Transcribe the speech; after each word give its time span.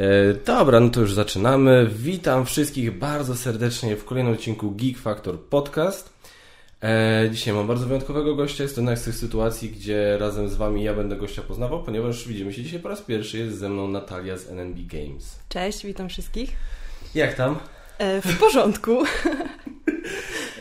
E, 0.00 0.34
dobra, 0.34 0.80
no 0.80 0.88
to 0.88 1.00
już 1.00 1.14
zaczynamy. 1.14 1.90
Witam 1.92 2.46
wszystkich 2.46 2.98
bardzo 2.98 3.36
serdecznie 3.36 3.96
w 3.96 4.04
kolejnym 4.04 4.32
odcinku 4.32 4.70
Geek 4.70 4.98
Factor 4.98 5.40
Podcast. 5.40 6.12
E, 6.82 7.28
dzisiaj 7.32 7.54
mam 7.54 7.66
bardzo 7.66 7.86
wyjątkowego 7.86 8.34
gościa. 8.34 8.62
Jest 8.62 8.74
to 8.74 8.80
jedna 8.80 8.96
z 8.96 9.04
tych 9.04 9.14
sytuacji, 9.14 9.70
gdzie 9.70 10.18
razem 10.18 10.48
z 10.48 10.54
Wami 10.54 10.82
ja 10.82 10.94
będę 10.94 11.16
gościa 11.16 11.42
poznawał, 11.42 11.82
ponieważ 11.82 12.28
widzimy 12.28 12.52
się 12.52 12.62
dzisiaj 12.62 12.80
po 12.80 12.88
raz 12.88 13.00
pierwszy. 13.00 13.38
Jest 13.38 13.58
ze 13.58 13.68
mną 13.68 13.88
Natalia 13.88 14.36
z 14.36 14.48
NNB 14.48 14.78
Games. 14.86 15.38
Cześć, 15.48 15.86
witam 15.86 16.08
wszystkich. 16.08 16.52
Jak 17.14 17.34
tam? 17.34 17.58
E, 17.98 18.22
w 18.22 18.38
porządku. 18.38 19.02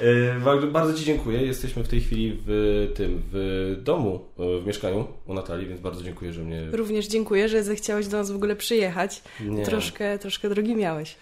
E, 0.02 0.68
bardzo 0.68 0.94
Ci 0.94 1.06
dziękuję. 1.06 1.42
Jesteśmy 1.42 1.84
w 1.84 1.88
tej 1.88 2.02
chwili 2.02 2.42
w 2.46 2.92
tym, 2.96 3.24
w 3.32 3.76
domu, 3.84 4.26
e, 4.40 4.62
w 4.62 4.66
mieszkaniu 4.66 5.08
u 5.26 5.34
Natalii, 5.34 5.68
więc 5.68 5.82
bardzo 5.82 6.04
dziękuję, 6.04 6.34
że 6.34 6.44
mnie... 6.44 6.68
Również 6.72 7.08
dziękuję, 7.08 7.50
że 7.50 7.64
zechciałeś 7.64 8.08
do 8.08 8.18
nas 8.18 8.32
w 8.32 8.36
ogóle 8.36 8.56
przyjechać. 8.56 9.24
Nie. 9.40 9.66
Troszkę, 9.66 10.20
troszkę 10.20 10.50
drogi 10.50 10.76
miałeś. 10.76 11.16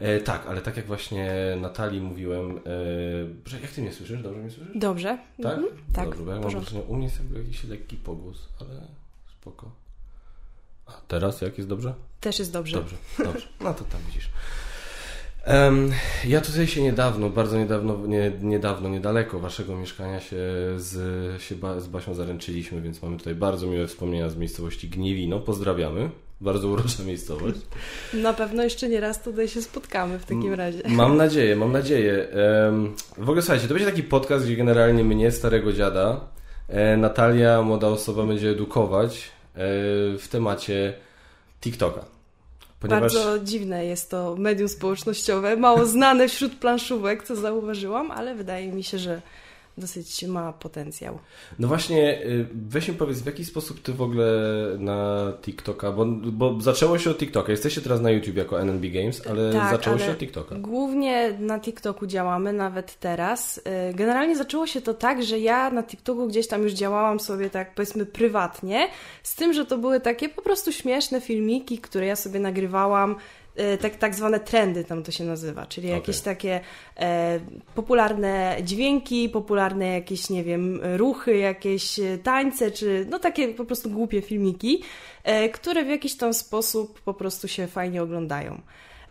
E, 0.00 0.20
tak, 0.20 0.46
ale 0.46 0.60
tak 0.60 0.76
jak 0.76 0.86
właśnie 0.86 1.56
Natalii 1.60 2.00
mówiłem, 2.00 2.60
e, 3.52 3.60
jak 3.62 3.70
Ty 3.70 3.82
mnie 3.82 3.92
słyszysz? 3.92 4.22
Dobrze 4.22 4.40
mnie 4.40 4.50
słyszysz? 4.50 4.76
Dobrze. 4.76 5.18
Tak? 5.42 5.58
Mhm. 5.58 5.76
Tak, 5.92 6.04
Dobrze, 6.04 6.24
bo 6.24 6.30
ja 6.32 6.40
mam 6.40 6.50
wrażenie, 6.50 6.82
u 6.82 6.94
mnie 6.94 7.04
jest 7.04 7.18
jakby 7.18 7.38
jakiś 7.38 7.64
lekki 7.64 7.96
pogłos, 7.96 8.48
ale 8.60 8.80
spoko. 9.40 9.70
A 10.86 10.92
teraz 11.08 11.40
jak 11.40 11.58
jest 11.58 11.70
dobrze? 11.70 11.94
Też 12.20 12.38
jest 12.38 12.52
dobrze. 12.52 12.76
Dobrze, 12.76 12.96
dobrze. 13.18 13.48
No 13.60 13.74
to 13.74 13.84
tam 13.84 14.00
widzisz. 14.06 14.28
Ja 16.24 16.40
tutaj 16.40 16.66
się 16.66 16.82
niedawno, 16.82 17.30
bardzo 17.30 17.58
niedawno, 17.58 18.06
nie, 18.06 18.32
niedawno, 18.40 18.88
niedaleko 18.88 19.38
waszego 19.38 19.76
mieszkania 19.76 20.20
się 20.20 20.36
z, 20.76 21.42
się 21.42 21.54
ba, 21.54 21.80
z 21.80 21.88
Basią 21.88 22.14
zaręczyliśmy, 22.14 22.80
więc 22.80 23.02
mamy 23.02 23.16
tutaj 23.16 23.34
bardzo 23.34 23.66
miłe 23.66 23.86
wspomnienia 23.86 24.28
z 24.28 24.36
miejscowości 24.36 24.88
Gniewino. 24.88 25.40
Pozdrawiamy. 25.40 26.10
Bardzo 26.40 26.68
urocza 26.68 27.02
miejscowość. 27.02 27.58
Na 28.14 28.32
pewno 28.32 28.62
jeszcze 28.62 28.88
nie 28.88 29.00
raz 29.00 29.22
tutaj 29.22 29.48
się 29.48 29.62
spotkamy 29.62 30.18
w 30.18 30.24
takim 30.24 30.54
razie. 30.54 30.82
Mam 30.88 31.16
nadzieję, 31.16 31.56
mam 31.56 31.72
nadzieję. 31.72 32.28
W 33.18 33.22
ogóle 33.22 33.42
słuchajcie, 33.42 33.68
to 33.68 33.74
będzie 33.74 33.90
taki 33.90 34.02
podcast, 34.02 34.44
gdzie 34.44 34.56
generalnie 34.56 35.04
mnie, 35.04 35.30
starego 35.32 35.72
dziada, 35.72 36.20
e, 36.68 36.96
Natalia, 36.96 37.62
młoda 37.62 37.88
osoba, 37.88 38.26
będzie 38.26 38.50
edukować 38.50 39.18
e, 39.18 39.58
w 40.18 40.28
temacie 40.30 40.94
TikToka. 41.60 42.04
Ponieważ... 42.82 43.00
Bardzo 43.00 43.38
dziwne 43.38 43.86
jest 43.86 44.10
to 44.10 44.36
medium 44.38 44.68
społecznościowe, 44.68 45.56
mało 45.56 45.86
znane 45.86 46.28
wśród 46.28 46.54
planszówek, 46.54 47.22
co 47.22 47.36
zauważyłam, 47.36 48.10
ale 48.10 48.34
wydaje 48.34 48.72
mi 48.72 48.84
się, 48.84 48.98
że 48.98 49.22
dosyć 49.78 50.24
ma 50.24 50.52
potencjał. 50.52 51.18
No 51.58 51.68
właśnie, 51.68 52.22
y, 52.26 52.46
weź 52.54 52.88
mi 52.88 52.94
powiedz, 52.94 53.20
w 53.20 53.26
jaki 53.26 53.44
sposób 53.44 53.82
ty 53.82 53.92
w 53.92 54.02
ogóle 54.02 54.26
na 54.78 55.32
TikToka, 55.42 55.92
bo, 55.92 56.06
bo 56.06 56.60
zaczęło 56.60 56.98
się 56.98 57.10
od 57.10 57.18
TikToka, 57.18 57.52
jesteście 57.52 57.80
teraz 57.80 58.00
na 58.00 58.10
YouTube 58.10 58.36
jako 58.36 58.60
NNB 58.60 58.86
Games, 58.92 59.26
ale 59.26 59.52
tak, 59.52 59.70
zaczęło 59.70 59.96
ale 59.96 60.04
się 60.04 60.12
od 60.12 60.18
TikToka. 60.18 60.54
Głównie 60.54 61.32
na 61.38 61.60
TikToku 61.60 62.06
działamy, 62.06 62.52
nawet 62.52 63.00
teraz. 63.00 63.58
Y, 63.58 63.94
generalnie 63.94 64.36
zaczęło 64.36 64.66
się 64.66 64.80
to 64.80 64.94
tak, 64.94 65.22
że 65.22 65.38
ja 65.38 65.70
na 65.70 65.82
TikToku 65.82 66.28
gdzieś 66.28 66.48
tam 66.48 66.62
już 66.62 66.72
działałam 66.72 67.20
sobie 67.20 67.50
tak 67.50 67.74
powiedzmy 67.74 68.06
prywatnie, 68.06 68.88
z 69.22 69.34
tym, 69.34 69.52
że 69.52 69.66
to 69.66 69.78
były 69.78 70.00
takie 70.00 70.28
po 70.28 70.42
prostu 70.42 70.72
śmieszne 70.72 71.20
filmiki, 71.20 71.78
które 71.78 72.06
ja 72.06 72.16
sobie 72.16 72.40
nagrywałam 72.40 73.16
tak, 73.80 73.96
tak 73.96 74.14
zwane 74.14 74.40
trendy 74.40 74.84
tam 74.84 75.02
to 75.02 75.12
się 75.12 75.24
nazywa, 75.24 75.66
czyli 75.66 75.86
okay. 75.86 75.96
jakieś 75.96 76.20
takie 76.20 76.60
e, 76.96 77.40
popularne 77.74 78.56
dźwięki, 78.62 79.28
popularne 79.28 79.86
jakieś, 79.86 80.30
nie 80.30 80.44
wiem, 80.44 80.80
ruchy, 80.96 81.36
jakieś 81.36 82.00
tańce, 82.22 82.70
czy 82.70 83.06
no 83.10 83.18
takie 83.18 83.48
po 83.48 83.64
prostu 83.64 83.90
głupie 83.90 84.22
filmiki, 84.22 84.82
e, 85.24 85.48
które 85.48 85.84
w 85.84 85.88
jakiś 85.88 86.16
tam 86.16 86.34
sposób 86.34 87.00
po 87.00 87.14
prostu 87.14 87.48
się 87.48 87.66
fajnie 87.66 88.02
oglądają. 88.02 88.60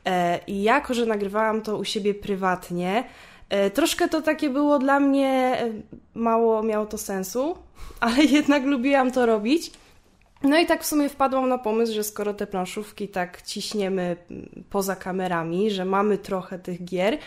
E, 0.06 0.40
I 0.48 0.64
jako, 0.64 0.94
że 0.94 1.06
nagrywałam 1.06 1.62
to 1.62 1.78
u 1.78 1.84
siebie 1.84 2.14
prywatnie, 2.14 3.04
e, 3.50 3.70
troszkę 3.70 4.10
to 4.10 4.22
takie 4.22 4.50
było 4.50 4.80
dla 4.80 5.00
mnie, 5.00 5.30
e, 5.30 5.72
mało 6.14 6.64
miało 6.64 6.86
to 6.86 6.98
sensu, 6.98 7.58
ale 8.00 8.24
jednak 8.24 8.66
lubiłam 8.66 9.12
to 9.12 9.26
robić. 9.26 9.72
No 10.44 10.60
i 10.60 10.66
tak 10.66 10.84
w 10.84 10.86
sumie 10.86 11.10
wpadłam 11.10 11.50
na 11.50 11.58
pomysł, 11.58 11.94
że 11.94 12.04
skoro 12.04 12.34
te 12.34 12.48
planszówki 12.48 13.08
tak 13.08 13.42
ciśniemy 13.42 14.16
poza 14.70 14.96
kamerami, 14.96 15.72
że 15.72 15.86
mamy 15.86 16.18
trochę 16.18 16.60
tych 16.60 16.86
gier, 16.86 17.18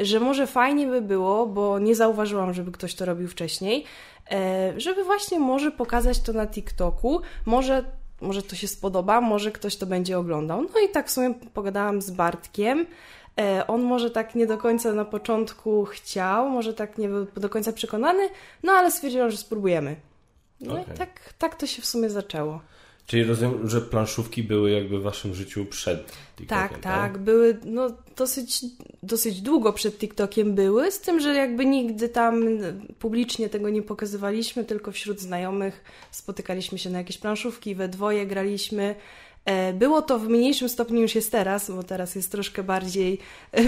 że 0.00 0.20
może 0.20 0.46
fajnie 0.46 0.86
by 0.86 1.00
było, 1.00 1.46
bo 1.46 1.78
nie 1.78 1.94
zauważyłam, 1.94 2.54
żeby 2.54 2.72
ktoś 2.72 2.94
to 2.94 3.04
robił 3.04 3.28
wcześniej, 3.28 3.84
e, 4.30 4.72
żeby 4.80 5.04
właśnie 5.04 5.38
może 5.38 5.70
pokazać 5.70 6.20
to 6.20 6.32
na 6.32 6.46
TikToku, 6.46 7.20
może 7.46 7.84
może 8.20 8.42
to 8.42 8.56
się 8.56 8.68
spodoba, 8.68 9.20
może 9.20 9.52
ktoś 9.52 9.76
to 9.76 9.86
będzie 9.86 10.18
oglądał. 10.18 10.62
No 10.62 10.80
i 10.88 10.88
tak 10.88 11.08
w 11.08 11.10
sumie 11.10 11.34
pogadałam 11.54 12.02
z 12.02 12.10
Bartkiem. 12.10 12.86
E, 13.40 13.66
on 13.66 13.82
może 13.82 14.10
tak 14.10 14.34
nie 14.34 14.46
do 14.46 14.58
końca 14.58 14.92
na 14.92 15.04
początku 15.04 15.84
chciał, 15.84 16.48
może 16.48 16.74
tak 16.74 16.98
nie 16.98 17.08
był 17.08 17.26
do 17.36 17.48
końca 17.48 17.72
przekonany, 17.72 18.28
no 18.62 18.72
ale 18.72 18.90
stwierdziłam, 18.90 19.30
że 19.30 19.36
spróbujemy. 19.36 19.96
No 20.62 20.80
okay. 20.80 20.94
i 20.94 20.98
tak, 20.98 21.34
tak 21.38 21.54
to 21.54 21.66
się 21.66 21.82
w 21.82 21.86
sumie 21.86 22.10
zaczęło. 22.10 22.60
Czyli 23.06 23.24
rozumiem, 23.24 23.68
że 23.68 23.80
planszówki 23.80 24.42
były 24.42 24.70
jakby 24.70 24.98
w 24.98 25.02
waszym 25.02 25.34
życiu 25.34 25.66
przed 25.66 26.12
TikTokiem, 26.36 26.46
tak? 26.46 26.70
Tak, 26.70 26.80
tak. 26.80 27.18
Były 27.18 27.58
no, 27.64 27.90
dosyć, 28.16 28.64
dosyć 29.02 29.40
długo 29.40 29.72
przed 29.72 29.98
TikTokiem 29.98 30.54
były, 30.54 30.92
z 30.92 31.00
tym, 31.00 31.20
że 31.20 31.34
jakby 31.34 31.66
nigdy 31.66 32.08
tam 32.08 32.44
publicznie 32.98 33.48
tego 33.48 33.70
nie 33.70 33.82
pokazywaliśmy, 33.82 34.64
tylko 34.64 34.92
wśród 34.92 35.20
znajomych 35.20 35.84
spotykaliśmy 36.10 36.78
się 36.78 36.90
na 36.90 36.98
jakieś 36.98 37.18
planszówki, 37.18 37.74
we 37.74 37.88
dwoje 37.88 38.26
graliśmy. 38.26 38.94
E, 39.44 39.72
było 39.72 40.02
to 40.02 40.18
w 40.18 40.28
mniejszym 40.28 40.68
stopniu 40.68 41.00
niż 41.00 41.14
jest 41.14 41.32
teraz, 41.32 41.70
bo 41.70 41.82
teraz 41.82 42.14
jest 42.14 42.32
troszkę 42.32 42.62
bardziej, 42.62 43.18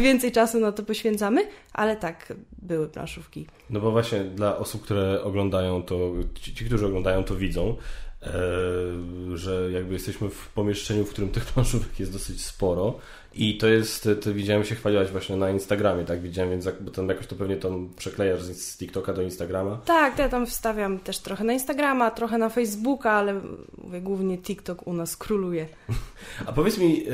więcej 0.03 0.33
czasu 0.33 0.61
na 0.61 0.73
to 0.73 0.83
poświęcamy, 0.83 1.47
ale 1.73 1.97
tak, 1.97 2.33
były 2.63 2.89
planszówki. 2.89 3.47
No 3.71 3.81
bo 3.81 3.91
właśnie 3.91 4.21
dla 4.25 4.57
osób, 4.57 4.83
które 4.83 5.23
oglądają 5.23 5.83
to, 5.83 5.99
ci, 6.35 6.55
ci 6.55 6.65
którzy 6.65 6.87
oglądają 6.87 7.25
to 7.25 7.37
widzą, 7.37 7.77
E, 8.25 9.37
że 9.37 9.71
jakby 9.73 9.93
jesteśmy 9.93 10.31
w 10.31 10.49
pomieszczeniu, 10.49 11.05
w 11.05 11.11
którym 11.11 11.31
tych 11.31 11.45
planszówek 11.53 12.01
jest 12.01 12.13
dosyć 12.13 12.45
sporo 12.45 12.99
i 13.37 13.59
to 13.59 13.69
jest, 13.69 14.09
to 14.23 14.35
widziałem 14.35 14.65
się 14.65 14.75
chwaliłaś 14.75 15.09
właśnie 15.09 15.37
na 15.37 15.51
Instagramie, 15.51 16.05
tak 16.05 16.21
widziałem, 16.21 16.51
więc 16.51 16.69
bo 16.81 16.91
tam 16.91 17.09
jakoś 17.09 17.27
to 17.27 17.37
pewnie 17.37 17.57
tam 17.57 17.89
przeklejasz 17.97 18.43
z 18.43 18.79
TikToka 18.79 19.13
do 19.13 19.23
Instagrama. 19.23 19.77
Tak, 19.85 20.19
ja 20.19 20.29
tam 20.29 20.47
wstawiam 20.47 20.99
też 20.99 21.19
trochę 21.19 21.45
na 21.45 21.53
Instagrama, 21.53 22.11
trochę 22.11 22.39
na 22.39 22.49
Facebooka, 22.49 23.11
ale 23.11 23.41
mówię, 23.85 24.01
głównie 24.01 24.39
TikTok 24.39 24.87
u 24.87 24.93
nas 24.93 25.17
króluje. 25.17 25.69
A 26.47 26.53
powiedz 26.53 26.79
mi, 26.79 27.05
e, 27.07 27.11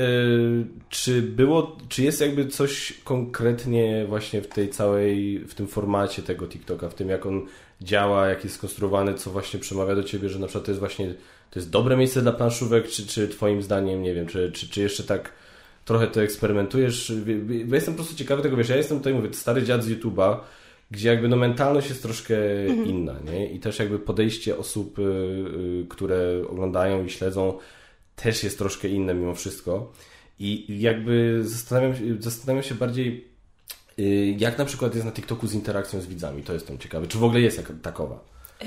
czy 0.89 1.21
było, 1.21 1.77
czy 1.89 2.03
jest 2.03 2.21
jakby 2.21 2.47
coś 2.47 2.93
konkretnie 3.03 4.05
właśnie 4.07 4.41
w 4.41 4.47
tej 4.47 4.69
całej, 4.69 5.39
w 5.39 5.55
tym 5.55 5.67
formacie 5.67 6.21
tego 6.21 6.47
TikToka, 6.47 6.89
w 6.89 6.93
tym 6.93 7.09
jak 7.09 7.25
on 7.25 7.45
działa, 7.81 8.27
jak 8.27 8.43
jest 8.43 8.55
skonstruowany, 8.55 9.13
co 9.13 9.31
właśnie 9.31 9.59
przemawia 9.59 9.95
do 9.95 10.03
Ciebie, 10.03 10.29
że 10.29 10.39
na 10.39 10.47
przykład 10.47 10.65
to 10.65 10.71
jest 10.71 10.79
właśnie, 10.79 11.13
to 11.49 11.59
jest 11.59 11.69
dobre 11.69 11.97
miejsce 11.97 12.21
dla 12.21 12.31
planszówek, 12.31 12.87
czy, 12.87 13.07
czy 13.07 13.27
Twoim 13.27 13.61
zdaniem, 13.61 14.01
nie 14.01 14.13
wiem, 14.13 14.27
czy, 14.27 14.51
czy, 14.51 14.69
czy 14.69 14.81
jeszcze 14.81 15.03
tak 15.03 15.40
trochę 15.91 16.07
to 16.07 16.21
eksperymentujesz? 16.23 17.13
Bo 17.65 17.75
jestem 17.75 17.93
po 17.93 17.97
prostu 17.97 18.15
ciekawy 18.15 18.41
tego, 18.41 18.57
wiesz, 18.57 18.69
ja 18.69 18.75
jestem 18.75 18.97
tutaj, 18.97 19.13
mówię, 19.13 19.33
stary 19.33 19.63
dziad 19.63 19.83
z 19.83 19.89
YouTube'a, 19.89 20.37
gdzie 20.91 21.09
jakby 21.09 21.27
no 21.27 21.35
mentalność 21.35 21.89
jest 21.89 22.01
troszkę 22.01 22.65
mhm. 22.65 22.87
inna, 22.87 23.15
nie? 23.31 23.51
I 23.51 23.59
też 23.59 23.79
jakby 23.79 23.99
podejście 23.99 24.57
osób, 24.57 24.99
y, 24.99 25.01
y, 25.01 25.85
które 25.89 26.43
oglądają 26.49 27.05
i 27.05 27.09
śledzą 27.09 27.57
też 28.15 28.43
jest 28.43 28.57
troszkę 28.57 28.87
inne 28.87 29.13
mimo 29.13 29.35
wszystko. 29.35 29.91
I 30.39 30.81
jakby 30.81 31.41
zastanawiam, 31.43 31.93
zastanawiam 32.19 32.63
się 32.63 32.75
bardziej, 32.75 33.31
Y, 33.99 34.35
jak 34.37 34.57
na 34.57 34.65
przykład 34.65 34.93
jest 34.93 35.05
na 35.05 35.11
TikToku 35.11 35.47
z 35.47 35.53
interakcją 35.53 36.01
z 36.01 36.07
widzami? 36.07 36.43
To 36.43 36.53
jestem 36.53 36.77
ciekawy. 36.77 37.07
Czy 37.07 37.17
w 37.17 37.23
ogóle 37.23 37.41
jest 37.41 37.57
jak 37.57 37.71
takowa? 37.81 38.19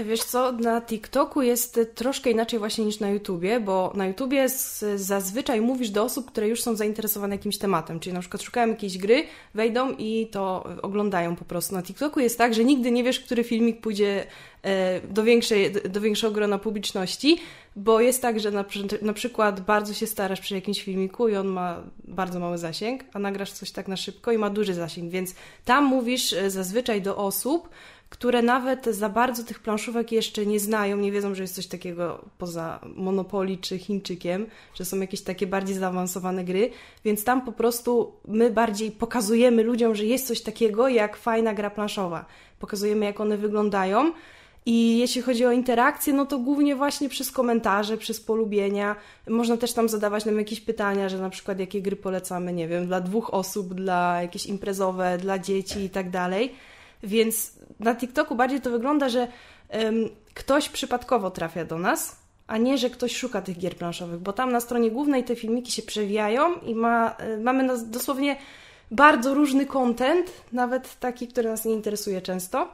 Wiesz 0.02 0.24
co, 0.24 0.52
na 0.52 0.80
TikToku 0.80 1.42
jest 1.42 1.80
troszkę 1.94 2.30
inaczej 2.30 2.58
właśnie 2.58 2.84
niż 2.84 3.00
na 3.00 3.10
YouTubie, 3.10 3.60
bo 3.60 3.92
na 3.94 4.06
YouTubie 4.06 4.48
zazwyczaj 4.96 5.60
mówisz 5.60 5.90
do 5.90 6.04
osób, 6.04 6.30
które 6.30 6.48
już 6.48 6.62
są 6.62 6.76
zainteresowane 6.76 7.34
jakimś 7.34 7.58
tematem, 7.58 8.00
czyli 8.00 8.14
na 8.14 8.20
przykład 8.20 8.42
szukają 8.42 8.68
jakiejś 8.68 8.98
gry, 8.98 9.24
wejdą 9.54 9.90
i 9.98 10.28
to 10.30 10.68
oglądają 10.82 11.36
po 11.36 11.44
prostu. 11.44 11.74
Na 11.74 11.82
TikToku 11.82 12.20
jest 12.20 12.38
tak, 12.38 12.54
że 12.54 12.64
nigdy 12.64 12.90
nie 12.90 13.04
wiesz, 13.04 13.20
który 13.20 13.44
filmik 13.44 13.80
pójdzie 13.80 14.26
e, 14.62 15.00
do, 15.00 15.24
większej, 15.24 15.72
do 15.72 16.00
większego 16.00 16.32
grona 16.32 16.58
publiczności, 16.58 17.38
bo 17.76 18.00
jest 18.00 18.22
tak, 18.22 18.40
że 18.40 18.50
na, 18.50 18.64
na 19.02 19.12
przykład 19.12 19.60
bardzo 19.60 19.94
się 19.94 20.06
starasz 20.06 20.40
przy 20.40 20.54
jakimś 20.54 20.82
filmiku 20.82 21.28
i 21.28 21.36
on 21.36 21.46
ma 21.46 21.82
bardzo 22.04 22.40
mały 22.40 22.58
zasięg, 22.58 23.04
a 23.12 23.18
nagrasz 23.18 23.52
coś 23.52 23.70
tak 23.70 23.88
na 23.88 23.96
szybko 23.96 24.32
i 24.32 24.38
ma 24.38 24.50
duży 24.50 24.74
zasięg, 24.74 25.10
więc 25.10 25.34
tam 25.64 25.84
mówisz 25.84 26.32
e, 26.32 26.50
zazwyczaj 26.50 27.02
do 27.02 27.16
osób, 27.16 27.68
które 28.14 28.42
nawet 28.42 28.86
za 28.86 29.08
bardzo 29.08 29.44
tych 29.44 29.58
planszówek 29.58 30.12
jeszcze 30.12 30.46
nie 30.46 30.60
znają, 30.60 30.96
nie 30.96 31.12
wiedzą, 31.12 31.34
że 31.34 31.42
jest 31.42 31.54
coś 31.54 31.66
takiego 31.66 32.24
poza 32.38 32.80
Monopoly 32.96 33.56
czy 33.56 33.78
Chińczykiem, 33.78 34.46
że 34.74 34.84
są 34.84 35.00
jakieś 35.00 35.22
takie 35.22 35.46
bardziej 35.46 35.76
zaawansowane 35.76 36.44
gry, 36.44 36.70
więc 37.04 37.24
tam 37.24 37.44
po 37.44 37.52
prostu 37.52 38.12
my 38.28 38.50
bardziej 38.50 38.90
pokazujemy 38.90 39.62
ludziom, 39.62 39.94
że 39.94 40.04
jest 40.04 40.26
coś 40.26 40.42
takiego 40.42 40.88
jak 40.88 41.16
fajna 41.16 41.54
gra 41.54 41.70
planszowa. 41.70 42.24
Pokazujemy, 42.58 43.04
jak 43.04 43.20
one 43.20 43.36
wyglądają 43.36 44.12
I 44.66 44.98
jeśli 44.98 45.22
chodzi 45.22 45.46
o 45.46 45.52
interakcję, 45.52 46.12
no 46.12 46.26
to 46.26 46.38
głównie 46.38 46.76
właśnie 46.76 47.08
przez 47.08 47.30
komentarze, 47.30 47.96
przez 47.96 48.20
polubienia. 48.20 48.96
Można 49.28 49.56
też 49.56 49.72
tam 49.72 49.88
zadawać 49.88 50.24
nam 50.24 50.38
jakieś 50.38 50.60
pytania, 50.60 51.08
że 51.08 51.18
na 51.18 51.30
przykład 51.30 51.58
jakie 51.58 51.82
gry 51.82 51.96
polecamy, 51.96 52.52
nie 52.52 52.68
wiem, 52.68 52.86
dla 52.86 53.00
dwóch 53.00 53.34
osób, 53.34 53.74
dla 53.74 54.22
jakieś 54.22 54.46
imprezowe, 54.46 55.18
dla 55.18 55.38
dzieci 55.38 55.80
i 55.80 55.90
tak 55.90 56.10
dalej. 56.10 56.54
Więc 57.04 57.52
na 57.80 57.94
TikToku 57.94 58.34
bardziej 58.34 58.60
to 58.60 58.70
wygląda, 58.70 59.08
że 59.08 59.28
um, 59.68 60.08
ktoś 60.34 60.68
przypadkowo 60.68 61.30
trafia 61.30 61.64
do 61.64 61.78
nas, 61.78 62.16
a 62.46 62.58
nie, 62.58 62.78
że 62.78 62.90
ktoś 62.90 63.16
szuka 63.16 63.42
tych 63.42 63.58
gier 63.58 63.76
planszowych, 63.76 64.20
bo 64.20 64.32
tam 64.32 64.52
na 64.52 64.60
stronie 64.60 64.90
głównej 64.90 65.24
te 65.24 65.36
filmiki 65.36 65.72
się 65.72 65.82
przewijają 65.82 66.60
i 66.60 66.74
ma, 66.74 67.16
y, 67.34 67.38
mamy 67.38 67.68
dosłownie 67.86 68.36
bardzo 68.90 69.34
różny 69.34 69.66
content, 69.66 70.32
nawet 70.52 70.98
taki, 71.00 71.28
który 71.28 71.48
nas 71.48 71.64
nie 71.64 71.72
interesuje 71.72 72.22
często. 72.22 72.68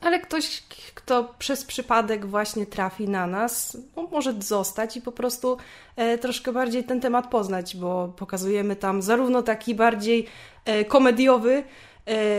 Ale 0.00 0.20
ktoś, 0.20 0.62
kto 0.94 1.34
przez 1.38 1.64
przypadek 1.64 2.26
właśnie 2.26 2.66
trafi 2.66 3.08
na 3.08 3.26
nas, 3.26 3.76
no, 3.96 4.08
może 4.12 4.34
zostać 4.42 4.96
i 4.96 5.02
po 5.02 5.12
prostu 5.12 5.56
e, 5.96 6.18
troszkę 6.18 6.52
bardziej 6.52 6.84
ten 6.84 7.00
temat 7.00 7.30
poznać, 7.30 7.76
bo 7.76 8.12
pokazujemy 8.16 8.76
tam 8.76 9.02
zarówno 9.02 9.42
taki 9.42 9.74
bardziej 9.74 10.26
e, 10.64 10.84
komediowy, 10.84 11.62
E, 11.62 11.93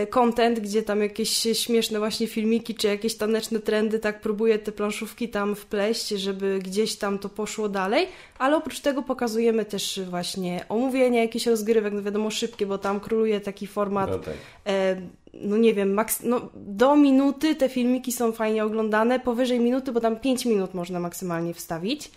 content, 0.09 0.59
gdzie 0.59 0.83
tam 0.83 1.01
jakieś 1.01 1.29
śmieszne 1.53 1.99
właśnie 1.99 2.27
filmiki, 2.27 2.75
czy 2.75 2.87
jakieś 2.87 3.15
taneczne 3.15 3.59
trendy, 3.59 3.99
tak 3.99 4.21
próbuję 4.21 4.59
te 4.59 4.71
planszówki 4.71 5.29
tam 5.29 5.55
wpleść, 5.55 6.07
żeby 6.07 6.59
gdzieś 6.59 6.95
tam 6.95 7.19
to 7.19 7.29
poszło 7.29 7.69
dalej, 7.69 8.07
ale 8.39 8.57
oprócz 8.57 8.79
tego 8.79 9.01
pokazujemy 9.01 9.65
też 9.65 9.99
właśnie 10.09 10.65
omówienia 10.69 11.21
jakichś 11.21 11.45
rozgrywek, 11.45 11.93
no 11.93 12.01
wiadomo 12.01 12.31
szybkie, 12.31 12.65
bo 12.65 12.77
tam 12.77 12.99
króluje 12.99 13.39
taki 13.39 13.67
format, 13.67 14.09
no, 14.09 14.19
tak. 14.19 14.33
e, 14.67 15.01
no 15.33 15.57
nie 15.57 15.73
wiem, 15.73 15.95
maks- 15.95 16.23
no, 16.23 16.49
do 16.55 16.95
minuty 16.95 17.55
te 17.55 17.69
filmiki 17.69 18.11
są 18.11 18.31
fajnie 18.31 18.63
oglądane, 18.63 19.19
powyżej 19.19 19.59
minuty, 19.59 19.91
bo 19.91 20.01
tam 20.01 20.19
5 20.19 20.45
minut 20.45 20.73
można 20.73 20.99
maksymalnie 20.99 21.53
wstawić 21.53 22.11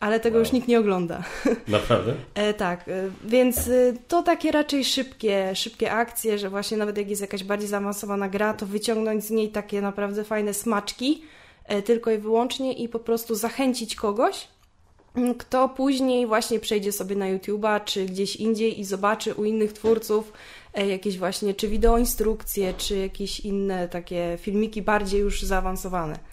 ale 0.00 0.20
tego 0.20 0.36
wow. 0.36 0.44
już 0.44 0.52
nikt 0.52 0.68
nie 0.68 0.78
ogląda. 0.78 1.22
Naprawdę? 1.68 2.14
e, 2.34 2.54
tak, 2.54 2.88
e, 2.88 3.10
więc 3.24 3.68
e, 3.68 3.92
to 4.08 4.22
takie 4.22 4.52
raczej 4.52 4.84
szybkie, 4.84 5.54
szybkie 5.54 5.92
akcje, 5.92 6.38
że 6.38 6.50
właśnie 6.50 6.76
nawet 6.76 6.96
jak 6.98 7.10
jest 7.10 7.22
jakaś 7.22 7.44
bardziej 7.44 7.68
zaawansowana 7.68 8.28
gra, 8.28 8.54
to 8.54 8.66
wyciągnąć 8.66 9.24
z 9.24 9.30
niej 9.30 9.48
takie 9.48 9.80
naprawdę 9.80 10.24
fajne 10.24 10.54
smaczki, 10.54 11.22
e, 11.64 11.82
tylko 11.82 12.10
i 12.10 12.18
wyłącznie 12.18 12.72
i 12.72 12.88
po 12.88 12.98
prostu 12.98 13.34
zachęcić 13.34 13.94
kogoś, 13.94 14.48
kto 15.38 15.68
później 15.68 16.26
właśnie 16.26 16.60
przejdzie 16.60 16.92
sobie 16.92 17.16
na 17.16 17.26
YouTube'a 17.26 17.84
czy 17.84 18.06
gdzieś 18.06 18.36
indziej 18.36 18.80
i 18.80 18.84
zobaczy 18.84 19.34
u 19.34 19.44
innych 19.44 19.72
twórców 19.72 20.32
e, 20.74 20.86
jakieś 20.86 21.18
właśnie 21.18 21.54
czy 21.54 21.68
wideoinstrukcje, 21.68 22.74
czy 22.74 22.96
jakieś 22.96 23.40
inne 23.40 23.88
takie 23.88 24.38
filmiki 24.40 24.82
bardziej 24.82 25.20
już 25.20 25.42
zaawansowane. 25.42 26.29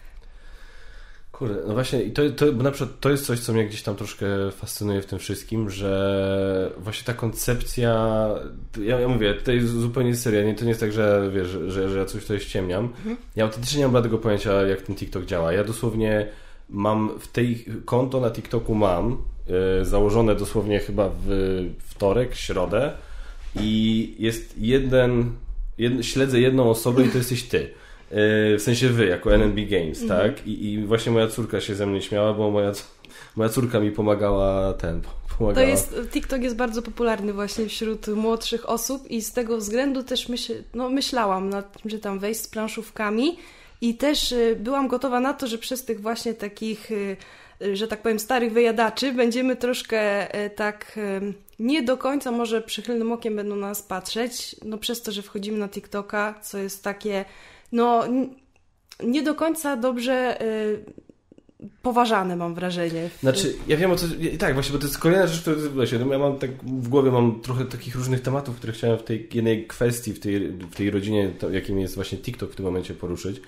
Kurde, 1.38 1.54
no 1.66 1.74
właśnie, 1.74 2.02
i 2.02 2.10
to, 2.10 2.22
to, 2.30 2.52
bo 2.52 2.62
na 2.62 2.70
przykład 2.70 3.00
to 3.00 3.10
jest 3.10 3.26
coś, 3.26 3.40
co 3.40 3.52
mnie 3.52 3.66
gdzieś 3.66 3.82
tam 3.82 3.96
troszkę 3.96 4.26
fascynuje 4.50 5.02
w 5.02 5.06
tym 5.06 5.18
wszystkim, 5.18 5.70
że 5.70 6.72
właśnie 6.78 7.06
ta 7.06 7.14
koncepcja, 7.14 7.90
ja, 8.82 9.00
ja 9.00 9.08
mówię, 9.08 9.34
to 9.34 9.52
jest 9.52 9.68
zupełnie 9.68 10.16
seria, 10.16 10.42
nie, 10.42 10.54
to 10.54 10.62
nie 10.64 10.68
jest 10.68 10.80
tak, 10.80 10.92
że 10.92 11.30
wiesz, 11.34 11.48
że, 11.48 11.88
że 11.88 11.98
ja 11.98 12.04
coś 12.04 12.22
tutaj 12.22 12.40
ściemniam. 12.40 12.84
Mhm. 12.84 13.16
Ja 13.36 13.44
autentycznie 13.44 13.80
nie 13.80 13.88
mam 13.88 14.02
tego 14.02 14.18
pojęcia, 14.18 14.62
jak 14.62 14.82
ten 14.82 14.96
TikTok 14.96 15.24
działa. 15.24 15.52
Ja 15.52 15.64
dosłownie 15.64 16.26
mam 16.68 17.18
w 17.18 17.28
tej 17.28 17.64
konto 17.84 18.20
na 18.20 18.30
TikToku 18.30 18.74
mam 18.74 19.16
yy, 19.78 19.84
założone 19.84 20.34
dosłownie 20.34 20.80
chyba 20.80 21.10
w 21.26 21.30
wtorek, 21.78 22.34
środę 22.34 22.92
i 23.60 24.14
jest 24.18 24.54
jeden, 24.58 25.32
jed, 25.78 26.06
śledzę 26.06 26.40
jedną 26.40 26.70
osobę 26.70 27.04
i 27.04 27.08
to 27.08 27.18
jesteś 27.18 27.42
ty. 27.42 27.70
E, 28.10 28.58
w 28.58 28.62
sensie 28.62 28.88
wy, 28.88 29.06
jako 29.06 29.34
NNB 29.34 29.56
Games, 29.70 30.02
mhm. 30.02 30.20
tak? 30.20 30.46
I, 30.46 30.72
I, 30.72 30.84
właśnie 30.84 31.12
moja 31.12 31.28
córka 31.28 31.60
się 31.60 31.74
ze 31.74 31.86
mnie 31.86 32.02
śmiała, 32.02 32.34
bo 32.34 32.50
moja, 32.50 32.72
moja 33.36 33.50
córka 33.50 33.80
mi 33.80 33.90
pomagała 33.90 34.72
ten. 34.72 35.02
Pomagała. 35.38 35.66
To 35.66 35.70
jest, 35.70 35.94
TikTok 36.10 36.42
jest 36.42 36.56
bardzo 36.56 36.82
popularny 36.82 37.32
właśnie 37.32 37.66
wśród 37.66 38.08
młodszych 38.08 38.68
osób 38.68 39.10
i 39.10 39.22
z 39.22 39.32
tego 39.32 39.56
względu 39.56 40.02
też 40.02 40.28
myśl, 40.28 40.52
no, 40.74 40.90
myślałam 40.90 41.50
nad 41.50 41.82
tym, 41.82 41.90
że 41.90 41.98
tam 41.98 42.18
wejść 42.18 42.40
z 42.40 42.48
planszówkami 42.48 43.36
i 43.80 43.94
też 43.94 44.32
y, 44.32 44.56
byłam 44.60 44.88
gotowa 44.88 45.20
na 45.20 45.34
to, 45.34 45.46
że 45.46 45.58
przez 45.58 45.84
tych 45.84 46.00
właśnie 46.00 46.34
takich, 46.34 46.90
y, 46.90 47.16
y, 47.62 47.76
że 47.76 47.88
tak 47.88 48.02
powiem, 48.02 48.18
starych 48.18 48.52
wyjadaczy 48.52 49.12
będziemy 49.12 49.56
troszkę 49.56 50.28
tak 50.56 50.98
nie 51.58 51.82
do 51.82 51.96
końca 51.96 52.30
może 52.30 52.62
przychylnym 52.62 53.12
okiem 53.12 53.36
będą 53.36 53.56
nas 53.56 53.82
patrzeć, 53.82 54.56
no 54.64 54.78
przez 54.78 55.02
to, 55.02 55.12
że 55.12 55.22
wchodzimy 55.22 55.58
na 55.58 55.68
TikToka, 55.68 56.34
co 56.42 56.58
jest 56.58 56.84
takie 56.84 57.24
no 57.72 58.04
nie 59.04 59.22
do 59.22 59.34
końca 59.34 59.76
dobrze 59.76 60.42
y, 60.42 60.84
poważane, 61.82 62.36
mam 62.36 62.54
wrażenie. 62.54 63.10
Znaczy, 63.20 63.54
ja 63.68 63.76
wiem 63.76 63.90
o 63.90 63.96
co... 63.96 64.06
Tak, 64.38 64.54
właśnie, 64.54 64.72
bo 64.72 64.78
to 64.78 64.86
jest 64.86 64.98
kolejna 64.98 65.26
rzecz, 65.26 65.40
która 65.40 65.56
właśnie, 65.56 65.98
no 65.98 66.12
ja 66.12 66.18
mam 66.18 66.38
tak 66.38 66.50
w 66.64 66.88
głowie 66.88 67.10
mam 67.10 67.40
trochę 67.40 67.64
takich 67.64 67.94
różnych 67.94 68.22
tematów, 68.22 68.56
które 68.56 68.72
chciałem 68.72 68.98
w 68.98 69.02
tej 69.02 69.28
jednej 69.34 69.66
kwestii, 69.66 70.12
w 70.12 70.20
tej, 70.20 70.48
w 70.48 70.74
tej 70.74 70.90
rodzinie, 70.90 71.30
to, 71.38 71.50
jakim 71.50 71.78
jest 71.78 71.94
właśnie 71.94 72.18
TikTok 72.18 72.52
w 72.52 72.56
tym 72.56 72.64
momencie 72.64 72.94
poruszyć. 72.94 73.40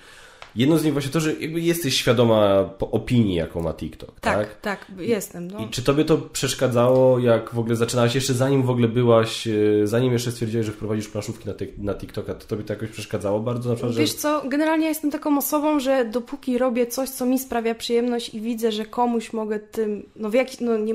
Jedno 0.55 0.77
z 0.77 0.83
nich 0.83 0.93
właśnie 0.93 1.11
to, 1.11 1.19
że 1.19 1.33
jakby 1.33 1.61
jesteś 1.61 1.95
świadoma 1.95 2.69
opinii, 2.79 3.35
jaką 3.35 3.61
ma 3.61 3.73
TikTok, 3.73 4.19
tak? 4.19 4.37
Tak, 4.37 4.61
tak, 4.61 4.85
jestem. 4.99 5.47
No. 5.47 5.59
I 5.59 5.69
czy 5.69 5.83
tobie 5.83 6.05
to 6.05 6.17
przeszkadzało, 6.17 7.19
jak 7.19 7.53
w 7.53 7.59
ogóle 7.59 7.75
zaczynałaś, 7.75 8.15
jeszcze 8.15 8.33
zanim 8.33 8.63
w 8.63 8.69
ogóle 8.69 8.87
byłaś, 8.87 9.47
e, 9.47 9.53
zanim 9.83 10.13
jeszcze 10.13 10.31
stwierdziłeś, 10.31 10.65
że 10.65 10.71
wprowadzisz 10.71 11.07
planszówki 11.07 11.47
na, 11.49 11.53
na 11.77 11.95
TikToka, 11.95 12.35
to 12.35 12.47
tobie 12.47 12.63
to 12.63 12.73
jakoś 12.73 12.89
przeszkadzało 12.89 13.39
bardzo? 13.39 13.69
Na 13.69 13.75
przykład, 13.75 13.95
Wiesz 13.95 14.09
że... 14.11 14.17
co, 14.17 14.41
generalnie 14.45 14.87
jestem 14.87 15.11
taką 15.11 15.37
osobą, 15.37 15.79
że 15.79 16.05
dopóki 16.05 16.57
robię 16.57 16.87
coś, 16.87 17.09
co 17.09 17.25
mi 17.25 17.39
sprawia 17.39 17.75
przyjemność 17.75 18.33
i 18.33 18.41
widzę, 18.41 18.71
że 18.71 18.85
komuś 18.85 19.33
mogę 19.33 19.59
tym, 19.59 20.03
no 20.15 20.29
w 20.29 20.33
jaki, 20.33 20.63
no 20.65 20.77
nie, 20.77 20.93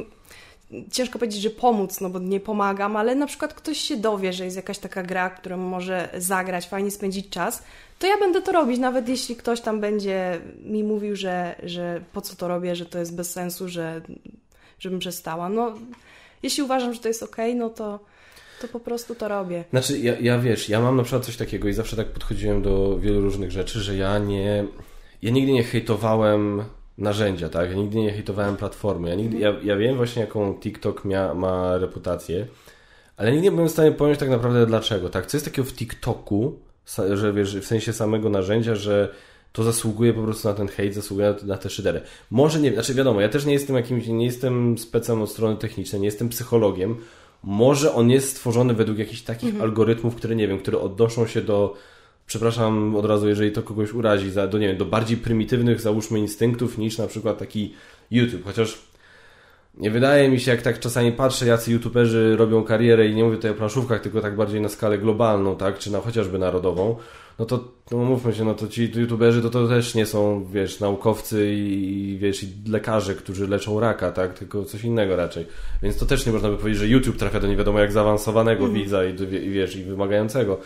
ciężko 0.93 1.19
powiedzieć, 1.19 1.43
że 1.43 1.51
pomóc, 1.51 2.01
no 2.01 2.11
bo 2.11 2.19
nie 2.19 2.41
pomagam, 2.41 2.97
ale 2.97 3.15
na 3.15 3.27
przykład 3.27 3.55
ktoś 3.55 3.79
się 3.79 3.97
dowie, 3.97 4.33
że 4.33 4.45
jest 4.45 4.57
jakaś 4.57 4.79
taka 4.79 5.03
gra, 5.03 5.31
którą 5.31 5.57
może 5.57 6.09
zagrać, 6.19 6.69
fajnie 6.69 6.91
spędzić 6.91 7.29
czas, 7.29 7.63
to 7.99 8.07
ja 8.07 8.19
będę 8.19 8.43
to 8.43 8.53
robić, 8.53 8.79
nawet 8.79 9.09
jeśli 9.09 9.37
ktoś 9.37 9.61
tam 9.61 9.81
będzie 9.81 10.41
mi 10.65 10.85
mówił, 10.85 11.17
że, 11.17 11.57
że 11.63 12.01
po 12.13 12.21
co 12.21 12.37
to 12.37 12.49
robię, 12.49 12.77
że 12.77 12.87
to 12.87 12.99
jest 12.99 13.17
bez 13.17 13.33
sensu, 13.33 13.69
że 13.69 14.01
żebym 14.79 14.99
przestała. 14.99 15.49
No, 15.49 15.75
jeśli 16.43 16.63
uważam, 16.63 16.95
że 16.95 17.01
to 17.01 17.09
jest 17.09 17.23
ok, 17.23 17.37
no 17.55 17.71
to, 17.71 18.01
to 18.61 18.69
po 18.69 18.81
prostu 18.81 19.15
to 19.15 19.29
robię. 19.29 19.65
Znaczy, 19.71 19.99
ja, 19.99 20.19
ja 20.21 20.39
wiesz, 20.39 20.69
ja 20.69 20.81
mam 20.81 20.97
na 20.97 21.03
przykład 21.03 21.25
coś 21.25 21.37
takiego 21.37 21.69
i 21.69 21.73
zawsze 21.73 21.97
tak 21.97 22.07
podchodziłem 22.07 22.63
do 22.63 22.99
wielu 22.99 23.21
różnych 23.21 23.51
rzeczy, 23.51 23.81
że 23.81 23.97
ja 23.97 24.19
nie. 24.19 24.65
Ja 25.23 25.31
nigdy 25.31 25.53
nie 25.53 25.65
hejtowałem 25.65 26.65
narzędzia, 26.99 27.49
tak? 27.49 27.71
Ja 27.71 27.77
nigdy 27.77 27.99
nie 27.99 28.13
hejtowałem 28.13 28.57
platformy. 28.57 29.09
Ja, 29.09 29.15
nigdy, 29.15 29.39
ja, 29.39 29.55
ja 29.63 29.77
wiem 29.77 29.97
właśnie, 29.97 30.21
jaką 30.23 30.55
TikTok 30.61 31.05
mia, 31.05 31.35
ma 31.35 31.79
reputację, 31.79 32.47
ale 33.17 33.33
nigdy 33.33 33.45
nie 33.45 33.51
byłem 33.51 33.69
w 33.69 33.73
stanie 33.73 33.93
pojąć 33.93 34.19
tak 34.19 34.29
naprawdę 34.29 34.67
dlaczego, 34.67 35.09
tak? 35.09 35.27
Co 35.27 35.37
jest 35.37 35.45
takiego 35.45 35.69
w 35.69 35.73
TikToku, 35.73 36.59
że 37.15 37.33
wiesz, 37.33 37.57
w 37.57 37.67
sensie 37.67 37.93
samego 37.93 38.29
narzędzia, 38.29 38.75
że 38.75 39.15
to 39.53 39.63
zasługuje 39.63 40.15
po 40.15 40.23
prostu 40.23 40.49
na 40.49 40.55
ten 40.55 40.69
hejt, 40.69 40.95
zasługuje 40.95 41.35
na 41.45 41.57
te 41.57 41.71
szydery. 41.71 42.01
Może 42.31 42.61
nie, 42.61 42.73
znaczy 42.73 42.95
wiadomo, 42.95 43.21
ja 43.21 43.29
też 43.29 43.45
nie 43.45 43.53
jestem 43.53 43.77
jakimś, 43.77 44.07
nie 44.07 44.25
jestem 44.25 44.79
specem 44.79 45.23
od 45.23 45.31
strony 45.31 45.57
technicznej, 45.57 46.01
nie 46.01 46.07
jestem 46.07 46.29
psychologiem. 46.29 46.97
Może 47.43 47.95
on 47.95 48.11
jest 48.11 48.31
stworzony 48.31 48.75
według 48.75 48.99
jakichś 48.99 49.23
takich 49.23 49.49
mhm. 49.49 49.65
algorytmów, 49.65 50.15
które 50.15 50.37
nie 50.37 50.49
wiem, 50.49 50.59
które 50.59 50.79
odnoszą 50.79 51.27
się 51.27 51.43
do 51.43 51.75
przepraszam 52.27 52.97
od 52.97 53.05
razu, 53.05 53.29
jeżeli 53.29 53.53
to 53.53 53.63
kogoś 53.63 53.93
urazi, 53.93 54.31
za, 54.31 54.47
do, 54.47 54.59
nie 54.59 54.69
wiem, 54.69 54.77
do 54.77 54.85
bardziej 54.85 55.17
prymitywnych, 55.17 55.81
załóżmy, 55.81 56.19
instynktów 56.19 56.79
niż 56.79 56.99
na 56.99 57.07
przykład 57.07 57.39
taki 57.39 57.75
YouTube. 58.11 58.45
Chociaż 58.45 58.79
nie 59.77 59.91
wydaje 59.91 60.29
mi 60.29 60.41
się, 60.41 60.51
jak 60.51 60.63
tak 60.63 60.81
czasami 60.81 61.13
patrzę, 61.13 61.47
jacy 61.47 61.73
youtuberzy 61.73 62.37
robią 62.37 62.65
karierę 62.65 63.09
i 63.09 63.15
nie 63.15 63.25
mówię 63.25 63.37
tutaj 63.37 63.51
o 63.51 63.55
planszówkach, 63.55 64.01
tylko 64.01 64.21
tak 64.21 64.37
bardziej 64.37 64.61
na 64.61 64.69
skalę 64.69 64.99
globalną, 64.99 65.57
tak, 65.57 65.79
czy 65.79 65.93
na 65.93 66.01
chociażby 66.01 66.39
narodową, 66.39 66.97
no 67.39 67.45
to 67.45 67.65
no 67.91 67.99
mówmy 67.99 68.35
się, 68.35 68.45
no 68.45 68.55
to 68.55 68.69
ci 68.69 68.93
youtuberzy 68.95 69.43
to, 69.43 69.51
to 69.51 69.69
też 69.69 69.95
nie 69.95 70.07
są, 70.07 70.47
wiesz, 70.53 70.81
naukowcy 70.81 71.55
i, 71.55 72.19
wiesz, 72.21 72.43
i 72.43 72.49
lekarze, 72.69 73.15
którzy 73.15 73.49
leczą 73.49 73.81
raka, 73.81 74.13
tak, 74.13 74.39
tylko 74.39 74.65
coś 74.65 74.85
innego 74.85 75.17
raczej. 75.17 75.47
Więc 75.83 75.97
to 75.97 76.07
też 76.07 76.27
nie 76.27 76.33
można 76.33 76.49
by 76.49 76.57
powiedzieć, 76.57 76.81
że 76.81 76.89
YouTube 76.89 77.17
trafia 77.17 77.41
do 77.41 77.47
nie 77.47 77.57
wiadomo 77.57 77.79
jak 77.79 77.93
zaawansowanego 77.93 78.65
mm. 78.65 78.75
widza 78.75 79.05
i, 79.05 79.15
i, 79.23 79.51
wiesz, 79.51 79.77
i 79.77 79.85
wymagającego. 79.85 80.61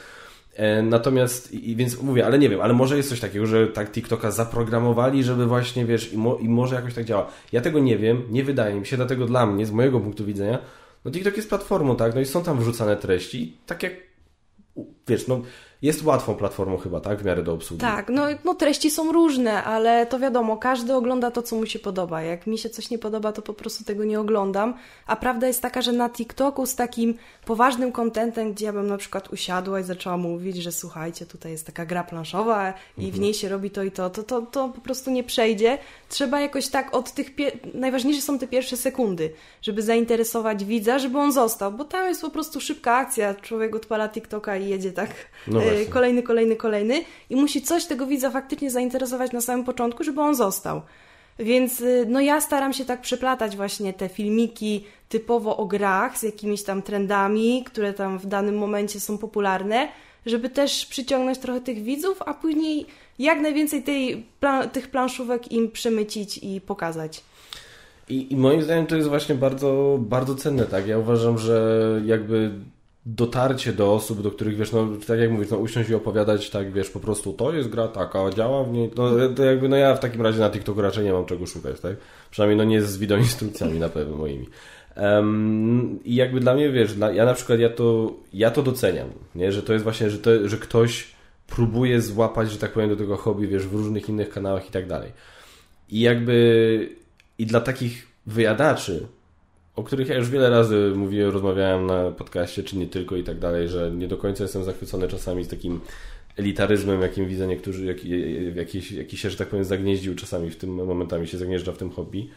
E, 0.61 0.83
natomiast, 0.83 1.53
i, 1.53 1.77
więc 1.77 2.03
mówię, 2.03 2.27
ale 2.27 2.39
nie 2.39 2.49
wiem, 2.49 2.61
ale 2.61 2.73
może 2.73 2.97
jest 2.97 3.09
coś 3.09 3.21
takiego, 3.21 3.47
że 3.47 3.67
tak 3.67 3.91
TikToka 3.91 4.31
zaprogramowali, 4.31 5.25
żeby 5.25 5.47
właśnie, 5.47 5.87
wiesz, 5.87 6.13
i, 6.13 6.19
mo, 6.19 6.37
i 6.37 6.49
może 6.49 6.75
jakoś 6.75 6.95
tak 6.95 7.05
działa. 7.05 7.31
Ja 7.53 7.61
tego 7.61 7.79
nie 7.79 7.99
wiem, 7.99 8.23
nie 8.31 8.45
wydaje 8.45 8.81
mi 8.81 8.87
się, 8.87 8.97
dlatego 8.97 9.27
dla 9.27 9.47
mnie, 9.47 9.67
z 9.67 9.71
mojego 9.71 10.01
punktu 10.01 10.25
widzenia, 10.25 10.59
no 11.05 11.11
TikTok 11.11 11.37
jest 11.37 11.49
platformą, 11.49 11.97
tak, 11.97 12.15
no 12.15 12.21
i 12.21 12.27
są 12.27 12.43
tam 12.43 12.59
wrzucane 12.59 12.97
treści 12.97 13.57
tak 13.67 13.83
jak, 13.83 13.93
wiesz, 15.09 15.29
no 15.29 15.41
jest 15.83 16.05
łatwą 16.05 16.35
platformą 16.35 16.77
chyba, 16.77 17.01
tak? 17.01 17.19
W 17.19 17.25
miarę 17.25 17.43
do 17.43 17.53
obsługi. 17.53 17.81
Tak, 17.81 18.09
no, 18.09 18.27
no 18.45 18.55
treści 18.55 18.91
są 18.91 19.13
różne, 19.13 19.65
ale 19.65 20.07
to 20.07 20.19
wiadomo, 20.19 20.57
każdy 20.57 20.95
ogląda 20.95 21.31
to, 21.31 21.43
co 21.43 21.57
mu 21.57 21.67
się 21.67 21.79
podoba. 21.79 22.23
Jak 22.23 22.47
mi 22.47 22.59
się 22.59 22.71
coś 22.71 22.91
nie 22.91 22.99
podoba, 22.99 23.33
to 23.33 23.43
po 23.43 23.55
prostu 23.55 23.85
tego 23.85 24.05
nie 24.05 24.21
oglądam. 24.21 24.75
A 25.07 25.17
prawda 25.17 25.47
jest 25.47 25.63
taka, 25.63 25.83
że 25.83 25.93
na 25.93 26.11
TikToku 26.11 26.67
z 26.67 26.75
takim 26.75 27.15
poważnym 27.45 27.93
kontentem, 27.93 28.53
gdzie 28.53 28.67
ja 28.67 28.73
bym 28.73 28.87
na 28.87 28.97
przykład 28.97 29.33
usiadła 29.33 29.81
i 29.81 29.85
zaczęła 29.85 30.17
mówić, 30.17 30.57
że 30.57 30.73
słuchajcie, 30.73 31.27
tutaj 31.27 31.53
jest 31.53 31.67
taka 31.67 31.87
gra 31.87 32.05
planszowa 32.05 32.75
i 32.99 33.05
mhm. 33.05 33.13
w 33.13 33.21
niej 33.21 33.35
się 33.35 33.49
robi 33.49 33.71
to 33.71 33.83
i 33.83 33.91
to, 33.91 34.11
to, 34.11 34.23
to, 34.23 34.43
to 34.43 34.69
po 34.69 34.81
prostu 34.81 35.11
nie 35.11 35.25
przejdzie. 35.25 35.79
Trzeba 36.09 36.41
jakoś 36.41 36.69
tak 36.69 36.95
od 36.95 37.13
tych... 37.13 37.31
Najważniejsze 37.75 38.21
są 38.21 38.39
te 38.39 38.47
pierwsze 38.47 38.77
sekundy, 38.77 39.33
żeby 39.63 39.83
zainteresować 39.83 40.65
widza, 40.65 40.99
żeby 40.99 41.19
on 41.19 41.33
został, 41.33 41.73
bo 41.73 41.85
tam 41.85 42.09
jest 42.09 42.21
po 42.21 42.31
prostu 42.31 42.61
szybka 42.61 42.97
akcja. 42.97 43.35
Człowiek 43.35 43.77
odpala 43.77 44.09
TikToka 44.09 44.57
i 44.57 44.69
jedzie 44.69 44.93
tak 44.93 45.11
no 45.47 45.61
e, 45.73 45.87
kolejny, 45.87 46.23
kolejny, 46.23 46.57
kolejny 46.57 47.05
i 47.31 47.37
musi 47.37 47.63
coś 47.63 47.87
tego 47.87 48.07
widza 48.07 48.31
faktycznie 48.31 48.71
zainteresować 48.71 49.33
na 49.33 49.41
samym 49.41 49.65
początku, 49.65 50.05
żeby 50.05 50.21
on 50.21 50.35
został. 50.35 50.83
Więc 51.39 51.81
y, 51.81 52.07
no 52.09 52.21
ja 52.21 52.41
staram 52.41 52.73
się 52.73 52.85
tak 52.85 53.01
przeplatać 53.01 53.57
właśnie 53.57 53.93
te 53.93 54.09
filmiki 54.09 54.85
typowo 55.09 55.57
o 55.57 55.67
grach 55.67 56.19
z 56.19 56.23
jakimiś 56.23 56.63
tam 56.63 56.83
trendami, 56.83 57.65
które 57.67 57.93
tam 57.93 58.19
w 58.19 58.27
danym 58.27 58.59
momencie 58.59 59.01
są 59.01 59.19
popularne, 59.19 59.89
żeby 60.27 60.49
też 60.49 60.87
przyciągnąć 60.87 61.39
trochę 61.39 61.61
tych 61.61 61.83
widzów, 61.83 62.23
a 62.27 62.35
później 62.35 62.87
jak 63.19 63.41
najwięcej 63.41 63.83
tej, 63.83 64.27
tych 64.73 64.91
planszówek 64.91 65.53
im 65.53 65.71
przemycić 65.71 66.39
i 66.39 66.61
pokazać. 66.61 67.25
I, 68.09 68.33
I, 68.33 68.37
moim 68.37 68.63
zdaniem 68.63 68.87
to 68.87 68.97
jest 68.97 69.09
właśnie 69.09 69.35
bardzo, 69.35 69.99
bardzo 70.01 70.35
cenne, 70.35 70.67
tak? 70.67 70.87
Ja 70.87 70.99
uważam, 70.99 71.39
że 71.39 71.81
jakby 72.05 72.51
dotarcie 73.07 73.73
do 73.73 73.95
osób, 73.95 74.23
do 74.23 74.31
których 74.31 74.57
wiesz, 74.57 74.73
no 74.73 74.89
tak 75.07 75.19
jak 75.19 75.31
mówisz, 75.31 75.51
no 75.51 75.57
usiąść 75.57 75.91
i 75.91 75.95
opowiadać, 75.95 76.51
tak 76.51 76.73
wiesz, 76.73 76.91
po 76.91 77.01
prostu 77.01 77.33
to 77.33 77.53
jest 77.53 77.69
gra 77.69 77.89
taka, 77.89 78.31
działa 78.31 78.65
w 78.65 78.73
niej, 78.73 78.91
no 78.97 79.11
to 79.37 79.45
jakby, 79.45 79.69
no 79.69 79.77
ja 79.77 79.95
w 79.95 80.01
takim 80.01 80.23
razie 80.23 80.41
na 80.41 80.51
TikToku 80.51 80.81
raczej 80.81 81.05
nie 81.05 81.13
mam 81.13 81.27
czego 81.27 81.47
szukać, 81.47 81.81
tak? 81.81 81.97
Przynajmniej 82.31 82.59
no 82.59 82.65
nie 82.65 82.83
z 82.83 82.99
wideoinstrukcjami 82.99 83.79
na 83.79 83.89
pewno 83.89 84.17
moimi. 84.17 84.49
Um, 84.97 85.99
I 86.05 86.15
jakby 86.15 86.41
dla 86.41 86.55
mnie, 86.55 86.71
wiesz, 86.71 86.95
dla, 86.95 87.13
ja 87.13 87.25
na 87.25 87.35
przykład 87.35 87.59
ja 87.59 87.71
to, 87.71 88.13
ja 88.33 88.51
to 88.51 88.63
doceniam, 88.63 89.09
nie? 89.35 89.53
że 89.53 89.63
to 89.63 89.73
jest 89.73 89.83
właśnie, 89.83 90.11
że, 90.11 90.19
to, 90.19 90.49
że 90.49 90.57
ktoś 90.57 91.09
próbuje 91.47 92.01
złapać, 92.01 92.51
że 92.51 92.59
tak 92.59 92.73
powiem, 92.73 92.89
do 92.89 92.97
tego 92.97 93.17
hobby, 93.17 93.47
wiesz, 93.47 93.67
w 93.67 93.75
różnych 93.75 94.09
innych 94.09 94.31
kanałach 94.31 94.69
i 94.69 94.71
tak 94.71 94.87
dalej. 94.87 95.13
I 95.89 96.01
jakby, 96.01 96.89
i 97.39 97.47
dla 97.47 97.61
takich 97.61 98.07
wyjadaczy, 98.27 99.07
o 99.81 99.85
których 99.85 100.09
ja 100.09 100.17
już 100.17 100.31
wiele 100.31 100.51
razy 100.51 100.93
mówiłem, 100.97 101.31
rozmawiałem 101.31 101.87
na 101.87 102.11
podcaście, 102.11 102.63
czy 102.63 102.77
nie 102.77 102.87
tylko 102.87 103.17
i 103.17 103.25
tak 103.25 103.39
dalej, 103.39 103.69
że 103.69 103.91
nie 103.91 104.09
do 104.09 104.17
końca 104.17 104.45
jestem 104.45 104.65
zachwycony 104.65 105.09
czasami 105.09 105.45
z 105.45 105.49
takim 105.49 105.81
elitaryzmem, 106.37 107.03
jakim 107.03 107.29
widzę 107.29 107.47
niektórzy, 107.47 107.87
jaki, 107.87 108.11
jakiś, 108.55 108.93
jaki 108.93 109.17
się, 109.17 109.31
że 109.31 109.37
tak 109.37 109.49
powiem, 109.49 109.65
zagnieździł 109.65 110.15
czasami 110.15 110.51
w 110.51 110.57
tym 110.57 110.71
momentami, 110.71 111.29
się 111.29 111.39
zagnieżdża 111.39 111.73
w 111.73 111.79
tym 111.79 111.91
hobby. 111.91 112.29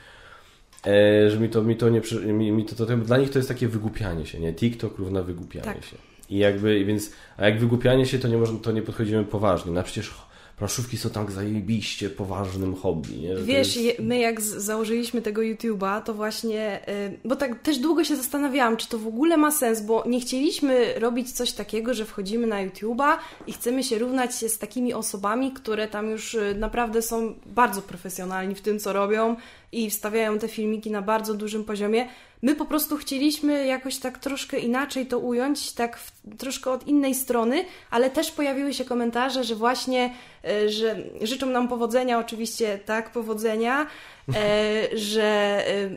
E, 0.88 1.30
że 1.30 1.40
mi 1.40 1.50
to, 1.50 1.64
mi 1.64 1.76
to 1.76 1.90
nie, 1.90 2.02
mi, 2.34 2.52
mi 2.52 2.66
to, 2.66 2.76
to, 2.76 2.86
to, 2.86 2.98
dla 2.98 3.18
nich 3.18 3.30
to 3.30 3.40
jest 3.40 3.50
takie 3.50 3.68
wygłupianie 3.68 4.26
się, 4.26 4.40
nie? 4.40 4.54
TikTok 4.54 4.98
równa 4.98 5.24
wygłupianie 5.24 5.66
tak. 5.66 5.86
się. 5.86 5.96
I 6.30 6.38
jakby, 6.38 6.86
więc, 6.86 7.12
a 7.38 7.46
jak 7.46 7.60
wygłupianie 7.60 8.06
się, 8.06 8.20
to 8.20 8.28
nie, 8.28 8.38
można, 8.38 8.60
to 8.60 8.72
nie 8.72 8.82
podchodzimy 8.82 9.24
poważnie. 9.24 9.72
No 9.72 9.84
przecież 9.84 10.14
planszówki 10.64 10.98
są 10.98 11.10
tak 11.10 11.32
zajebiście 11.32 12.10
poważnym 12.10 12.76
hobby. 12.76 13.18
Nie? 13.18 13.36
Wiesz, 13.36 13.78
jest... 13.78 14.00
my 14.00 14.20
jak 14.20 14.42
założyliśmy 14.42 15.22
tego 15.22 15.42
YouTube'a, 15.42 16.02
to 16.04 16.14
właśnie, 16.14 16.80
y, 16.90 17.20
bo 17.26 17.36
tak 17.36 17.62
też 17.62 17.78
długo 17.78 18.04
się 18.04 18.16
zastanawiałam, 18.16 18.78
czy 18.78 18.90
to 18.90 19.00
w 19.00 19.08
ogóle 19.08 19.38
ma 19.38 19.52
sens, 19.52 19.82
bo 19.82 20.04
nie 20.08 20.20
chcieliśmy 20.20 21.00
robić 21.00 21.32
coś 21.32 21.52
takiego, 21.52 21.94
że 21.94 22.06
wchodzimy 22.06 22.48
na 22.48 22.68
YouTube'a 22.68 23.18
i 23.48 23.54
chcemy 23.54 23.84
się 23.84 24.00
równać 24.00 24.36
się 24.36 24.50
z 24.50 24.58
takimi 24.58 24.94
osobami, 24.94 25.52
które 25.52 25.88
tam 25.88 26.10
już 26.10 26.34
y, 26.34 26.56
naprawdę 26.60 27.02
są 27.02 27.34
bardzo 27.46 27.82
profesjonalni 27.82 28.56
w 28.56 28.62
tym, 28.62 28.80
co 28.80 28.94
robią 28.94 29.36
i 29.72 29.90
wstawiają 29.90 30.40
te 30.40 30.48
filmiki 30.48 30.92
na 30.92 31.02
bardzo 31.02 31.34
dużym 31.34 31.64
poziomie. 31.64 32.08
My 32.44 32.56
po 32.56 32.66
prostu 32.66 32.98
chcieliśmy 32.98 33.66
jakoś 33.66 33.98
tak 33.98 34.18
troszkę 34.18 34.60
inaczej 34.60 35.06
to 35.06 35.20
ująć, 35.20 35.72
tak 35.72 35.98
w, 35.98 36.12
troszkę 36.38 36.72
od 36.72 36.88
innej 36.88 37.16
strony, 37.16 37.66
ale 37.92 38.10
też 38.10 38.32
pojawiły 38.32 38.74
się 38.74 38.86
komentarze, 38.86 39.44
że 39.44 39.56
właśnie, 39.56 40.14
e, 40.46 40.70
że 40.70 40.96
życzą 41.22 41.46
nam 41.46 41.68
powodzenia, 41.68 42.20
oczywiście 42.20 42.80
tak, 42.86 43.12
powodzenia, 43.12 43.88
e, 44.36 44.98
że 45.14 45.24
e, 45.68 45.90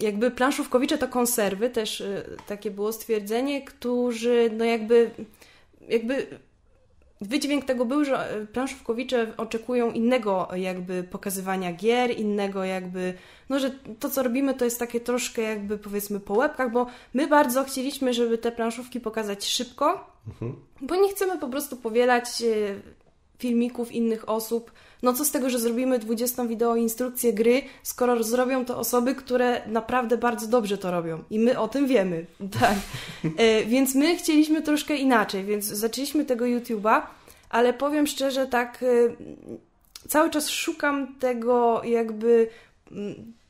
jakby 0.00 0.30
planszówkowicze 0.30 0.98
to 0.98 1.08
konserwy, 1.08 1.70
też 1.70 2.02
takie 2.46 2.70
było 2.70 2.92
stwierdzenie, 2.92 3.62
którzy 3.62 4.50
no 4.52 4.64
jakby 4.64 5.10
jakby 5.88 6.26
wydźwięk 7.20 7.64
tego 7.64 7.84
był, 7.84 8.04
że 8.04 8.30
e, 8.30 8.46
planszówkowicze 8.46 9.32
oczekują 9.36 9.90
innego 9.90 10.48
jakby 10.56 11.02
pokazywania 11.02 11.72
gier, 11.72 12.18
innego 12.18 12.64
jakby, 12.64 13.14
no 13.48 13.58
że 13.58 13.70
to 14.00 14.10
co 14.10 14.22
robimy 14.22 14.54
to 14.54 14.64
jest 14.64 14.78
takie 14.78 15.00
troszkę 15.00 15.42
jakby 15.42 15.78
powiedzmy 15.78 16.20
po 16.20 16.34
łebkach, 16.34 16.72
bo 16.72 16.86
my 17.14 17.26
bardzo 17.26 17.64
chcieliśmy, 17.64 18.14
żeby 18.14 18.38
te 18.38 18.52
planszówki 18.52 19.00
pokazać 19.00 19.44
szybko, 19.44 20.10
mhm. 20.28 20.56
bo 20.80 20.96
nie 20.96 21.08
chcemy 21.08 21.38
po 21.38 21.48
prostu 21.48 21.76
powielać 21.76 22.42
e, 22.42 22.44
filmików 23.38 23.92
innych 23.92 24.28
osób. 24.28 24.72
No 25.06 25.12
co 25.12 25.24
z 25.24 25.30
tego, 25.30 25.50
że 25.50 25.58
zrobimy 25.58 25.98
20 25.98 26.44
wideo 26.44 26.76
instrukcję 26.76 27.32
gry, 27.32 27.62
skoro 27.82 28.22
zrobią 28.22 28.64
to 28.64 28.78
osoby, 28.78 29.14
które 29.14 29.62
naprawdę 29.66 30.18
bardzo 30.18 30.46
dobrze 30.46 30.78
to 30.78 30.90
robią. 30.90 31.22
I 31.30 31.38
my 31.38 31.58
o 31.58 31.68
tym 31.68 31.86
wiemy. 31.86 32.26
Tak. 32.60 32.74
E, 33.36 33.64
więc 33.64 33.94
my 33.94 34.16
chcieliśmy 34.16 34.62
troszkę 34.62 34.96
inaczej, 34.96 35.44
więc 35.44 35.64
zaczęliśmy 35.64 36.24
tego 36.24 36.44
YouTube'a, 36.44 37.02
ale 37.50 37.72
powiem 37.72 38.06
szczerze, 38.06 38.46
tak 38.46 38.82
e, 38.82 38.86
cały 40.08 40.30
czas 40.30 40.48
szukam 40.48 41.14
tego 41.14 41.82
jakby 41.84 42.48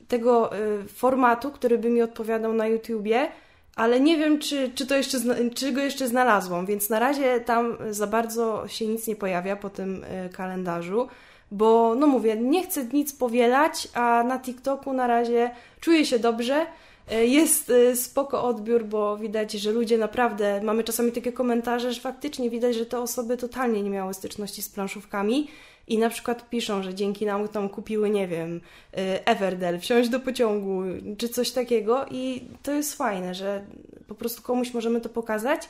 tego 0.07 0.55
e, 0.55 0.57
formatu, 0.83 1.51
który 1.51 1.77
by 1.77 1.89
mi 1.89 2.01
odpowiadał 2.01 2.53
na 2.53 2.67
YouTubie, 2.67 3.27
ale 3.75 3.99
nie 3.99 4.17
wiem, 4.17 4.39
czy, 4.39 4.71
czy, 4.75 4.87
to 4.87 4.95
jeszcze, 4.95 5.17
czy 5.55 5.71
go 5.71 5.81
jeszcze 5.81 6.07
znalazłam, 6.07 6.65
więc 6.65 6.89
na 6.89 6.99
razie 6.99 7.39
tam 7.39 7.77
za 7.89 8.07
bardzo 8.07 8.67
się 8.67 8.87
nic 8.87 9.07
nie 9.07 9.15
pojawia 9.15 9.55
po 9.55 9.69
tym 9.69 10.05
e, 10.07 10.29
kalendarzu, 10.29 11.07
bo 11.51 11.95
no 11.95 12.07
mówię, 12.07 12.35
nie 12.35 12.63
chcę 12.63 12.85
nic 12.85 13.13
powielać, 13.13 13.87
a 13.93 14.23
na 14.23 14.39
TikToku 14.39 14.93
na 14.93 15.07
razie 15.07 15.51
czuję 15.79 16.05
się 16.05 16.19
dobrze. 16.19 16.65
E, 17.11 17.25
jest 17.25 17.69
e, 17.69 17.95
spoko 17.95 18.43
odbiór, 18.43 18.85
bo 18.85 19.17
widać, 19.17 19.51
że 19.51 19.71
ludzie 19.71 19.97
naprawdę, 19.97 20.61
mamy 20.63 20.83
czasami 20.83 21.11
takie 21.11 21.31
komentarze, 21.31 21.93
że 21.93 22.01
faktycznie 22.01 22.49
widać, 22.49 22.75
że 22.75 22.85
te 22.85 22.99
osoby 22.99 23.37
totalnie 23.37 23.83
nie 23.83 23.89
miały 23.89 24.13
styczności 24.13 24.61
z 24.61 24.69
planszówkami 24.69 25.47
i 25.87 25.97
na 25.97 26.09
przykład 26.09 26.49
piszą, 26.49 26.83
że 26.83 26.93
dzięki 26.93 27.25
nam 27.25 27.47
tam 27.47 27.69
kupiły, 27.69 28.09
nie 28.09 28.27
wiem, 28.27 28.55
y, 28.55 29.25
Everdell, 29.25 29.79
wsiąść 29.79 30.09
do 30.09 30.19
pociągu, 30.19 30.81
czy 31.17 31.29
coś 31.29 31.51
takiego 31.51 32.05
i 32.11 32.47
to 32.63 32.71
jest 32.71 32.97
fajne, 32.97 33.35
że 33.35 33.65
po 34.07 34.15
prostu 34.15 34.41
komuś 34.41 34.73
możemy 34.73 35.01
to 35.01 35.09
pokazać. 35.09 35.69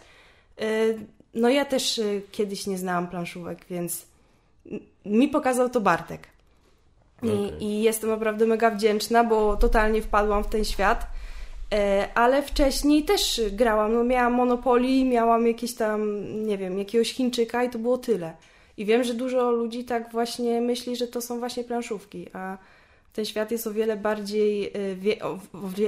No 1.33 1.49
ja 1.49 1.65
też 1.65 2.01
kiedyś 2.31 2.67
nie 2.67 2.77
znałam 2.77 3.07
planszówek, 3.07 3.65
więc 3.69 4.05
mi 5.05 5.27
pokazał 5.27 5.69
to 5.69 5.81
Bartek. 5.81 6.27
I, 7.23 7.27
okay. 7.27 7.57
I, 7.59 7.81
jestem 7.81 8.09
naprawdę 8.09 8.45
mega 8.45 8.71
wdzięczna, 8.71 9.23
bo 9.23 9.57
totalnie 9.57 10.01
wpadłam 10.01 10.43
w 10.43 10.47
ten 10.47 10.65
świat. 10.65 11.07
Ale 12.15 12.43
wcześniej 12.43 13.03
też 13.03 13.41
grałam. 13.51 13.93
No, 13.93 14.03
miałam 14.03 14.33
Monopoly, 14.33 15.05
miałam 15.05 15.47
jakieś 15.47 15.73
tam, 15.73 16.23
nie 16.45 16.57
wiem, 16.57 16.79
jakiegoś 16.79 17.13
Chińczyka 17.13 17.63
i 17.63 17.69
to 17.69 17.79
było 17.79 17.97
tyle. 17.97 18.33
I 18.77 18.85
wiem, 18.85 19.03
że 19.03 19.13
dużo 19.13 19.51
ludzi 19.51 19.83
tak 19.83 20.11
właśnie 20.11 20.61
myśli, 20.61 20.95
że 20.95 21.07
to 21.07 21.21
są 21.21 21.39
właśnie 21.39 21.63
planszówki, 21.63 22.27
a 22.33 22.57
ten 23.17 23.25
świat 23.25 23.51
jest 23.51 23.67
o 23.67 23.73
wiele 23.73 23.97
bardziej, 23.97 24.71
y, 24.77 25.23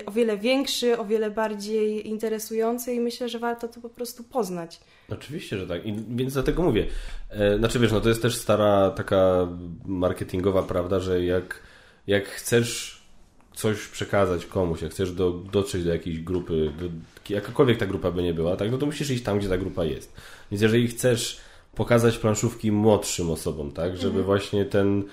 o 0.05 0.11
wiele 0.11 0.37
większy, 0.37 0.97
o 0.97 1.05
wiele 1.05 1.31
bardziej 1.31 2.07
interesujący 2.07 2.93
i 2.93 2.99
myślę, 2.99 3.29
że 3.29 3.39
warto 3.39 3.67
to 3.67 3.81
po 3.81 3.89
prostu 3.89 4.23
poznać. 4.23 4.79
Oczywiście, 5.09 5.57
że 5.57 5.67
tak. 5.67 5.85
I 5.85 5.93
więc 6.09 6.33
dlatego 6.33 6.63
mówię. 6.63 6.87
E, 7.29 7.57
znaczy 7.57 7.79
wiesz, 7.79 7.91
no 7.91 8.01
to 8.01 8.09
jest 8.09 8.21
też 8.21 8.35
stara 8.35 8.91
taka 8.91 9.47
marketingowa 9.85 10.63
prawda, 10.63 10.99
że 10.99 11.25
jak, 11.25 11.61
jak 12.07 12.27
chcesz 12.27 13.01
coś 13.53 13.87
przekazać 13.87 14.45
komuś, 14.45 14.81
jak 14.81 14.91
chcesz 14.91 15.11
do, 15.11 15.31
dotrzeć 15.31 15.83
do 15.83 15.93
jakiejś 15.93 16.19
grupy, 16.19 16.71
do, 16.79 16.85
jakakolwiek 17.33 17.77
ta 17.77 17.85
grupa 17.85 18.11
by 18.11 18.23
nie 18.23 18.33
była, 18.33 18.55
tak, 18.55 18.71
no 18.71 18.77
to 18.77 18.85
musisz 18.85 19.09
iść 19.09 19.23
tam, 19.23 19.39
gdzie 19.39 19.49
ta 19.49 19.57
grupa 19.57 19.85
jest. 19.85 20.13
Więc 20.51 20.61
jeżeli 20.61 20.87
chcesz 20.87 21.39
pokazać 21.75 22.17
planszówki 22.17 22.71
młodszym 22.71 23.31
osobom, 23.31 23.71
tak? 23.71 23.97
Żeby 23.97 24.07
mhm. 24.07 24.25
właśnie 24.25 24.65
ten, 24.65 25.03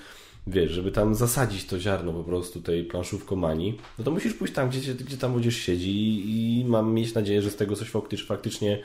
wiesz, 0.47 0.71
żeby 0.71 0.93
tam 0.93 1.15
zasadzić 1.15 1.65
to 1.67 1.79
ziarno 1.79 2.12
po 2.12 2.25
prostu 2.25 2.62
tej 2.62 2.85
planszówkomanii, 2.85 3.79
no 3.99 4.05
to 4.05 4.11
musisz 4.11 4.35
pójść 4.35 4.55
tam, 4.55 4.69
gdzie, 4.69 4.95
gdzie 4.95 5.17
tam 5.17 5.31
młodzież 5.31 5.57
siedzi 5.57 5.91
i, 5.91 6.61
i 6.61 6.65
mam 6.65 6.95
mieć 6.95 7.15
nadzieję, 7.15 7.43
że 7.43 7.50
z 7.50 7.57
tego 7.57 7.76
coś 7.76 7.91
faktycznie 8.26 8.83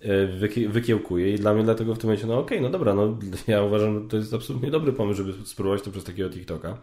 e, 0.00 0.26
wykiełkuje 0.68 1.34
i 1.34 1.38
dla 1.38 1.54
mnie 1.54 1.64
dlatego 1.64 1.94
w 1.94 1.98
tym 1.98 2.08
momencie, 2.08 2.26
no 2.26 2.38
okej, 2.38 2.58
okay, 2.58 2.60
no 2.60 2.70
dobra, 2.70 2.94
no 2.94 3.18
ja 3.46 3.62
uważam, 3.62 4.02
że 4.02 4.08
to 4.08 4.16
jest 4.16 4.34
absolutnie 4.34 4.70
dobry 4.70 4.92
pomysł, 4.92 5.16
żeby 5.16 5.46
spróbować 5.46 5.82
to 5.82 5.90
przez 5.90 6.04
takiego 6.04 6.30
TikToka. 6.30 6.78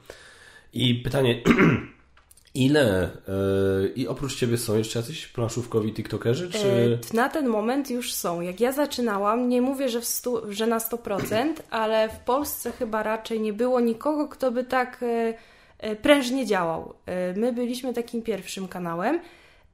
I 0.74 0.96
pytanie, 0.96 1.42
Ile? 2.55 3.10
Yy, 3.83 3.93
I 3.95 4.07
oprócz 4.07 4.36
Ciebie 4.36 4.57
są 4.57 4.77
jeszcze 4.77 5.00
jacyś 5.00 5.27
planszówkowi 5.27 5.93
tiktokerzy? 5.93 6.51
Czy... 6.51 6.67
Yy, 6.67 7.00
na 7.13 7.29
ten 7.29 7.48
moment 7.48 7.91
już 7.91 8.13
są. 8.13 8.41
Jak 8.41 8.60
ja 8.60 8.72
zaczynałam, 8.72 9.50
nie 9.50 9.62
mówię, 9.62 9.89
że, 9.89 10.01
stu, 10.01 10.53
że 10.53 10.67
na 10.67 10.77
100%, 10.77 11.48
ale 11.69 12.10
w 12.10 12.19
Polsce 12.19 12.72
chyba 12.72 13.03
raczej 13.03 13.41
nie 13.41 13.53
było 13.53 13.79
nikogo, 13.79 14.27
kto 14.27 14.51
by 14.51 14.63
tak 14.63 15.05
yy, 15.83 15.95
prężnie 15.95 16.45
działał. 16.45 16.93
My 17.36 17.53
byliśmy 17.53 17.93
takim 17.93 18.22
pierwszym 18.22 18.67
kanałem. 18.67 19.19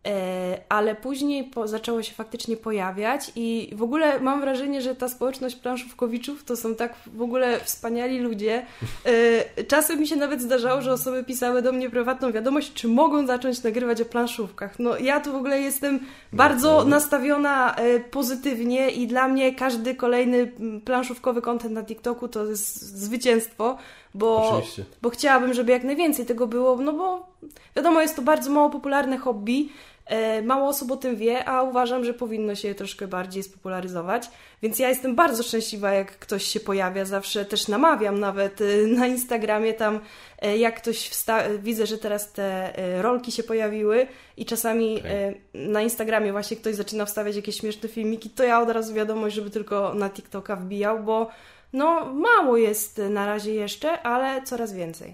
E, 0.07 0.57
ale 0.69 0.95
później 0.95 1.43
po, 1.43 1.67
zaczęło 1.67 2.03
się 2.03 2.13
faktycznie 2.13 2.57
pojawiać 2.57 3.31
i 3.35 3.71
w 3.75 3.83
ogóle 3.83 4.19
mam 4.19 4.41
wrażenie, 4.41 4.81
że 4.81 4.95
ta 4.95 5.09
społeczność 5.09 5.55
planszówkowiczów 5.55 6.43
to 6.43 6.57
są 6.57 6.75
tak 6.75 6.95
w 7.05 7.21
ogóle 7.21 7.59
wspaniali 7.59 8.19
ludzie. 8.19 8.65
E, 9.05 9.63
czasem 9.63 9.99
mi 9.99 10.07
się 10.07 10.15
nawet 10.15 10.41
zdarzało, 10.41 10.81
że 10.81 10.93
osoby 10.93 11.23
pisały 11.23 11.61
do 11.61 11.71
mnie 11.71 11.89
prywatną 11.89 12.31
wiadomość, 12.31 12.73
czy 12.73 12.87
mogą 12.87 13.27
zacząć 13.27 13.63
nagrywać 13.63 14.01
o 14.01 14.05
planszówkach. 14.05 14.79
No 14.79 14.97
ja 14.97 15.19
tu 15.19 15.31
w 15.31 15.35
ogóle 15.35 15.61
jestem 15.61 15.99
bardzo 16.33 16.85
nastawiona 16.85 17.75
e, 17.75 17.99
pozytywnie 17.99 18.89
i 18.89 19.07
dla 19.07 19.27
mnie 19.27 19.55
każdy 19.55 19.95
kolejny 19.95 20.51
planszówkowy 20.85 21.41
kontent 21.41 21.73
na 21.73 21.83
TikToku 21.83 22.27
to 22.27 22.45
jest 22.45 22.81
zwycięstwo, 22.81 23.77
bo, 24.13 24.61
bo 25.01 25.09
chciałabym, 25.09 25.53
żeby 25.53 25.71
jak 25.71 25.83
najwięcej 25.83 26.25
tego 26.25 26.47
było, 26.47 26.75
no 26.75 26.93
bo 26.93 27.27
wiadomo, 27.75 28.01
jest 28.01 28.15
to 28.15 28.21
bardzo 28.21 28.51
mało 28.51 28.69
popularne 28.69 29.17
hobby, 29.17 29.69
e, 30.05 30.41
mało 30.41 30.67
osób 30.67 30.91
o 30.91 30.97
tym 30.97 31.15
wie, 31.15 31.45
a 31.45 31.61
uważam, 31.63 32.05
że 32.05 32.13
powinno 32.13 32.55
się 32.55 32.67
je 32.67 32.75
troszkę 32.75 33.07
bardziej 33.07 33.43
spopularyzować. 33.43 34.29
Więc 34.61 34.79
ja 34.79 34.89
jestem 34.89 35.15
bardzo 35.15 35.43
szczęśliwa, 35.43 35.91
jak 35.91 36.19
ktoś 36.19 36.43
się 36.43 36.59
pojawia. 36.59 37.05
Zawsze 37.05 37.45
też 37.45 37.67
namawiam 37.67 38.19
nawet 38.19 38.61
e, 38.61 38.65
na 38.87 39.07
Instagramie 39.07 39.73
tam, 39.73 39.99
e, 40.41 40.57
jak 40.57 40.81
ktoś 40.81 41.09
wsta- 41.09 41.59
widzę, 41.59 41.85
że 41.85 41.97
teraz 41.97 42.31
te 42.31 42.73
rolki 43.01 43.31
się 43.31 43.43
pojawiły 43.43 44.07
i 44.37 44.45
czasami 44.45 44.99
okay. 44.99 45.41
na 45.53 45.81
Instagramie 45.81 46.31
właśnie 46.31 46.57
ktoś 46.57 46.75
zaczyna 46.75 47.05
wstawiać 47.05 47.35
jakieś 47.35 47.57
śmieszne 47.57 47.89
filmiki, 47.89 48.29
to 48.29 48.43
ja 48.43 48.61
od 48.61 48.69
razu 48.69 48.93
wiadomość, 48.93 49.35
żeby 49.35 49.49
tylko 49.49 49.93
na 49.93 50.09
TikToka 50.09 50.55
wbijał, 50.55 51.03
bo 51.03 51.29
no, 51.73 52.13
mało 52.13 52.57
jest 52.57 53.01
na 53.09 53.25
razie 53.25 53.53
jeszcze, 53.53 54.01
ale 54.01 54.43
coraz 54.43 54.73
więcej. 54.73 55.13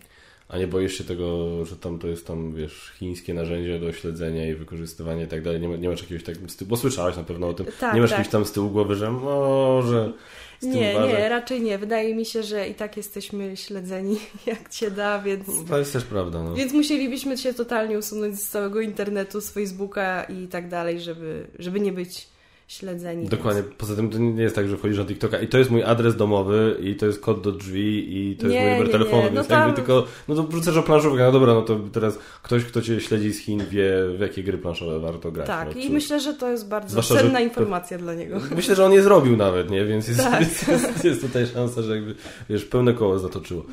A 0.50 0.58
nie 0.58 0.68
boisz 0.68 0.98
się 0.98 1.04
tego, 1.04 1.66
że 1.66 1.76
tam 1.76 2.00
to 2.00 2.08
jest 2.08 2.28
tam, 2.28 2.54
wiesz, 2.54 2.94
chińskie 3.00 3.34
narzędzie 3.34 3.80
do 3.80 3.94
śledzenia 3.94 4.50
i 4.50 4.54
wykorzystywania 4.54 5.24
i 5.24 5.28
tak 5.28 5.42
dalej? 5.42 5.62
Nie, 5.62 5.68
nie 5.78 5.90
masz 5.90 6.02
jakiegoś 6.02 6.24
tak, 6.24 6.36
bo 6.68 6.78
słyszałaś 6.78 7.18
na 7.18 7.24
pewno 7.24 7.48
o 7.48 7.54
tym, 7.54 7.66
tak, 7.80 7.96
nie 7.96 8.02
masz 8.02 8.10
tak. 8.10 8.20
jakiegoś 8.20 8.32
tam 8.32 8.46
z 8.46 8.52
tyłu 8.52 8.70
głowy, 8.70 8.96
że 8.96 9.12
może... 9.12 10.14
Nie, 10.62 10.94
nie, 10.94 11.30
raczej 11.30 11.62
nie. 11.62 11.78
Wydaje 11.78 12.16
mi 12.16 12.26
się, 12.26 12.44
że 12.44 12.70
i 12.70 12.76
tak 12.76 12.98
jesteśmy 12.98 13.58
śledzeni 13.58 14.20
jak 14.46 14.70
cię 14.70 14.92
da, 14.92 15.20
więc... 15.20 15.48
No, 15.48 15.54
to 15.70 15.78
jest 15.78 15.94
też 15.94 16.04
prawda, 16.04 16.44
no. 16.44 16.56
Więc 16.56 16.74
musielibyśmy 16.74 17.38
się 17.38 17.54
totalnie 17.54 17.98
usunąć 17.98 18.40
z 18.40 18.50
całego 18.50 18.82
internetu, 18.82 19.42
z 19.42 19.50
Facebooka 19.50 20.24
i 20.24 20.48
tak 20.48 20.70
dalej, 20.70 21.00
żeby, 21.00 21.48
żeby 21.60 21.80
nie 21.80 21.92
być 21.92 22.35
śledzeni. 22.68 23.28
Dokładnie. 23.28 23.62
Więc... 23.64 23.76
Poza 23.76 23.96
tym 23.96 24.10
to 24.10 24.18
nie 24.18 24.44
jest 24.44 24.56
tak, 24.56 24.68
że 24.68 24.78
wchodzisz 24.78 24.98
na 24.98 25.06
TikToka 25.06 25.40
i 25.40 25.48
to 25.48 25.58
jest 25.58 25.72
mój 25.72 25.84
adres 25.84 26.16
domowy 26.16 26.78
i 26.84 26.96
to 26.96 27.06
jest 27.06 27.20
kod 27.20 27.42
do 27.42 27.52
drzwi 27.52 28.18
i 28.18 28.36
to 28.36 28.48
jest 28.48 28.60
mój 28.60 28.72
numer 28.72 28.92
telefonu, 28.92 29.24
nie. 29.24 29.30
No 29.30 29.36
więc 29.36 29.48
tam... 29.48 29.62
jakby 29.62 29.76
tylko, 29.76 30.06
no 30.28 30.36
to 30.36 30.44
wrzucasz 30.44 30.78
o 30.78 30.84
planszówkę, 30.84 31.24
no 31.24 31.32
dobra, 31.32 31.54
no 31.54 31.62
to 31.62 31.80
teraz 31.94 32.20
ktoś, 32.44 32.64
kto 32.64 32.82
Cię 32.82 33.02
śledzi 33.02 33.34
z 33.34 33.40
Chin 33.40 33.64
wie, 33.70 33.92
w 34.18 34.20
jakie 34.20 34.44
gry 34.44 34.58
planszowe 34.58 35.00
warto 35.00 35.32
grać. 35.32 35.48
Tak, 35.48 35.76
no, 35.76 35.82
i 35.82 35.90
myślę, 35.90 36.20
że 36.20 36.34
to 36.34 36.52
jest 36.52 36.68
bardzo 36.68 36.90
Zwłaszcza, 36.90 37.16
cenna 37.16 37.40
informacja 37.40 37.98
dla 37.98 38.14
niego. 38.14 38.40
Myślę, 38.56 38.76
że 38.76 38.86
on 38.86 38.94
je 38.94 39.04
zrobił 39.04 39.38
nawet, 39.38 39.70
nie? 39.70 39.86
Więc 39.86 40.08
jest, 40.08 40.20
tak. 40.20 40.40
jest, 40.40 40.68
jest, 40.70 41.06
jest 41.06 41.22
tutaj 41.22 41.48
szansa, 41.48 41.82
że 41.82 41.96
jakby, 41.96 42.16
wiesz, 42.50 42.66
pełne 42.66 42.94
koło 42.94 43.20
zatoczyło. 43.20 43.66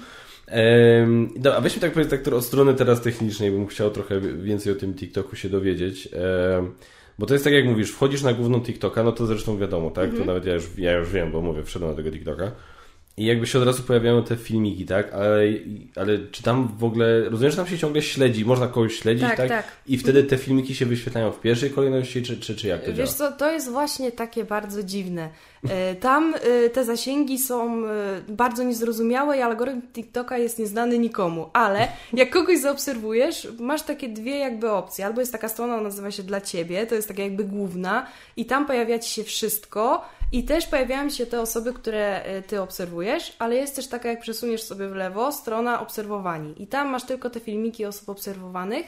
Ehm, 0.47 1.29
dobra, 1.37 1.61
weźmy 1.61 1.81
tak 1.81 1.93
powiedzieć 1.93 2.25
tak 2.25 2.35
od 2.35 2.45
strony 2.45 2.75
teraz 2.75 3.01
technicznej, 3.01 3.51
bym 3.51 3.67
chciał 3.67 3.91
trochę 3.91 4.21
więcej 4.21 4.73
o 4.73 4.77
tym 4.77 4.95
TikToku 4.95 5.37
się 5.37 5.49
dowiedzieć. 5.49 6.09
Ehm, 6.13 6.71
bo 7.19 7.27
to 7.27 7.35
jest 7.35 7.45
tak 7.45 7.53
jak 7.53 7.65
mówisz, 7.65 7.91
wchodzisz 7.91 8.23
na 8.23 8.33
główną 8.33 8.61
TikToka, 8.61 9.03
no 9.03 9.13
to 9.13 9.27
zresztą 9.27 9.59
wiadomo, 9.59 9.91
tak? 9.91 10.05
To 10.05 10.11
mhm. 10.11 10.27
nawet 10.27 10.45
ja 10.45 10.55
już, 10.55 10.79
ja 10.79 10.93
już 10.93 11.11
wiem, 11.11 11.33
bo 11.33 11.41
mówię, 11.41 11.63
wszedłem 11.63 11.91
na 11.91 11.97
tego 11.97 12.11
TikToka. 12.11 12.53
I 13.17 13.25
jakby 13.25 13.47
się 13.47 13.59
od 13.59 13.65
razu 13.65 13.83
pojawiają 13.83 14.25
te 14.25 14.37
filmiki, 14.37 14.87
tak? 14.87 15.13
Ale, 15.13 15.43
ale 15.97 16.19
czy 16.31 16.43
tam 16.43 16.69
w 16.79 16.85
ogóle, 16.85 17.29
rozumiem, 17.29 17.51
że 17.51 17.57
tam 17.57 17.67
się 17.67 17.79
ciągle 17.79 18.03
śledzi, 18.03 18.45
można 18.45 18.69
kogoś 18.69 18.95
śledzić, 18.95 19.25
tak? 19.25 19.37
tak? 19.37 19.49
tak. 19.49 19.65
I 19.87 19.99
wtedy 19.99 20.25
te 20.25 20.39
filmiki 20.39 20.75
się 20.75 20.87
wyświetlają 20.87 21.33
w 21.33 21.41
pierwszej 21.41 21.71
kolejności, 21.71 22.23
czy, 22.23 22.37
czy, 22.37 22.57
czy 22.57 22.69
jak 22.69 22.81
to 22.81 22.87
Wiesz 22.87 22.97
działa? 22.97 23.07
Wiesz 23.07 23.17
co, 23.17 23.33
to 23.33 23.53
jest 23.53 23.71
właśnie 23.71 24.13
takie 24.13 24.45
bardzo 24.45 24.83
dziwne. 24.83 25.29
E, 25.69 25.95
tam 25.95 26.35
e, 26.35 26.71
te 26.71 26.85
zasięgi 26.85 27.39
są 27.39 27.87
e, 27.87 28.21
bardzo 28.29 28.63
niezrozumiałe 28.63 29.39
i 29.39 29.41
algorytm 29.41 29.83
TikToka 29.93 30.39
jest 30.39 30.59
nieznany 30.59 30.99
nikomu, 30.99 31.51
ale 31.53 31.89
jak 32.13 32.31
kogoś 32.31 32.59
zaobserwujesz, 32.59 33.49
masz 33.59 33.83
takie 33.83 34.09
dwie 34.09 34.39
jakby 34.39 34.71
opcje. 34.71 35.07
Albo 35.07 35.21
jest 35.21 35.33
taka 35.33 35.49
strona, 35.49 35.75
ona 35.75 35.83
nazywa 35.83 36.11
się 36.11 36.23
dla 36.23 36.41
Ciebie, 36.41 36.87
to 36.87 36.95
jest 36.95 37.09
taka 37.09 37.23
jakby 37.23 37.45
główna 37.45 38.07
i 38.37 38.45
tam 38.47 38.67
pojawia 38.67 38.99
Ci 38.99 39.11
się 39.11 39.25
wszystko 39.25 40.05
i 40.33 40.45
też 40.45 40.67
pojawiają 40.67 41.11
się 41.11 41.27
te 41.27 41.41
osoby, 41.41 41.73
które 41.73 42.25
Ty 42.47 42.61
obserwujesz, 42.61 43.37
ale 43.39 43.55
jest 43.55 43.77
też 43.77 43.87
taka, 43.87 44.09
jak 44.09 44.21
przesuniesz 44.21 44.63
sobie 44.63 44.89
w 44.89 44.95
lewo, 44.95 45.33
strona 45.33 45.81
obserwowani 45.81 46.63
i 46.63 46.67
tam 46.67 46.89
masz 46.89 47.05
tylko 47.05 47.31
te 47.31 47.41
filmiki 47.41 47.87
osób 47.87 48.09
obserwowanych 48.09 48.87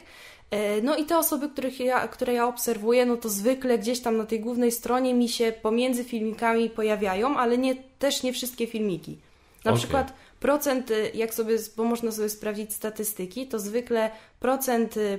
E, 0.55 0.83
no 0.83 0.97
i 0.97 1.05
te 1.05 1.19
osoby, 1.19 1.49
których 1.49 1.81
ja, 1.81 2.09
które 2.09 2.33
ja 2.33 2.47
obserwuję, 2.47 3.07
no 3.07 3.17
to 3.17 3.29
zwykle 3.29 3.79
gdzieś 3.79 4.01
tam 4.01 4.17
na 4.17 4.25
tej 4.25 4.41
głównej 4.41 4.73
stronie 4.73 5.15
mi 5.15 5.29
się 5.29 5.53
pomiędzy 5.63 6.05
filmikami 6.05 6.71
pojawiają, 6.71 7.37
ale 7.37 7.59
nie, 7.59 7.75
też 7.99 8.23
nie 8.23 8.33
wszystkie 8.33 8.67
filmiki. 8.67 9.19
Na 9.65 9.71
okay. 9.71 9.79
przykład 9.79 10.13
procent, 10.45 10.91
y, 10.91 11.11
jak 11.15 11.35
sobie, 11.35 11.57
bo 11.77 11.85
można 11.85 12.13
sobie 12.13 12.29
sprawdzić 12.29 12.73
statystyki, 12.73 13.47
to 13.47 13.59
zwykle 13.59 14.11
procent 14.41 14.97
y, 14.97 15.19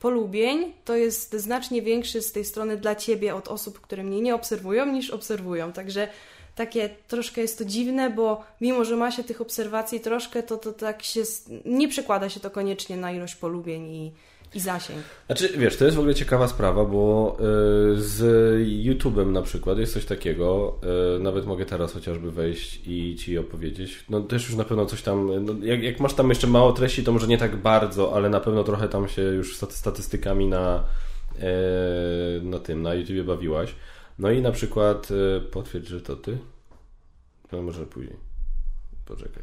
polubień 0.00 0.72
to 0.84 0.96
jest 0.96 1.34
znacznie 1.34 1.82
większy 1.82 2.22
z 2.22 2.32
tej 2.32 2.44
strony 2.44 2.76
dla 2.76 2.94
Ciebie 2.94 3.34
od 3.34 3.48
osób, 3.48 3.80
które 3.80 4.04
mnie 4.04 4.20
nie 4.20 4.34
obserwują, 4.34 4.86
niż 4.86 5.10
obserwują. 5.10 5.72
Także 5.72 6.08
takie 6.54 6.90
troszkę 7.08 7.40
jest 7.40 7.58
to 7.58 7.64
dziwne, 7.64 8.10
bo 8.10 8.44
mimo, 8.60 8.84
że 8.84 8.96
ma 8.96 9.10
się 9.10 9.24
tych 9.24 9.40
obserwacji 9.40 10.00
troszkę, 10.00 10.42
to, 10.42 10.56
to 10.56 10.72
tak 10.72 11.02
się 11.02 11.22
nie 11.64 11.88
przekłada 11.88 12.28
się 12.28 12.40
to 12.40 12.50
koniecznie 12.50 12.96
na 12.96 13.12
ilość 13.12 13.34
polubień 13.34 13.86
i, 13.86 14.12
i 14.56 14.60
zasięg. 14.60 15.02
Znaczy, 15.26 15.48
wiesz, 15.58 15.76
to 15.76 15.84
jest 15.84 15.96
w 15.96 16.00
ogóle 16.00 16.14
ciekawa 16.14 16.48
sprawa, 16.48 16.84
bo 16.84 17.36
y, 17.40 18.00
z 18.00 18.22
YouTube'em 18.84 19.26
na 19.26 19.42
przykład 19.42 19.78
jest 19.78 19.94
coś 19.94 20.04
takiego, 20.04 20.78
y, 21.16 21.20
nawet 21.20 21.46
mogę 21.46 21.66
teraz 21.66 21.92
chociażby 21.92 22.32
wejść 22.32 22.80
i 22.86 23.16
Ci 23.16 23.38
opowiedzieć. 23.38 24.04
No 24.10 24.20
też 24.20 24.48
już 24.48 24.56
na 24.56 24.64
pewno 24.64 24.86
coś 24.86 25.02
tam, 25.02 25.44
no, 25.44 25.54
jak, 25.62 25.82
jak, 25.82 26.00
masz 26.00 26.14
tam 26.14 26.28
jeszcze 26.28 26.46
mało 26.46 26.72
treści, 26.72 27.04
to 27.04 27.12
może 27.12 27.26
nie 27.26 27.38
tak 27.38 27.56
bardzo, 27.56 28.14
ale 28.14 28.28
na 28.28 28.40
pewno 28.40 28.64
trochę 28.64 28.88
tam 28.88 29.08
się 29.08 29.22
już 29.22 29.56
statystykami 29.56 30.46
na, 30.46 30.84
y, 31.38 32.42
na 32.42 32.58
tym, 32.58 32.82
na 32.82 32.94
YouTubie 32.94 33.24
bawiłaś. 33.24 33.74
No 34.18 34.30
i 34.30 34.42
na 34.42 34.52
przykład, 34.52 35.08
potwierdź, 35.50 35.88
że 35.88 36.00
to 36.00 36.16
Ty? 36.16 36.38
No 37.52 37.62
może 37.62 37.86
później. 37.86 38.16
Poczekaj. 39.04 39.42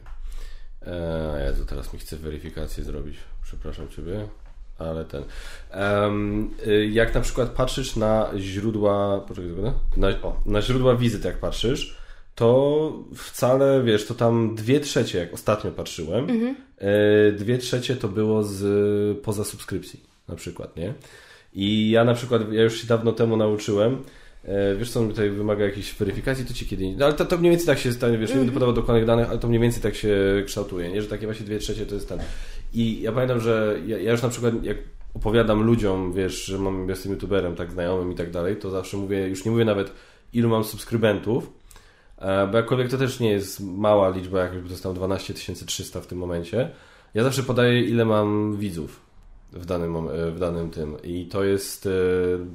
Eee, 0.82 1.46
Jezu, 1.46 1.66
teraz 1.66 1.94
mi 1.94 2.00
chce 2.00 2.18
weryfikację 2.18 2.84
zrobić. 2.84 3.18
Przepraszam 3.44 3.90
Ciebie 3.90 4.28
ale 4.86 5.06
ten. 5.06 5.24
Um, 6.04 6.50
jak 6.92 7.16
na 7.16 7.22
przykład 7.22 7.50
patrzysz 7.50 7.96
na 7.96 8.30
źródła. 8.38 9.22
Poczekaj, 9.28 9.52
na, 9.98 10.08
o, 10.08 10.42
na 10.46 10.62
źródła 10.62 10.96
wizyt, 10.96 11.26
jak 11.26 11.38
patrzysz, 11.38 11.98
to 12.36 12.94
wcale 13.16 13.84
wiesz, 13.84 14.06
to 14.06 14.14
tam 14.14 14.56
dwie 14.56 14.80
trzecie, 14.80 15.20
jak 15.20 15.34
ostatnio 15.34 15.72
patrzyłem, 15.72 16.30
mhm. 16.30 16.56
E, 16.78 17.32
dwie 17.32 17.58
trzecie 17.58 17.96
to 17.96 18.08
było 18.08 18.44
z 18.44 19.22
poza 19.22 19.44
subskrypcji, 19.44 20.04
na 20.28 20.36
przykład, 20.36 20.78
nie? 20.78 20.94
I 21.54 21.90
ja 21.90 22.04
na 22.04 22.14
przykład, 22.14 22.52
ja 22.52 22.64
już 22.64 22.82
się 22.82 22.88
dawno 22.88 23.12
temu 23.12 23.38
nauczyłem, 23.38 23.98
e, 24.44 24.76
wiesz 24.76 24.92
co, 24.92 25.08
tutaj 25.08 25.30
wymaga 25.30 25.66
jakiejś 25.66 25.94
weryfikacji, 25.94 26.46
to 26.46 26.54
ci 26.54 26.66
kiedy... 26.66 26.96
No 26.98 27.06
ale 27.06 27.14
to, 27.14 27.26
to 27.26 27.38
mniej 27.38 27.52
więcej 27.52 27.68
tak 27.68 27.80
się 27.80 27.94
stanie, 27.94 28.18
wiesz, 28.18 28.30
nie 28.30 28.36
będę 28.36 28.52
mhm. 28.52 28.54
podawał 28.54 28.76
dokładnych 28.76 29.06
danych, 29.06 29.30
ale 29.30 29.40
to 29.40 29.48
mniej 29.48 29.60
więcej 29.60 29.82
tak 29.82 29.96
się 29.96 30.44
kształtuje, 30.46 30.90
nie? 30.90 31.02
Że 31.02 31.08
takie 31.08 31.26
właśnie 31.26 31.46
dwie 31.46 31.60
trzecie 31.60 31.86
to 31.86 31.96
jest 31.96 32.10
ten... 32.10 32.20
I 32.74 33.02
ja 33.02 33.12
pamiętam, 33.12 33.40
że 33.40 33.80
ja, 33.88 33.98
ja 33.98 34.12
już 34.12 34.22
na 34.22 34.30
przykład 34.30 34.64
jak 34.64 34.78
opowiadam 35.14 35.64
ludziom, 35.64 36.14
wiesz, 36.14 36.46
że 36.46 36.60
mam, 36.60 36.90
jestem 36.90 37.12
youtuberem, 37.12 37.56
tak 37.56 37.72
znajomym 37.72 38.12
i 38.12 38.16
tak 38.16 38.32
dalej, 38.32 38.56
to 38.56 38.70
zawsze 38.70 38.98
mówię, 38.98 39.28
już 39.28 39.46
nie 39.46 39.52
mówię 39.52 39.66
nawet 39.66 39.94
ilu 40.34 40.50
mam 40.50 40.64
subskrybentów, 40.64 41.54
e, 42.18 42.48
bo 42.48 42.58
jakkolwiek 42.58 42.90
to 42.90 42.98
też 42.98 43.20
nie 43.20 43.32
jest 43.32 43.60
mała 43.60 44.10
liczba, 44.10 44.40
jak 44.40 44.54
już 44.54 44.70
dostałem 44.70 44.96
12 44.96 45.34
300 45.34 46.02
w 46.02 46.08
tym 46.08 46.18
momencie. 46.18 46.72
Ja 47.14 47.24
zawsze 47.24 47.44
podaję 47.44 47.82
ile 47.82 48.06
mam 48.06 48.58
widzów 48.58 49.00
w 49.52 49.66
danym, 49.66 49.96
e, 49.96 50.32
w 50.32 50.40
danym 50.40 50.70
tym 50.70 50.98
i 51.04 51.26
to 51.26 51.44
jest 51.44 51.86
e, 51.86 51.90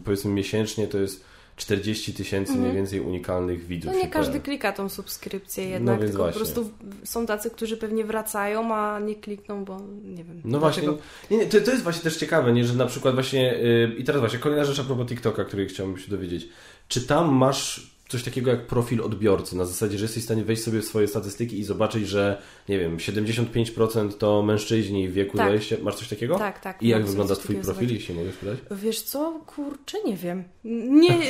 powiedzmy 0.05 0.31
miesięcznie 0.31 0.87
to 0.87 0.99
jest 0.99 1.25
40 1.59 2.15
tysięcy 2.15 2.53
mniej 2.53 2.65
mhm. 2.65 2.77
więcej 2.77 3.01
unikalnych 3.01 3.67
widzów. 3.67 3.93
No 3.93 3.99
nie 3.99 4.09
każdy 4.09 4.41
klika 4.41 4.73
tą 4.73 4.89
subskrypcję 4.89 5.65
no 5.65 5.71
jednak, 5.71 6.01
no 6.01 6.07
tylko 6.07 6.19
właśnie. 6.19 6.33
po 6.33 6.47
prostu 6.47 6.71
są 7.05 7.27
tacy, 7.27 7.51
którzy 7.51 7.77
pewnie 7.77 8.05
wracają, 8.05 8.75
a 8.75 8.99
nie 8.99 9.15
klikną, 9.15 9.65
bo 9.65 9.81
nie 10.05 10.25
wiem. 10.25 10.41
No 10.45 10.59
dlaczego. 10.59 10.93
właśnie, 10.93 11.37
nie, 11.37 11.45
nie, 11.45 11.47
to, 11.47 11.61
to 11.61 11.71
jest 11.71 11.83
właśnie 11.83 12.03
też 12.03 12.17
ciekawe, 12.17 12.53
nie, 12.53 12.65
że 12.65 12.75
na 12.75 12.87
przykład 12.87 13.15
właśnie 13.15 13.43
yy, 13.43 13.95
i 13.99 14.05
teraz 14.05 14.21
właśnie 14.21 14.39
kolejna 14.39 14.65
rzecz 14.65 14.81
a 14.81 14.85
propos 14.85 15.07
TikToka, 15.07 15.45
której 15.45 15.69
chciałbym 15.69 15.99
się 15.99 16.11
dowiedzieć. 16.11 16.49
Czy 16.89 17.07
tam 17.07 17.35
masz 17.35 17.98
coś 18.09 18.23
takiego 18.23 18.51
jak 18.51 18.67
profil 18.67 19.03
odbiorcy, 19.03 19.57
na 19.57 19.65
zasadzie, 19.65 19.99
że 19.99 20.05
jesteś 20.05 20.23
w 20.23 20.27
stanie 20.27 20.45
wejść 20.45 20.63
sobie 20.63 20.81
w 20.81 20.85
swoje 20.85 21.09
statystyki 21.09 21.59
i 21.59 21.65
zobaczyć, 21.65 22.09
że 22.09 22.43
nie 22.69 22.79
wiem, 22.79 22.97
75% 22.97 24.13
to 24.13 24.43
mężczyźni 24.43 25.09
w 25.09 25.13
wieku 25.13 25.37
Tak. 25.37 25.49
20. 25.49 25.77
Masz 25.83 25.95
coś 25.95 26.09
takiego? 26.09 26.39
Tak, 26.39 26.61
tak. 26.61 26.83
I 26.83 26.89
jak 26.89 27.07
wygląda 27.07 27.35
twój 27.35 27.57
profil, 27.57 27.65
zobaczyć. 27.75 27.91
jeśli 27.91 28.15
mogę 28.15 28.33
spytać? 28.33 28.59
Wiesz 28.71 29.03
co? 29.03 29.41
Kurczę, 29.47 29.99
nie 30.05 30.17
wiem. 30.17 30.45
Nie... 30.65 31.19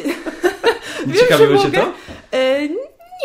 Wiem, 1.07 1.17
Ciekawiło 1.17 1.62
cię 1.62 1.71
to? 1.71 1.93
E, 2.33 2.69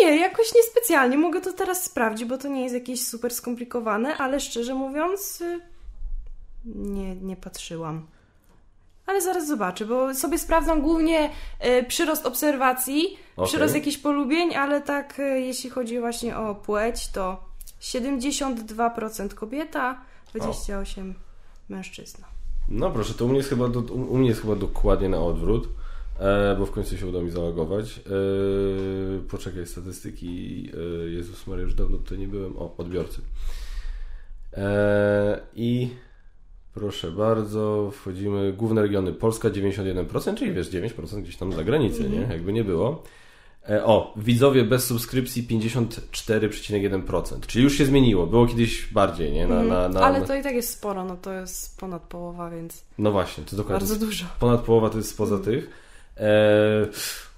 nie, 0.01 0.17
jakoś 0.17 0.55
niespecjalnie. 0.55 1.17
Mogę 1.17 1.41
to 1.41 1.53
teraz 1.53 1.83
sprawdzić, 1.83 2.27
bo 2.27 2.37
to 2.37 2.47
nie 2.47 2.63
jest 2.63 2.75
jakieś 2.75 3.07
super 3.07 3.33
skomplikowane, 3.33 4.17
ale 4.17 4.39
szczerze 4.39 4.75
mówiąc, 4.75 5.41
y, 5.41 5.59
nie, 6.65 7.15
nie 7.15 7.35
patrzyłam. 7.35 8.07
Ale 9.05 9.21
zaraz 9.21 9.47
zobaczę, 9.47 9.85
bo 9.85 10.13
sobie 10.13 10.39
sprawdzam 10.39 10.81
głównie 10.81 11.29
e, 11.59 11.83
przyrost 11.83 12.25
obserwacji, 12.25 13.17
Okej. 13.35 13.47
przyrost 13.47 13.75
jakichś 13.75 13.97
polubień, 13.97 14.55
ale 14.55 14.81
tak 14.81 15.19
e, 15.19 15.39
jeśli 15.39 15.69
chodzi 15.69 15.99
właśnie 15.99 16.37
o 16.37 16.55
płeć, 16.55 17.07
to 17.07 17.43
72% 17.81 19.33
kobieta, 19.33 20.01
28% 20.35 21.13
mężczyzna. 21.69 22.27
No 22.69 22.91
proszę, 22.91 23.13
to 23.13 23.25
u 23.25 23.27
mnie 23.27 23.37
jest 23.37 23.49
chyba, 23.49 23.67
do, 23.67 23.79
u 23.79 24.17
mnie 24.17 24.29
jest 24.29 24.41
chyba 24.41 24.55
dokładnie 24.55 25.09
na 25.09 25.19
odwrót, 25.19 25.67
e, 26.19 26.55
bo 26.59 26.65
w 26.65 26.71
końcu 26.71 26.97
się 26.97 27.07
udało 27.07 27.23
mi 27.23 27.31
zalogować. 27.31 28.01
Poczekaj, 29.29 29.67
statystyki. 29.67 30.63
Jezus 31.05 31.47
Maria, 31.47 31.63
już 31.63 31.73
dawno 31.73 31.97
tutaj 31.97 32.17
nie 32.17 32.27
byłem. 32.27 32.57
O, 32.57 32.77
odbiorcy. 32.77 33.21
I 35.55 35.89
proszę 36.73 37.11
bardzo, 37.11 37.91
wchodzimy. 37.95 38.53
Główne 38.53 38.81
regiony 38.81 39.13
Polska 39.13 39.49
91%, 39.49 40.35
czyli 40.35 40.53
wiesz, 40.53 40.69
9% 40.69 41.21
gdzieś 41.21 41.37
tam 41.37 41.53
za 41.53 41.63
granicę, 41.63 42.03
nie? 42.03 42.19
Jakby 42.21 42.53
nie 42.53 42.63
było. 42.63 43.03
E, 43.69 43.85
O, 43.85 44.13
widzowie 44.17 44.63
bez 44.63 44.85
subskrypcji 44.85 45.43
54,1%, 45.47 47.39
czyli 47.47 47.63
już 47.63 47.77
się 47.77 47.85
zmieniło. 47.85 48.27
Było 48.27 48.47
kiedyś 48.47 48.87
bardziej, 48.93 49.31
nie? 49.31 49.47
Na, 49.47 49.63
na, 49.63 49.89
na, 49.89 49.99
Ale 50.01 50.21
to 50.27 50.35
i 50.35 50.43
tak 50.43 50.53
jest 50.55 50.69
sporo, 50.69 51.05
no 51.05 51.17
to 51.17 51.33
jest 51.33 51.79
ponad 51.79 52.01
połowa, 52.01 52.49
więc 52.49 52.85
No 52.97 53.11
właśnie, 53.11 53.43
to 53.43 53.55
dokładnie. 53.55 53.79
bardzo 53.87 54.05
dużo. 54.05 54.25
Ponad 54.39 54.61
połowa 54.61 54.89
to 54.89 54.97
jest 54.97 55.09
spoza 55.09 55.39
tych. 55.39 55.69
Eee, 56.17 56.87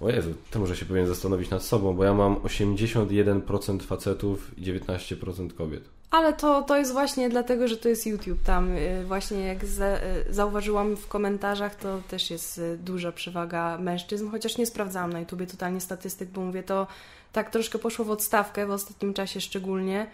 o 0.02 0.10
Jezu, 0.10 0.34
to 0.52 0.60
może 0.60 0.76
się 0.76 0.86
powinien 0.86 1.08
zastanowić 1.08 1.50
nad 1.50 1.64
sobą, 1.64 1.94
bo 1.94 2.04
ja 2.04 2.14
mam 2.14 2.36
81% 2.36 3.82
facetów 3.84 4.58
i 4.58 4.62
19% 4.62 5.54
kobiet. 5.54 5.95
Ale 6.12 6.34
to, 6.34 6.62
to 6.62 6.78
jest 6.78 6.92
właśnie 6.92 7.30
dlatego, 7.30 7.68
że 7.68 7.78
to 7.78 7.90
jest 7.90 8.06
YouTube. 8.06 8.44
Tam 8.44 8.78
y, 8.78 9.04
właśnie 9.08 9.40
jak 9.40 9.66
za, 9.66 9.98
y, 9.98 10.00
zauważyłam 10.30 10.96
w 10.96 11.08
komentarzach, 11.08 11.76
to 11.76 12.02
też 12.08 12.30
jest 12.32 12.58
y, 12.58 12.78
duża 12.78 13.12
przewaga 13.12 13.78
mężczyzn, 13.78 14.30
chociaż 14.32 14.58
nie 14.58 14.66
sprawdzałam 14.66 15.14
na 15.14 15.20
YouTubie 15.20 15.48
totalnie 15.48 15.82
statystyk, 15.82 16.30
bo 16.30 16.42
mówię, 16.42 16.64
to 16.64 16.88
tak 17.34 17.50
troszkę 17.50 17.80
poszło 17.80 18.06
w 18.06 18.12
odstawkę 18.12 18.66
w 18.66 18.72
ostatnim 18.72 19.14
czasie 19.14 19.42
szczególnie, 19.42 20.08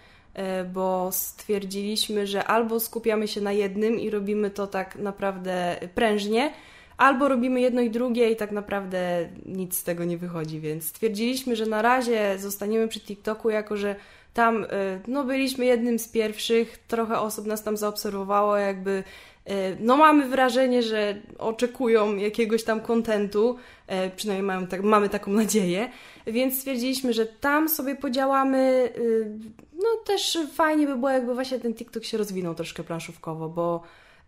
bo 0.74 1.10
stwierdziliśmy, 1.12 2.28
że 2.28 2.44
albo 2.44 2.80
skupiamy 2.80 3.28
się 3.28 3.42
na 3.42 3.52
jednym 3.52 4.00
i 4.00 4.10
robimy 4.10 4.50
to 4.50 4.68
tak 4.68 4.96
naprawdę 4.96 5.76
prężnie, 5.96 6.54
albo 6.98 7.28
robimy 7.28 7.62
jedno 7.62 7.82
i 7.82 7.90
drugie 7.90 8.32
i 8.32 8.36
tak 8.36 8.52
naprawdę 8.52 9.30
nic 9.46 9.78
z 9.78 9.84
tego 9.84 10.06
nie 10.06 10.18
wychodzi, 10.18 10.60
więc 10.60 10.88
stwierdziliśmy, 10.88 11.56
że 11.56 11.66
na 11.66 11.82
razie 11.82 12.40
zostaniemy 12.40 12.88
przy 12.88 13.00
TikToku, 13.00 13.50
jako 13.50 13.78
że 13.78 13.96
tam 14.34 14.64
y, 14.64 14.68
no, 15.08 15.24
byliśmy 15.24 15.66
jednym 15.66 16.00
z 16.00 16.08
pierwszych, 16.08 16.78
trochę 16.88 17.20
osób 17.20 17.46
nas 17.46 17.64
tam 17.64 17.78
zaobserwowało, 17.78 18.58
jakby 18.58 19.04
y, 19.50 19.54
no 19.80 19.98
mamy 19.98 20.30
wrażenie, 20.30 20.84
że 20.84 21.22
oczekują 21.38 22.16
jakiegoś 22.16 22.64
tam 22.64 22.82
kontentu, 22.82 23.58
y, 24.06 24.12
przynajmniej 24.16 24.48
mamy, 24.48 24.68
tak, 24.68 24.84
mamy 24.84 25.10
taką 25.10 25.32
nadzieję, 25.44 25.90
więc 26.28 26.58
stwierdziliśmy, 26.58 27.14
że 27.14 27.26
tam 27.26 27.70
sobie 27.70 27.96
podziałamy. 27.96 28.92
y, 28.98 29.32
No 29.74 29.88
też 30.06 30.38
fajnie 30.54 30.88
by 30.88 30.96
było, 30.96 31.10
jakby 31.10 31.34
właśnie 31.34 31.60
ten 31.60 31.74
TikTok 31.74 32.04
się 32.04 32.18
rozwinął 32.18 32.56
troszkę 32.56 32.84
planszówkowo, 32.84 33.50
bo 33.50 33.84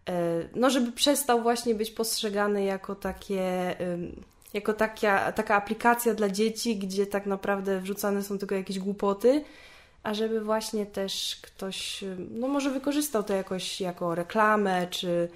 e, 0.09 0.43
no 0.55 0.69
żeby 0.69 0.91
przestał 0.91 1.41
właśnie 1.41 1.75
być 1.75 1.91
postrzegany 1.91 2.63
jako 2.63 2.95
takie 2.95 3.75
jako 4.53 4.73
taka, 4.73 5.31
taka 5.31 5.55
aplikacja 5.55 6.13
dla 6.13 6.29
dzieci, 6.29 6.77
gdzie 6.77 7.05
tak 7.05 7.25
naprawdę 7.25 7.79
wrzucane 7.79 8.23
są 8.23 8.37
tylko 8.37 8.55
jakieś 8.55 8.79
głupoty, 8.79 9.43
a 10.03 10.13
żeby 10.13 10.41
właśnie 10.41 10.85
też 10.85 11.39
ktoś, 11.41 12.03
no 12.31 12.47
może 12.47 12.69
wykorzystał 12.71 13.23
to 13.23 13.33
jakoś 13.33 13.81
jako 13.81 14.15
reklamę, 14.15 14.87
czy 14.89 15.29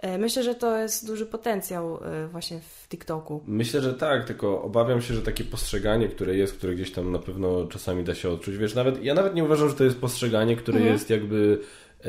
e, 0.00 0.18
myślę, 0.18 0.42
że 0.42 0.54
to 0.54 0.78
jest 0.78 1.06
duży 1.06 1.26
potencjał 1.26 1.98
e, 2.04 2.26
właśnie 2.28 2.60
w 2.60 2.88
TikToku. 2.88 3.42
Myślę, 3.46 3.80
że 3.80 3.94
tak, 3.94 4.24
tylko 4.24 4.62
obawiam 4.62 5.02
się, 5.02 5.14
że 5.14 5.22
takie 5.22 5.44
postrzeganie, 5.44 6.08
które 6.08 6.36
jest, 6.36 6.52
które 6.56 6.74
gdzieś 6.74 6.92
tam 6.92 7.12
na 7.12 7.18
pewno 7.18 7.66
czasami 7.66 8.04
da 8.04 8.14
się 8.14 8.30
odczuć, 8.30 8.56
wiesz, 8.56 8.74
nawet 8.74 9.04
ja 9.04 9.14
nawet 9.14 9.34
nie 9.34 9.44
uważam, 9.44 9.68
że 9.68 9.74
to 9.74 9.84
jest 9.84 9.98
postrzeganie, 10.00 10.56
które 10.56 10.76
Mhm. 10.78 10.94
jest 10.94 11.10
jakby 11.10 11.58
e, 12.04 12.08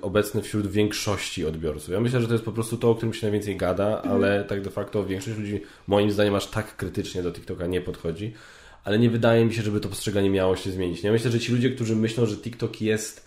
obecne 0.00 0.42
wśród 0.42 0.66
większości 0.66 1.46
odbiorców. 1.46 1.88
Ja 1.88 2.00
myślę, 2.00 2.20
że 2.20 2.26
to 2.26 2.32
jest 2.32 2.44
po 2.44 2.52
prostu 2.52 2.76
to, 2.76 2.90
o 2.90 2.94
którym 2.94 3.14
się 3.14 3.26
najwięcej 3.26 3.56
gada, 3.56 3.96
Mhm. 3.96 4.14
ale 4.14 4.44
tak 4.44 4.60
de 4.60 4.70
facto 4.70 5.04
większość 5.04 5.38
ludzi 5.38 5.60
moim 5.86 6.10
zdaniem 6.10 6.34
aż 6.34 6.46
tak 6.46 6.76
krytycznie 6.76 7.22
do 7.22 7.32
TikToka 7.32 7.66
nie 7.66 7.80
podchodzi. 7.80 8.34
Ale 8.84 8.98
nie 8.98 9.10
wydaje 9.10 9.44
mi 9.44 9.54
się, 9.54 9.62
żeby 9.62 9.80
to 9.80 9.88
postrzeganie 9.88 10.30
miało 10.30 10.56
się 10.56 10.70
zmienić. 10.70 11.02
Ja 11.02 11.12
myślę, 11.12 11.30
że 11.30 11.40
ci 11.40 11.52
ludzie, 11.52 11.70
którzy 11.70 11.96
myślą, 11.96 12.26
że 12.26 12.36
TikTok 12.36 12.80
jest 12.80 13.26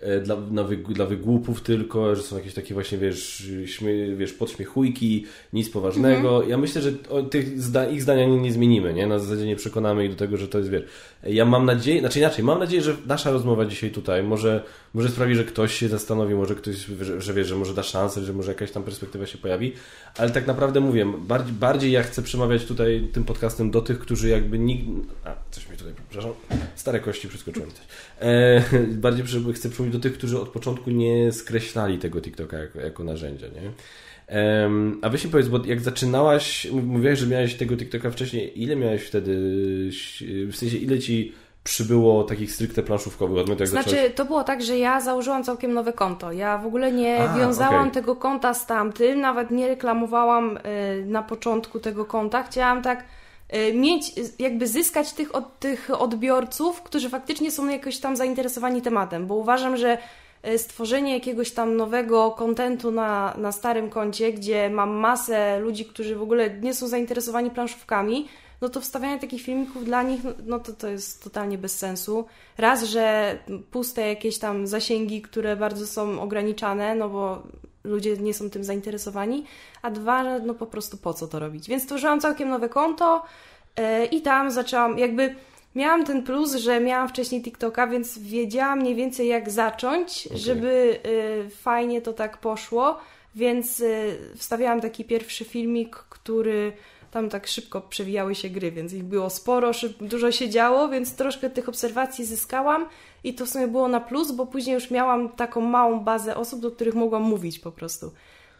e, 0.00 0.20
dla, 0.20 0.36
na 0.50 0.64
wyg- 0.64 0.92
dla 0.92 1.06
wygłupów 1.06 1.60
tylko, 1.60 2.14
że 2.16 2.22
są 2.22 2.36
jakieś 2.36 2.54
takie 2.54 2.74
właśnie, 2.74 2.98
wiesz, 2.98 3.48
śmie, 3.66 4.16
wiesz 4.16 4.32
podśmiechujki, 4.32 5.24
nic 5.52 5.70
poważnego. 5.70 6.30
Mhm. 6.30 6.50
Ja 6.50 6.58
myślę, 6.58 6.82
że 6.82 6.92
tych 7.30 7.62
zda, 7.62 7.88
ich 7.88 8.02
zdania 8.02 8.26
nie, 8.26 8.36
nie 8.36 8.52
zmienimy, 8.52 8.94
nie? 8.94 9.06
Na 9.06 9.18
zasadzie 9.18 9.46
nie 9.46 9.56
przekonamy 9.56 10.04
ich 10.04 10.10
do 10.10 10.16
tego, 10.16 10.36
że 10.36 10.48
to 10.48 10.58
jest, 10.58 10.70
wiesz. 10.70 10.82
Ja 11.22 11.44
mam 11.44 11.66
nadzieję, 11.66 12.00
znaczy 12.00 12.18
inaczej, 12.18 12.44
mam 12.44 12.58
nadzieję, 12.58 12.82
że 12.82 12.96
nasza 13.06 13.30
rozmowa 13.30 13.64
dzisiaj 13.64 13.90
tutaj 13.90 14.22
może, 14.22 14.64
może 14.94 15.08
sprawi, 15.08 15.34
że 15.34 15.44
ktoś 15.44 15.74
się 15.74 15.88
zastanowi, 15.88 16.34
może 16.34 16.54
ktoś, 16.54 16.76
że, 16.76 17.20
że 17.20 17.34
wiesz, 17.34 17.46
że 17.46 17.56
może 17.56 17.74
da 17.74 17.82
szansę, 17.82 18.24
że 18.24 18.32
może 18.32 18.50
jakaś 18.52 18.70
tam 18.70 18.82
perspektywa 18.82 19.26
się 19.26 19.38
pojawi, 19.38 19.72
ale 20.16 20.30
tak 20.30 20.46
naprawdę 20.46 20.80
mówię, 20.80 21.06
bardziej, 21.18 21.52
bardziej 21.52 21.92
ja 21.92 22.02
chcę 22.02 22.22
przemawiać 22.22 22.64
tutaj 22.64 23.08
tym 23.12 23.24
podcastem 23.24 23.70
do 23.70 23.80
tych, 23.80 23.98
którzy 23.98 24.28
jakby 24.28 24.58
nikt... 24.58 24.84
A, 25.24 25.34
coś 25.50 25.70
mi 25.70 25.76
tutaj, 25.76 25.92
przepraszam, 26.10 26.32
stare 26.74 27.00
kości 27.00 27.28
przeskoczyłem 27.28 27.70
coś. 27.70 27.86
E, 28.20 28.62
bardziej 28.88 29.26
chcę 29.54 29.70
przemówić 29.70 29.96
do 29.96 30.02
tych, 30.02 30.14
którzy 30.14 30.40
od 30.40 30.48
początku 30.48 30.90
nie 30.90 31.32
skreślali 31.32 31.98
tego 31.98 32.20
TikToka 32.20 32.58
jako, 32.58 32.80
jako 32.80 33.04
narzędzia, 33.04 33.46
nie? 33.46 33.72
Em, 34.28 34.98
a 35.02 35.08
weź 35.08 35.24
mi 35.24 35.30
powiedz, 35.30 35.48
bo 35.48 35.58
jak 35.64 35.80
zaczynałaś, 35.80 36.70
mów- 36.70 36.84
mówiłaś, 36.84 37.18
że 37.18 37.26
miałeś 37.26 37.54
tego 37.54 37.76
TikToka 37.76 38.10
wcześniej, 38.10 38.62
ile 38.62 38.76
miałeś 38.76 39.02
wtedy, 39.02 39.32
w 40.52 40.56
sensie 40.56 40.76
ile 40.76 40.98
ci 40.98 41.32
przybyło 41.64 42.24
takich 42.24 42.52
stricte 42.52 42.82
planszówkowych 42.82 43.38
od 43.38 43.46
momentu, 43.46 43.62
jak 43.62 43.70
Znaczy, 43.70 44.10
to 44.14 44.24
było 44.24 44.44
tak, 44.44 44.62
że 44.62 44.78
ja 44.78 45.00
założyłam 45.00 45.44
całkiem 45.44 45.72
nowe 45.72 45.92
konto. 45.92 46.32
Ja 46.32 46.58
w 46.58 46.66
ogóle 46.66 46.92
nie 46.92 47.18
A, 47.20 47.38
wiązałam 47.38 47.80
okej. 47.80 47.92
tego 47.92 48.16
konta 48.16 48.54
z 48.54 48.66
tamtym, 48.66 49.20
nawet 49.20 49.50
nie 49.50 49.68
reklamowałam 49.68 50.56
y, 50.56 50.60
na 51.06 51.22
początku 51.22 51.80
tego 51.80 52.04
konta. 52.04 52.42
Chciałam 52.42 52.82
tak 52.82 53.04
y, 53.54 53.74
mieć, 53.74 54.12
jakby 54.38 54.66
zyskać 54.66 55.12
tych, 55.12 55.34
od, 55.34 55.58
tych 55.58 55.90
odbiorców, 56.02 56.82
którzy 56.82 57.08
faktycznie 57.08 57.50
są 57.50 57.68
jakoś 57.68 57.98
tam 57.98 58.16
zainteresowani 58.16 58.82
tematem, 58.82 59.26
bo 59.26 59.34
uważam, 59.34 59.76
że 59.76 59.98
stworzenie 60.56 61.14
jakiegoś 61.14 61.50
tam 61.50 61.76
nowego 61.76 62.30
kontentu 62.30 62.90
na, 62.90 63.34
na 63.38 63.52
starym 63.52 63.90
koncie, 63.90 64.32
gdzie 64.32 64.70
mam 64.70 64.90
masę 64.90 65.60
ludzi, 65.60 65.84
którzy 65.84 66.16
w 66.16 66.22
ogóle 66.22 66.50
nie 66.50 66.74
są 66.74 66.88
zainteresowani 66.88 67.50
planszówkami, 67.50 68.28
no 68.60 68.68
to 68.68 68.80
wstawianie 68.80 69.20
takich 69.20 69.42
filmików 69.42 69.84
dla 69.84 70.02
nich, 70.02 70.20
no- 70.46 70.58
to 70.58 70.72
to 70.72 70.88
jest 70.88 71.24
totalnie 71.24 71.58
bez 71.58 71.78
sensu. 71.78 72.26
Raz, 72.58 72.82
że 72.82 73.38
puste 73.70 74.08
jakieś 74.08 74.38
tam 74.38 74.66
zasięgi, 74.66 75.22
które 75.22 75.56
bardzo 75.56 75.86
są 75.86 76.20
ograniczane, 76.20 76.94
no 76.94 77.08
bo 77.08 77.42
ludzie 77.84 78.16
nie 78.16 78.34
są 78.34 78.50
tym 78.50 78.64
zainteresowani, 78.64 79.44
a 79.82 79.90
dwa, 79.90 80.38
no 80.38 80.54
po 80.54 80.66
prostu 80.66 80.96
po 80.96 81.14
co 81.14 81.28
to 81.28 81.38
robić. 81.38 81.68
Więc 81.68 81.82
stworzyłam 81.82 82.20
całkiem 82.20 82.48
nowe 82.48 82.68
konto 82.68 83.22
yy, 83.78 84.06
i 84.06 84.22
tam 84.22 84.50
zaczęłam, 84.50 84.98
jakby 84.98 85.34
miałam 85.78 86.04
ten 86.04 86.22
plus, 86.22 86.54
że 86.54 86.80
miałam 86.80 87.08
wcześniej 87.08 87.42
TikToka, 87.42 87.86
więc 87.86 88.18
wiedziałam 88.18 88.78
mniej 88.78 88.94
więcej 88.94 89.28
jak 89.28 89.50
zacząć, 89.50 90.26
Okej. 90.26 90.38
żeby 90.38 91.00
yy, 91.44 91.50
fajnie 91.50 92.02
to 92.02 92.12
tak 92.12 92.38
poszło, 92.38 92.98
więc 93.34 93.78
yy, 93.78 94.18
wstawiałam 94.36 94.80
taki 94.80 95.04
pierwszy 95.04 95.44
filmik, 95.44 95.96
który 95.96 96.72
tam 97.10 97.28
tak 97.28 97.46
szybko 97.46 97.80
przewijały 97.80 98.34
się 98.34 98.48
gry, 98.48 98.72
więc 98.72 98.92
ich 98.92 99.04
było 99.04 99.30
sporo, 99.30 99.70
dużo 100.00 100.32
się 100.32 100.48
działo, 100.48 100.88
więc 100.88 101.16
troszkę 101.16 101.50
tych 101.50 101.68
obserwacji 101.68 102.24
zyskałam 102.24 102.86
i 103.24 103.34
to 103.34 103.46
w 103.46 103.48
sumie 103.48 103.68
było 103.68 103.88
na 103.88 104.00
plus, 104.00 104.32
bo 104.32 104.46
później 104.46 104.74
już 104.74 104.90
miałam 104.90 105.28
taką 105.28 105.60
małą 105.60 106.00
bazę 106.00 106.36
osób, 106.36 106.60
do 106.60 106.70
których 106.70 106.94
mogłam 106.94 107.22
mówić 107.22 107.58
po 107.58 107.72
prostu. 107.72 108.12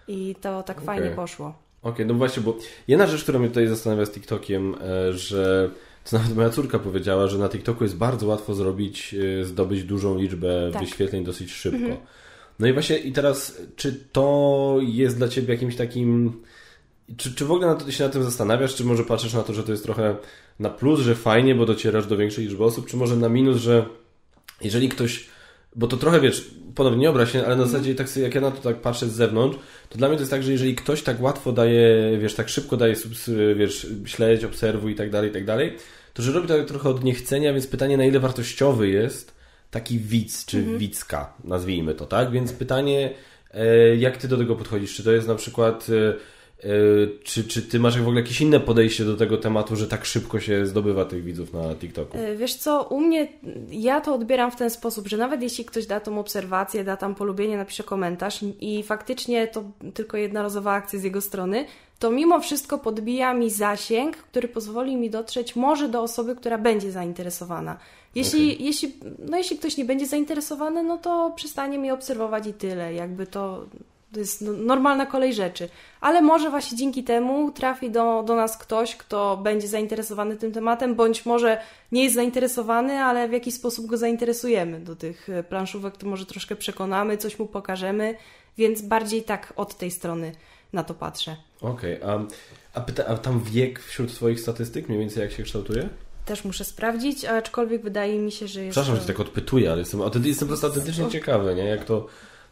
I 0.08 0.34
to 0.40 0.62
tak 0.62 0.76
Okej. 0.76 0.86
fajnie 0.86 1.10
poszło. 1.10 1.54
Okej, 1.82 2.06
no 2.06 2.14
właśnie, 2.14 2.42
bo 2.42 2.56
jedna 2.88 3.06
rzecz, 3.06 3.22
która 3.22 3.38
mnie 3.38 3.48
tutaj 3.48 3.66
zastanawia 3.66 4.06
z 4.06 4.10
TikTokiem, 4.10 4.74
e, 4.80 5.12
że 5.12 5.70
nawet 6.12 6.36
moja 6.36 6.50
córka 6.50 6.78
powiedziała, 6.78 7.26
że 7.26 7.38
na 7.38 7.48
TikToku 7.48 7.84
jest 7.84 7.96
bardzo 7.96 8.26
łatwo 8.26 8.54
zrobić, 8.54 9.14
e, 9.40 9.44
zdobyć 9.44 9.84
dużą 9.84 10.18
liczbę 10.18 10.70
Tak. 10.72 10.82
wyświetleń 10.82 11.24
dosyć 11.24 11.52
szybko. 11.52 11.96
No 12.58 12.66
i 12.66 12.72
właśnie 12.72 12.98
i 12.98 13.12
teraz, 13.12 13.60
czy 13.76 13.92
to 14.12 14.76
jest 14.80 15.16
dla 15.16 15.28
Ciebie 15.28 15.54
jakimś 15.54 15.76
takim 15.76 16.32
czy, 17.16 17.34
czy 17.34 17.44
w 17.44 17.52
ogóle 17.52 17.66
na 17.66 17.74
to, 17.74 17.90
się 17.90 18.04
na 18.04 18.10
tym 18.10 18.22
zastanawiasz, 18.22 18.74
czy 18.74 18.84
może 18.84 19.04
patrzysz 19.04 19.34
na 19.34 19.42
to, 19.42 19.54
że 19.54 19.62
to 19.62 19.72
jest 19.72 19.84
trochę 19.84 20.16
na 20.58 20.70
plus, 20.70 21.00
że 21.00 21.14
fajnie, 21.14 21.54
bo 21.54 21.66
docierasz 21.66 22.06
do 22.06 22.16
większej 22.16 22.44
liczby 22.44 22.64
osób, 22.64 22.86
czy 22.86 22.96
może 22.96 23.16
na 23.16 23.28
minus, 23.28 23.56
że 23.56 23.86
jeżeli 24.60 24.88
ktoś, 24.88 25.26
bo 25.76 25.86
to 25.86 25.96
trochę 25.96 26.20
wiesz, 26.20 26.50
ponownie 26.74 26.98
nie 26.98 27.10
obraź 27.10 27.32
się, 27.32 27.46
ale 27.46 27.56
na 27.56 27.66
zasadzie 27.66 27.94
tak 27.94 28.08
sobie, 28.08 28.24
jak 28.24 28.34
ja 28.34 28.40
na 28.40 28.50
to 28.50 28.60
tak 28.62 28.80
patrzę 28.80 29.06
z 29.06 29.12
zewnątrz, 29.12 29.58
to 29.88 29.98
dla 29.98 30.08
mnie 30.08 30.16
to 30.16 30.22
jest 30.22 30.30
tak, 30.30 30.42
że 30.42 30.52
jeżeli 30.52 30.74
ktoś 30.74 31.02
tak 31.02 31.22
łatwo 31.22 31.52
daje, 31.52 32.18
wiesz, 32.20 32.34
tak 32.34 32.48
szybko 32.48 32.76
daje, 32.76 32.94
wiesz, 33.56 33.86
śledź, 34.04 34.44
obserwuj 34.44 34.92
i 34.92 34.94
tak 34.94 35.10
dalej, 35.10 35.30
i 35.30 35.32
tak 35.32 35.44
dalej, 35.44 35.76
to 36.18 36.22
że 36.22 36.32
robi 36.32 36.48
to 36.48 36.56
tak 36.58 36.66
trochę 36.66 36.88
od 36.88 37.04
niechcenia, 37.04 37.52
więc 37.52 37.66
pytanie, 37.66 37.96
na 37.96 38.04
ile 38.04 38.20
wartościowy 38.20 38.88
jest 38.88 39.34
taki 39.70 39.98
widz, 39.98 40.44
czy 40.46 40.58
mhm. 40.58 40.78
widzka, 40.78 41.32
nazwijmy 41.44 41.94
to, 41.94 42.06
tak? 42.06 42.30
Więc 42.30 42.52
pytanie, 42.52 43.10
e, 43.54 43.96
jak 43.96 44.16
ty 44.16 44.28
do 44.28 44.36
tego 44.36 44.56
podchodzisz? 44.56 44.94
Czy 44.94 45.04
to 45.04 45.12
jest 45.12 45.28
na 45.28 45.34
przykład 45.34 45.86
E, 45.88 46.37
czy, 47.24 47.44
czy 47.44 47.62
ty 47.62 47.80
masz 47.80 47.98
w 47.98 48.02
ogóle 48.02 48.20
jakieś 48.20 48.40
inne 48.40 48.60
podejście 48.60 49.04
do 49.04 49.16
tego 49.16 49.36
tematu, 49.36 49.76
że 49.76 49.86
tak 49.86 50.04
szybko 50.04 50.40
się 50.40 50.66
zdobywa 50.66 51.04
tych 51.04 51.24
widzów 51.24 51.52
na 51.52 51.74
TikToku? 51.74 52.18
E, 52.18 52.36
wiesz 52.36 52.54
co, 52.54 52.82
u 52.82 53.00
mnie 53.00 53.28
ja 53.70 54.00
to 54.00 54.14
odbieram 54.14 54.50
w 54.50 54.56
ten 54.56 54.70
sposób, 54.70 55.08
że 55.08 55.16
nawet 55.16 55.42
jeśli 55.42 55.64
ktoś 55.64 55.86
da 55.86 56.00
tą 56.00 56.18
obserwację, 56.18 56.84
da 56.84 56.96
tam 56.96 57.14
polubienie, 57.14 57.56
napisze 57.56 57.82
komentarz 57.82 58.40
i 58.60 58.82
faktycznie 58.82 59.46
to 59.46 59.64
tylko 59.94 60.16
jednorazowa 60.16 60.72
akcja 60.72 60.98
z 60.98 61.02
jego 61.02 61.20
strony, 61.20 61.64
to 61.98 62.10
mimo 62.10 62.40
wszystko 62.40 62.78
podbija 62.78 63.34
mi 63.34 63.50
zasięg, 63.50 64.16
który 64.16 64.48
pozwoli 64.48 64.96
mi 64.96 65.10
dotrzeć 65.10 65.56
może 65.56 65.88
do 65.88 66.02
osoby, 66.02 66.36
która 66.36 66.58
będzie 66.58 66.92
zainteresowana. 66.92 67.78
Jeśli, 68.14 68.52
okay. 68.52 68.66
jeśli, 68.66 68.92
no 69.18 69.36
jeśli 69.36 69.58
ktoś 69.58 69.76
nie 69.76 69.84
będzie 69.84 70.06
zainteresowany, 70.06 70.82
no 70.82 70.98
to 70.98 71.32
przestanie 71.36 71.78
mnie 71.78 71.94
obserwować 71.94 72.46
i 72.46 72.52
tyle. 72.52 72.94
Jakby 72.94 73.26
to 73.26 73.66
to 74.12 74.20
jest 74.20 74.40
no, 74.40 74.52
normalna 74.52 75.06
kolej 75.06 75.34
rzeczy. 75.34 75.68
Ale 76.00 76.22
może 76.22 76.50
właśnie 76.50 76.78
dzięki 76.78 77.04
temu 77.04 77.50
trafi 77.50 77.90
do, 77.90 78.22
do 78.22 78.36
nas 78.36 78.58
ktoś, 78.58 78.96
kto 78.96 79.36
będzie 79.36 79.68
zainteresowany 79.68 80.36
tym 80.36 80.52
tematem, 80.52 80.94
bądź 80.94 81.26
może 81.26 81.60
nie 81.92 82.02
jest 82.02 82.14
zainteresowany, 82.14 82.98
ale 82.98 83.28
w 83.28 83.32
jakiś 83.32 83.54
sposób 83.54 83.86
go 83.86 83.96
zainteresujemy 83.96 84.80
do 84.80 84.96
tych 84.96 85.28
e, 85.28 85.42
planszówek, 85.42 85.96
to 85.96 86.06
może 86.06 86.26
troszkę 86.26 86.56
przekonamy, 86.56 87.16
coś 87.16 87.38
mu 87.38 87.46
pokażemy, 87.46 88.14
więc 88.58 88.82
bardziej 88.82 89.22
tak 89.22 89.52
od 89.56 89.76
tej 89.76 89.90
strony 89.90 90.32
na 90.72 90.84
to 90.84 90.94
patrzę. 90.94 91.36
Okej, 91.60 92.02
okay, 92.02 92.26
a, 92.74 92.80
a, 92.80 93.12
a 93.12 93.16
tam 93.16 93.42
wiek 93.44 93.80
wśród 93.80 94.14
Twoich 94.14 94.40
statystyk 94.40 94.88
mniej 94.88 95.00
więcej 95.00 95.22
jak 95.22 95.32
się 95.32 95.42
kształtuje? 95.42 95.88
Też 96.24 96.44
muszę 96.44 96.64
sprawdzić, 96.64 97.24
aczkolwiek 97.24 97.82
wydaje 97.82 98.18
mi 98.18 98.32
się, 98.32 98.48
że 98.48 98.64
jest. 98.64 98.74
Przepraszam, 98.74 99.00
że 99.00 99.06
tak 99.06 99.20
odpytuję, 99.20 99.72
ale 99.72 99.78
jestem, 99.78 100.00
jestem 100.24 100.48
po 100.48 100.52
prostu 100.52 100.66
autentycznie 100.66 101.10
ciekawy, 101.10 101.54
nie? 101.54 101.64
Jak 101.64 101.84
to 101.84 102.06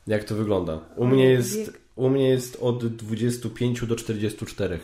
jak 0.07 0.25
to 0.25 0.35
wygląda? 0.35 0.81
U 0.97 1.07
mnie 1.07 1.25
jest, 1.25 1.79
u 1.97 2.09
mnie 2.09 2.29
jest 2.29 2.59
od 2.61 2.87
25 2.87 3.87
do 3.87 3.97
44. 3.97 4.81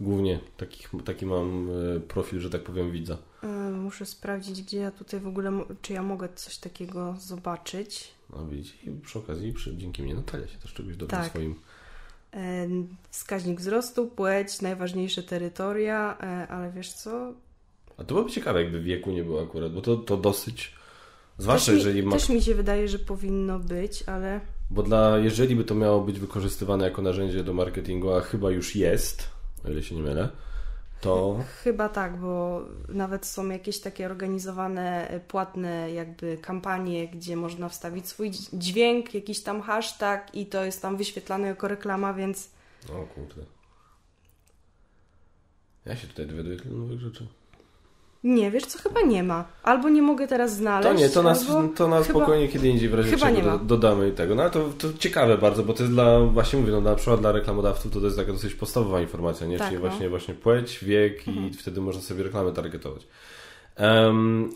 Głównie 0.00 0.40
takich, 0.56 0.90
taki 1.04 1.26
mam 1.26 1.68
e, 1.96 2.00
profil, 2.00 2.40
że 2.40 2.50
tak 2.50 2.62
powiem, 2.62 2.92
widza. 2.92 3.18
E, 3.42 3.46
muszę 3.70 4.06
sprawdzić, 4.06 4.62
gdzie 4.62 4.78
ja 4.78 4.90
tutaj 4.90 5.20
w 5.20 5.26
ogóle, 5.26 5.52
czy 5.82 5.92
ja 5.92 6.02
mogę 6.02 6.28
coś 6.34 6.58
takiego 6.58 7.16
zobaczyć. 7.20 8.08
No 8.30 8.46
widzisz, 8.46 8.84
i 8.84 8.90
przy 8.90 9.18
okazji 9.18 9.52
przy, 9.52 9.76
dzięki 9.76 10.02
mnie 10.02 10.14
Natalia 10.14 10.48
się 10.48 10.58
też 10.58 10.74
czegoś 10.74 10.96
dowie 10.96 11.10
tak. 11.10 11.30
swoim. 11.30 11.54
E, 12.34 12.68
wskaźnik 13.10 13.60
wzrostu, 13.60 14.06
płeć, 14.06 14.60
najważniejsze 14.60 15.22
terytoria, 15.22 16.18
ale 16.48 16.72
wiesz 16.72 16.92
co? 16.92 17.32
A 17.96 18.04
to 18.04 18.14
byłoby 18.14 18.30
ciekawe, 18.30 18.62
jakby 18.62 18.80
wieku 18.80 19.10
nie 19.10 19.24
było 19.24 19.42
akurat, 19.42 19.72
bo 19.72 19.80
to, 19.80 19.96
to 19.96 20.16
dosyć 20.16 20.77
Zwłaszcza 21.38 21.72
też 21.72 21.78
jeżeli 21.78 22.02
mi, 22.02 22.08
ma... 22.08 22.16
Też 22.16 22.28
mi 22.28 22.42
się 22.42 22.54
wydaje, 22.54 22.88
że 22.88 22.98
powinno 22.98 23.58
być, 23.58 24.04
ale... 24.06 24.40
Bo 24.70 24.82
dla, 24.82 25.18
jeżeli 25.18 25.56
by 25.56 25.64
to 25.64 25.74
miało 25.74 26.00
być 26.00 26.20
wykorzystywane 26.20 26.84
jako 26.84 27.02
narzędzie 27.02 27.44
do 27.44 27.52
marketingu, 27.52 28.12
a 28.12 28.20
chyba 28.20 28.50
już 28.50 28.76
jest, 28.76 29.30
o 29.64 29.70
ile 29.70 29.82
się 29.82 29.94
nie 29.94 30.02
mylę, 30.02 30.28
to... 31.00 31.40
Chyba 31.64 31.88
tak, 31.88 32.16
bo 32.16 32.62
nawet 32.88 33.26
są 33.26 33.48
jakieś 33.48 33.80
takie 33.80 34.06
organizowane, 34.06 35.08
e, 35.08 35.20
płatne 35.20 35.92
jakby 35.92 36.38
kampanie, 36.42 37.08
gdzie 37.08 37.36
można 37.36 37.68
wstawić 37.68 38.08
swój 38.08 38.30
dźwięk, 38.52 39.14
jakiś 39.14 39.42
tam 39.42 39.62
hashtag 39.62 40.34
i 40.34 40.46
to 40.46 40.64
jest 40.64 40.82
tam 40.82 40.96
wyświetlane 40.96 41.46
jako 41.46 41.68
reklama, 41.68 42.14
więc... 42.14 42.50
O 42.88 43.06
kurde. 43.14 43.42
Ja 45.86 45.96
się 45.96 46.06
tutaj 46.06 46.26
dowiaduję 46.26 46.56
tyle 46.56 46.74
nowych 46.74 47.00
rzeczy. 47.00 47.26
Nie, 48.24 48.50
wiesz 48.50 48.66
co, 48.66 48.78
chyba 48.78 49.00
nie 49.00 49.22
ma. 49.22 49.44
Albo 49.62 49.88
nie 49.88 50.02
mogę 50.02 50.28
teraz 50.28 50.56
znaleźć. 50.56 50.88
To 50.88 50.94
nie, 50.94 51.08
to 51.08 51.22
nas, 51.22 51.46
to 51.76 51.88
nas 51.88 52.06
chyba, 52.06 52.18
spokojnie 52.18 52.48
kiedy 52.48 52.68
indziej 52.68 52.88
w 52.88 52.94
razie 52.94 53.10
chyba 53.10 53.26
czego 53.26 53.50
do, 53.50 53.58
dodamy 53.58 54.12
tego. 54.12 54.34
No 54.34 54.42
ale 54.42 54.50
to, 54.50 54.68
to 54.78 54.88
ciekawe 54.98 55.38
bardzo, 55.38 55.62
bo 55.62 55.72
to 55.72 55.82
jest 55.82 55.92
dla, 55.92 56.20
właśnie 56.20 56.58
mówię, 56.58 56.72
no 56.72 56.80
na 56.80 56.94
przykład 56.94 57.20
dla 57.20 57.32
reklamodawców 57.32 57.92
to, 57.92 58.00
to 58.00 58.06
jest 58.06 58.18
taka 58.18 58.32
dosyć 58.32 58.54
podstawowa 58.54 59.00
informacja, 59.00 59.46
nie? 59.46 59.58
Tak, 59.58 59.68
Czyli 59.68 59.82
no. 59.82 59.88
właśnie, 59.88 60.08
właśnie 60.08 60.34
płeć, 60.34 60.84
wiek 60.84 61.28
mhm. 61.28 61.46
i 61.46 61.52
wtedy 61.52 61.80
można 61.80 62.02
sobie 62.02 62.22
reklamy 62.22 62.52
targetować. 62.52 63.06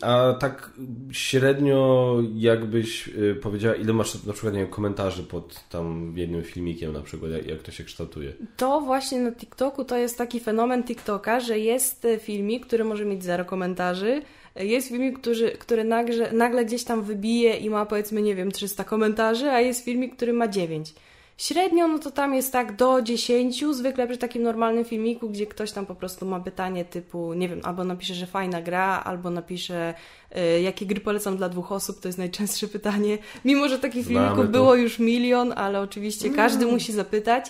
A 0.01 0.33
tak 0.39 0.71
średnio 1.11 2.17
jakbyś 2.35 3.07
y, 3.07 3.35
powiedziała, 3.41 3.75
ile 3.75 3.93
masz 3.93 4.23
na 4.23 4.33
przykład 4.33 4.53
nie 4.53 4.59
wiem, 4.59 4.69
komentarzy 4.69 5.23
pod 5.23 5.69
tam 5.69 6.13
jednym 6.15 6.43
filmikiem 6.43 6.93
na 6.93 7.01
przykład, 7.01 7.31
jak, 7.31 7.47
jak 7.47 7.61
to 7.61 7.71
się 7.71 7.83
kształtuje? 7.83 8.33
To 8.57 8.81
właśnie 8.81 9.19
na 9.19 9.31
TikToku 9.31 9.85
to 9.85 9.97
jest 9.97 10.17
taki 10.17 10.39
fenomen 10.39 10.83
TikToka, 10.83 11.39
że 11.39 11.59
jest 11.59 12.05
y, 12.05 12.19
filmik, 12.19 12.65
który 12.65 12.83
może 12.83 13.05
mieć 13.05 13.23
zero 13.23 13.45
komentarzy, 13.45 14.21
jest 14.55 14.87
filmik, 14.87 15.19
który, 15.19 15.51
który 15.51 15.83
nagle, 15.83 16.31
nagle 16.31 16.65
gdzieś 16.65 16.83
tam 16.83 17.03
wybije 17.03 17.57
i 17.57 17.69
ma 17.69 17.85
powiedzmy, 17.85 18.21
nie 18.21 18.35
wiem, 18.35 18.51
300 18.51 18.83
komentarzy, 18.83 19.49
a 19.49 19.59
jest 19.61 19.85
filmik, 19.85 20.15
który 20.15 20.33
ma 20.33 20.47
9. 20.47 20.93
Średnio 21.37 21.87
no 21.87 21.99
to 21.99 22.11
tam 22.11 22.33
jest 22.33 22.51
tak 22.51 22.75
do 22.75 23.01
10, 23.01 23.65
zwykle 23.71 24.07
przy 24.07 24.17
takim 24.17 24.43
normalnym 24.43 24.85
filmiku, 24.85 25.29
gdzie 25.29 25.47
ktoś 25.47 25.71
tam 25.71 25.85
po 25.85 25.95
prostu 25.95 26.25
ma 26.25 26.39
pytanie 26.39 26.85
typu, 26.85 27.33
nie 27.33 27.49
wiem, 27.49 27.61
albo 27.63 27.83
napisze, 27.83 28.13
że 28.13 28.25
fajna 28.25 28.61
gra, 28.61 29.01
albo 29.05 29.29
napisze, 29.29 29.93
y, 30.37 30.61
jakie 30.61 30.85
gry 30.85 30.99
polecam 31.01 31.37
dla 31.37 31.49
dwóch 31.49 31.71
osób, 31.71 31.99
to 31.99 32.07
jest 32.07 32.17
najczęstsze 32.17 32.67
pytanie. 32.67 33.17
Mimo, 33.45 33.69
że 33.69 33.79
takich 33.79 34.05
Znamy 34.05 34.19
filmików 34.19 34.45
to. 34.45 34.51
było 34.51 34.75
już 34.75 34.99
milion, 34.99 35.53
ale 35.55 35.81
oczywiście 35.81 36.25
mm. 36.25 36.37
każdy 36.37 36.65
musi 36.65 36.93
zapytać. 36.93 37.45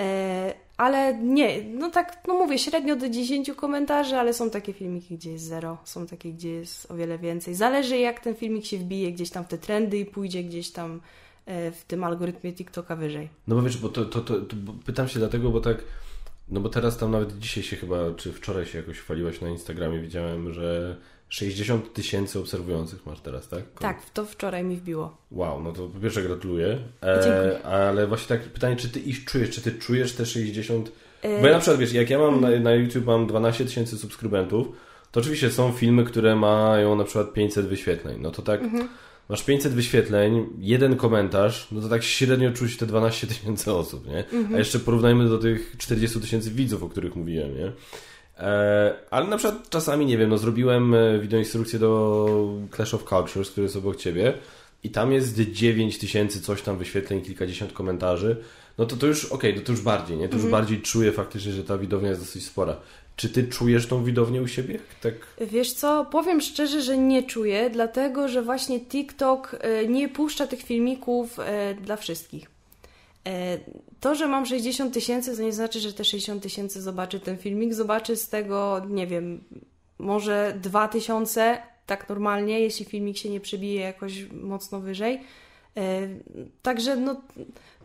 E, 0.00 0.54
ale 0.76 1.18
nie, 1.22 1.62
no 1.64 1.90
tak, 1.90 2.16
no 2.28 2.34
mówię, 2.34 2.58
średnio 2.58 2.96
do 2.96 3.08
10 3.08 3.50
komentarzy, 3.56 4.16
ale 4.16 4.34
są 4.34 4.50
takie 4.50 4.72
filmiki, 4.72 5.16
gdzie 5.16 5.32
jest 5.32 5.44
zero, 5.44 5.78
są 5.84 6.06
takie, 6.06 6.32
gdzie 6.32 6.50
jest 6.50 6.90
o 6.90 6.94
wiele 6.94 7.18
więcej. 7.18 7.54
Zależy 7.54 7.98
jak 7.98 8.20
ten 8.20 8.34
filmik 8.34 8.66
się 8.66 8.78
wbije 8.78 9.12
gdzieś 9.12 9.30
tam 9.30 9.44
w 9.44 9.48
te 9.48 9.58
trendy 9.58 9.98
i 9.98 10.06
pójdzie 10.06 10.44
gdzieś 10.44 10.70
tam 10.70 11.00
w 11.48 11.84
tym 11.86 12.04
algorytmie 12.04 12.52
TikToka 12.52 12.96
wyżej. 12.96 13.28
No 13.46 13.56
bo 13.56 13.62
wiesz, 13.62 13.78
bo 13.78 13.88
to, 13.88 14.04
to, 14.04 14.20
to, 14.20 14.40
to 14.40 14.56
pytam 14.86 15.08
się 15.08 15.18
dlatego, 15.18 15.50
bo 15.50 15.60
tak, 15.60 15.84
no 16.48 16.60
bo 16.60 16.68
teraz 16.68 16.98
tam 16.98 17.10
nawet 17.10 17.38
dzisiaj 17.38 17.64
się 17.64 17.76
chyba, 17.76 17.96
czy 18.16 18.32
wczoraj 18.32 18.66
się 18.66 18.78
jakoś 18.78 18.98
chwaliłaś 18.98 19.40
na 19.40 19.48
Instagramie, 19.48 20.00
widziałem, 20.00 20.52
że 20.52 20.96
60 21.28 21.92
tysięcy 21.92 22.38
obserwujących 22.38 23.06
masz 23.06 23.20
teraz, 23.20 23.48
tak? 23.48 23.64
Tak, 23.78 24.10
to 24.10 24.24
wczoraj 24.24 24.64
mi 24.64 24.76
wbiło. 24.76 25.16
Wow, 25.30 25.62
no 25.62 25.72
to 25.72 25.88
po 25.88 26.00
pierwsze 26.00 26.22
gratuluję. 26.22 26.78
E, 27.02 27.62
ale 27.62 28.06
właśnie 28.06 28.36
tak 28.36 28.48
pytanie, 28.48 28.76
czy 28.76 28.88
ty 28.88 29.00
ich 29.00 29.24
czujesz, 29.24 29.50
czy 29.50 29.62
ty 29.62 29.72
czujesz 29.72 30.12
te 30.12 30.26
60... 30.26 30.92
E... 31.22 31.40
Bo 31.40 31.46
ja 31.46 31.52
na 31.52 31.58
przykład, 31.58 31.80
wiesz, 31.80 31.92
jak 31.92 32.10
ja 32.10 32.18
mam 32.18 32.40
na, 32.40 32.60
na 32.60 32.74
YouTube 32.74 33.06
mam 33.06 33.26
12 33.26 33.64
tysięcy 33.64 33.98
subskrybentów, 33.98 34.68
to 35.12 35.20
oczywiście 35.20 35.50
są 35.50 35.72
filmy, 35.72 36.04
które 36.04 36.36
mają 36.36 36.96
na 36.96 37.04
przykład 37.04 37.32
500 37.32 37.66
wyświetleń. 37.66 38.20
No 38.20 38.30
to 38.30 38.42
tak... 38.42 38.62
Mhm 38.62 38.88
masz 39.28 39.44
500 39.44 39.72
wyświetleń, 39.72 40.46
jeden 40.58 40.96
komentarz, 40.96 41.68
no 41.72 41.80
to 41.80 41.88
tak 41.88 42.04
średnio 42.04 42.52
czuć 42.52 42.76
te 42.76 42.86
12 42.86 43.26
tysięcy 43.26 43.72
osób, 43.72 44.06
nie? 44.06 44.18
Mhm. 44.18 44.54
A 44.54 44.58
jeszcze 44.58 44.78
porównajmy 44.78 45.28
do 45.28 45.38
tych 45.38 45.74
40 45.78 46.20
tysięcy 46.20 46.50
widzów, 46.50 46.82
o 46.82 46.88
których 46.88 47.16
mówiłem, 47.16 47.54
nie? 47.54 47.72
E, 48.38 48.94
ale 49.10 49.26
na 49.26 49.36
przykład 49.36 49.70
czasami, 49.70 50.06
nie 50.06 50.18
wiem, 50.18 50.30
no 50.30 50.38
zrobiłem 50.38 50.94
e, 50.94 51.18
wideoinstrukcję 51.18 51.78
do 51.78 52.54
Clash 52.76 52.94
of 52.94 53.04
Cultures, 53.04 53.50
który 53.50 53.64
jest 53.64 53.76
obok 53.76 53.96
Ciebie 53.96 54.32
i 54.84 54.90
tam 54.90 55.12
jest 55.12 55.40
9 55.40 55.98
tysięcy 55.98 56.40
coś 56.40 56.62
tam 56.62 56.78
wyświetleń, 56.78 57.20
kilkadziesiąt 57.22 57.72
komentarzy, 57.72 58.36
no 58.78 58.86
to 58.86 58.96
to 58.96 59.06
już, 59.06 59.24
okej, 59.24 59.50
okay, 59.50 59.60
to, 59.60 59.66
to 59.66 59.72
już 59.72 59.80
bardziej, 59.80 60.16
nie? 60.16 60.28
To 60.28 60.34
już 60.34 60.44
mhm. 60.44 60.62
bardziej 60.62 60.82
czuję 60.82 61.12
faktycznie, 61.12 61.52
że 61.52 61.64
ta 61.64 61.78
widownia 61.78 62.08
jest 62.08 62.20
dosyć 62.20 62.44
spora. 62.44 62.76
Czy 63.18 63.28
ty 63.28 63.48
czujesz 63.48 63.86
tą 63.86 64.04
widownię 64.04 64.42
u 64.42 64.48
siebie? 64.48 64.78
Tak. 65.00 65.14
Wiesz 65.40 65.72
co, 65.72 66.04
powiem 66.04 66.40
szczerze, 66.40 66.82
że 66.82 66.98
nie 66.98 67.22
czuję, 67.22 67.70
dlatego 67.70 68.28
że 68.28 68.42
właśnie 68.42 68.80
TikTok 68.80 69.56
e, 69.60 69.86
nie 69.86 70.08
puszcza 70.08 70.46
tych 70.46 70.62
filmików 70.62 71.40
e, 71.40 71.74
dla 71.74 71.96
wszystkich. 71.96 72.50
E, 73.26 73.58
to, 74.00 74.14
że 74.14 74.28
mam 74.28 74.46
60 74.46 74.94
tysięcy, 74.94 75.36
to 75.36 75.42
nie 75.42 75.52
znaczy, 75.52 75.80
że 75.80 75.92
te 75.92 76.04
60 76.04 76.42
tysięcy 76.42 76.82
zobaczy 76.82 77.20
ten 77.20 77.38
filmik. 77.38 77.74
Zobaczy 77.74 78.16
z 78.16 78.28
tego, 78.28 78.82
nie 78.88 79.06
wiem, 79.06 79.44
może 79.98 80.58
2 80.62 80.88
tysiące, 80.88 81.62
tak 81.86 82.08
normalnie, 82.08 82.60
jeśli 82.60 82.84
filmik 82.84 83.16
się 83.16 83.30
nie 83.30 83.40
przebije 83.40 83.80
jakoś 83.80 84.26
mocno 84.32 84.80
wyżej. 84.80 85.20
Także 86.62 86.96
no, 86.96 87.20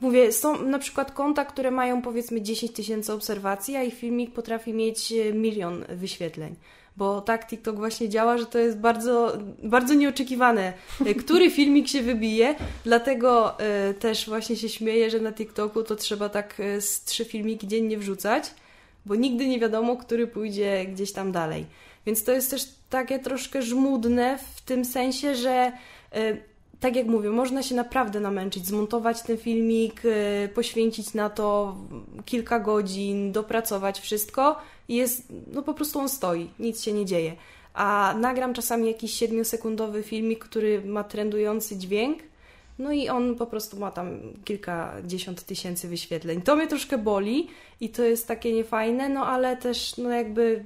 mówię, 0.01 0.31
są 0.31 0.65
na 0.65 0.79
przykład 0.79 1.11
konta, 1.11 1.45
które 1.45 1.71
mają 1.71 2.01
powiedzmy 2.01 2.41
10 2.41 2.71
tysięcy 2.71 3.13
obserwacji, 3.13 3.75
a 3.75 3.83
ich 3.83 3.93
filmik 3.93 4.33
potrafi 4.33 4.73
mieć 4.73 5.11
e, 5.11 5.33
milion 5.33 5.85
wyświetleń. 5.89 6.55
bo 6.97 7.21
tak 7.21 7.47
TikTok 7.47 7.75
właśnie 7.75 8.09
działa, 8.09 8.37
że 8.37 8.45
to 8.45 8.59
jest 8.59 8.77
bardzo, 8.77 9.37
bardzo 9.63 9.93
nieoczekiwane, 9.93 10.73
e, 11.05 11.15
który 11.23 11.51
filmik 11.51 11.87
się 11.87 12.01
wybije, 12.01 12.55
dlatego 12.83 13.57
y, 13.89 13.93
też 13.93 14.27
właśnie 14.29 14.55
się 14.55 14.69
śmieję, 14.69 15.09
że 15.09 15.19
na 15.19 15.33
TikToku 15.33 15.83
to 15.83 15.95
trzeba 15.95 16.29
tak 16.29 16.61
z 16.79 17.03
trzy 17.03 17.25
filmiki 17.25 17.67
dziennie 17.67 17.97
wrzucać, 17.97 18.43
bo 19.05 19.15
nigdy 19.15 19.47
nie 19.47 19.59
wiadomo, 19.59 19.97
który 19.97 20.27
pójdzie 20.27 20.85
gdzieś 20.85 21.11
tam 21.11 21.31
dalej. 21.31 21.65
Więc 22.05 22.23
to 22.23 22.31
jest 22.31 22.51
też 22.51 22.65
takie 22.89 23.19
troszkę 23.19 23.61
żmudne 23.61 24.39
w 24.55 24.61
tym 24.61 24.85
sensie, 24.85 25.35
że 25.35 25.71
tak 26.83 26.95
jak 26.95 27.07
mówię, 27.07 27.29
można 27.29 27.63
się 27.63 27.75
naprawdę 27.75 28.19
namęczyć, 28.19 28.67
zmontować 28.67 29.21
ten 29.21 29.37
filmik, 29.37 30.05
y, 30.05 30.49
poświęcić 30.53 31.13
na 31.13 31.29
to 31.29 31.75
kilka 32.25 32.59
godzin, 32.59 33.31
dopracować 33.31 33.99
wszystko 33.99 34.55
i 34.87 34.95
jest, 34.95 35.33
no 35.53 35.61
po 35.61 35.73
prostu 35.73 35.99
on 35.99 36.09
stoi, 36.09 36.49
nic 36.59 36.83
się 36.83 36.93
nie 36.93 37.05
dzieje. 37.05 37.35
A 37.73 38.15
nagram 38.19 38.53
czasami 38.53 38.87
jakiś 38.87 39.13
siedmiosekundowy 39.13 40.03
filmik, 40.03 40.45
który 40.45 40.85
ma 40.85 41.03
trendujący 41.03 41.77
dźwięk, 41.77 42.19
no 42.79 42.91
i 42.91 43.09
on 43.09 43.35
po 43.35 43.45
prostu 43.45 43.79
ma 43.79 43.91
tam 43.91 44.19
kilkadziesiąt 44.45 45.43
tysięcy 45.43 45.87
wyświetleń. 45.87 46.41
To 46.41 46.55
mnie 46.55 46.67
troszkę 46.67 46.97
boli 46.97 47.47
i 47.81 47.89
to 47.89 48.03
jest 48.03 48.27
takie 48.27 48.53
niefajne, 48.53 49.09
no 49.09 49.25
ale 49.25 49.57
też 49.57 49.97
no 49.97 50.09
jakby 50.09 50.65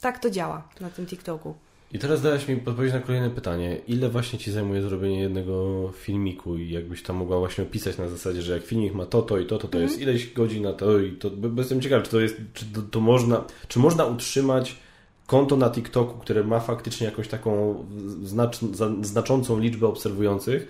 tak 0.00 0.18
to 0.18 0.30
działa 0.30 0.68
na 0.80 0.90
tym 0.90 1.06
TikToku. 1.06 1.54
I 1.92 1.98
teraz 1.98 2.22
dałeś 2.22 2.48
mi 2.48 2.54
odpowiedź 2.66 2.92
na 2.92 3.00
kolejne 3.00 3.30
pytanie. 3.30 3.80
Ile 3.88 4.08
właśnie 4.08 4.38
Ci 4.38 4.52
zajmuje 4.52 4.82
zrobienie 4.82 5.20
jednego 5.20 5.88
filmiku 5.94 6.56
i 6.56 6.70
jakbyś 6.70 7.02
tam 7.02 7.16
mogła 7.16 7.38
właśnie 7.38 7.64
opisać 7.64 7.98
na 7.98 8.08
zasadzie, 8.08 8.42
że 8.42 8.52
jak 8.52 8.62
filmik 8.62 8.94
ma 8.94 9.06
to, 9.06 9.22
to 9.22 9.38
i 9.38 9.46
to, 9.46 9.58
to, 9.58 9.68
to 9.68 9.78
mm. 9.78 9.82
jest 9.82 10.00
mhm. 10.00 10.10
ileś 10.10 10.32
godzin 10.32 10.62
na 10.62 10.72
to 10.72 10.98
i 10.98 11.12
to. 11.12 11.30
Bo 11.30 11.60
jestem 11.60 11.80
ciekawy, 11.80 12.02
czy 12.04 12.10
to 12.10 12.20
jest, 12.20 12.36
czy 12.54 12.64
to, 12.64 12.82
to 12.82 13.00
można, 13.00 13.44
czy 13.68 13.78
można 13.78 14.04
utrzymać 14.04 14.76
konto 15.26 15.56
na 15.56 15.70
TikToku, 15.70 16.18
które 16.18 16.44
ma 16.44 16.60
faktycznie 16.60 17.06
jakąś 17.06 17.28
taką 17.28 17.84
znacz, 18.22 18.58
znaczącą 19.02 19.58
liczbę 19.58 19.86
obserwujących, 19.86 20.68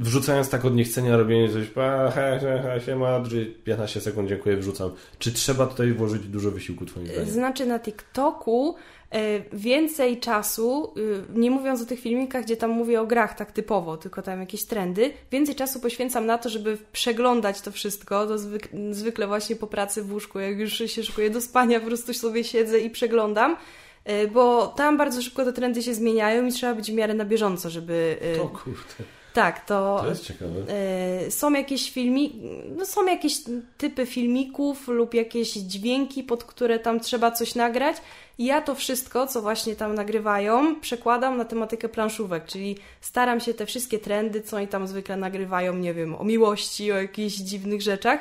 wrzucając 0.00 0.48
tak 0.48 0.64
od 0.64 0.74
niechcenia 0.74 1.16
robienie 1.16 1.48
coś, 1.48 1.74
he, 2.14 2.38
he, 2.40 2.62
he, 2.62 2.80
siema, 2.80 3.20
15 3.64 4.00
sekund, 4.00 4.28
dziękuję, 4.28 4.56
wrzucam. 4.56 4.90
Czy 5.18 5.32
trzeba 5.32 5.66
tutaj 5.66 5.92
włożyć 5.92 6.22
dużo 6.22 6.50
wysiłku 6.50 6.86
twoim 6.86 7.06
zdaniem? 7.06 7.30
Znaczy 7.30 7.66
na 7.66 7.80
TikToku 7.80 8.74
e, 9.10 9.40
więcej 9.52 10.20
czasu, 10.20 10.94
y, 10.96 11.38
nie 11.38 11.50
mówiąc 11.50 11.82
o 11.82 11.86
tych 11.86 12.00
filmikach, 12.00 12.44
gdzie 12.44 12.56
tam 12.56 12.70
mówię 12.70 13.00
o 13.00 13.06
grach 13.06 13.34
tak 13.34 13.52
typowo, 13.52 13.96
tylko 13.96 14.22
tam 14.22 14.40
jakieś 14.40 14.64
trendy, 14.64 15.12
więcej 15.32 15.54
czasu 15.54 15.80
poświęcam 15.80 16.26
na 16.26 16.38
to, 16.38 16.48
żeby 16.48 16.78
przeglądać 16.92 17.60
to 17.60 17.72
wszystko, 17.72 18.26
to 18.26 18.38
zwykle 18.90 19.26
właśnie 19.26 19.56
po 19.56 19.66
pracy 19.66 20.02
w 20.02 20.12
łóżku, 20.12 20.38
jak 20.38 20.58
już 20.58 20.72
się 20.72 21.02
szykuję 21.02 21.30
do 21.30 21.40
spania, 21.40 21.80
po 21.80 21.86
prostu 21.86 22.14
sobie 22.14 22.44
siedzę 22.44 22.80
i 22.80 22.90
przeglądam, 22.90 23.56
bo 24.32 24.66
tam 24.66 24.98
bardzo 24.98 25.22
szybko 25.22 25.44
te 25.44 25.52
trendy 25.52 25.82
się 25.82 25.94
zmieniają 25.94 26.46
i 26.46 26.52
trzeba 26.52 26.74
być 26.74 26.92
w 26.92 26.94
miarę 26.94 27.14
na 27.14 27.24
bieżąco, 27.24 27.70
żeby... 27.70 28.16
To 28.36 28.48
kurde 28.48 29.19
tak, 29.34 29.64
to, 29.66 29.98
to 30.02 30.08
jest 30.08 30.24
ciekawe. 30.24 30.60
Y, 31.26 31.30
są 31.30 31.52
jakieś 31.52 31.90
filmi, 31.90 32.40
no 32.76 32.86
są 32.86 33.06
jakieś 33.06 33.34
typy 33.78 34.06
filmików 34.06 34.88
lub 34.88 35.14
jakieś 35.14 35.52
dźwięki, 35.52 36.22
pod 36.22 36.44
które 36.44 36.78
tam 36.78 37.00
trzeba 37.00 37.30
coś 37.30 37.54
nagrać. 37.54 37.96
I 38.38 38.44
ja 38.44 38.60
to 38.60 38.74
wszystko, 38.74 39.26
co 39.26 39.42
właśnie 39.42 39.76
tam 39.76 39.94
nagrywają, 39.94 40.80
przekładam 40.80 41.36
na 41.36 41.44
tematykę 41.44 41.88
planszówek, 41.88 42.46
czyli 42.46 42.76
staram 43.00 43.40
się 43.40 43.54
te 43.54 43.66
wszystkie 43.66 43.98
trendy, 43.98 44.42
co 44.42 44.56
oni 44.56 44.68
tam 44.68 44.86
zwykle 44.86 45.16
nagrywają, 45.16 45.74
nie 45.74 45.94
wiem, 45.94 46.14
o 46.14 46.24
miłości, 46.24 46.92
o 46.92 46.96
jakichś 46.96 47.36
dziwnych 47.36 47.82
rzeczach, 47.82 48.20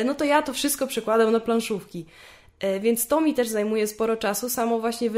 y, 0.00 0.04
no 0.04 0.14
to 0.14 0.24
ja 0.24 0.42
to 0.42 0.52
wszystko 0.52 0.86
przekładam 0.86 1.32
na 1.32 1.40
planszówki. 1.40 2.06
Y, 2.64 2.80
więc 2.80 3.06
to 3.06 3.20
mi 3.20 3.34
też 3.34 3.48
zajmuje 3.48 3.86
sporo 3.86 4.16
czasu, 4.16 4.48
samo 4.48 4.80
właśnie 4.80 5.10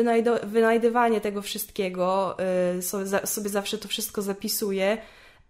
wynajdywanie 0.42 1.20
tego 1.20 1.42
wszystkiego, 1.42 2.36
sobie, 2.80 3.06
sobie 3.26 3.48
zawsze 3.48 3.78
to 3.78 3.88
wszystko 3.88 4.22
zapisuję, 4.22 4.98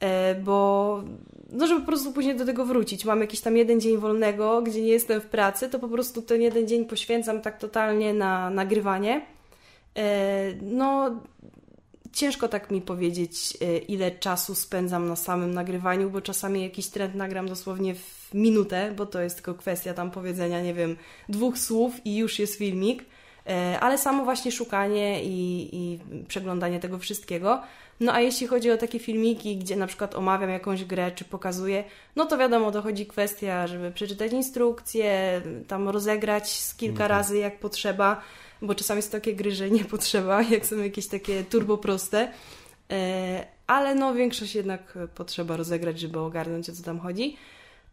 E, 0.03 0.35
bo 0.35 1.03
no 1.51 1.67
żeby 1.67 1.81
po 1.81 1.87
prostu 1.87 2.13
później 2.13 2.37
do 2.37 2.45
tego 2.45 2.67
wrócić. 2.67 3.05
Mam 3.05 3.21
jakiś 3.21 3.41
tam 3.41 3.57
jeden 3.57 3.81
dzień 3.81 3.99
wolnego, 3.99 4.63
gdzie 4.63 4.83
nie 4.83 4.89
jestem 4.89 5.21
w 5.21 5.27
pracy, 5.27 5.69
to 5.69 5.79
po 5.79 5.89
prostu 5.89 6.23
ten 6.23 6.43
jeden 6.43 6.69
dzień 6.69 6.85
poświęcam 6.85 7.41
tak 7.41 7.59
totalnie 7.59 8.15
na 8.15 8.51
nagrywanie. 8.51 9.27
E, 9.97 10.55
no, 10.63 11.21
ciężko 12.13 12.49
tak 12.49 12.71
mi 12.71 12.81
powiedzieć, 12.81 13.59
e, 13.61 13.79
ile 13.79 14.11
czasu 14.11 14.55
spędzam 14.55 15.09
na 15.09 15.17
samym 15.17 15.55
nagrywaniu, 15.55 16.11
bo 16.11 16.21
czasami 16.21 16.63
jakiś 16.63 16.89
trend 16.89 17.15
nagram 17.15 17.49
dosłownie 17.49 17.95
w 17.95 18.22
minutę, 18.35 18.93
bo 18.97 19.07
to 19.07 19.21
jest 19.21 19.37
tylko 19.37 19.55
kwestia 19.55 19.95
tam 19.95 20.11
powiedzenia, 20.11 20.63
nie 20.63 20.75
wiem, 20.75 20.97
dwóch 21.29 21.59
słów 21.59 21.95
i 22.05 22.17
już 22.17 22.39
jest 22.39 22.55
filmik. 22.55 23.05
Ale 23.81 23.99
samo 23.99 24.25
właśnie 24.25 24.53
szukanie 24.53 25.25
i, 25.25 25.69
i 25.73 25.99
przeglądanie 26.29 26.81
tego 26.81 26.99
wszystkiego 26.99 27.63
no 28.03 28.13
a 28.13 28.21
jeśli 28.21 28.47
chodzi 28.47 28.71
o 28.71 28.77
takie 28.77 28.99
filmiki, 28.99 29.57
gdzie 29.57 29.77
na 29.77 29.87
przykład 29.87 30.15
omawiam 30.15 30.51
jakąś 30.51 30.85
grę 30.85 31.13
czy 31.15 31.25
pokazuję, 31.25 31.85
no 32.17 32.27
to 32.27 32.39
wiadomo, 32.39 32.71
dochodzi 32.71 33.07
kwestia, 33.07 33.67
żeby 33.67 33.91
przeczytać 33.91 34.33
instrukcję, 34.33 35.43
tam 35.69 35.89
rozegrać 35.89 36.61
z 36.61 36.75
kilka 36.75 37.05
mhm. 37.05 37.11
razy 37.11 37.39
jak 37.39 37.59
potrzeba, 37.59 38.23
bo 38.63 38.75
czasami 38.75 39.03
są 39.03 39.11
takie 39.11 39.35
gry, 39.35 39.51
że 39.51 39.71
nie 39.71 39.85
potrzeba, 39.95 40.43
jak 40.43 40.67
są 40.67 40.79
jakieś 40.79 41.07
takie 41.07 41.45
turbo 41.45 41.79
proste. 41.79 42.33
E, 42.91 43.47
ale 43.67 43.95
no 43.95 44.15
większość 44.15 44.55
jednak 44.55 44.99
potrzeba 45.15 45.57
rozegrać, 45.57 46.01
żeby 46.01 46.19
ogarnąć 46.19 46.71
o 46.71 46.73
co 46.73 46.83
tam 46.83 47.01
chodzi. 47.01 47.37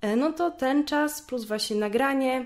E, 0.02 0.16
no 0.16 0.34
to 0.34 0.52
ten 0.52 0.86
czas 0.86 1.22
plus 1.22 1.46
właśnie 1.46 1.76
nagranie. 1.76 2.46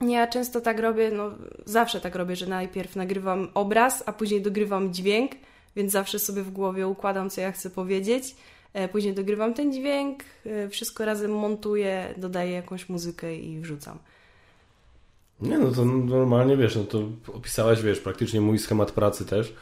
Ja 0.00 0.26
często 0.26 0.60
tak 0.60 0.80
robię, 0.80 1.10
no 1.10 1.30
zawsze 1.64 2.00
tak 2.00 2.14
robię, 2.14 2.36
że 2.36 2.46
najpierw 2.46 2.96
nagrywam 2.96 3.48
obraz, 3.54 4.02
a 4.06 4.12
później 4.12 4.42
dogrywam 4.42 4.92
dźwięk 4.94 5.32
więc 5.78 5.92
zawsze 5.92 6.18
sobie 6.18 6.42
w 6.42 6.50
głowie 6.50 6.88
układam, 6.88 7.30
co 7.30 7.40
ja 7.40 7.52
chcę 7.52 7.70
powiedzieć. 7.70 8.36
E, 8.72 8.88
później 8.88 9.14
dogrywam 9.14 9.54
ten 9.54 9.72
dźwięk, 9.72 10.24
e, 10.46 10.68
wszystko 10.68 11.04
razem 11.04 11.30
montuję, 11.30 12.14
dodaję 12.16 12.52
jakąś 12.52 12.88
muzykę 12.88 13.36
i 13.36 13.60
wrzucam. 13.60 13.98
Nie, 15.40 15.58
no 15.58 15.70
to 15.70 15.84
normalnie 15.84 16.56
wiesz, 16.56 16.76
no 16.76 16.84
to 16.84 17.02
opisałaś, 17.32 17.82
wiesz, 17.82 18.00
praktycznie 18.00 18.40
mój 18.40 18.58
schemat 18.58 18.92
pracy 18.92 19.26
też. 19.26 19.54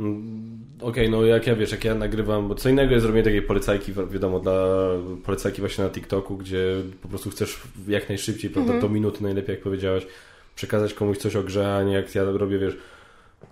Mm, 0.00 0.58
okej, 0.80 1.08
okay, 1.08 1.08
no 1.08 1.24
jak 1.24 1.46
ja 1.46 1.56
wiesz, 1.56 1.72
jak 1.72 1.84
ja 1.84 1.94
nagrywam, 1.94 2.48
bo 2.48 2.54
co 2.54 2.68
innego 2.68 2.94
jest 2.94 3.06
robienie 3.06 3.24
takiej 3.24 3.42
polecajki, 3.42 3.92
wiadomo, 4.10 4.40
dla 4.40 4.88
polecajki 5.24 5.60
właśnie 5.60 5.84
na 5.84 5.90
TikToku, 5.90 6.36
gdzie 6.36 6.82
po 7.02 7.08
prostu 7.08 7.30
chcesz 7.30 7.60
jak 7.88 8.08
najszybciej, 8.08 8.50
prawda, 8.50 8.72
mm 8.72 8.80
-hmm. 8.80 8.86
do 8.86 8.94
minuty 8.94 9.22
najlepiej, 9.22 9.54
jak 9.54 9.62
powiedziałaś, 9.62 10.06
przekazać 10.54 10.94
komuś 10.94 11.18
coś 11.18 11.36
o 11.36 11.42
grze, 11.42 11.76
a 11.76 11.82
nie 11.82 11.92
jak 11.92 12.14
ja 12.14 12.24
robię, 12.24 12.58
wiesz, 12.58 12.76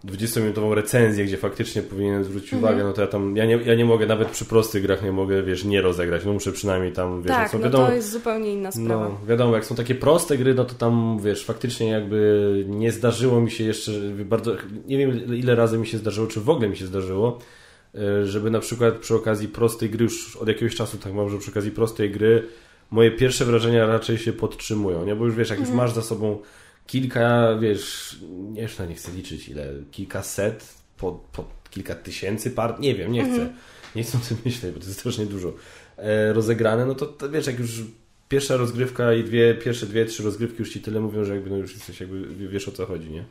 20-minutową 0.05 0.75
recenzję, 0.75 1.25
gdzie 1.25 1.37
faktycznie 1.37 1.83
powinien 1.83 2.25
zwrócić 2.25 2.53
mhm. 2.53 2.73
uwagę, 2.73 2.88
no 2.88 2.92
to 2.92 3.01
ja 3.01 3.07
tam, 3.07 3.37
ja 3.37 3.44
nie, 3.44 3.57
ja 3.57 3.75
nie 3.75 3.85
mogę, 3.85 4.07
nawet 4.07 4.29
przy 4.29 4.44
prostych 4.44 4.83
grach 4.83 5.03
nie 5.03 5.12
mogę, 5.12 5.42
wiesz, 5.42 5.64
nie 5.64 5.83
rozegrać, 5.83 6.25
no 6.25 6.33
muszę 6.33 6.53
przynajmniej 6.53 6.92
tam, 6.92 7.23
wiesz, 7.23 7.33
tak, 7.33 7.51
są, 7.51 7.59
no 7.59 7.64
wiadomo, 7.64 7.87
to 7.87 7.92
jest 7.92 8.11
zupełnie 8.11 8.53
inna 8.53 8.73
sprawa. 8.73 9.09
No, 9.09 9.27
wiadomo, 9.29 9.55
jak 9.55 9.64
są 9.64 9.75
takie 9.75 9.94
proste 9.94 10.38
gry, 10.38 10.55
no 10.55 10.64
to 10.64 10.75
tam, 10.75 11.18
wiesz, 11.23 11.44
faktycznie 11.44 11.88
jakby 11.88 12.64
nie 12.68 12.92
zdarzyło 12.92 13.40
mi 13.40 13.51
się 13.51 13.64
jeszcze 13.64 13.92
bardzo, 14.25 14.57
nie 14.87 14.99
wiem 14.99 15.35
ile 15.35 15.55
razy 15.55 15.79
mi 15.79 15.87
się 15.87 15.99
zdarzyło, 15.99 16.27
czy 16.27 16.40
w 16.40 16.51
ogóle 16.51 16.68
mi 16.68 16.77
się 16.77 16.87
zdarzyło, 16.87 17.38
e, 17.94 18.27
żeby 18.27 18.51
na 18.51 18.61
przykład 18.61 18.94
przy 18.94 19.14
okazji 19.14 19.49
prostej 19.49 19.90
gry, 19.90 20.03
już 20.03 20.37
od 20.37 20.49
jakiegoś 20.49 20.75
czasu 20.75 20.99
tak 20.99 21.12
mam, 21.12 21.31
że 21.31 21.38
przy 21.38 21.51
okazji 21.51 21.70
prostej 21.70 22.11
gry 22.11 22.47
moje 22.90 23.11
pierwsze 23.11 23.44
wrażenia 23.44 23.87
raczej 23.87 24.18
się 24.18 24.33
podtrzymują, 24.33 25.07
nie? 25.07 25.16
Bo 25.16 25.25
już 25.25 25.35
wiesz, 25.35 25.51
jak 25.51 25.59
mhm. 25.59 25.77
już 25.77 25.83
masz 25.83 25.92
za 25.92 26.03
sobą 26.03 26.38
kilka, 26.87 27.57
wiesz, 27.61 28.16
jeszcze 28.55 28.87
nie 28.87 28.94
chcę 28.94 29.12
liczyć 29.12 29.49
ile, 29.49 29.73
kilkaset, 29.90 30.75
po, 30.97 31.12
po 31.33 31.44
kilka 31.70 31.94
tysięcy 31.94 32.51
par, 32.51 32.81
nie 32.81 32.94
wiem, 32.94 33.12
nie 33.12 33.25
chcę. 33.25 33.33
Mhm. 33.33 33.53
Nie 33.97 34.03
chcę 34.03 34.18
o 34.18 34.20
tym 34.29 34.37
myśleć, 34.44 34.73
bo 34.75 34.81
to 34.81 34.87
jest 34.87 34.99
strasznie 34.99 35.27
dużo. 35.27 35.55
E, 35.97 36.33
rozegrane, 36.33 36.87
no 36.87 36.94
to, 36.94 37.07
to, 37.07 37.31
wiesz, 37.31 37.47
jak 37.47 37.59
już 37.59 37.83
pierwsza 38.29 38.57
rozgrywka 38.57 39.14
i 39.14 39.25
dwie, 39.25 39.55
pierwsze 39.55 39.87
dwie, 39.87 40.05
trzy 40.05 40.23
rozgrywki 40.23 40.57
już 40.59 40.73
ci 40.73 40.81
tyle 40.81 41.01
mówią, 41.01 41.25
że 41.25 41.35
jakby 41.35 41.51
no 41.51 41.57
już 41.57 41.75
jesteś, 41.75 42.01
jakby 42.01 42.49
wiesz 42.49 42.68
o 42.68 42.73
co 42.73 42.87
chodzi, 42.87 43.11
nie? 43.11 43.25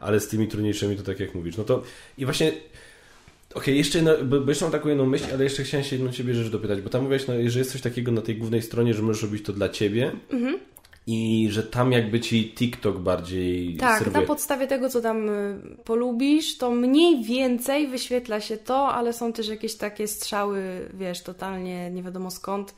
Ale 0.00 0.20
z 0.20 0.28
tymi 0.28 0.48
trudniejszymi 0.48 0.96
to 0.96 1.02
tak 1.02 1.20
jak 1.20 1.34
mówisz. 1.34 1.56
No 1.56 1.64
to 1.64 1.82
i 2.18 2.24
właśnie 2.24 2.52
Okej, 3.50 3.62
okay, 3.62 3.74
jeszcze 3.74 4.02
no, 4.02 4.24
bo 4.24 4.48
jeszcze 4.48 4.64
mam 4.64 4.72
taką 4.72 4.88
jedną 4.88 5.06
myśl, 5.06 5.24
ale 5.32 5.44
jeszcze 5.44 5.62
chciałem 5.62 5.84
się 5.84 5.96
jedną 5.96 6.12
ciebie 6.12 6.34
rzecz 6.34 6.48
dopytać, 6.48 6.80
bo 6.80 6.90
tam 6.90 7.02
mówiłeś, 7.02 7.26
no, 7.26 7.34
że 7.46 7.58
jest 7.58 7.72
coś 7.72 7.80
takiego 7.80 8.12
na 8.12 8.22
tej 8.22 8.36
głównej 8.36 8.62
stronie, 8.62 8.94
że 8.94 9.02
możesz 9.02 9.22
robić 9.22 9.44
to 9.44 9.52
dla 9.52 9.68
ciebie, 9.68 10.12
mhm 10.30 10.58
i 11.06 11.48
że 11.50 11.62
tam 11.62 11.92
jakby 11.92 12.20
ci 12.20 12.54
TikTok 12.54 12.98
bardziej 12.98 13.76
Tak, 13.76 13.98
serwuje. 13.98 14.20
na 14.20 14.26
podstawie 14.26 14.66
tego, 14.66 14.88
co 14.88 15.00
tam 15.00 15.28
y, 15.28 15.58
polubisz, 15.84 16.58
to 16.58 16.70
mniej 16.70 17.24
więcej 17.24 17.88
wyświetla 17.88 18.40
się 18.40 18.56
to, 18.56 18.88
ale 18.88 19.12
są 19.12 19.32
też 19.32 19.48
jakieś 19.48 19.74
takie 19.74 20.08
strzały, 20.08 20.88
wiesz, 20.94 21.22
totalnie 21.22 21.90
nie 21.90 22.02
wiadomo 22.02 22.30
skąd. 22.30 22.74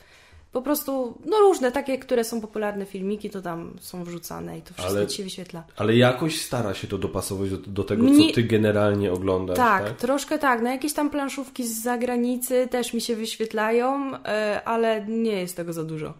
Po 0.52 0.62
prostu, 0.62 1.18
no 1.26 1.38
różne, 1.38 1.72
takie, 1.72 1.98
które 1.98 2.24
są 2.24 2.40
popularne 2.40 2.86
filmiki, 2.86 3.30
to 3.30 3.42
tam 3.42 3.76
są 3.80 4.04
wrzucane 4.04 4.58
i 4.58 4.62
to 4.62 4.74
wszystko 4.74 4.96
ale, 4.96 5.06
ci 5.06 5.16
się 5.16 5.24
wyświetla. 5.24 5.64
Ale 5.76 5.96
jakoś 5.96 6.40
stara 6.40 6.74
się 6.74 6.86
to 6.86 6.98
dopasować 6.98 7.50
do, 7.50 7.56
do 7.56 7.84
tego, 7.84 8.02
Mnie... 8.02 8.28
co 8.28 8.34
ty 8.34 8.42
generalnie 8.42 9.12
oglądasz, 9.12 9.56
tak, 9.56 9.84
tak? 9.84 9.96
troszkę 9.96 10.38
tak. 10.38 10.62
Na 10.62 10.72
jakieś 10.72 10.92
tam 10.92 11.10
planszówki 11.10 11.66
z 11.66 11.82
zagranicy 11.82 12.68
też 12.70 12.94
mi 12.94 13.00
się 13.00 13.16
wyświetlają, 13.16 14.14
y, 14.14 14.18
ale 14.64 15.06
nie 15.06 15.40
jest 15.40 15.56
tego 15.56 15.72
za 15.72 15.84
dużo. 15.84 16.14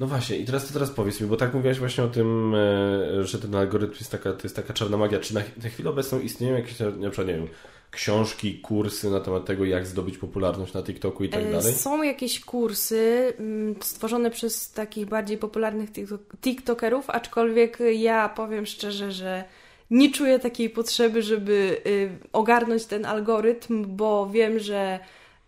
No 0.00 0.06
właśnie, 0.06 0.36
i 0.36 0.44
teraz 0.44 0.66
to 0.66 0.72
teraz 0.72 0.90
powiedz 0.90 1.20
mi, 1.20 1.26
bo 1.26 1.36
tak 1.36 1.54
mówiłaś 1.54 1.78
właśnie 1.78 2.04
o 2.04 2.08
tym, 2.08 2.54
e, 2.54 3.24
że 3.24 3.38
ten 3.38 3.54
algorytm 3.54 3.94
jest 3.94 4.10
taka, 4.10 4.32
to 4.32 4.40
jest 4.42 4.56
taka 4.56 4.72
czarna 4.72 4.96
magia. 4.96 5.20
Czy 5.20 5.34
na, 5.34 5.40
na 5.62 5.68
chwilę 5.68 5.90
obecną 5.90 6.20
istnieją 6.20 6.56
jakieś, 6.56 6.78
na 6.80 7.10
przykład, 7.10 7.26
nie 7.26 7.34
wiem, 7.34 7.48
książki, 7.90 8.60
kursy 8.60 9.10
na 9.10 9.20
temat 9.20 9.44
tego, 9.44 9.64
jak 9.64 9.86
zdobyć 9.86 10.18
popularność 10.18 10.72
na 10.72 10.82
TikToku 10.82 11.24
i 11.24 11.28
tak 11.28 11.40
E, 11.42 11.52
dalej? 11.52 11.74
Są 11.74 12.02
jakieś 12.02 12.40
kursy 12.40 13.32
mm, 13.38 13.74
stworzone 13.82 14.30
przez 14.30 14.72
takich 14.72 15.06
bardziej 15.06 15.38
popularnych 15.38 15.92
tiktok- 15.92 16.36
TikTokerów, 16.40 17.10
aczkolwiek 17.10 17.78
ja 17.92 18.28
powiem 18.28 18.66
szczerze, 18.66 19.12
że 19.12 19.44
nie 19.90 20.10
czuję 20.10 20.38
takiej 20.38 20.70
potrzeby, 20.70 21.22
żeby 21.22 21.80
y, 21.86 22.10
ogarnąć 22.32 22.86
ten 22.86 23.04
algorytm, 23.04 23.96
bo 23.96 24.30
wiem, 24.30 24.58
że 24.58 24.98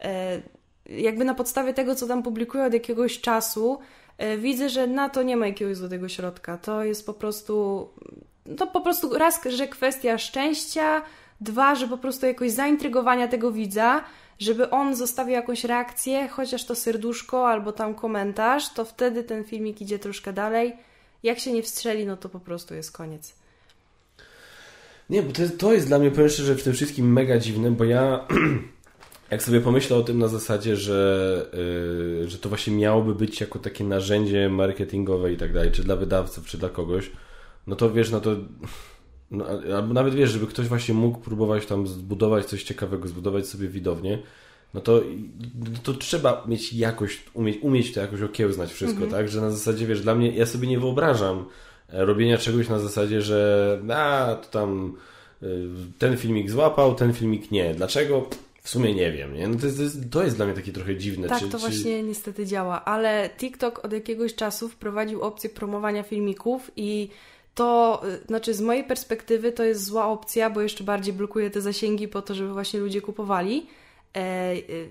e, 0.00 0.42
jakby 0.86 1.24
na 1.24 1.34
podstawie 1.34 1.74
tego, 1.74 1.94
co 1.94 2.06
tam 2.06 2.22
publikują 2.22 2.64
od 2.64 2.72
jakiegoś 2.72 3.20
czasu, 3.20 3.78
widzę, 4.38 4.68
że 4.68 4.86
na 4.86 5.08
to 5.08 5.22
nie 5.22 5.36
ma 5.36 5.46
jakiegoś 5.46 5.76
złotego 5.76 6.08
środka. 6.08 6.58
To 6.58 6.84
jest 6.84 7.06
po 7.06 7.14
prostu, 7.14 7.88
to 8.56 8.66
po 8.66 8.80
prostu 8.80 9.18
raz, 9.18 9.40
że 9.44 9.68
kwestia 9.68 10.18
szczęścia, 10.18 11.02
dwa, 11.40 11.74
że 11.74 11.88
po 11.88 11.98
prostu 11.98 12.26
jakoś 12.26 12.50
zaintrygowania 12.50 13.28
tego 13.28 13.52
widza, 13.52 14.04
żeby 14.38 14.70
on 14.70 14.96
zostawił 14.96 15.34
jakąś 15.34 15.64
reakcję, 15.64 16.28
chociaż 16.28 16.64
to 16.64 16.74
serduszko 16.74 17.48
albo 17.48 17.72
tam 17.72 17.94
komentarz, 17.94 18.72
to 18.72 18.84
wtedy 18.84 19.24
ten 19.24 19.44
filmik 19.44 19.80
idzie 19.80 19.98
troszkę 19.98 20.32
dalej. 20.32 20.76
Jak 21.22 21.38
się 21.38 21.52
nie 21.52 21.62
wstrzeli, 21.62 22.06
no 22.06 22.16
to 22.16 22.28
po 22.28 22.40
prostu 22.40 22.74
jest 22.74 22.92
koniec. 22.92 23.34
Nie, 25.10 25.22
bo 25.22 25.32
to 25.32 25.42
jest, 25.42 25.58
to 25.58 25.72
jest 25.72 25.86
dla 25.86 25.98
mnie, 25.98 26.10
powiem 26.10 26.28
szczerze, 26.28 26.54
w 26.54 26.62
tym 26.62 26.72
wszystkim 26.72 27.12
mega 27.12 27.38
dziwne, 27.38 27.70
bo 27.70 27.84
ja 27.84 28.26
jak 29.30 29.42
sobie 29.42 29.60
pomyślę 29.60 29.96
o 29.96 30.02
tym 30.02 30.18
na 30.18 30.28
zasadzie, 30.28 30.76
że, 30.76 31.50
yy, 32.20 32.28
że 32.28 32.38
to 32.38 32.48
właśnie 32.48 32.76
miałoby 32.76 33.14
być 33.14 33.40
jako 33.40 33.58
takie 33.58 33.84
narzędzie 33.84 34.48
marketingowe 34.48 35.32
i 35.32 35.36
tak 35.36 35.52
dalej, 35.52 35.72
czy 35.72 35.84
dla 35.84 35.96
wydawców, 35.96 36.46
czy 36.46 36.58
dla 36.58 36.68
kogoś, 36.68 37.10
no 37.66 37.76
to 37.76 37.90
wiesz, 37.90 38.10
no 38.10 38.20
to 38.20 38.36
no, 39.30 39.46
albo 39.76 39.94
nawet 39.94 40.14
wiesz, 40.14 40.30
żeby 40.30 40.46
ktoś 40.46 40.66
właśnie 40.66 40.94
mógł 40.94 41.18
próbować 41.18 41.66
tam 41.66 41.86
zbudować 41.86 42.44
coś 42.44 42.62
ciekawego, 42.62 43.08
zbudować 43.08 43.46
sobie 43.46 43.68
widownię, 43.68 44.18
no 44.74 44.80
to, 44.80 45.02
no 45.54 45.78
to 45.82 45.94
trzeba 45.94 46.44
mieć 46.46 46.72
jakoś, 46.72 47.24
umieć, 47.34 47.58
umieć 47.62 47.92
to 47.92 48.00
jakoś 48.00 48.22
okiełznać 48.22 48.72
wszystko, 48.72 49.06
tak? 49.06 49.28
Że 49.28 49.40
na 49.40 49.50
zasadzie, 49.50 49.86
wiesz, 49.86 50.00
dla 50.00 50.14
mnie, 50.14 50.30
ja 50.30 50.46
sobie 50.46 50.68
nie 50.68 50.78
wyobrażam 50.78 51.44
e, 51.88 52.04
robienia 52.04 52.38
czegoś 52.38 52.68
na 52.68 52.78
zasadzie, 52.78 53.22
że 53.22 53.80
a, 53.94 54.36
to 54.42 54.48
tam 54.48 54.96
y, 55.42 55.68
ten 55.98 56.16
filmik 56.16 56.50
złapał, 56.50 56.94
ten 56.94 57.12
filmik 57.12 57.50
nie. 57.50 57.74
Dlaczego? 57.74 58.28
W 58.68 58.70
sumie 58.70 58.94
nie 58.94 59.12
wiem, 59.12 59.34
nie? 59.34 59.48
No 59.48 59.58
to, 59.58 59.66
jest, 59.66 60.10
to, 60.10 60.24
jest, 60.24 60.36
dla 60.36 60.46
mnie 60.46 60.54
takie 60.54 60.72
trochę 60.72 60.96
dziwne. 60.96 61.28
Tak, 61.28 61.38
czy, 61.38 61.48
to 61.48 61.58
czy... 61.58 61.58
właśnie 61.58 62.02
niestety 62.02 62.46
działa, 62.46 62.84
ale 62.84 63.30
TikTok 63.38 63.84
od 63.84 63.92
jakiegoś 63.92 64.34
czasu 64.34 64.68
wprowadził 64.68 65.22
opcję 65.22 65.50
promowania 65.50 66.02
filmików 66.02 66.70
i 66.76 67.08
to, 67.54 68.02
y, 68.22 68.26
znaczy 68.26 68.54
z 68.54 68.60
mojej 68.60 68.84
perspektywy 68.84 69.52
to 69.52 69.64
jest 69.64 69.84
zła 69.84 70.06
opcja, 70.06 70.50
bo 70.50 70.60
jeszcze 70.60 70.84
bardziej 70.84 71.14
blokuje 71.14 71.50
te 71.50 71.60
zasięgi 71.60 72.08
po 72.08 72.22
to, 72.22 72.34
żeby 72.34 72.52
właśnie 72.52 72.80
ludzie 72.80 73.00
kupowali. 73.00 73.66
E, 74.16 74.52
y, 74.54 74.88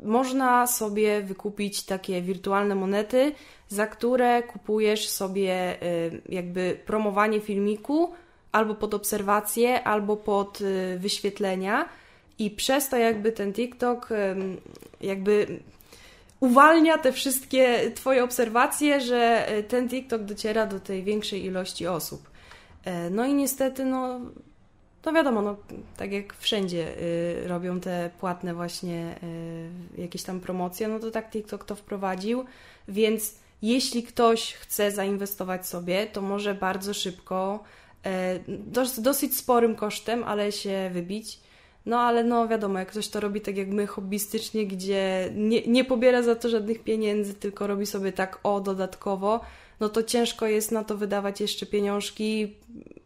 można 0.00 0.66
sobie 0.66 1.22
wykupić 1.22 1.82
takie 1.82 2.22
wirtualne 2.22 2.74
monety, 2.74 3.32
za 3.68 3.86
które 3.86 4.42
kupujesz 4.42 5.08
sobie 5.08 5.82
y, 5.82 6.22
jakby 6.28 6.78
promowanie 6.86 7.40
filmiku 7.40 8.12
albo 8.52 8.74
pod 8.74 8.94
obserwacje, 8.94 9.84
albo 9.84 10.16
pod 10.16 10.58
wyświetlenia 10.98 11.88
i 12.38 12.50
przez 12.50 12.88
to 12.88 12.96
jakby 12.96 13.32
ten 13.32 13.52
TikTok 13.52 14.08
jakby 15.00 15.60
uwalnia 16.40 16.98
te 16.98 17.12
wszystkie 17.12 17.90
Twoje 17.94 18.24
obserwacje, 18.24 19.00
że 19.00 19.52
y, 19.58 19.62
ten 19.62 19.88
TikTok 19.88 20.22
dociera 20.22 20.66
do 20.66 20.80
tej 20.80 21.04
większej 21.04 21.44
ilości 21.44 21.86
osób. 21.86 22.30
E, 22.84 23.10
No 23.10 23.26
i 23.26 23.34
niestety, 23.34 23.84
no, 23.84 24.20
no 25.04 25.12
wiadomo, 25.12 25.42
no, 25.42 25.56
tak 25.96 26.12
jak 26.12 26.34
wszędzie 26.36 26.98
y, 26.98 27.48
robią 27.48 27.80
te 27.80 28.10
płatne 28.20 28.54
właśnie 28.54 29.14
jakieś 29.98 30.22
tam 30.22 30.40
promocje, 30.40 30.88
no 30.88 30.98
to 30.98 31.10
tak 31.10 31.30
TikTok 31.30 31.64
to 31.64 31.74
wprowadził, 31.74 32.44
więc 32.88 33.34
jeśli 33.62 34.02
ktoś 34.02 34.52
chce 34.54 34.90
zainwestować 34.90 35.66
sobie, 35.66 36.06
to 36.06 36.22
może 36.22 36.54
bardzo 36.54 36.94
szybko, 36.94 37.64
e, 38.04 38.38
dos, 38.48 39.00
dosyć 39.00 39.36
sporym 39.36 39.76
kosztem, 39.76 40.24
ale 40.24 40.52
się 40.52 40.90
wybić. 40.92 41.40
No 41.86 42.00
ale 42.00 42.24
no 42.24 42.48
wiadomo, 42.48 42.78
jak 42.78 42.88
ktoś 42.88 43.08
to 43.08 43.20
robi 43.20 43.40
tak 43.40 43.56
jak 43.56 43.68
my 43.68 43.86
hobbystycznie, 43.86 44.66
gdzie 44.66 45.30
nie, 45.34 45.66
nie 45.66 45.84
pobiera 45.84 46.22
za 46.22 46.34
to 46.34 46.48
żadnych 46.48 46.84
pieniędzy, 46.84 47.34
tylko 47.34 47.66
robi 47.66 47.86
sobie 47.86 48.12
tak 48.12 48.40
o 48.42 48.60
dodatkowo, 48.60 49.40
no 49.80 49.88
to 49.88 50.02
ciężko 50.02 50.46
jest 50.46 50.72
na 50.72 50.84
to 50.84 50.96
wydawać 50.96 51.40
jeszcze 51.40 51.66
pieniążki, 51.66 52.54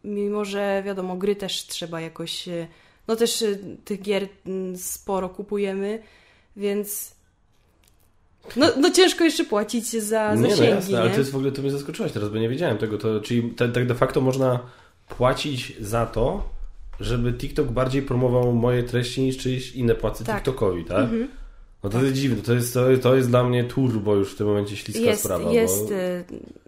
mimo 0.03 0.45
że 0.45 0.83
wiadomo, 0.85 1.15
gry 1.15 1.35
też 1.35 1.65
trzeba 1.67 2.01
jakoś, 2.01 2.47
e, 2.47 2.67
no 3.07 3.15
też 3.15 3.41
e, 3.41 3.55
tych 3.85 4.01
gier 4.01 4.27
sporo 4.75 5.29
kupujemy, 5.29 6.03
więc 6.55 7.15
no, 8.55 8.67
no 8.77 8.91
ciężko 8.91 9.23
jeszcze 9.23 9.43
płacić 9.43 9.89
za 9.89 10.35
Nie, 10.35 10.41
zasięgi, 10.41 10.61
no 10.61 10.75
jasne, 10.75 10.93
nie? 10.93 10.99
ale 10.99 11.09
to 11.09 11.17
jest 11.17 11.31
w 11.31 11.35
ogóle, 11.35 11.51
to 11.51 11.61
mnie 11.61 11.71
zaskoczyłaś 11.71 12.11
teraz, 12.11 12.29
bo 12.29 12.37
nie 12.37 12.49
wiedziałem 12.49 12.77
tego. 12.77 12.97
To, 12.97 13.19
czyli 13.21 13.53
tak 13.73 13.87
de 13.87 13.95
facto 13.95 14.21
można 14.21 14.59
płacić 15.07 15.73
za 15.79 16.05
to, 16.05 16.43
żeby 16.99 17.33
TikTok 17.33 17.67
bardziej 17.71 18.01
promował 18.01 18.53
moje 18.53 18.83
treści 18.83 19.21
niż 19.21 19.37
czyjeś 19.37 19.75
inne 19.75 19.95
płacy 19.95 20.23
Tak. 20.25 20.35
TikTokowi, 20.35 20.85
tak? 20.85 20.99
Mhm. 21.03 21.27
No 21.83 21.89
to 21.89 22.03
jest 22.03 22.13
dziwne, 22.15 22.41
to 22.41 22.53
jest, 22.53 22.77
to, 23.01 23.15
jest 23.15 23.29
dla 23.29 23.43
mnie 23.43 23.63
turbo 23.63 24.15
już 24.15 24.33
w 24.33 24.37
tym 24.37 24.47
momencie 24.47 24.75
śliska 24.77 25.01
jest, 25.01 25.23
sprawa. 25.23 25.51
jest. 25.51 25.87
Bo... 25.89 25.93
y, 25.95 26.23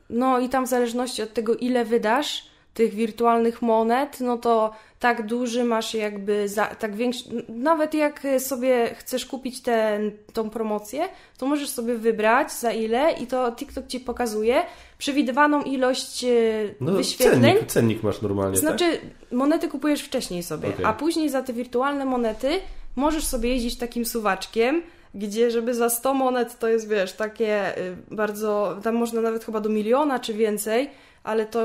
No 0.09 0.39
i 0.39 0.49
tam 0.49 0.65
w 0.65 0.69
zależności 0.69 1.21
od 1.21 1.33
tego, 1.33 1.55
ile 1.55 1.85
wydasz 1.85 2.50
tych 2.73 2.93
wirtualnych 2.93 3.61
monet, 3.61 4.19
no 4.19 4.37
to 4.37 4.73
tak 4.99 5.25
duży 5.25 5.63
masz 5.63 5.93
jakby, 5.93 6.49
za, 6.49 6.65
tak 6.65 6.95
większy, 6.95 7.23
nawet 7.49 7.93
jak 7.93 8.23
sobie 8.39 8.95
chcesz 8.97 9.25
kupić 9.25 9.61
ten, 9.61 10.11
tą 10.33 10.49
promocję, 10.49 11.03
to 11.37 11.45
możesz 11.45 11.69
sobie 11.69 11.95
wybrać 11.95 12.51
za 12.51 12.71
ile 12.71 13.11
i 13.11 13.27
to 13.27 13.51
TikTok 13.51 13.87
Ci 13.87 13.99
pokazuje 13.99 14.63
przewidywaną 14.97 15.61
ilość 15.63 16.23
y, 16.23 16.75
No, 16.81 16.91
wyświetleń. 16.91 17.41
cennik, 17.41 17.65
cennik 17.65 18.03
masz 18.03 18.21
normalnie, 18.21 18.57
Znaczy, 18.57 18.85
monety 19.31 19.67
kupujesz 19.67 20.01
wcześniej 20.01 20.43
sobie, 20.43 20.69
Okej. 20.69 20.85
a 20.85 20.93
później 20.93 21.29
za 21.29 21.41
te 21.43 21.53
wirtualne 21.53 22.05
monety 22.05 22.49
możesz 22.95 23.23
sobie 23.25 23.49
jeździć 23.49 23.77
takim 23.77 24.05
suwaczkiem, 24.05 24.81
gdzie 25.15 25.51
żeby 25.51 25.73
za 25.73 25.89
100 25.89 26.13
monet 26.13 26.59
to 26.59 26.67
jest, 26.67 26.89
wiesz, 26.89 27.13
takie 27.13 27.77
y, 27.77 27.95
bardzo, 28.11 28.77
tam 28.83 28.95
można 28.95 29.21
nawet 29.21 29.43
chyba 29.45 29.59
do 29.59 29.69
miliona 29.69 30.19
czy 30.19 30.33
więcej, 30.33 30.89
ale 31.23 31.45
to 31.45 31.61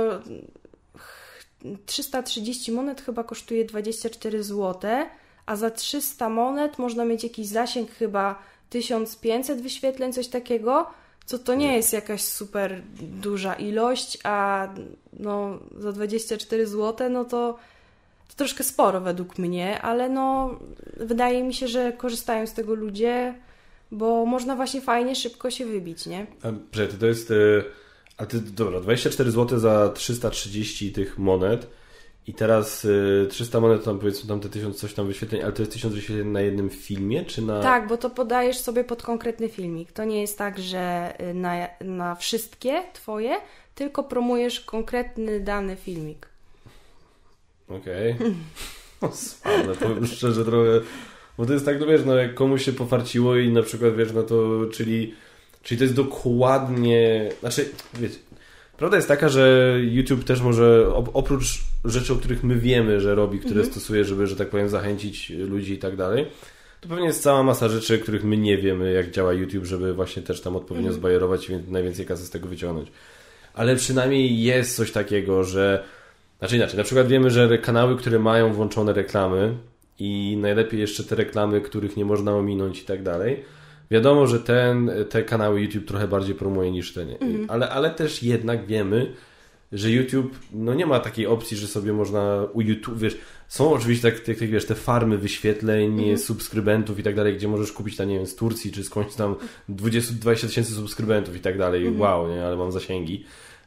330 1.87 2.73
monet 2.73 3.01
chyba 3.01 3.25
kosztuje 3.25 3.65
24 3.65 4.43
zł, 4.43 4.91
a 5.47 5.57
za 5.57 5.71
300 5.71 6.29
monet 6.29 6.79
można 6.79 7.05
mieć 7.05 7.23
jakiś 7.25 7.47
zasięg 7.47 7.91
chyba 7.91 8.43
1500 8.71 9.61
wyświetleń, 9.61 10.13
coś 10.13 10.29
takiego, 10.29 10.87
co 11.27 11.39
to 11.39 11.55
nie 11.55 11.77
jest 11.77 11.93
jakaś 11.93 12.23
super 12.23 12.83
duża 13.01 13.55
ilość, 13.55 14.19
a 14.25 14.69
no 15.13 15.59
za 15.79 15.93
24 15.93 16.67
zł, 16.67 17.11
no 17.11 17.25
to, 17.25 17.59
to 18.29 18.35
troszkę 18.37 18.65
sporo 18.65 19.01
według 19.01 19.39
mnie, 19.39 19.83
ale 19.83 20.09
no 20.09 20.59
wydaje 20.97 21.43
mi 21.43 21.55
się, 21.55 21.69
że 21.69 21.93
korzystają 21.93 22.47
z 22.47 22.53
tego 22.53 22.75
ludzie, 22.75 23.35
bo 23.93 24.27
można 24.27 24.57
właśnie 24.57 24.81
fajnie, 24.81 25.15
szybko 25.15 25.51
się 25.51 25.67
wybić, 25.67 26.07
nie? 26.07 26.27
A, 26.43 26.49
to 27.01 27.07
jest... 27.07 27.31
y, 27.31 27.65
A 28.17 28.27
ty, 28.27 28.41
dobra, 28.41 28.81
24 28.81 29.31
zł 29.31 29.59
za 29.59 29.89
330 29.95 30.93
tych 30.93 31.19
monet 31.19 31.67
i 32.27 32.35
teraz 32.35 32.85
y, 32.85 33.27
300 33.31 33.61
monet, 33.61 33.85
tam 33.85 33.99
powiedzmy 33.99 34.29
tam 34.29 34.41
te 34.41 34.49
1000 34.49 34.77
coś 34.77 34.95
tam 34.95 35.07
wyświetleń, 35.07 35.43
ale 35.43 35.53
to 35.53 35.63
jest 35.63 35.73
1000 35.73 35.95
wyświetleń 35.95 36.29
na 36.29 36.41
jednym 36.41 36.71
filmie, 36.71 37.25
czy 37.25 37.43
na... 37.43 37.63
Tak, 37.63 37.89
bo 37.89 37.97
to 37.97 38.11
podajesz 38.11 38.59
sobie 38.59 38.85
pod 38.85 39.03
konkretny 39.03 39.49
filmik. 39.49 39.93
To 39.93 40.05
nie 40.05 40.21
jest 40.21 40.39
tak, 40.39 40.59
że 40.59 41.15
y, 41.31 41.35
na, 41.35 41.69
na 41.81 42.15
wszystkie 42.15 42.83
twoje, 42.93 43.37
tylko 43.75 44.05
promujesz 44.05 44.61
konkretny 44.61 45.41
dany 45.41 45.77
filmik. 45.77 46.29
Okej. 47.69 48.17
Okay. 49.01 49.17
Sławne, 49.17 49.75
powiem 49.75 50.07
szczerze 50.07 50.45
trochę. 50.45 50.81
Bo 51.39 51.47
to 51.47 51.53
jest 51.53 51.65
tak, 51.65 51.81
no 51.81 51.87
wiesz, 51.87 52.01
no 52.07 52.17
jak 52.17 52.35
komuś 52.35 52.65
się 52.65 52.73
pofarciło 52.73 53.37
i 53.37 53.53
na 53.53 53.63
przykład, 53.63 53.97
wiesz, 53.97 54.13
no 54.13 54.23
to, 54.23 54.67
czyli, 54.73 55.15
czyli 55.67 55.79
to 55.79 55.85
jest 55.85 55.95
dokładnie, 55.95 57.31
znaczy, 57.41 57.69
wiecie, 57.95 58.19
prawda 58.77 58.97
jest 58.97 59.09
taka, 59.09 59.29
że 59.29 59.75
YouTube 59.83 60.25
też 60.25 60.41
może, 60.41 60.87
op- 60.89 61.11
oprócz 61.13 61.65
rzeczy, 61.85 62.13
o 62.13 62.17
których 62.17 62.45
my 62.45 62.57
wiemy, 62.57 63.01
że 63.01 63.15
robi, 63.15 63.39
które 63.39 63.65
stosuje, 63.65 64.05
żeby, 64.05 64.27
że 64.27 64.37
tak 64.37 64.51
powiem, 64.51 64.69
zachęcić 64.69 65.31
ludzi 65.31 65.73
i 65.73 65.79
tak 65.79 65.97
dalej, 65.97 66.27
to 66.81 66.89
pewnie 66.89 67.07
jest 67.07 67.23
cała 67.23 67.43
masa 67.43 67.69
rzeczy, 67.69 67.99
których 67.99 68.25
my 68.25 68.37
nie 68.37 68.59
wiemy, 68.59 68.93
jak 68.93 69.11
działa 69.11 69.33
YouTube, 69.33 69.65
żeby 69.65 69.95
właśnie 69.95 70.23
też 70.23 70.41
tam 70.41 70.57
odpowiednio 70.57 70.93
zbajerować 70.93 71.49
i 71.49 71.57
najwięcej 71.69 72.07
kasy 72.07 72.27
z 72.27 72.31
tego 72.31 72.49
wyciągnąć. 72.49 72.89
Ale 73.55 73.77
przynajmniej 73.77 74.43
jest 74.43 74.77
coś 74.77 74.93
takiego, 74.93 75.45
że 75.45 75.85
znaczy 76.39 76.57
inaczej, 76.57 76.79
na 76.79 76.85
przykład 76.85 77.09
wiemy, 77.09 77.31
że 77.31 77.59
kanały, 77.59 77.97
które 77.97 78.19
mają 78.19 78.53
włączone 78.53 78.93
reklamy 78.93 79.55
i 79.99 80.39
najlepiej 80.41 80.81
jeszcze 80.81 81.05
te 81.05 81.15
reklamy, 81.15 81.61
których 81.61 81.97
nie 81.97 82.05
można 82.05 82.35
ominąć 82.35 82.83
i 82.83 82.85
tak 82.85 83.03
dalej, 83.03 83.45
Wiadomo, 83.91 84.27
że 84.27 84.41
ten, 84.41 84.91
te 85.11 85.23
kanały 85.23 85.61
YouTube 85.61 85.85
trochę 85.85 86.09
bardziej 86.09 86.35
promuje 86.35 86.71
niż 86.71 86.93
ten, 86.93 87.11
mhm. 87.11 87.47
ale, 87.49 87.71
ale 87.71 87.91
też 87.91 88.23
jednak 88.23 88.67
wiemy, 88.67 89.13
że 89.73 89.91
YouTube 89.91 90.39
no 90.53 90.75
nie 90.75 90.87
ma 90.87 91.01
takiej 91.01 91.27
opcji, 91.27 91.57
że 91.57 91.67
sobie 91.67 91.93
można 91.93 92.47
u 92.53 92.61
YouTube, 92.61 92.99
wiesz, 92.99 93.19
są 93.49 93.73
oczywiście 93.73 94.11
tak, 94.11 94.21
tak, 94.21 94.37
tak 94.37 94.49
wiesz, 94.49 94.67
te 94.67 94.75
farmy 94.75 95.19
wyświetleń, 95.19 96.03
mm. 96.05 96.19
subskrybentów 96.19 96.99
i 96.99 97.03
tak 97.03 97.15
dalej, 97.15 97.37
gdzie 97.37 97.49
możesz 97.49 97.73
kupić, 97.73 97.97
tam, 97.97 98.09
nie 98.09 98.17
wiem, 98.17 98.27
z 98.27 98.37
Turcji, 98.37 98.73
czy 98.73 98.85
skądś 98.85 99.15
tam 99.15 99.37
20, 99.69 100.15
20 100.15 100.47
tysięcy 100.47 100.73
subskrybentów 100.73 101.37
i 101.37 101.41
tak 101.41 101.59
dalej, 101.59 101.87
mm. 101.87 102.01
wow, 102.01 102.29
nie, 102.29 102.47
ale 102.47 102.57
mam 102.57 102.73
zasięgi. 102.73 103.25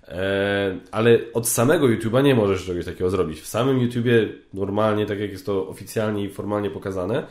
E, 0.07 0.77
ale 0.91 1.19
od 1.33 1.47
samego 1.47 1.87
YouTube'a 1.87 2.23
nie 2.23 2.35
możesz 2.35 2.65
czegoś 2.65 2.85
takiego 2.85 3.09
zrobić. 3.09 3.41
W 3.41 3.47
samym 3.47 3.79
YouTubie 3.79 4.29
normalnie, 4.53 5.05
tak 5.05 5.19
jak 5.19 5.31
jest 5.31 5.45
to 5.45 5.67
oficjalnie 5.67 6.23
i 6.23 6.29
formalnie 6.29 6.69
pokazane, 6.69 7.23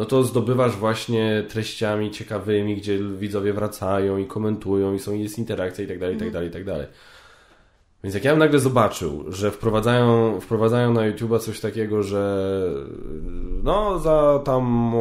no 0.00 0.06
to 0.06 0.24
zdobywasz 0.24 0.76
właśnie 0.76 1.44
treściami 1.48 2.10
ciekawymi, 2.10 2.76
gdzie 2.76 2.98
widzowie 2.98 3.52
wracają 3.52 4.18
i 4.18 4.26
komentują 4.26 4.94
i 4.94 4.98
są, 4.98 5.14
jest 5.14 5.38
interakcja 5.38 5.84
i 5.84 5.88
tak 5.88 5.98
dalej, 5.98 6.16
i 6.16 6.18
tak 6.18 6.26
mhm. 6.26 6.32
dalej, 6.32 6.48
i 6.48 6.52
tak 6.52 6.64
dalej. 6.64 6.86
Więc 8.04 8.14
jak 8.14 8.24
ja 8.24 8.30
bym 8.30 8.38
nagle 8.38 8.58
zobaczył, 8.58 9.24
że 9.28 9.50
wprowadzają, 9.50 10.40
wprowadzają 10.40 10.92
na 10.92 11.00
YouTube'a 11.00 11.38
coś 11.38 11.60
takiego, 11.60 12.02
że 12.02 12.44
no 13.62 13.98
za 13.98 14.40
tam, 14.44 14.94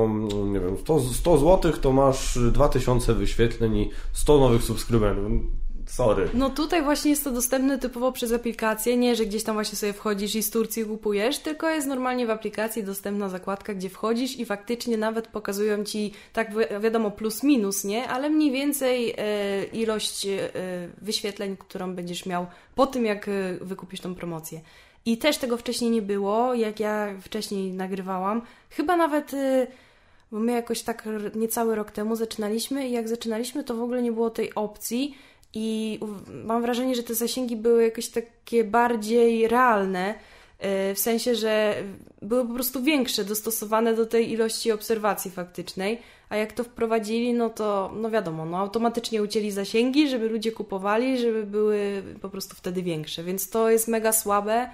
nie 0.45 0.59
wiem, 0.59 0.77
100, 0.77 0.99
100 0.99 1.37
zł 1.37 1.71
to 1.81 1.91
masz 1.91 2.39
2000 2.51 3.13
wyświetleń 3.13 3.77
i 3.77 3.89
100 4.13 4.39
nowych 4.39 4.63
subskrybentów. 4.63 5.41
Sorry. 5.89 6.29
No 6.33 6.49
tutaj 6.49 6.83
właśnie 6.83 7.11
jest 7.11 7.23
to 7.23 7.31
dostępne 7.31 7.77
typowo 7.77 8.11
przez 8.11 8.33
aplikację, 8.33 8.97
nie, 8.97 9.15
że 9.15 9.25
gdzieś 9.25 9.43
tam 9.43 9.55
właśnie 9.55 9.77
sobie 9.77 9.93
wchodzisz 9.93 10.35
i 10.35 10.43
z 10.43 10.51
Turcji 10.51 10.85
kupujesz, 10.85 11.39
tylko 11.39 11.69
jest 11.69 11.87
normalnie 11.87 12.27
w 12.27 12.29
aplikacji 12.29 12.83
dostępna 12.83 13.29
zakładka, 13.29 13.73
gdzie 13.73 13.89
wchodzisz 13.89 14.39
i 14.39 14.45
faktycznie 14.45 14.97
nawet 14.97 15.27
pokazują 15.27 15.83
Ci, 15.83 16.11
tak 16.33 16.51
wiadomo, 16.81 17.11
plus 17.11 17.43
minus, 17.43 17.83
nie, 17.83 18.07
ale 18.07 18.29
mniej 18.29 18.51
więcej 18.51 19.13
e, 19.17 19.63
ilość 19.63 20.25
e, 20.25 20.49
wyświetleń, 21.01 21.57
którą 21.57 21.95
będziesz 21.95 22.25
miał 22.25 22.47
po 22.75 22.87
tym, 22.87 23.05
jak 23.05 23.27
e, 23.27 23.31
wykupisz 23.61 23.99
tą 23.99 24.15
promocję. 24.15 24.61
I 25.05 25.17
też 25.17 25.37
tego 25.37 25.57
wcześniej 25.57 25.91
nie 25.91 26.01
było, 26.01 26.53
jak 26.53 26.79
ja 26.79 27.07
wcześniej 27.21 27.73
nagrywałam. 27.73 28.41
Chyba 28.69 28.95
nawet... 28.95 29.33
E, 29.33 29.67
bo 30.31 30.39
my 30.39 30.51
jakoś 30.51 30.81
tak 30.81 31.07
niecały 31.35 31.75
rok 31.75 31.91
temu 31.91 32.15
zaczynaliśmy 32.15 32.87
i 32.87 32.91
jak 32.91 33.07
zaczynaliśmy, 33.07 33.63
to 33.63 33.75
w 33.75 33.81
ogóle 33.81 34.01
nie 34.01 34.11
było 34.11 34.29
tej 34.29 34.55
opcji, 34.55 35.15
i 35.53 35.99
mam 36.45 36.61
wrażenie, 36.61 36.95
że 36.95 37.03
te 37.03 37.15
zasięgi 37.15 37.55
były 37.55 37.83
jakieś 37.83 38.09
takie 38.09 38.63
bardziej 38.63 39.47
realne, 39.47 40.15
e, 40.59 40.93
w 40.95 40.99
sensie, 40.99 41.35
że 41.35 41.75
były 42.21 42.47
po 42.47 42.53
prostu 42.53 42.83
większe, 42.83 43.25
dostosowane 43.25 43.93
do 43.93 44.05
tej 44.05 44.31
ilości 44.31 44.71
obserwacji 44.71 45.31
faktycznej, 45.31 46.01
a 46.29 46.35
jak 46.35 46.53
to 46.53 46.63
wprowadzili, 46.63 47.33
no 47.33 47.49
to 47.49 47.91
no 47.95 48.09
wiadomo, 48.09 48.45
no 48.45 48.57
automatycznie 48.57 49.23
ucięli 49.23 49.51
zasięgi, 49.51 50.09
żeby 50.09 50.29
ludzie 50.29 50.51
kupowali, 50.51 51.17
żeby 51.17 51.43
były 51.43 52.03
po 52.21 52.29
prostu 52.29 52.55
wtedy 52.55 52.83
większe, 52.83 53.23
więc 53.23 53.49
to 53.49 53.69
jest 53.69 53.87
mega 53.87 54.11
słabe. 54.11 54.69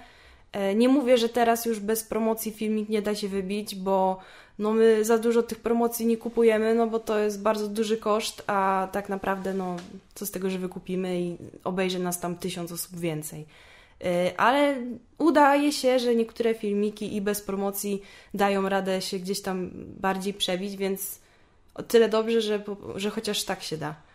E, 0.52 0.74
nie 0.74 0.88
mówię, 0.88 1.18
że 1.18 1.28
teraz 1.28 1.66
już 1.66 1.80
bez 1.80 2.04
promocji 2.04 2.52
filmik 2.52 2.88
nie 2.88 3.02
da 3.02 3.14
się 3.14 3.28
wybić, 3.28 3.74
bo 3.74 4.18
no 4.58 4.72
my 4.72 5.04
za 5.04 5.18
dużo 5.18 5.42
tych 5.42 5.60
promocji 5.60 6.06
nie 6.06 6.16
kupujemy, 6.16 6.74
no 6.74 6.86
bo 6.86 6.98
to 6.98 7.18
jest 7.18 7.42
bardzo 7.42 7.68
duży 7.68 7.96
koszt, 7.96 8.42
a 8.46 8.88
tak 8.92 9.08
naprawdę 9.08 9.54
no 9.54 9.76
co 10.14 10.26
z 10.26 10.30
tego, 10.30 10.50
że 10.50 10.58
wykupimy 10.58 11.20
i 11.20 11.36
obejrzy 11.64 11.98
nas 11.98 12.20
tam 12.20 12.36
tysiąc 12.36 12.72
osób 12.72 12.98
więcej. 12.98 13.40
Y, 14.04 14.36
ale 14.36 14.76
udaje 15.18 15.72
się, 15.72 15.98
że 15.98 16.14
niektóre 16.14 16.54
filmiki 16.54 17.16
i 17.16 17.20
bez 17.20 17.40
promocji 17.40 18.02
dają 18.34 18.68
radę 18.68 19.02
się 19.02 19.18
gdzieś 19.18 19.42
tam 19.42 19.70
bardziej 20.00 20.34
przebić, 20.34 20.76
więc 20.76 21.18
o 21.74 21.82
tyle 21.82 22.08
dobrze, 22.08 22.40
że, 22.40 22.62
że 22.96 23.10
chociaż 23.10 23.44
tak 23.44 23.62
się 23.62 23.76
da. 23.76 24.05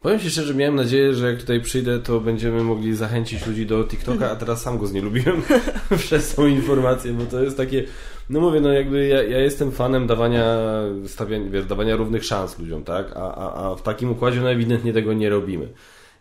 Powiem 0.00 0.20
Ci 0.20 0.30
szczerze, 0.30 0.54
miałem 0.54 0.74
nadzieję, 0.74 1.14
że 1.14 1.30
jak 1.30 1.40
tutaj 1.40 1.60
przyjdę, 1.60 1.98
to 1.98 2.20
będziemy 2.20 2.62
mogli 2.62 2.96
zachęcić 2.96 3.46
ludzi 3.46 3.66
do 3.66 3.84
TikToka, 3.84 4.30
a 4.30 4.36
teraz 4.36 4.62
sam 4.62 4.78
go 4.78 4.86
znielubiłem 4.86 5.42
przez 5.98 6.34
tą 6.34 6.46
informację, 6.46 7.12
bo 7.12 7.26
to 7.26 7.42
jest 7.42 7.56
takie, 7.56 7.84
no 8.30 8.40
mówię, 8.40 8.60
no 8.60 8.72
jakby 8.72 9.06
ja, 9.06 9.22
ja 9.22 9.38
jestem 9.38 9.72
fanem 9.72 10.06
dawania, 10.06 10.58
stawiania, 11.06 11.50
wiesz, 11.50 11.66
dawania 11.66 11.96
równych 11.96 12.24
szans 12.24 12.58
ludziom, 12.58 12.84
tak? 12.84 13.12
A, 13.16 13.34
a, 13.34 13.70
a 13.70 13.74
w 13.74 13.82
takim 13.82 14.10
układzie 14.10 14.40
no 14.40 14.50
ewidentnie 14.50 14.92
tego 14.92 15.12
nie 15.12 15.30
robimy. 15.30 15.68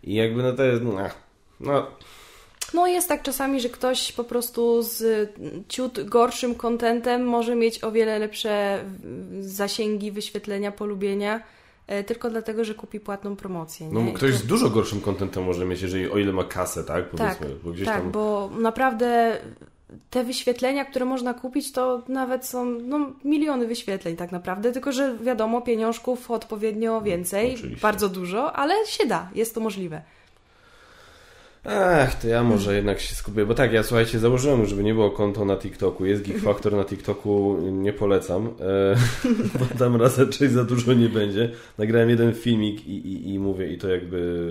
I 0.04 0.14
jakby 0.14 0.44
no 0.44 0.54
to 0.54 0.64
jest, 0.64 0.84
no, 0.84 0.92
no 1.60 1.88
no 2.74 2.88
jest 2.88 3.08
tak 3.08 3.22
czasami, 3.22 3.62
że 3.62 3.70
ktoś 3.70 4.12
po 4.12 4.24
prostu 4.24 4.82
z 4.82 5.30
ciut 5.70 6.10
gorszym 6.10 6.56
kontentem 6.56 7.24
może 7.24 7.56
mieć 7.56 7.84
o 7.84 7.92
wiele 7.92 8.20
lepsze 8.20 8.84
zasięgi, 9.40 10.12
wyświetlenia, 10.12 10.72
polubienia 10.72 11.42
tylko 12.06 12.30
dlatego, 12.30 12.66
że 12.66 12.76
kupi 12.76 13.00
płatną 13.00 13.36
promocję. 13.36 13.88
Nie? 13.88 14.04
No, 14.04 14.14
ktoś 14.14 14.32
to... 14.32 14.38
z 14.38 14.46
dużo 14.46 14.70
gorszym 14.70 15.02
kontentem 15.02 15.44
może 15.44 15.66
mieć, 15.66 15.82
jeżeli 15.82 16.10
o 16.12 16.18
ile 16.18 16.34
ma 16.34 16.44
kasę, 16.44 16.84
tak? 16.84 17.10
Powiedzmy, 17.10 17.48
tak, 17.48 17.58
bo 17.64 17.72
gdzieś 17.72 17.86
tak, 17.86 18.02
tam... 18.02 18.12
bo 18.12 18.50
naprawdę 18.60 19.38
te 20.10 20.24
wyświetlenia, 20.24 20.86
które 20.86 21.06
można 21.06 21.34
kupić, 21.34 21.72
to 21.72 22.04
nawet 22.08 22.46
są 22.46 22.66
no, 22.66 23.14
miliony 23.24 23.68
wyświetleń 23.68 24.16
tak 24.16 24.32
naprawdę, 24.32 24.72
tylko 24.72 24.92
że 24.92 25.18
wiadomo, 25.18 25.62
pieniążków 25.62 26.32
odpowiednio 26.32 27.02
więcej, 27.02 27.54
Oczywiście. 27.54 27.82
bardzo 27.82 28.10
dużo, 28.10 28.54
ale 28.54 28.74
się 28.88 29.06
da, 29.06 29.30
jest 29.36 29.56
to 29.56 29.62
możliwe. 29.62 30.02
Ach, 31.66 32.22
to 32.22 32.28
ja 32.28 32.44
może 32.44 32.76
jednak 32.76 33.00
się 33.00 33.16
skupię, 33.16 33.46
bo 33.46 33.54
tak, 33.54 33.74
ja 33.74 33.84
słuchajcie, 33.84 34.20
założyłem, 34.20 34.66
żeby 34.66 34.84
nie 34.84 34.94
było 34.94 35.12
konto 35.12 35.46
na 35.46 35.58
TikToku. 35.58 36.06
Jest 36.06 36.24
Geek 36.24 36.40
Factor 36.40 36.74
na 36.74 36.86
TikToku, 36.86 37.58
nie 37.72 37.94
polecam, 37.94 38.48
e, 38.48 38.96
bo 39.60 39.80
tam 39.80 39.96
raczej 39.96 40.50
za 40.50 40.64
dużo 40.64 40.94
nie 40.94 41.10
będzie. 41.10 41.52
Nagrałem 41.78 42.10
jeden 42.10 42.34
filmik 42.34 42.88
i, 42.88 42.92
i, 42.92 43.34
i 43.34 43.40
mówię, 43.40 43.74
i 43.74 43.78
to 43.78 43.90
jakby 43.90 44.50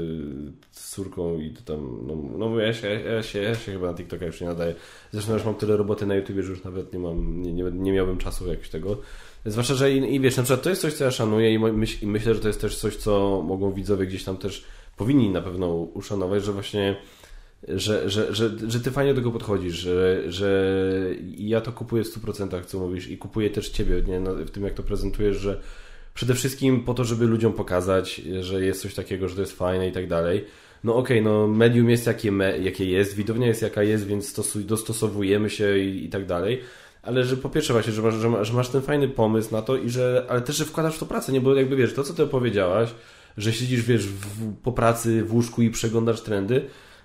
z 0.71 0.91
córką 0.91 1.39
i 1.39 1.51
to 1.51 1.62
tam, 1.62 1.99
no, 2.07 2.39
no 2.39 2.59
ja, 2.59 2.73
się, 2.73 2.89
ja, 2.89 3.23
się, 3.23 3.43
ja 3.43 3.55
się 3.55 3.73
chyba 3.73 3.87
na 3.87 3.95
TikToka 3.95 4.27
już 4.27 4.41
nie 4.41 4.47
nadaję. 4.47 4.75
Zresztą 5.12 5.33
już 5.33 5.45
mam 5.45 5.55
tyle 5.55 5.77
roboty 5.77 6.07
na 6.07 6.15
YouTubie, 6.15 6.43
że 6.43 6.51
już 6.51 6.65
nawet 6.65 6.93
nie 6.93 6.99
mam, 6.99 7.43
nie, 7.43 7.53
nie, 7.53 7.65
nie 7.73 7.93
miałbym 7.93 8.19
czasu 8.19 8.47
jakiegoś 8.47 8.69
tego. 8.69 8.97
Zwłaszcza, 9.47 9.75
że 9.75 9.93
i, 9.93 10.15
i 10.15 10.21
wiesz, 10.21 10.37
na 10.37 10.43
przykład 10.43 10.62
to 10.62 10.71
jest 10.71 10.83
coś, 10.83 10.93
co 10.93 11.05
ja 11.05 11.11
szanuję 11.11 11.55
i, 11.55 11.59
myśl, 11.59 12.05
i 12.05 12.07
myślę, 12.07 12.35
że 12.35 12.41
to 12.41 12.49
jest 12.49 12.61
też 12.61 12.77
coś, 12.77 12.97
co 12.97 13.43
mogą 13.43 13.73
widzowie 13.73 14.07
gdzieś 14.07 14.25
tam 14.25 14.37
też 14.37 14.65
powinni 14.97 15.30
na 15.30 15.40
pewno 15.40 15.68
uszanować, 15.74 16.45
że 16.45 16.53
właśnie 16.53 16.97
że, 17.68 18.11
że, 18.11 18.34
że, 18.34 18.51
że 18.68 18.80
ty 18.80 18.90
fajnie 18.90 19.14
do 19.14 19.20
tego 19.20 19.30
podchodzisz, 19.30 19.74
że, 19.74 20.22
że 20.32 20.74
ja 21.36 21.61
to 21.61 21.72
kupuję 21.72 22.05
w 22.05 22.07
100%, 22.07 22.64
co 22.64 22.78
mówisz 22.78 23.09
i 23.09 23.18
kupuję 23.18 23.51
też 23.51 23.68
ciebie 23.68 24.03
nie? 24.07 24.20
No, 24.20 24.34
w 24.34 24.51
tym, 24.51 24.64
jak 24.64 24.74
to 24.74 24.82
prezentujesz, 24.82 25.36
że 25.36 25.61
przede 26.14 26.34
wszystkim 26.34 26.84
po 26.84 26.95
to, 26.95 27.05
żeby 27.05 27.26
ludziom 27.26 27.53
pokazać, 27.53 28.22
że 28.40 28.64
jest 28.64 28.82
coś 28.82 28.95
takiego, 28.95 29.28
że 29.28 29.34
to 29.34 29.40
jest 29.40 29.57
fajne 29.57 29.88
i 29.88 29.92
tak 29.92 30.09
dalej. 30.09 30.45
No 30.84 30.97
okej, 30.97 31.20
okay, 31.20 31.32
no 31.32 31.49
medium 31.49 31.90
jest 31.90 32.07
jakie, 32.07 32.32
me, 32.32 32.59
jakie 32.59 32.84
jest, 32.84 33.14
widownia 33.14 33.47
jest 33.47 33.62
jaka 33.62 33.82
jest, 33.82 34.07
więc 34.07 34.28
stosuj, 34.28 34.64
dostosowujemy 34.64 35.51
się 35.51 35.78
i, 35.78 36.05
i 36.05 36.09
tak 36.09 36.26
dalej 36.26 36.61
ale 37.05 37.24
że 37.24 37.36
po 37.36 37.49
pierwsze 37.49 37.72
właśnie, 37.72 37.92
że 37.92 38.03
masz, 38.03 38.14
że, 38.42 38.55
masz, 38.55 38.68
ten 38.68 38.82
fajny 38.82 39.09
pomysł 39.09 39.53
na 39.53 39.62
to 39.62 39.76
i 39.76 39.90
że, 39.90 40.26
ale 40.28 40.40
też, 40.40 40.57
że 40.57 40.64
wkładasz 40.64 40.97
w 40.97 40.99
to 40.99 41.07
pracę, 41.07 41.32
nie, 41.32 41.40
bo 41.40 41.55
jakby 41.55 41.76
wiesz, 41.76 41.95
to 41.95 42.03
co 42.03 42.14
ty 42.14 42.22
opowiedziałaś, 42.22 42.95
że 43.37 43.53
siedzisz, 43.53 43.82
wiesz, 43.82 44.07
w, 44.07 44.57
po 44.62 44.72
pracy 44.72 45.24
w 45.24 45.35
łóżku 45.35 45.62
i 45.62 45.70
przeglądasz 45.70 46.20
trendy, 46.20 46.64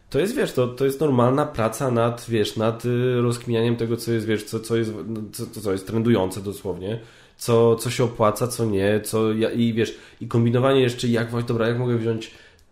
to 0.10 0.20
jest, 0.20 0.36
wiesz, 0.36 0.54
to, 0.54 0.68
to 0.68 0.86
jest 0.86 1.00
normalna 1.00 1.46
praca 1.46 1.92
nad, 1.92 2.26
wiesz, 2.30 2.56
nad 2.56 2.86
y, 2.86 3.22
rozkminianiem 3.22 3.76
tego, 3.76 3.98
co 3.98 4.12
jest, 4.12 4.26
wiesz, 4.26 4.44
co, 4.44 4.60
co, 4.60 4.78
jest, 4.78 4.92
no, 5.08 5.22
co, 5.32 5.62
co 5.62 5.72
jest 5.72 5.88
trendujące 5.88 6.42
dosłownie, 6.42 7.00
co, 7.38 7.76
co 7.76 7.90
się 7.90 8.04
opłaca, 8.04 8.48
co 8.48 8.66
nie, 8.66 9.02
co, 9.02 9.32
i 9.32 9.74
wiesz, 9.74 9.98
i 10.22 10.28
kombinowanie 10.28 10.82
jeszcze, 10.82 11.08
jak, 11.08 11.44
dobra, 11.46 11.68
jak 11.68 11.80
mogę 11.80 11.98
wziąć 11.98 12.32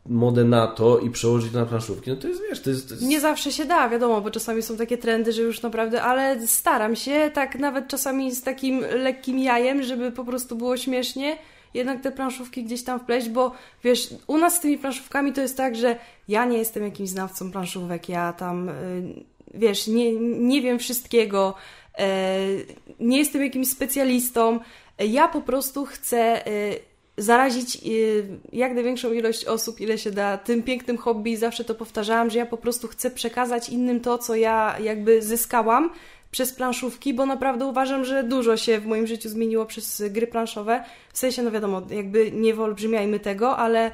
modę 0.10 0.44
na 0.44 0.68
to 0.68 1.00
i 1.00 1.10
przełożyć 1.10 1.52
to 1.52 1.60
na 1.60 1.66
planszówki, 1.66 2.10
no 2.10 2.16
to 2.16 2.28
jest, 2.28 2.42
wiesz, 2.50 2.62
to 2.62 2.70
jest, 2.70 2.88
to 2.88 2.94
jest... 2.94 3.06
Nie 3.06 3.20
zawsze 3.20 3.52
się 3.52 3.66
da, 3.66 3.90
wiadomo, 3.90 4.22
bo 4.22 4.32
czasami 4.32 4.62
są 4.62 4.78
takie 4.78 4.98
trendy, 4.98 5.32
że 5.32 5.42
już 5.42 5.62
naprawdę, 5.62 6.04
ale 6.04 6.48
staram 6.48 6.96
się, 6.96 7.32
tak 7.34 7.60
nawet 7.60 7.88
czasami 7.88 8.36
z 8.36 8.44
takim 8.44 8.80
lekkim 8.80 9.40
jajem, 9.40 9.84
żeby 9.84 10.12
po 10.12 10.26
prostu 10.26 10.56
było 10.56 10.78
śmiesznie, 10.78 11.38
jednak 11.78 12.02
te 12.02 12.12
planszówki 12.12 12.64
gdzieś 12.64 12.84
tam 12.84 13.00
wpleść, 13.00 13.30
bo 13.30 13.52
wiesz, 13.84 14.10
u 14.28 14.38
nas 14.38 14.56
z 14.56 14.60
tymi 14.60 14.78
planszówkami 14.78 15.34
to 15.34 15.42
jest 15.42 15.58
tak, 15.58 15.76
że 15.76 15.96
ja 16.28 16.46
nie 16.46 16.58
jestem 16.58 16.84
jakimś 16.84 17.10
znawcą 17.10 17.52
planszówek, 17.52 18.10
ja 18.10 18.34
tam, 18.34 18.70
y, 18.70 18.74
wiesz, 19.54 19.88
nie, 19.88 20.12
nie 20.40 20.62
wiem 20.62 20.80
wszystkiego, 20.80 21.54
e, 21.98 22.40
nie 23.00 23.18
jestem 23.18 23.42
jakimś 23.44 23.68
specjalistą, 23.68 24.60
ja 25.00 25.28
po 25.28 25.42
prostu 25.42 25.86
chcę 25.86 26.48
y, 26.48 26.80
zarazić 27.18 27.76
y, 27.86 28.26
jak 28.54 28.74
największą 28.74 29.14
ilość 29.14 29.46
osób, 29.46 29.82
ile 29.82 29.98
się 29.98 30.12
da, 30.12 30.38
tym 30.38 30.64
pięknym 30.64 30.98
hobby. 30.98 31.38
Zawsze 31.38 31.64
to 31.64 31.76
powtarzałam, 31.76 32.30
że 32.30 32.40
ja 32.40 32.46
po 32.46 32.58
prostu 32.58 32.88
chcę 32.88 33.12
przekazać 33.12 33.70
innym 33.70 34.00
to, 34.00 34.18
co 34.18 34.36
ja 34.36 34.76
jakby 34.80 35.22
zyskałam 35.22 35.90
przez 36.32 36.54
planszówki, 36.54 37.14
bo 37.14 37.26
naprawdę 37.26 37.66
uważam, 37.66 38.06
że 38.06 38.24
dużo 38.24 38.58
się 38.58 38.80
w 38.80 38.86
moim 38.86 39.08
życiu 39.08 39.30
zmieniło 39.30 39.66
przez 39.66 40.04
gry 40.10 40.28
planszowe. 40.28 40.84
W 41.14 41.18
sensie, 41.18 41.42
no 41.42 41.52
wiadomo, 41.52 41.82
jakby 41.90 42.32
nie 42.32 42.54
wyolbrzymiajmy 42.54 43.20
tego, 43.20 43.58
ale 43.58 43.92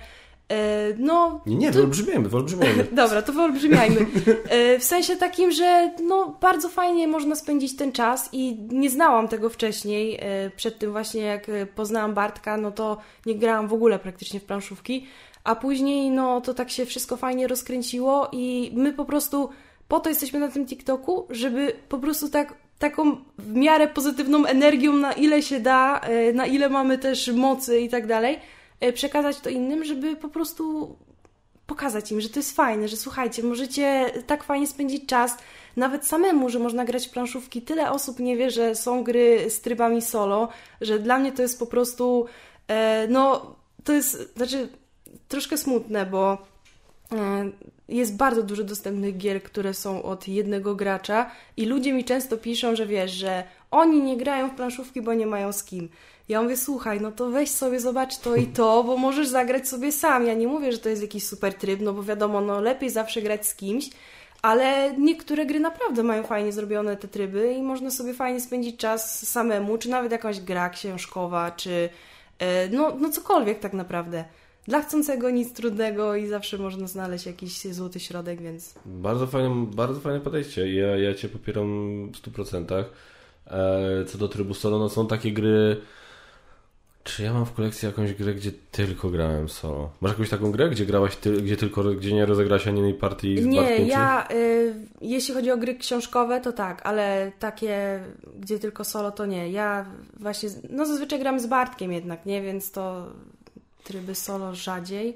E, 0.54 0.94
no, 0.98 1.42
nie, 1.46 1.56
nie, 1.56 1.72
wyolbrzymiajmy, 1.72 2.30
wyolbrzymiajmy. 2.30 2.84
Dobra, 3.04 3.22
to 3.22 3.34
wyolbrzymiajmy. 3.34 4.06
E, 4.50 4.80
w 4.80 4.84
sensie 4.84 5.16
takim, 5.16 5.52
że 5.52 5.92
no, 6.04 6.38
bardzo 6.42 6.70
fajnie 6.70 7.08
można 7.08 7.36
spędzić 7.36 7.76
ten 7.76 7.92
czas 7.92 8.30
i 8.32 8.58
nie 8.70 8.90
znałam 8.90 9.28
tego 9.28 9.50
wcześniej. 9.50 10.18
E, 10.22 10.52
przed 10.56 10.80
tym 10.80 10.92
właśnie 10.92 11.22
jak 11.22 11.48
poznałam 11.76 12.14
Bartka, 12.14 12.58
no 12.58 12.72
to 12.72 12.98
nie 13.26 13.36
grałam 13.36 13.68
w 13.68 13.74
ogóle 13.74 14.00
praktycznie 14.00 14.40
w 14.40 14.44
planszówki, 14.44 15.08
a 15.44 15.56
później 15.56 16.12
no 16.12 16.42
to 16.42 16.54
tak 16.54 16.70
się 16.70 16.86
wszystko 16.86 17.18
fajnie 17.18 17.48
rozkręciło 17.48 18.30
i 18.32 18.72
my 18.76 18.94
po 18.94 19.06
prostu 19.06 19.50
po 19.94 20.00
to 20.00 20.10
jesteśmy 20.10 20.40
na 20.40 20.48
tym 20.48 20.66
TikToku, 20.66 21.28
żeby 21.30 21.74
po 21.90 21.98
prostu 21.98 22.30
tak 22.30 22.54
taką 22.80 23.16
w 23.38 23.56
miarę 23.56 23.88
pozytywną 23.88 24.46
energią, 24.46 24.94
na 24.94 25.14
ile 25.14 25.42
się 25.42 25.60
da, 25.60 26.02
na 26.34 26.46
ile 26.46 26.70
mamy 26.70 26.98
też 26.98 27.28
mocy 27.28 27.80
i 27.80 27.90
tak 27.90 28.08
dalej, 28.08 28.40
E, 28.84 28.94
przekazać 28.94 29.40
to 29.40 29.50
innym, 29.50 29.84
żeby 29.84 30.16
po 30.16 30.30
prostu 30.30 30.96
pokazać 31.66 32.12
im, 32.12 32.22
że 32.22 32.30
to 32.30 32.40
jest 32.40 32.56
fajne, 32.56 32.88
że 32.88 32.98
słuchajcie, 32.98 33.44
możecie 33.44 34.12
tak 34.28 34.44
fajnie 34.44 34.68
spędzić 34.68 35.06
czas, 35.06 35.38
nawet 35.76 36.06
samemu, 36.06 36.50
że 36.50 36.60
można 36.60 36.86
grać 36.86 37.08
w 37.08 37.12
planszówki. 37.12 37.62
Tyle 37.62 37.92
osób 37.92 38.20
nie 38.20 38.38
wie, 38.38 38.52
że 38.52 38.76
są 38.76 39.04
gry 39.04 39.50
z 39.50 39.62
trybami 39.62 40.02
solo, 40.02 40.50
że 40.82 41.00
dla 41.00 41.18
mnie 41.18 41.32
to 41.32 41.42
jest 41.42 41.60
po 41.60 41.66
prostu, 41.66 42.26
e, 42.68 43.08
no, 43.08 43.56
to 43.84 43.94
jest, 43.94 44.36
znaczy, 44.36 44.70
troszkę 45.28 45.58
smutne, 45.58 46.06
bo 46.06 46.34
e, 46.34 46.38
jest 47.90 48.16
bardzo 48.16 48.44
dużo 48.44 48.64
dostępnych 48.64 49.18
gier, 49.18 49.44
które 49.44 49.74
są 49.74 50.04
od 50.04 50.28
jednego 50.28 50.76
gracza 50.76 51.32
i 51.58 51.66
ludzie 51.66 51.94
mi 51.94 52.04
często 52.04 52.38
piszą, 52.38 52.76
że 52.76 52.86
wiesz, 52.86 53.12
że 53.12 53.44
oni 53.72 54.02
nie 54.02 54.18
grają 54.18 54.50
w 54.50 54.56
planszówki, 54.56 55.02
bo 55.02 55.14
nie 55.14 55.28
mają 55.28 55.52
z 55.52 55.64
kim. 55.64 55.90
Ja 56.30 56.42
mówię, 56.42 56.58
słuchaj, 56.58 57.02
no 57.02 57.12
to 57.12 57.30
weź 57.30 57.50
sobie, 57.50 57.80
zobacz 57.80 58.18
to 58.18 58.36
i 58.36 58.48
to, 58.48 58.84
bo 58.84 58.98
możesz 58.98 59.28
zagrać 59.28 59.68
sobie 59.68 59.92
sam. 59.92 60.26
Ja 60.26 60.34
nie 60.34 60.48
mówię, 60.48 60.72
że 60.72 60.78
to 60.78 60.90
jest 60.90 61.02
jakiś 61.02 61.28
super 61.28 61.54
tryb, 61.54 61.80
no 61.82 61.94
bo 61.94 62.04
wiadomo, 62.04 62.42
no 62.42 62.62
lepiej 62.62 62.90
zawsze 62.90 63.22
grać 63.22 63.48
z 63.48 63.56
kimś, 63.56 63.90
ale 64.42 64.94
niektóre 64.98 65.46
gry 65.46 65.60
naprawdę 65.60 66.04
mają 66.04 66.24
fajnie 66.24 66.52
zrobione 66.52 66.98
te 66.98 67.08
tryby 67.08 67.54
i 67.54 67.62
można 67.62 67.92
sobie 67.92 68.14
fajnie 68.14 68.42
spędzić 68.42 68.78
czas 68.78 69.30
samemu, 69.30 69.78
czy 69.78 69.90
nawet 69.90 70.12
jakąś 70.12 70.40
gra 70.40 70.70
książkowa, 70.70 71.52
czy 71.52 71.90
e, 72.40 72.70
no, 72.70 72.96
no 73.00 73.10
cokolwiek 73.10 73.60
tak 73.60 73.74
naprawdę. 73.74 74.26
Dla 74.68 74.82
chcącego 74.82 75.30
nic 75.30 75.54
trudnego 75.54 76.16
i 76.16 76.28
zawsze 76.28 76.58
można 76.58 76.88
znaleźć 76.88 77.26
jakiś 77.26 77.62
złoty 77.62 78.00
środek, 78.00 78.42
więc... 78.42 78.74
Bardzo 78.86 79.28
fajne, 79.28 79.66
bardzo 79.76 80.00
fajne 80.00 80.20
podejście. 80.20 80.74
Ja, 80.74 80.98
ja 80.98 81.14
Cię 81.14 81.30
popieram 81.30 81.68
w 82.12 82.22
100%. 82.22 82.84
E, 83.48 84.06
co 84.06 84.18
do 84.18 84.28
trybu 84.28 84.54
solo, 84.54 84.80
no 84.80 84.90
są 84.90 85.08
takie 85.08 85.32
gry 85.32 85.82
czy 87.04 87.24
ja 87.24 87.34
mam 87.34 87.46
w 87.46 87.54
kolekcji 87.54 87.86
jakąś 87.86 88.14
grę, 88.14 88.34
gdzie 88.34 88.52
tylko 88.72 89.10
grałem 89.10 89.50
solo? 89.50 89.90
Masz 90.02 90.12
jakąś 90.12 90.30
taką 90.30 90.52
grę, 90.52 90.70
gdzie 90.70 90.86
grałaś, 90.86 91.16
ty, 91.16 91.42
gdzie 91.42 91.58
tylko, 91.58 91.84
gdzie 91.84 92.14
nie 92.14 92.26
rozegrałaś 92.26 92.68
ani 92.68 92.78
jednej 92.78 92.94
partii 92.94 93.42
z 93.42 93.46
Nie, 93.46 93.78
ja, 93.78 94.28
y, 94.32 94.74
jeśli 95.02 95.34
chodzi 95.34 95.52
o 95.52 95.58
gry 95.58 95.76
książkowe, 95.76 96.42
to 96.42 96.52
tak, 96.52 96.86
ale 96.86 97.32
takie, 97.40 98.04
gdzie 98.40 98.60
tylko 98.60 98.84
solo, 98.84 99.12
to 99.12 99.26
nie. 99.26 99.52
Ja 99.52 99.86
właśnie, 100.20 100.50
no 100.70 100.86
zazwyczaj 100.86 101.20
gram 101.20 101.40
z 101.40 101.48
Bartkiem 101.48 101.92
jednak, 101.92 102.26
nie? 102.26 102.42
Więc 102.42 102.72
to 102.72 103.08
tryby 103.84 104.16
solo 104.16 104.56
rzadziej. 104.56 105.16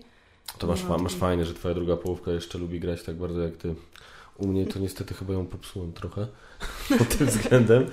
To 0.58 0.68
masz, 0.68 0.84
no, 0.84 0.98
masz 0.98 1.16
fajne, 1.16 1.46
że 1.46 1.54
twoja 1.54 1.76
druga 1.76 1.98
połówka 1.98 2.32
jeszcze 2.32 2.58
lubi 2.58 2.80
grać 2.80 3.04
tak 3.04 3.16
bardzo 3.16 3.42
jak 3.42 3.58
ty. 3.58 3.76
U 4.38 4.48
mnie 4.48 4.66
to 4.66 4.80
niestety 4.80 5.14
chyba 5.14 5.34
ją 5.34 5.46
popsułem 5.46 5.94
trochę 5.94 6.28
pod 6.98 7.18
tym 7.18 7.28
względem. 7.28 7.88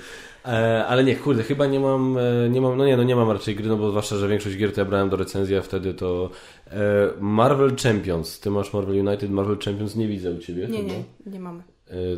E, 0.44 0.86
ale 0.86 1.04
nie, 1.04 1.16
kurde, 1.16 1.42
chyba 1.42 1.66
nie 1.66 1.80
mam, 1.80 2.18
e, 2.18 2.48
nie 2.50 2.60
mam, 2.60 2.76
no 2.76 2.86
nie, 2.86 2.96
no 2.96 3.02
nie 3.02 3.16
mam 3.16 3.30
raczej 3.30 3.56
gry, 3.56 3.68
no 3.68 3.76
bo 3.76 3.90
zwłaszcza, 3.90 4.16
że 4.16 4.28
większość 4.28 4.56
gier 4.56 4.72
to 4.72 4.80
ja 4.80 4.84
brałem 4.84 5.08
do 5.08 5.16
recenzji, 5.16 5.56
a 5.56 5.62
wtedy 5.62 5.94
to 5.94 6.30
e, 6.66 6.80
Marvel 7.20 7.76
Champions, 7.76 8.40
ty 8.40 8.50
masz 8.50 8.72
Marvel 8.72 9.06
United, 9.06 9.30
Marvel 9.30 9.58
Champions 9.58 9.96
nie 9.96 10.08
widzę 10.08 10.30
u 10.30 10.38
Ciebie 10.38 10.68
Nie, 10.68 10.78
chyba. 10.78 10.92
nie, 10.92 11.04
nie 11.26 11.40
mamy. 11.40 11.62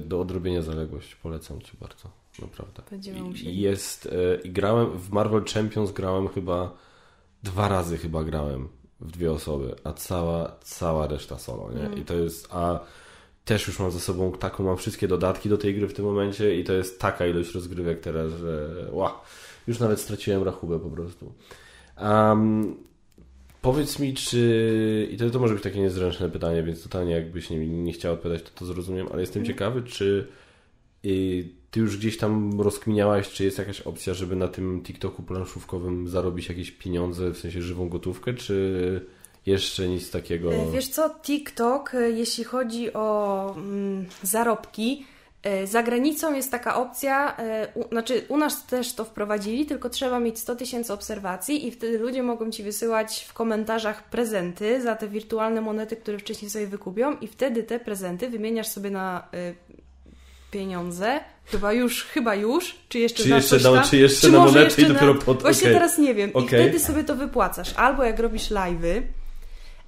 Do 0.00 0.20
odrobienia 0.20 0.62
zaległość, 0.62 1.14
polecam 1.14 1.61
Ci 1.62 1.76
bardzo, 1.80 2.09
naprawdę. 2.42 2.82
Będziemy 2.90 3.20
musieli. 3.20 3.61
Jest, 3.61 4.09
i 4.44 4.50
grałem, 4.50 4.98
w 4.98 5.11
Marvel 5.11 5.44
Champions 5.54 5.92
grałem 5.92 6.28
chyba, 6.28 6.72
dwa 7.47 7.68
razy 7.68 7.99
chyba 7.99 8.24
grałem 8.24 8.68
w 9.01 9.11
dwie 9.12 9.32
osoby, 9.32 9.74
a 9.84 9.92
cała, 9.92 10.57
cała 10.62 11.07
reszta 11.07 11.38
solo, 11.38 11.72
nie? 11.72 11.86
Mm. 11.86 11.99
I 11.99 12.05
to 12.05 12.14
jest, 12.14 12.49
a 12.51 12.80
też 13.44 13.66
już 13.66 13.78
mam 13.78 13.90
za 13.90 14.01
sobą 14.01 14.32
taką, 14.32 14.64
mam 14.64 14.76
wszystkie 14.76 15.09
dodatki 15.09 15.49
do 15.49 15.59
tej 15.59 15.74
gry 15.74 15.88
w 15.88 15.94
tym 15.94 16.05
momencie 16.05 16.61
i 16.61 16.64
to 16.64 16.72
jest 16.72 17.01
taka 17.01 17.26
ilość 17.26 17.55
rozgrywek 17.55 18.01
teraz, 18.01 18.32
że 18.32 18.68
wow, 18.90 19.12
już 19.66 19.78
nawet 19.78 20.01
straciłem 20.01 20.42
rachubę 20.42 20.78
po 20.78 20.90
prostu. 20.90 21.32
Um, 22.01 22.76
powiedz 23.62 23.99
mi, 23.99 24.14
czy, 24.14 25.09
i 25.11 25.16
to, 25.16 25.30
to 25.30 25.38
może 25.38 25.55
być 25.55 25.62
takie 25.62 25.80
niezręczne 25.80 26.30
pytanie, 26.30 26.62
więc 26.62 26.82
totalnie 26.82 27.12
jakbyś 27.12 27.51
nie, 27.51 27.66
nie 27.66 27.92
chciał 27.92 28.14
odpowiadać, 28.14 28.42
to 28.42 28.51
to 28.59 28.64
zrozumiem, 28.64 29.09
ale 29.12 29.20
jestem 29.20 29.40
mm. 29.42 29.47
ciekawy, 29.47 29.82
czy 29.82 30.28
y, 31.05 31.49
ty 31.71 31.81
już 31.81 31.99
gdzieś 31.99 32.19
tam 32.19 32.61
rozkminiałaś, 32.61 33.29
czy 33.29 33.45
jest 33.45 33.59
jakaś 33.59 33.81
opcja, 33.81 34.14
żeby 34.14 34.37
na 34.37 34.49
tym 34.49 34.83
TikToku 34.83 35.23
planszówkowym 35.23 36.09
zarobić 36.09 36.49
jakieś 36.49 36.71
pieniądze, 36.71 37.31
w 37.31 37.39
sensie 37.39 37.62
żywą 37.62 37.89
gotówkę, 37.89 38.35
czy 38.35 39.07
jeszcze 39.47 39.89
nic 39.89 40.11
takiego. 40.11 40.55
E, 40.55 40.71
wiesz 40.73 40.89
co, 40.89 41.11
TikTok, 41.23 41.95
e, 41.95 42.11
jeśli 42.11 42.45
chodzi 42.45 42.93
o 42.93 43.55
mm, 43.57 44.07
zarobki, 44.23 45.07
e, 45.43 45.67
za 45.67 45.83
granicą 45.83 46.35
jest 46.35 46.51
taka 46.51 46.77
opcja, 46.77 47.37
u, 47.75 47.89
znaczy 47.89 48.25
u 48.29 48.37
nas 48.37 48.67
też 48.67 48.95
to 48.95 49.05
wprowadzili, 49.05 49.67
tylko 49.67 49.91
trzeba 49.91 50.21
mieć 50.21 50.39
100 50.39 50.57
tysięcy 50.57 50.93
obserwacji 50.93 51.67
i 51.67 51.71
wtedy 51.71 51.99
ludzie 51.99 52.23
mogą 52.23 52.51
Ci 52.51 52.62
wysyłać 52.62 53.27
w 53.29 53.33
komentarzach 53.33 54.11
prezenty 54.11 54.83
za 54.83 54.97
te 54.97 55.09
wirtualne 55.09 55.61
monety, 55.61 55.97
które 55.97 56.19
wcześniej 56.19 56.51
sobie 56.51 56.67
wykupią 56.67 57.19
i 57.19 57.27
wtedy 57.27 57.62
te 57.62 57.81
prezenty 57.81 58.31
wymieniasz 58.31 58.69
sobie 58.69 58.91
na 58.91 59.29
y, 59.35 59.55
pieniądze. 60.51 61.21
Chyba 61.47 61.72
już, 61.72 62.05
chyba 62.05 62.34
już. 62.34 62.76
Czy 62.88 62.99
jeszcze 62.99 63.22
czy 63.22 63.28
na 63.28 63.36
jeszcze, 63.36 63.59
no, 63.59 63.82
czy 63.82 63.97
jeszcze 63.97 64.26
czy 64.26 64.32
na 64.32 64.61
jeszcze 64.61 64.82
i 64.82 64.86
dopiero 64.86 65.14
pod... 65.14 65.42
Właśnie 65.42 65.62
okay. 65.62 65.74
teraz 65.74 65.99
nie 65.99 66.14
wiem. 66.14 66.30
Okay. 66.34 66.44
I 66.44 66.49
wtedy 66.49 66.80
sobie 66.80 67.05
to 67.05 67.16
wypłacasz. 67.16 67.72
Albo 67.76 68.05
jak 68.05 68.18
robisz 68.18 68.51
live'y, 68.51 69.03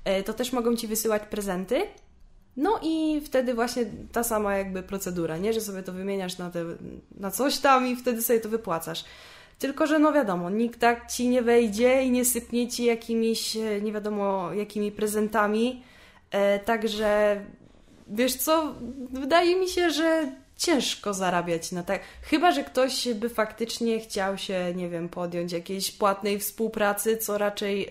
E, 0.09 0.22
to 0.22 0.32
też 0.32 0.52
mogą 0.52 0.76
Ci 0.76 0.86
wysyłać 0.86 1.22
prezenty. 1.22 1.82
No 2.56 2.80
i 2.82 3.20
wtedy 3.24 3.54
właśnie 3.54 3.86
ta 4.12 4.24
sama 4.24 4.56
jakby 4.56 4.82
procedura, 4.82 5.36
nie? 5.36 5.52
Że 5.52 5.61
sobie 5.61 5.82
to 5.82 5.92
wymieniasz 5.92 6.38
na, 6.38 6.50
te, 6.50 6.64
na 7.16 7.30
coś 7.30 7.59
tam 7.59 7.86
i 7.86 7.96
wtedy 7.96 8.22
sobie 8.22 8.40
to 8.40 8.48
wypłacasz. 8.48 9.04
Tylko, 9.59 9.86
że 9.86 9.98
no 9.98 10.12
wiadomo, 10.12 10.50
nikt 10.50 10.80
tak 10.80 11.12
Ci 11.12 11.28
nie 11.28 11.42
wejdzie 11.42 12.02
i 12.02 12.11
nie 12.11 12.24
sypnie 12.24 12.68
Ci 12.68 12.84
jakimiś, 12.84 13.56
e, 13.56 13.80
nie 13.80 13.92
wiadomo, 13.92 14.52
jakimi 14.52 14.92
prezentami. 14.92 15.82
E, 16.30 16.59
także 16.59 17.40
wiesz 18.09 18.34
co, 18.34 18.74
wydaje 19.12 19.56
mi 19.56 19.68
się, 19.68 19.90
że 19.90 20.32
ciężko 20.59 21.14
zarabiać 21.14 21.72
na 21.72 21.82
tak. 21.82 22.00
Chyba, 22.22 22.52
że 22.52 22.64
ktoś 22.64 23.09
by 23.14 23.28
faktycznie 23.28 24.00
chciał 24.00 24.38
się, 24.38 24.72
nie 24.74 24.88
wiem, 24.88 25.09
podjąć 25.09 25.52
jakiejś 25.52 25.90
płatnej 25.90 26.38
współpracy, 26.38 27.16
co 27.16 27.38
raczej 27.38 27.90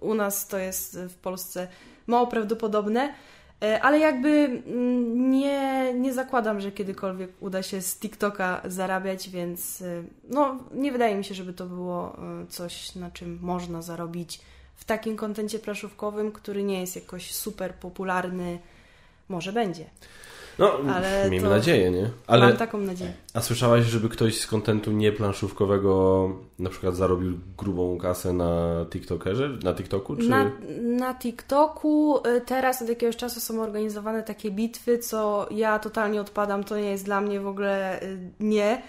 u 0.00 0.14
nas 0.14 0.46
to 0.46 0.58
jest 0.58 0.98
w 0.98 1.14
Polsce 1.14 1.68
mało 2.06 2.26
prawdopodobne, 2.26 3.14
e, 3.62 3.82
ale 3.82 3.98
jakby 3.98 4.28
mm, 4.28 5.30
nie, 5.30 5.92
nie 5.94 6.12
zakładam, 6.12 6.60
że 6.60 6.72
kiedykolwiek 6.72 7.30
uda 7.40 7.62
się 7.62 7.82
z 7.82 7.98
TikToka 7.98 8.60
zarabiać, 8.64 9.30
więc 9.30 9.82
e, 9.82 10.02
no, 10.28 10.58
nie 10.74 10.92
wydaje 10.92 11.14
mi 11.14 11.24
się, 11.24 11.34
żeby 11.34 11.52
to 11.52 11.66
było 11.66 12.16
coś, 12.48 12.94
na 12.94 13.10
czym 13.10 13.38
można 13.42 13.82
zarobić 13.82 14.40
w 14.76 14.84
takim 14.84 15.16
kontencie 15.16 15.58
praszówkowym, 15.58 16.32
który 16.32 16.62
nie 16.62 16.80
jest 16.80 16.96
jakoś 16.96 17.34
super 17.34 17.74
popularny. 17.74 18.58
Może 19.28 19.52
będzie. 19.52 19.84
No, 20.58 20.72
ale 20.94 21.30
miejmy 21.30 21.48
nadzieję, 21.48 21.90
nie? 21.90 22.10
Ale, 22.26 22.46
mam 22.46 22.56
taką 22.56 22.78
nadzieję. 22.78 23.12
A 23.34 23.40
słyszałaś, 23.40 23.84
żeby 23.84 24.08
ktoś 24.08 24.40
z 24.40 24.46
kontentu 24.46 24.92
nieplanszówkowego 24.92 26.30
na 26.58 26.70
przykład 26.70 26.96
zarobił 26.96 27.38
grubą 27.58 27.98
kasę 27.98 28.32
na 28.32 28.84
TikTokerze, 28.90 29.48
na 29.62 29.74
TikToku? 29.74 30.16
Czy... 30.16 30.28
Na, 30.28 30.50
na 30.82 31.14
TikToku 31.14 32.18
y, 32.18 32.40
teraz 32.40 32.82
od 32.82 32.88
jakiegoś 32.88 33.16
czasu 33.16 33.40
są 33.40 33.62
organizowane 33.62 34.22
takie 34.22 34.50
bitwy, 34.50 34.98
co 34.98 35.48
ja 35.50 35.78
totalnie 35.78 36.20
odpadam, 36.20 36.64
to 36.64 36.76
nie 36.76 36.90
jest 36.90 37.04
dla 37.04 37.20
mnie 37.20 37.40
w 37.40 37.46
ogóle 37.46 38.02
y, 38.02 38.18
nie 38.40 38.82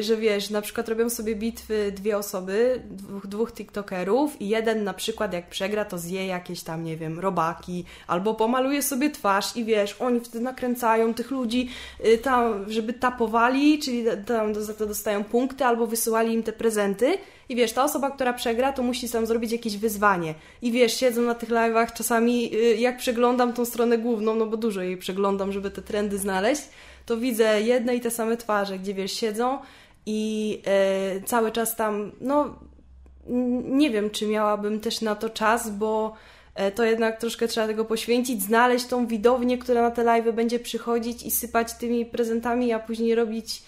że 0.00 0.16
wiesz, 0.16 0.50
na 0.50 0.62
przykład 0.62 0.88
robią 0.88 1.10
sobie 1.10 1.34
bitwy 1.36 1.92
dwie 1.92 2.18
osoby, 2.18 2.82
dwóch, 2.90 3.26
dwóch 3.26 3.52
TikTokerów 3.52 4.40
i 4.40 4.48
jeden 4.48 4.84
na 4.84 4.94
przykład 4.94 5.32
jak 5.32 5.48
przegra, 5.48 5.84
to 5.84 5.98
zje 5.98 6.26
jakieś 6.26 6.62
tam, 6.62 6.84
nie 6.84 6.96
wiem, 6.96 7.18
robaki, 7.18 7.84
albo 8.06 8.34
pomaluje 8.34 8.82
sobie 8.82 9.10
twarz 9.10 9.56
i 9.56 9.64
wiesz, 9.64 9.96
oni 10.00 10.20
wtedy 10.20 10.40
nakręcają 10.40 11.14
tych 11.14 11.30
ludzi 11.30 11.68
y, 12.04 12.18
tam, 12.18 12.70
żeby 12.70 12.92
tapowali, 12.92 13.78
czyli 13.78 14.04
tam 14.26 14.54
za 14.54 14.74
to 14.74 14.86
dostają 14.86 15.24
punkty, 15.24 15.64
albo 15.64 15.86
wysyłali 15.86 16.34
im 16.34 16.42
te 16.42 16.52
prezenty 16.52 17.18
i 17.48 17.56
wiesz, 17.56 17.72
ta 17.72 17.84
osoba, 17.84 18.10
która 18.10 18.32
przegra, 18.32 18.72
to 18.72 18.82
musi 18.82 19.08
sam 19.08 19.26
zrobić 19.26 19.52
jakieś 19.52 19.76
wyzwanie. 19.76 20.34
I 20.62 20.72
wiesz, 20.72 20.94
siedzą 20.94 21.22
na 21.22 21.34
tych 21.34 21.48
live'ach 21.48 21.92
czasami, 21.92 22.54
y, 22.54 22.76
jak 22.76 22.98
przeglądam 22.98 23.52
tą 23.52 23.64
stronę 23.64 23.98
główną, 23.98 24.34
no 24.34 24.46
bo 24.46 24.56
dużo 24.56 24.82
jej 24.82 24.96
przeglądam, 24.96 25.52
żeby 25.52 25.70
te 25.70 25.82
trendy 25.82 26.18
znaleźć, 26.18 26.62
to 27.08 27.16
widzę 27.16 27.62
jedne 27.62 27.96
i 27.96 28.00
te 28.00 28.10
same 28.10 28.36
twarze, 28.36 28.78
gdzie 28.78 28.94
wiesz, 28.94 29.12
siedzą 29.12 29.58
i 30.06 30.62
e, 30.66 31.20
cały 31.20 31.52
czas 31.52 31.76
tam, 31.76 32.12
no 32.20 32.58
nie 33.70 33.90
wiem, 33.90 34.10
czy 34.10 34.26
miałabym 34.26 34.80
też 34.80 35.00
na 35.00 35.14
to 35.14 35.30
czas, 35.30 35.70
bo 35.70 36.14
e, 36.54 36.72
to 36.72 36.84
jednak 36.84 37.20
troszkę 37.20 37.48
trzeba 37.48 37.66
tego 37.66 37.84
poświęcić, 37.84 38.42
znaleźć 38.42 38.86
tą 38.86 39.06
widownię, 39.06 39.58
która 39.58 39.82
na 39.82 39.90
te 39.90 40.04
live 40.04 40.34
będzie 40.34 40.58
przychodzić 40.58 41.22
i 41.22 41.30
sypać 41.30 41.74
tymi 41.74 42.06
prezentami, 42.06 42.72
a 42.72 42.78
później 42.78 43.14
robić 43.14 43.62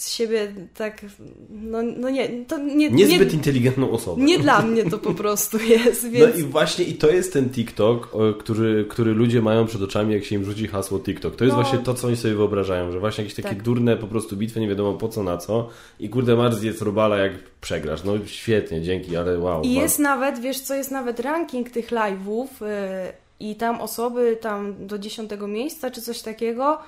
z 0.00 0.08
siebie 0.08 0.52
tak, 0.74 1.06
no, 1.50 1.82
no 1.82 2.10
nie, 2.10 2.44
to 2.44 2.58
nie... 2.58 2.90
Niezbyt 2.90 3.28
nie, 3.28 3.34
inteligentną 3.34 3.90
osobą. 3.90 4.22
Nie 4.22 4.38
dla 4.38 4.62
mnie 4.62 4.90
to 4.90 4.98
po 4.98 5.14
prostu 5.14 5.58
jest, 5.76 6.04
no 6.04 6.10
więc... 6.10 6.34
No 6.34 6.40
i 6.40 6.44
właśnie 6.44 6.84
i 6.84 6.94
to 6.94 7.10
jest 7.10 7.32
ten 7.32 7.50
TikTok, 7.50 8.12
który, 8.38 8.84
który 8.84 9.14
ludzie 9.14 9.42
mają 9.42 9.66
przed 9.66 9.82
oczami, 9.82 10.14
jak 10.14 10.24
się 10.24 10.36
im 10.36 10.44
rzuci 10.44 10.66
hasło 10.66 11.00
TikTok. 11.00 11.36
To 11.36 11.44
jest 11.44 11.56
no. 11.56 11.62
właśnie 11.62 11.78
to, 11.78 11.94
co 11.94 12.06
oni 12.06 12.16
sobie 12.16 12.34
wyobrażają, 12.34 12.92
że 12.92 13.00
właśnie 13.00 13.24
jakieś 13.24 13.36
takie 13.36 13.48
tak. 13.48 13.62
durne 13.62 13.96
po 13.96 14.06
prostu 14.06 14.36
bitwy, 14.36 14.60
nie 14.60 14.68
wiadomo 14.68 14.98
po 14.98 15.08
co, 15.08 15.22
na 15.22 15.38
co 15.38 15.68
i 16.00 16.08
kurde 16.08 16.36
masz 16.36 16.54
zjedz 16.54 16.82
robala, 16.82 17.16
jak 17.16 17.32
przegrasz. 17.60 18.04
No 18.04 18.12
świetnie, 18.26 18.82
dzięki, 18.82 19.16
ale 19.16 19.38
wow. 19.38 19.62
I 19.62 19.74
jest 19.74 19.98
nawet, 19.98 20.38
wiesz 20.38 20.60
co, 20.60 20.74
jest 20.74 20.90
nawet 20.90 21.20
ranking 21.20 21.70
tych 21.70 21.90
live'ów 21.90 22.46
yy, 22.60 23.48
i 23.48 23.56
tam 23.56 23.80
osoby 23.80 24.38
tam 24.40 24.86
do 24.86 24.98
dziesiątego 24.98 25.46
miejsca, 25.46 25.90
czy 25.90 26.02
coś 26.02 26.22
takiego 26.22 26.78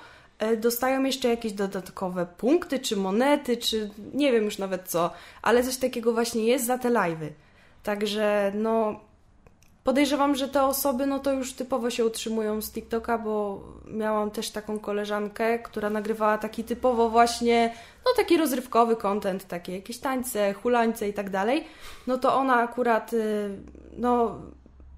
dostają 0.57 1.05
jeszcze 1.05 1.29
jakieś 1.29 1.53
dodatkowe 1.53 2.27
punkty, 2.27 2.79
czy 2.79 2.97
monety, 2.97 3.57
czy 3.57 3.91
nie 4.15 4.33
wiem 4.33 4.45
już 4.45 4.59
nawet 4.59 4.89
co, 4.89 5.11
ale 5.43 5.63
coś 5.63 5.77
takiego 5.77 6.13
właśnie 6.13 6.45
jest 6.45 6.67
za 6.67 6.79
te 6.79 6.91
live'y. 6.91 7.29
Także 7.83 8.53
no 8.55 9.01
podejrzewam, 9.85 10.35
że 10.35 10.49
te 10.49 10.65
osoby 10.65 11.07
no 11.07 11.19
to 11.19 11.33
już 11.33 11.53
typowo 11.53 11.91
się 11.91 12.05
utrzymują 12.05 12.63
z 12.63 12.73
TikToka, 12.73 13.19
bo 13.19 13.63
miałam 13.87 14.31
też 14.31 14.51
taką 14.51 14.79
koleżankę, 14.79 15.59
która 15.59 15.91
nagrywała 15.91 16.39
taki 16.39 16.65
typowo 16.65 17.09
właśnie, 17.11 17.75
no 18.05 18.11
taki 18.17 18.37
rozrywkowy 18.37 18.97
content, 18.97 19.49
takie 19.49 19.75
jakieś 19.75 19.99
tańce, 19.99 20.53
hulańce 20.53 21.09
i 21.09 21.13
tak 21.13 21.31
dalej. 21.31 21.65
No 22.07 22.19
to 22.19 22.37
ona 22.37 22.57
akurat 22.57 23.13
y, 23.13 23.59
no 23.97 24.41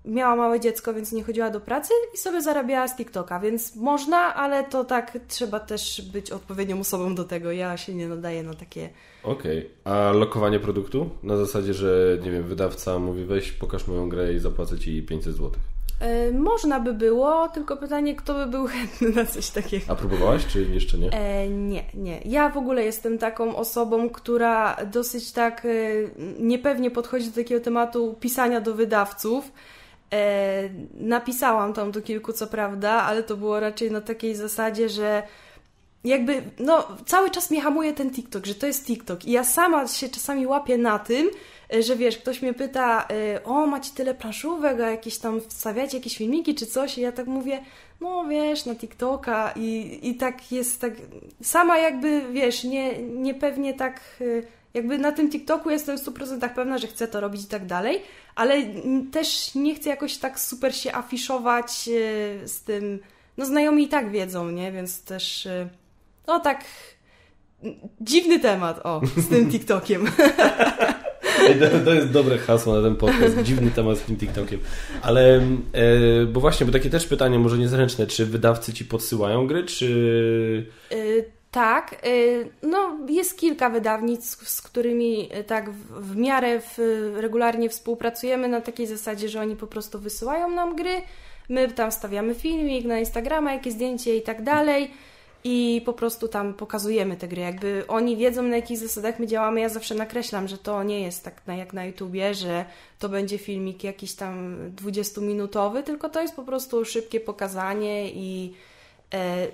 miała 0.05 0.37
małe 0.37 0.61
dziecko, 0.61 0.95
więc 0.95 1.13
nie 1.13 1.25
chodziła 1.25 1.51
do 1.51 1.61
pracy 1.61 1.93
i 2.15 2.17
sobie 2.17 2.43
zarabiała 2.43 2.89
z 2.89 2.97
TikToka, 2.97 3.41
więc 3.41 3.77
można, 3.77 4.35
ale 4.35 4.65
to 4.65 4.85
tak 4.85 5.19
trzeba 5.29 5.61
też 5.61 6.03
być 6.13 6.31
odpowiednią 6.31 6.81
osobą 6.81 7.15
do 7.15 7.25
tego. 7.25 7.53
Ja 7.53 7.77
się 7.77 7.95
nie 7.95 8.09
nadaję 8.09 8.43
na 8.43 8.55
takie. 8.55 8.89
Okej, 9.23 9.59
okay. 9.59 9.95
a 9.95 10.13
lokowanie 10.13 10.61
produktu? 10.61 11.11
Na 11.23 11.37
zasadzie, 11.37 11.75
że 11.75 12.19
nie 12.25 12.31
wiem, 12.31 12.43
wydawca 12.43 12.99
mówi 12.99 13.25
weź 13.25 13.53
pokaż 13.53 13.87
moją 13.89 14.09
grę 14.09 14.35
i 14.35 14.39
zapłacę 14.39 14.79
ci 14.79 15.03
500 15.03 15.35
zł. 15.35 15.51
Yy, 16.01 16.39
można 16.39 16.81
by 16.81 16.95
było, 16.95 17.49
tylko 17.49 17.77
pytanie, 17.77 18.15
kto 18.15 18.35
by 18.35 18.47
był 18.47 18.67
chętny 18.67 19.09
na 19.09 19.25
coś 19.25 19.51
takiego. 19.51 19.85
A 19.89 19.95
próbowałaś, 19.95 20.47
czy 20.47 20.63
jeszcze 20.63 20.99
nie? 20.99 21.11
E, 21.11 21.49
nie, 21.49 21.85
nie. 21.95 22.21
Ja 22.25 22.49
w 22.49 22.57
ogóle 22.57 22.85
jestem 22.85 23.19
taką 23.19 23.57
osobą, 23.57 24.11
która 24.11 24.77
dosyć 24.93 25.33
tak 25.33 25.65
yy, 25.65 26.11
niepewnie 26.39 26.91
podchodzi 26.91 27.29
do 27.29 27.35
takiego 27.35 27.65
tematu 27.65 28.17
pisania 28.21 28.61
do 28.61 28.75
wydawców 28.75 29.45
E, 29.45 29.51
napisałam 30.95 31.73
tam 31.73 31.93
do 31.93 32.03
kilku, 32.03 32.33
co 32.33 32.47
prawda, 32.47 32.91
ale 32.91 33.23
to 33.23 33.37
było 33.37 33.61
raczej 33.61 33.91
na 33.91 34.01
takiej 34.01 34.35
zasadzie, 34.35 34.89
że 34.89 35.23
jakby, 36.05 36.43
no, 36.59 36.89
cały 37.07 37.31
czas 37.31 37.51
mnie 37.51 37.61
hamuje 37.61 37.93
ten 37.93 38.11
TikTok, 38.11 38.47
że 38.47 38.55
to 38.55 38.67
jest 38.67 38.87
TikTok. 38.87 39.25
I 39.25 39.33
ja 39.33 39.45
sama 39.45 39.89
się 39.89 40.09
czasami 40.09 40.47
łapię 40.47 40.79
na 40.79 40.99
tym, 40.99 41.31
e, 41.75 41.83
że 41.83 41.97
wiesz, 41.97 42.19
ktoś 42.19 42.43
mnie 42.43 42.55
pyta, 42.55 43.09
e, 43.11 43.45
o, 43.45 43.67
macie 43.67 43.91
tyle 43.95 44.15
planszówek, 44.15 44.81
a 44.81 44.91
jakieś 44.91 45.19
tam 45.19 45.41
wstawiacie 45.41 45.97
jakieś 45.99 46.17
filmiki 46.17 46.55
czy 46.55 46.67
coś, 46.67 46.99
i 46.99 47.01
ja 47.01 47.13
tak 47.13 47.27
mówię, 47.27 47.65
no 48.01 48.25
wiesz, 48.29 48.67
na 48.67 48.75
TikToka 48.75 49.53
i, 49.57 49.99
i 50.03 50.15
tak 50.15 50.53
jest, 50.53 50.81
tak, 50.81 50.93
sama 51.43 51.79
jakby, 51.79 52.23
wiesz, 52.33 52.65
nie, 52.65 53.03
niepewnie 53.03 53.75
tak 53.75 54.01
jakby 54.75 54.99
na 54.99 55.13
tym 55.13 55.31
TikToku 55.31 55.71
jestem 55.71 55.99
w 55.99 56.05
100% 56.05 56.49
pewna, 56.55 56.79
że 56.79 56.87
chcę 56.87 57.09
to 57.09 57.21
robić 57.21 57.43
i 57.45 57.47
tak 57.47 57.67
dalej, 57.67 58.03
ale 58.35 58.63
też 59.13 59.55
nie 59.55 59.75
chcę 59.75 59.91
jakoś 59.91 60.17
tak 60.17 60.41
super 60.41 60.77
się 60.77 60.93
afiszować 60.93 61.89
e, 61.89 62.49
z 62.49 62.63
tym. 62.63 62.99
No, 63.37 63.47
znajomi 63.47 63.85
i 63.85 63.89
tak 63.89 64.11
wiedzą, 64.11 64.51
nie? 64.51 64.73
Więc 64.73 65.05
też. 65.05 65.49
No, 66.27 66.41
tak. 66.41 66.65
Dziwny 68.01 68.41
temat, 68.41 68.81
o, 68.87 69.01
z 69.17 69.29
tym 69.29 69.51
TikTokiem. 69.51 70.07
To 71.85 71.95
jest 71.95 72.11
dobre 72.11 72.39
hasło 72.39 72.75
na 72.75 72.83
ten 72.83 72.97
podcast. 72.97 73.43
Dziwny 73.43 73.71
temat 73.71 73.99
z 73.99 74.03
tym 74.03 74.17
TikTokiem. 74.17 74.61
Ale, 75.03 75.37
e, 75.73 76.27
bo 76.27 76.41
właśnie, 76.41 76.67
bo 76.67 76.73
takie 76.73 76.91
też 76.91 77.07
pytanie, 77.07 77.39
może 77.39 77.59
niezręczne, 77.59 78.07
czy 78.07 78.27
wydawcy 78.27 78.73
ci 78.73 78.85
podsyłają 78.85 79.47
gry, 79.47 79.65
czy. 79.65 80.67
Tak, 81.55 82.07
y, 82.07 82.49
no 82.63 82.99
jest 83.09 83.39
kilka 83.39 83.71
wydawnictw, 83.71 84.49
z 84.49 84.63
którymi 84.63 85.29
y, 85.37 85.45
tak 85.45 85.71
w, 85.71 86.17
miarę 86.17 86.61
w, 86.61 86.79
regularnie 87.17 87.69
współpracujemy 87.69 88.49
na 88.49 88.61
takiej 88.61 88.87
zasadzie, 88.87 89.29
że 89.29 89.41
oni 89.41 89.57
po 89.57 89.67
prostu 89.67 89.99
wysyłają 89.99 90.51
nam 90.51 90.77
gry, 90.77 91.03
my 91.49 91.69
tam 91.69 91.93
stawiamy 91.93 92.35
filmik 92.35 92.85
na 92.85 92.99
Instagrama, 92.99 93.53
jakieś 93.53 93.73
zdjęcie 93.73 94.17
i 94.17 94.23
tak 94.23 94.43
dalej 94.43 94.91
i 95.45 95.83
po 95.85 95.93
prostu 95.93 96.29
tam 96.29 96.55
pokazujemy 96.55 97.17
te 97.17 97.29
gry. 97.29 97.43
Jakby 97.43 97.85
oni 97.89 98.17
wiedzą 98.17 98.43
na 98.43 98.57
jakich 98.57 98.79
zasadach 98.79 99.19
my 99.19 99.27
działamy, 99.27 99.61
ja 99.61 99.69
zawsze 99.69 99.95
nakreślam, 99.95 100.49
że 100.49 100.59
to 100.59 100.83
nie 100.83 101.01
jest 101.01 101.25
tak 101.25 101.43
jak 101.59 101.73
na 101.73 101.85
YouTubie, 101.85 102.35
że 102.35 102.65
to 102.99 103.09
będzie 103.09 103.39
filmik 103.39 103.85
jakiś 103.85 104.15
tam 104.15 104.57
20-minutowy, 104.77 105.83
tylko 105.83 106.09
to 106.09 106.23
jest 106.23 106.37
po 106.37 106.43
prostu 106.43 106.85
szybkie 106.85 107.21
pokazanie 107.21 108.11
i 108.11 108.55
e, 109.15 109.47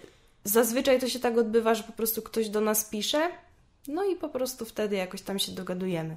Zazwyczaj 0.52 1.00
to 1.00 1.08
się 1.08 1.18
tak 1.18 1.38
odbywa, 1.38 1.74
że 1.74 1.82
po 1.82 1.92
prostu 1.92 2.22
ktoś 2.22 2.48
do 2.48 2.60
nas 2.60 2.84
pisze, 2.84 3.30
no 3.88 4.04
i 4.04 4.16
po 4.16 4.28
prostu 4.28 4.64
wtedy 4.64 4.96
jakoś 4.96 5.22
tam 5.22 5.38
się 5.38 5.52
dogadujemy. 5.52 6.16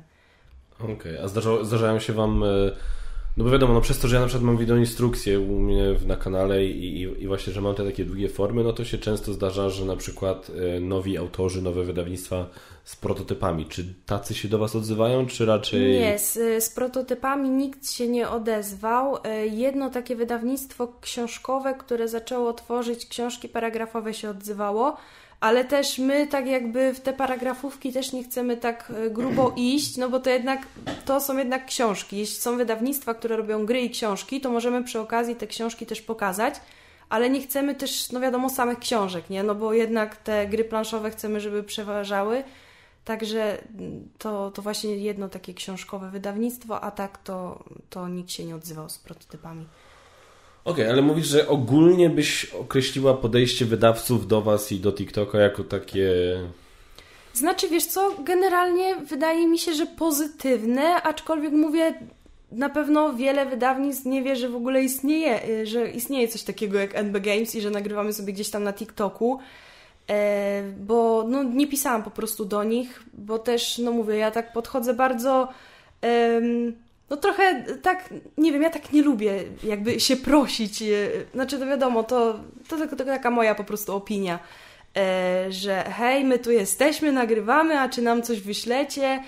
Okej, 0.80 0.96
okay. 0.96 1.24
a 1.24 1.28
zdarza, 1.28 1.64
zdarzają 1.64 2.00
się 2.00 2.14
Wam, 2.14 2.44
e, 2.44 2.48
no 3.38 3.44
bo 3.44 3.50
wiadomo, 3.50 3.74
no 3.74 3.82
przez 3.82 4.00
to, 4.00 4.08
że 4.08 4.16
ja 4.16 4.22
na 4.22 4.28
przykład 4.28 4.46
mam 4.46 4.58
wideoinstrukcję 4.58 5.40
u 5.40 5.60
mnie 5.60 5.96
na 6.06 6.16
kanale 6.16 6.66
i, 6.66 7.02
i, 7.02 7.24
i, 7.24 7.28
właśnie, 7.28 7.54
że 7.54 7.62
mam 7.62 7.76
te 7.76 7.86
takie 7.86 8.06
długie 8.06 8.30
formy, 8.30 8.64
no 8.64 8.74
to 8.74 8.86
się 8.86 8.98
często 8.98 9.34
zdarza, 9.34 9.70
że 9.70 9.86
na 9.86 9.96
przykład 9.96 10.52
e, 10.76 10.80
nowi 10.80 11.18
autorzy, 11.18 11.62
nowe 11.62 11.84
wydawnictwa 11.84 12.50
z 12.84 12.96
prototypami. 12.96 13.66
Czy 13.66 13.94
tacy 14.06 14.34
się 14.34 14.48
do 14.48 14.58
Was 14.58 14.76
odzywają, 14.76 15.26
czy 15.26 15.46
raczej... 15.46 16.00
Nie, 16.00 16.20
z, 16.20 16.64
z 16.64 16.70
prototypami 16.70 17.50
nikt 17.50 17.92
się 17.92 18.08
nie 18.08 18.30
odezwał. 18.30 19.18
E, 19.24 19.48
jedno 19.48 19.90
takie 19.90 20.16
wydawnictwo 20.16 20.94
książkowe, 21.02 21.74
które 21.74 22.08
zaczęło 22.08 22.54
tworzyć 22.54 23.06
książki 23.06 23.50
paragrafowe 23.50 24.14
się 24.14 24.30
odzywało, 24.30 24.98
ale 25.44 25.66
też 25.66 26.00
my 26.00 26.28
tak 26.28 26.48
jakby 26.48 26.94
w 26.94 27.00
te 27.00 27.14
paragrafówki 27.14 27.94
też 27.94 28.14
nie 28.14 28.24
chcemy 28.24 28.58
tak 28.58 28.92
e, 29.06 29.10
grubo 29.10 29.54
iść, 29.74 29.98
no 29.98 30.10
bo 30.10 30.20
to 30.20 30.30
jednak, 30.30 30.68
to 31.06 31.22
są 31.22 31.38
jednak 31.38 31.66
książki. 31.66 32.18
Jeśli 32.18 32.36
są 32.36 32.58
wydawnictwa, 32.58 33.14
które 33.14 33.38
robią 33.38 33.66
gry 33.66 33.82
i 33.82 33.90
książki, 33.90 34.42
to 34.42 34.52
możemy 34.52 34.84
przy 34.84 35.00
okazji 35.00 35.36
te 35.36 35.48
książki 35.48 35.86
też 35.86 36.02
pokazać, 36.02 36.56
ale 37.10 37.30
nie 37.30 37.42
chcemy 37.42 37.76
też, 37.76 38.12
no 38.12 38.20
wiadomo, 38.20 38.50
samych 38.50 38.80
książek, 38.80 39.30
nie? 39.30 39.44
No 39.44 39.56
bo 39.56 39.74
jednak 39.74 40.16
te 40.16 40.48
gry 40.48 40.64
planszowe 40.64 41.12
chcemy, 41.12 41.40
żeby 41.40 41.64
przeważały, 41.64 42.44
Także 43.06 43.58
to, 44.18 44.52
to 44.52 44.62
właśnie 44.62 44.98
jedno 44.98 45.30
takie 45.30 45.54
książkowe 45.54 46.10
wydawnictwo, 46.10 46.82
a 46.82 46.92
tak 46.92 47.18
to, 47.18 47.64
to 47.90 48.08
nikt 48.08 48.32
się 48.32 48.46
nie 48.46 48.56
odzywał 48.56 48.90
z 48.90 48.98
prototypami. 48.98 49.68
Okej, 50.66 50.84
okay, 50.84 50.94
ale 50.94 51.02
mówisz, 51.02 51.28
że 51.28 51.48
ogólnie 51.48 52.10
byś 52.10 52.46
określiła 52.46 53.14
podejście 53.14 53.66
wydawców 53.66 54.28
do 54.28 54.42
Was 54.42 54.72
i 54.72 54.80
do 54.80 54.94
TikToka 54.94 55.38
jako 55.40 55.64
takie. 55.64 56.10
Znaczy, 57.34 57.70
wiesz 57.70 57.86
co, 57.86 58.16
generalnie 58.20 58.96
wydaje 58.96 59.48
mi 59.48 59.60
się, 59.60 59.74
że 59.74 59.86
pozytywne, 59.86 61.02
aczkolwiek 61.04 61.52
mówię, 61.52 61.94
na 62.52 62.70
pewno 62.70 63.14
wiele 63.14 63.46
wydawnictw 63.46 64.06
nie 64.06 64.24
wie, 64.24 64.36
że 64.36 64.50
w 64.50 64.56
ogóle 64.56 64.84
istnieje, 64.84 65.66
że 65.66 65.90
istnieje 65.90 66.28
coś 66.28 66.44
takiego 66.44 66.80
jak 66.80 66.96
NB 66.96 67.20
Games 67.20 67.56
i 67.56 67.62
że 67.62 67.70
nagrywamy 67.70 68.14
sobie 68.14 68.34
gdzieś 68.34 68.50
tam 68.50 68.64
na 68.64 68.74
TikToku. 68.74 69.40
E, 70.10 70.64
bo 70.80 71.26
no, 71.28 71.44
nie 71.44 71.68
pisałam 71.68 72.04
po 72.04 72.12
prostu 72.12 72.46
do 72.46 72.64
nich, 72.64 73.04
bo 73.14 73.40
też, 73.40 73.78
no 73.78 73.92
mówię, 73.92 74.16
ja 74.16 74.32
tak 74.32 74.54
podchodzę 74.54 74.94
bardzo. 74.94 75.48
No 77.14 77.18
trochę 77.18 77.64
tak, 77.82 78.10
nie 78.38 78.52
wiem, 78.52 78.62
ja 78.62 78.70
tak 78.70 78.94
nie 78.94 79.02
lubię 79.02 79.44
jakby 79.64 80.00
się 80.00 80.16
prosić. 80.16 80.82
E, 80.82 80.86
znaczy, 81.34 81.60
to 81.60 81.66
wiadomo, 81.66 82.04
to, 82.04 82.40
to 82.68 82.78
tylko, 82.78 82.96
taka 82.96 83.32
moja 83.32 83.56
po 83.56 83.64
prostu 83.64 83.96
opinia, 83.96 84.40
e, 84.98 85.46
że 85.50 85.84
hej, 85.84 86.24
my 86.24 86.40
tu 86.40 86.52
jesteśmy, 86.52 87.12
nagrywamy, 87.12 87.80
a 87.80 87.90
czy 87.90 88.02
nam 88.02 88.24
coś 88.24 88.42
wyślecie? 88.42 89.24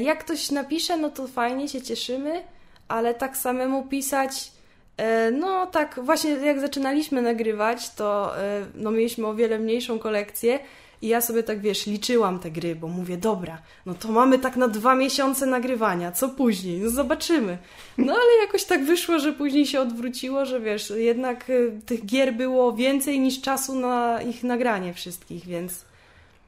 Jak 0.00 0.24
ktoś 0.24 0.50
napisze, 0.50 0.96
no 0.96 1.10
to 1.10 1.28
fajnie, 1.28 1.68
się 1.68 1.82
cieszymy, 1.82 2.42
ale 2.88 3.14
tak 3.14 3.36
samemu 3.36 3.82
pisać 3.82 4.50
E, 4.96 5.30
no 5.30 5.66
tak, 5.66 6.00
właśnie 6.02 6.30
jak 6.30 6.60
zaczynaliśmy 6.60 7.22
nagrywać, 7.22 7.90
to 7.90 8.38
e, 8.38 8.66
no, 8.74 8.90
mieliśmy 8.90 9.26
o 9.26 9.34
wiele 9.34 9.58
mniejszą 9.58 9.98
kolekcję 9.98 10.58
i 11.04 11.08
ja 11.08 11.20
sobie 11.20 11.42
tak, 11.42 11.60
wiesz, 11.60 11.86
liczyłam 11.86 12.38
te 12.38 12.50
gry, 12.50 12.76
bo 12.76 12.88
mówię, 12.88 13.16
dobra, 13.16 13.58
no 13.86 13.94
to 13.94 14.08
mamy 14.08 14.38
tak 14.38 14.56
na 14.56 14.68
dwa 14.68 14.94
miesiące 14.94 15.46
nagrywania, 15.46 16.12
co 16.12 16.28
później? 16.28 16.80
No 16.80 16.90
zobaczymy. 16.90 17.58
No 17.98 18.12
ale 18.12 18.46
jakoś 18.46 18.64
tak 18.64 18.84
wyszło, 18.84 19.18
że 19.18 19.32
później 19.32 19.66
się 19.66 19.80
odwróciło, 19.80 20.44
że 20.44 20.60
wiesz, 20.60 20.92
jednak 20.96 21.50
e, 21.50 21.80
tych 21.86 22.06
gier 22.06 22.34
było 22.34 22.72
więcej 22.72 23.20
niż 23.20 23.40
czasu 23.40 23.74
na 23.80 24.22
ich 24.22 24.42
nagranie 24.42 24.94
wszystkich, 24.94 25.46
więc... 25.46 25.84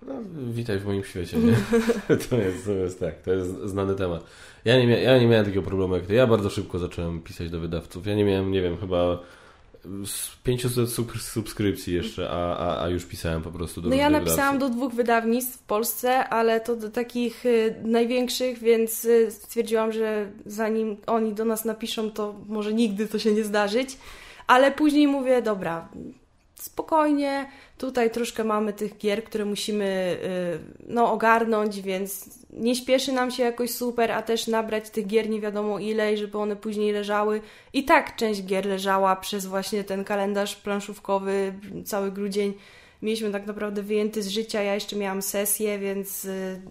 No, 0.06 0.14
witaj 0.52 0.78
w 0.78 0.86
moim 0.86 1.04
świecie, 1.04 1.36
nie? 1.38 1.56
to, 2.30 2.36
jest, 2.36 2.64
to 2.64 2.72
jest 2.72 3.00
tak, 3.00 3.22
to 3.22 3.32
jest 3.32 3.50
znany 3.50 3.94
temat. 3.94 4.24
Ja 4.64 4.78
nie, 4.78 4.86
mia 4.86 4.98
ja 4.98 5.18
nie 5.18 5.26
miałem 5.26 5.44
takiego 5.44 5.62
problemu 5.62 5.94
jak 5.94 6.06
ty. 6.06 6.14
Ja 6.14 6.26
bardzo 6.26 6.50
szybko 6.50 6.78
zacząłem 6.78 7.20
pisać 7.20 7.50
do 7.50 7.60
wydawców. 7.60 8.06
Ja 8.06 8.14
nie 8.14 8.24
miałem, 8.24 8.50
nie 8.50 8.62
wiem, 8.62 8.76
chyba 8.76 9.18
z 10.06 10.36
500 10.42 10.90
sub 10.90 11.18
subskrypcji 11.18 11.94
jeszcze, 11.94 12.30
a, 12.30 12.56
a, 12.56 12.84
a, 12.84 12.88
już 12.88 13.04
pisałem 13.04 13.42
po 13.42 13.50
prostu 13.50 13.82
do 13.82 13.88
No 13.88 13.94
ja 13.94 14.10
napisałam 14.10 14.58
do 14.58 14.68
dwóch 14.68 14.94
wydawnictw 14.94 15.58
w 15.58 15.62
Polsce, 15.62 16.28
ale 16.28 16.60
to 16.60 16.76
do 16.76 16.90
takich 16.90 17.46
y, 17.46 17.74
największych, 17.84 18.58
więc 18.58 19.04
y, 19.04 19.30
stwierdziłam, 19.30 19.92
że 19.92 20.30
zanim 20.46 20.96
oni 21.06 21.32
do 21.32 21.44
nas 21.44 21.64
napiszą, 21.64 22.10
to 22.10 22.34
może 22.48 22.72
nigdy 22.72 23.06
to 23.06 23.18
się 23.18 23.32
nie 23.32 23.44
zdarzyć. 23.44 23.98
Ale 24.46 24.72
później 24.72 25.08
mówię, 25.08 25.42
dobra, 25.42 25.88
spokojnie, 26.66 27.46
tutaj 27.78 28.10
troszkę 28.10 28.44
mamy 28.44 28.72
tych 28.72 28.98
gier, 28.98 29.24
które 29.24 29.44
musimy 29.44 30.18
y, 30.24 30.88
no, 30.88 31.12
ogarnąć, 31.12 31.80
więc 31.80 32.30
nie 32.50 32.76
śpieszy 32.76 33.12
nam 33.12 33.30
się 33.30 33.42
jakoś 33.42 33.70
super, 33.70 34.12
a 34.12 34.22
też 34.22 34.46
nabrać 34.46 34.90
tych 34.90 35.06
gier 35.06 35.30
nie 35.30 35.40
wiadomo 35.40 35.78
ile, 35.78 36.12
i 36.12 36.16
żeby 36.16 36.38
one 36.38 36.56
później 36.56 36.92
leżały. 36.92 37.40
I 37.72 37.84
tak 37.84 38.16
część 38.16 38.42
gier 38.44 38.66
leżała 38.66 39.16
przez 39.16 39.46
właśnie 39.46 39.84
ten 39.84 40.04
kalendarz 40.04 40.56
planszówkowy, 40.56 41.54
cały 41.84 42.12
grudzień. 42.12 42.54
Mieliśmy 43.02 43.30
tak 43.30 43.46
naprawdę 43.46 43.82
wyjęty 43.82 44.22
z 44.22 44.28
życia, 44.28 44.62
ja 44.62 44.74
jeszcze 44.74 44.96
miałam 44.96 45.22
sesję, 45.22 45.78
więc 45.78 46.24
y, 46.24 46.62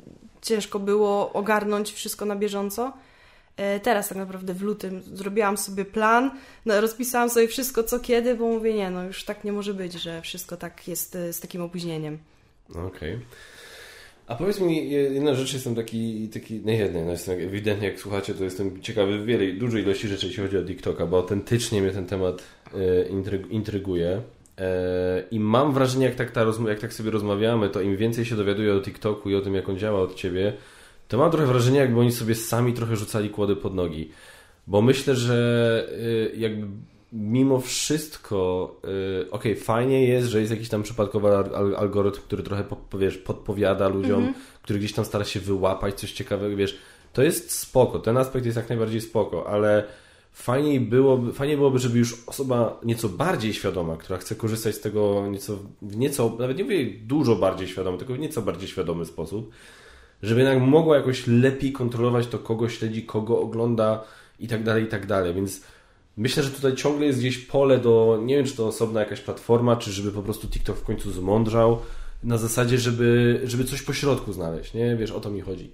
ciężko 0.42 0.80
było 0.80 1.34
ogarnąć 1.34 1.92
wszystko 1.92 2.26
na 2.26 2.36
bieżąco. 2.36 2.94
E, 3.58 3.80
Teraz 3.80 4.10
tak 4.10 4.18
naprawdę 4.18 4.54
w 4.54 4.62
lutym 4.62 5.02
zrobiłam 5.02 5.58
sobie 5.58 5.86
plan, 5.86 6.32
no, 6.66 6.82
rozpisałam 6.82 7.30
sobie 7.30 7.48
wszystko 7.48 7.84
co 7.84 8.00
kiedy, 8.00 8.36
bo 8.36 8.48
mówię, 8.48 8.74
nie, 8.74 8.90
no 8.90 9.04
już 9.04 9.24
tak 9.24 9.44
nie 9.44 9.52
może 9.52 9.74
być, 9.74 9.94
że 9.94 10.22
wszystko 10.22 10.58
tak 10.58 10.88
jest 10.88 11.16
e, 11.16 11.34
z 11.34 11.40
takim 11.40 11.62
opóźnieniem. 11.62 12.18
Okej. 12.88 13.20
A 14.28 14.36
powiedz 14.36 14.60
mi, 14.60 14.92
jedna 14.92 15.36
rzecz, 15.36 15.54
jestem 15.54 15.76
taki, 15.76 16.30
taki 16.30 16.62
nie 16.66 16.78
jednej, 16.78 17.04
no 17.04 17.12
jestem 17.12 17.40
ewidentnie 17.40 17.88
jak 17.88 18.00
słuchacie, 18.00 18.34
to 18.34 18.44
jestem 18.44 18.82
ciekawy 18.82 19.26
wiele, 19.26 19.54
dużej 19.54 19.84
ilości 19.84 20.08
rzeczy, 20.08 20.28
jeśli 20.28 20.44
chodzi 20.44 20.58
o 20.58 20.64
TikToka, 20.64 21.06
bo 21.06 21.18
autentycznie 21.18 21.82
mnie 21.82 21.92
ten 21.92 22.06
temat 22.06 22.44
e, 22.74 23.08
intryg, 23.08 23.52
intryguje. 23.52 24.22
I 25.32 25.40
mam 25.40 25.74
wrażenie, 25.74 26.06
jak 26.06 26.16
tak, 26.16 26.32
ta 26.32 26.46
jak 26.68 26.80
tak 26.80 26.94
sobie 26.94 27.12
rozmawiamy, 27.12 27.70
to 27.70 27.82
im 27.82 27.98
więcej 27.98 28.26
się 28.26 28.36
dowiaduję 28.36 28.74
o 28.74 28.82
TikToku 28.82 29.30
i 29.30 29.36
o 29.36 29.42
tym, 29.42 29.56
jak 29.56 29.70
on 29.70 29.78
działa 29.78 30.02
od 30.02 30.16
ciebie, 30.16 30.54
to 31.08 31.18
mam 31.18 31.32
trochę 31.32 31.48
wrażenie, 31.48 31.80
jakby 31.80 32.00
oni 32.00 32.12
sobie 32.12 32.36
sami 32.36 32.74
trochę 32.74 32.96
rzucali 32.96 33.30
kłody 33.30 33.56
pod 33.56 33.76
nogi. 33.76 34.10
Bo 34.68 34.82
myślę, 34.82 35.16
że 35.16 35.88
y, 35.92 36.38
jakby 36.38 36.68
mimo 37.14 37.60
wszystko, 37.60 38.72
y, 39.22 39.32
okej, 39.32 39.52
okay, 39.52 39.64
fajnie 39.64 40.08
jest, 40.08 40.28
że 40.28 40.40
jest 40.40 40.52
jakiś 40.52 40.70
tam 40.70 40.84
przypadkowy 40.84 41.36
al 41.36 41.76
algorytm, 41.76 42.22
który 42.22 42.44
trochę 42.44 42.64
wiesz, 43.00 43.18
podpowiada 43.18 43.88
ludziom, 43.88 44.20
mm 44.20 44.34
-hmm. 44.34 44.38
który 44.62 44.80
gdzieś 44.80 44.94
tam 44.94 45.06
stara 45.06 45.26
się 45.26 45.40
wyłapać 45.40 46.00
coś 46.00 46.12
ciekawego, 46.12 46.56
wiesz, 46.56 46.78
to 47.14 47.24
jest 47.24 47.52
spoko, 47.52 48.00
ten 48.00 48.18
aspekt 48.18 48.46
jest 48.46 48.58
jak 48.58 48.70
najbardziej 48.70 49.02
spoko, 49.02 49.48
ale 49.50 49.84
fajniej 50.32 50.80
byłoby, 50.80 51.34
fajnie 51.34 51.58
byłoby, 51.58 51.80
żeby 51.80 52.00
już 52.00 52.24
osoba 52.28 52.80
nieco 52.84 53.10
bardziej 53.10 53.54
świadoma, 53.54 53.98
która 53.98 54.18
chce 54.18 54.36
korzystać 54.36 54.76
z 54.76 54.80
tego 54.80 55.28
nieco, 55.28 55.58
w 55.82 55.98
nieco, 55.98 56.36
nawet 56.40 56.58
nie 56.58 56.64
mówię 56.64 56.86
dużo 56.86 57.36
bardziej 57.36 57.68
świadomy, 57.68 57.98
tylko 57.98 58.14
w 58.14 58.20
nieco 58.20 58.42
bardziej 58.42 58.68
świadomy 58.68 59.06
sposób, 59.06 59.52
żeby 60.24 60.42
jednak 60.42 60.62
mogła 60.64 60.98
jakoś 60.98 61.28
lepiej 61.28 61.72
kontrolować 61.72 62.28
to, 62.28 62.40
kogo 62.40 62.70
śledzi, 62.70 63.04
kogo 63.04 63.40
ogląda 63.40 64.04
i 64.40 64.48
tak 64.48 64.64
dalej, 64.64 64.84
i 64.84 64.88
tak 64.88 65.06
dalej. 65.06 65.34
Więc 65.34 65.62
myślę, 66.18 66.44
że 66.44 66.52
tutaj 66.52 66.76
ciągle 66.76 67.06
jest 67.06 67.20
gdzieś 67.20 67.38
pole 67.38 67.78
do, 67.78 68.22
nie 68.24 68.36
wiem, 68.36 68.46
czy 68.46 68.56
to 68.56 68.68
osobna 68.68 69.00
jakaś 69.00 69.22
platforma, 69.22 69.76
czy 69.76 69.92
żeby 69.92 70.12
po 70.12 70.24
prostu 70.24 70.48
TikTok 70.48 70.78
w 70.78 70.84
końcu 70.84 71.12
zmądrzał 71.12 71.80
na 72.24 72.38
zasadzie, 72.38 72.78
żeby, 72.78 73.42
żeby 73.44 73.64
coś 73.64 73.82
po 73.82 73.94
środku 73.94 74.34
znaleźć, 74.34 74.74
nie? 74.74 74.96
Wiesz, 74.96 75.12
o 75.12 75.20
to 75.20 75.30
mi 75.30 75.42
chodzi. 75.42 75.72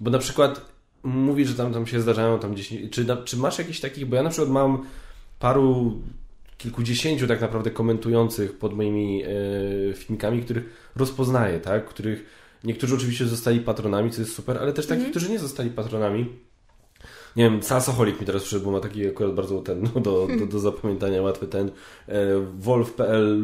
Bo 0.00 0.10
na 0.10 0.18
przykład 0.18 0.60
mówi, 1.02 1.46
że 1.46 1.54
tam, 1.54 1.72
tam 1.72 1.86
się 1.86 2.00
zdarzają 2.00 2.38
tam 2.38 2.54
gdzieś, 2.54 2.68
czy, 2.90 3.06
czy 3.24 3.36
masz 3.36 3.58
jakiś 3.58 3.80
takich, 3.80 4.06
bo 4.06 4.16
ja 4.16 4.22
na 4.22 4.30
przykład 4.30 4.50
mam 4.50 4.86
paru 5.38 6.00
kilkudziesięciu 6.58 7.26
tak 7.26 7.40
naprawdę 7.40 7.70
komentujących 7.70 8.58
pod 8.58 8.76
moimi 8.76 9.22
e, 9.22 9.94
filmikami, 9.94 10.42
których 10.42 10.90
rozpoznaję, 10.96 11.60
tak? 11.60 11.84
Których 11.84 12.43
Niektórzy 12.64 12.94
oczywiście 12.94 13.26
zostali 13.26 13.60
patronami, 13.60 14.10
co 14.10 14.20
jest 14.20 14.34
super, 14.34 14.58
ale 14.58 14.72
też 14.72 14.86
takich, 14.86 15.02
mm. 15.02 15.10
którzy 15.10 15.30
nie 15.30 15.38
zostali 15.38 15.70
patronami. 15.70 16.26
Nie 17.36 17.44
wiem, 17.44 17.62
Salsoholik 17.62 18.20
mi 18.20 18.26
teraz 18.26 18.42
przyszedł, 18.42 18.64
bo 18.64 18.70
ma 18.70 18.80
taki 18.80 19.08
akurat 19.08 19.34
bardzo 19.34 19.60
ten, 19.60 19.88
no, 19.94 20.00
do, 20.00 20.28
do, 20.38 20.46
do 20.46 20.58
zapamiętania 20.58 21.22
łatwy 21.22 21.46
ten. 21.46 21.70
E, 22.08 22.46
Wolf.pl 22.58 23.40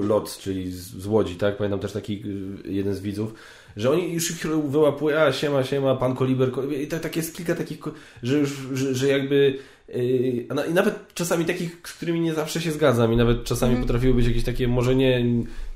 Lot, 0.00 0.38
czyli 0.38 0.72
z, 0.72 1.06
Łodzi, 1.06 1.36
tak? 1.36 1.56
Pamiętam 1.56 1.80
też 1.80 1.92
taki 1.92 2.22
e, 2.66 2.70
jeden 2.70 2.94
z 2.94 3.00
widzów, 3.00 3.34
że 3.76 3.90
oni 3.90 4.12
już 4.12 4.30
ich 4.30 4.46
wyłapuje, 4.46 5.22
a 5.22 5.32
siema, 5.32 5.64
siema, 5.64 5.96
pan 5.96 6.16
Koliber, 6.16 6.52
i 6.82 6.86
tak, 6.86 7.00
tak 7.00 7.16
jest 7.16 7.36
kilka 7.36 7.54
takich, 7.54 7.78
że 8.22 8.38
już, 8.38 8.50
że, 8.72 8.94
że 8.94 9.08
jakby 9.08 9.58
i 9.94 10.74
nawet 10.74 11.14
czasami 11.14 11.44
takich, 11.44 11.80
z 11.84 11.92
którymi 11.92 12.20
nie 12.20 12.34
zawsze 12.34 12.60
się 12.60 12.72
zgadzam 12.72 13.12
i 13.12 13.16
nawet 13.16 13.44
czasami 13.44 13.72
mm. 13.72 13.84
potrafiły 13.84 14.14
być 14.14 14.26
jakieś 14.26 14.44
takie, 14.44 14.68
może 14.68 14.94
nie, 14.94 15.24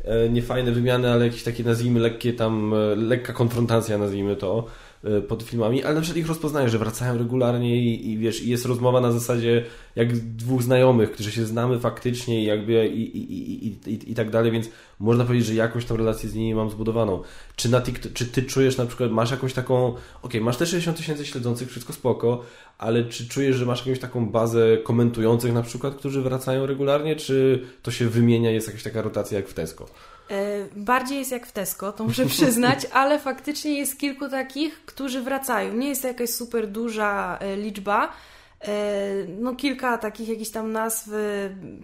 e, 0.04 0.28
nie 0.28 0.42
fajne 0.42 0.72
wymiany, 0.72 1.10
ale 1.10 1.24
jakieś 1.24 1.42
takie, 1.42 1.64
nazwijmy, 1.64 2.00
lekkie 2.00 2.32
tam, 2.32 2.74
e, 2.74 2.94
lekka 2.96 3.32
konfrontacja, 3.32 3.98
nazwijmy 3.98 4.36
to, 4.36 4.66
e, 5.04 5.20
pod 5.20 5.42
filmami, 5.42 5.84
ale 5.84 5.94
na 5.94 6.00
przykład 6.00 6.18
ich 6.18 6.28
rozpoznaję, 6.28 6.68
że 6.68 6.78
wracają 6.78 7.18
regularnie 7.18 7.76
i, 7.76 8.10
i 8.10 8.18
wiesz, 8.18 8.42
i 8.42 8.50
jest 8.50 8.66
rozmowa 8.66 9.00
na 9.00 9.12
zasadzie 9.12 9.64
jak 9.96 10.16
dwóch 10.16 10.62
znajomych, 10.62 11.12
którzy 11.12 11.32
się 11.32 11.46
znamy 11.46 11.80
faktycznie 11.80 12.42
i 12.42 12.44
jakby 12.44 12.86
i, 12.86 13.16
i, 13.16 13.66
i, 13.66 13.78
i, 13.86 14.10
i 14.12 14.14
tak 14.14 14.30
dalej, 14.30 14.52
więc 14.52 14.68
można 15.00 15.24
powiedzieć, 15.24 15.46
że 15.46 15.54
jakąś 15.54 15.84
tą 15.84 15.96
relację 15.96 16.28
z 16.28 16.34
nimi 16.34 16.54
mam 16.54 16.70
zbudowaną. 16.70 17.22
Czy, 17.56 17.68
na 17.68 17.80
TikTok, 17.80 18.12
czy 18.12 18.26
ty 18.26 18.42
czujesz 18.42 18.76
na 18.76 18.86
przykład, 18.86 19.10
masz 19.10 19.30
jakąś 19.30 19.52
taką, 19.52 19.86
okej, 19.86 20.00
okay, 20.22 20.40
masz 20.40 20.56
te 20.56 20.66
60 20.66 20.96
tysięcy 20.96 21.26
śledzących, 21.26 21.70
wszystko 21.70 21.92
spoko, 21.92 22.44
ale 22.78 23.04
czy 23.04 23.28
czujesz, 23.28 23.56
że 23.56 23.66
masz 23.66 23.86
jakąś 23.86 24.00
taką 24.00 24.26
bazę 24.26 24.76
komentujących 24.84 25.52
na 25.52 25.62
przykład, 25.62 25.94
którzy 25.94 26.22
wracają 26.22 26.66
regularnie, 26.66 27.16
czy 27.16 27.66
to 27.82 27.90
się 27.90 28.08
wymienia, 28.08 28.50
jest 28.50 28.66
jakaś 28.66 28.82
taka 28.82 29.02
rotacja 29.02 29.38
jak 29.38 29.48
w 29.48 29.54
Tesco? 29.54 29.86
E, 30.30 30.66
bardziej 30.76 31.18
jest 31.18 31.32
jak 31.32 31.46
w 31.46 31.52
Tesco, 31.52 31.92
to 31.92 32.04
muszę 32.04 32.26
przyznać, 32.26 32.86
ale 32.92 33.18
faktycznie 33.18 33.78
jest 33.78 33.98
kilku 33.98 34.28
takich, 34.28 34.84
którzy 34.86 35.22
wracają. 35.22 35.74
Nie 35.74 35.88
jest 35.88 36.02
to 36.02 36.08
jakaś 36.08 36.30
super 36.30 36.68
duża 36.68 37.38
e, 37.40 37.56
liczba. 37.56 38.12
E, 38.60 39.12
no 39.28 39.54
kilka 39.54 39.98
takich 39.98 40.28
jakichś 40.28 40.50
tam 40.50 40.72
nazw 40.72 41.08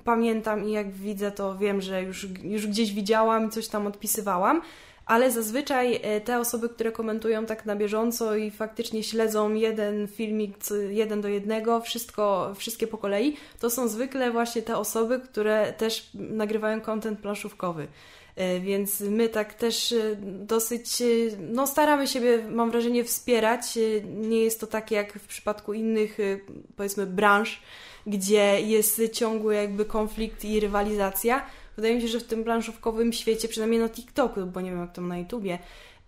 pamiętam 0.04 0.64
i 0.64 0.72
jak 0.72 0.92
widzę, 0.92 1.32
to 1.32 1.58
wiem, 1.58 1.80
że 1.80 2.02
już, 2.02 2.26
już 2.42 2.66
gdzieś 2.66 2.92
widziałam 2.92 3.46
i 3.46 3.50
coś 3.50 3.68
tam 3.68 3.86
odpisywałam 3.86 4.62
ale 5.06 5.30
zazwyczaj 5.30 6.00
e, 6.02 6.20
te 6.20 6.38
osoby, 6.38 6.68
które 6.68 6.92
komentują 6.92 7.46
tak 7.46 7.66
na 7.66 7.76
bieżąco 7.76 8.36
i 8.36 8.50
faktycznie 8.50 9.02
śledzą 9.02 9.54
jeden 9.54 10.08
filmik 10.08 10.56
jeden 10.90 11.20
do 11.20 11.28
jednego, 11.28 11.80
wszystko, 11.80 12.52
wszystkie 12.56 12.86
po 12.86 12.98
kolei, 12.98 13.36
to 13.60 13.70
są 13.70 13.88
zwykle 13.88 14.30
właśnie 14.30 14.62
te 14.62 14.76
osoby, 14.76 15.20
które 15.20 15.72
też 15.72 16.10
nagrywają 16.14 16.80
content 16.80 17.20
planszówkowy. 17.20 17.86
E, 18.36 18.60
więc 18.60 19.00
my 19.00 19.28
tak 19.28 19.54
też 19.54 19.92
e, 19.92 20.16
dosyć, 20.22 21.02
no 21.38 21.66
staramy 21.66 22.06
siebie, 22.06 22.44
mam 22.50 22.70
wrażenie, 22.70 23.04
wspierać. 23.04 23.78
Nie 24.04 24.40
jest 24.40 24.60
to 24.60 24.66
tak 24.66 24.90
jak 24.90 25.12
w 25.12 25.26
przypadku 25.26 25.72
innych, 25.72 26.18
powiedzmy, 26.76 27.06
branż, 27.06 27.62
gdzie 28.06 28.60
jest 28.60 29.02
ciągły 29.12 29.54
jakby 29.54 29.84
konflikt 29.84 30.44
i 30.44 30.60
rywalizacja 30.60 31.46
wydaje 31.76 31.94
mi 31.94 32.02
się, 32.02 32.08
że 32.08 32.20
w 32.20 32.24
tym 32.24 32.44
planszówkowym 32.44 33.12
świecie, 33.12 33.48
przynajmniej 33.48 33.80
na 33.80 33.88
TikToku, 33.88 34.46
bo 34.46 34.60
nie 34.60 34.70
wiem 34.70 34.80
jak 34.80 34.92
tam 34.92 35.08
na 35.08 35.18
YouTubie, 35.18 35.58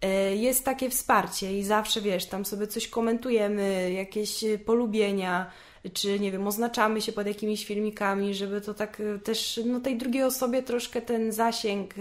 e, 0.00 0.36
jest 0.36 0.64
takie 0.64 0.90
wsparcie 0.90 1.58
i 1.58 1.64
zawsze, 1.64 2.00
wiesz, 2.00 2.26
tam 2.26 2.44
sobie 2.44 2.66
coś 2.66 2.88
komentujemy, 2.88 3.92
jakieś 3.92 4.44
polubienia, 4.66 5.50
czy 5.92 6.20
nie 6.20 6.32
wiem, 6.32 6.46
oznaczamy 6.46 7.00
się 7.00 7.12
pod 7.12 7.26
jakimiś 7.26 7.66
filmikami, 7.66 8.34
żeby 8.34 8.60
to 8.60 8.74
tak 8.74 9.00
e, 9.00 9.18
też 9.18 9.60
no, 9.66 9.80
tej 9.80 9.98
drugiej 9.98 10.22
osobie 10.22 10.62
troszkę 10.62 11.02
ten 11.02 11.32
zasięg 11.32 11.94
e, 11.98 12.00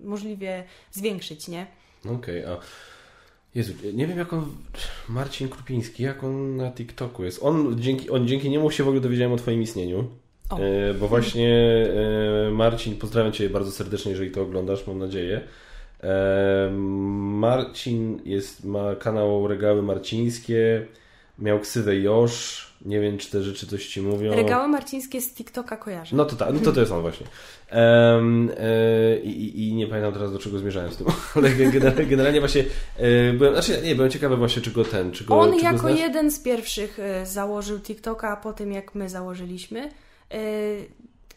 możliwie 0.00 0.64
zwiększyć, 0.92 1.48
nie? 1.48 1.66
Okej, 2.04 2.44
okay, 2.44 2.54
a 2.54 2.58
Jezu, 3.54 3.72
nie 3.94 4.06
wiem 4.06 4.18
jak 4.18 4.32
on, 4.32 4.46
Marcin 5.08 5.48
Krupiński, 5.48 6.02
jak 6.02 6.24
on 6.24 6.56
na 6.56 6.70
TikToku 6.70 7.24
jest. 7.24 7.42
On 7.42 7.76
dzięki, 7.80 8.10
on 8.10 8.28
dzięki 8.28 8.50
niemu 8.50 8.70
się 8.70 8.84
w 8.84 8.88
ogóle 8.88 9.00
dowiedziałem 9.00 9.32
o 9.32 9.36
Twoim 9.36 9.62
istnieniu. 9.62 10.04
O. 10.50 10.58
E, 10.58 10.94
bo 10.94 11.08
właśnie 11.08 11.56
e, 12.46 12.50
Marcin, 12.50 12.96
pozdrawiam 12.96 13.32
Cię 13.32 13.50
bardzo 13.50 13.70
serdecznie, 13.70 14.10
jeżeli 14.10 14.30
to 14.30 14.42
oglądasz, 14.42 14.86
mam 14.86 14.98
nadzieję. 14.98 15.40
E, 16.02 16.70
Marcin 17.40 18.20
jest, 18.24 18.64
ma 18.64 18.94
kanał 18.94 19.48
Regały 19.48 19.82
Marcińskie, 19.82 20.86
miał 21.38 21.60
ksywę 21.60 21.96
Josz, 21.96 22.66
nie 22.84 23.00
wiem 23.00 23.18
czy 23.18 23.30
te 23.30 23.42
rzeczy 23.42 23.66
coś 23.66 23.86
Ci 23.86 24.02
mówią. 24.02 24.34
Regały 24.34 24.68
Marcińskie 24.68 25.20
z 25.20 25.34
TikToka 25.34 25.76
kojarzę. 25.76 26.16
No 26.16 26.24
to 26.24 26.36
tak, 26.36 26.54
no 26.54 26.60
to 26.60 26.72
to 26.72 26.80
jest 26.80 26.92
on 26.92 27.00
właśnie. 27.00 27.26
Um, 27.72 28.50
e, 28.58 29.18
i, 29.18 29.68
I 29.68 29.74
nie 29.74 29.86
pamiętam 29.86 30.12
teraz 30.12 30.32
do 30.32 30.38
czego 30.38 30.58
zmierzałem 30.58 30.92
z 30.92 30.96
tym, 30.96 31.06
ale 31.34 31.50
generalnie, 31.50 32.06
generalnie 32.06 32.40
właśnie 32.40 32.64
e, 32.96 33.32
byłem, 33.32 33.52
znaczy 33.52 33.82
nie, 33.82 33.94
byłem 33.94 34.10
ciekawy 34.10 34.36
właśnie 34.36 34.62
czy 34.62 34.70
go 34.70 34.84
ten, 34.84 35.12
czy 35.12 35.24
go 35.24 35.40
On 35.40 35.58
czy 35.58 35.64
jako 35.64 35.82
go 35.82 35.88
jeden 35.88 36.30
z 36.30 36.40
pierwszych 36.40 36.98
założył 37.24 37.80
TikToka 37.80 38.36
po 38.36 38.52
tym 38.52 38.72
jak 38.72 38.94
my 38.94 39.08
założyliśmy. 39.08 39.90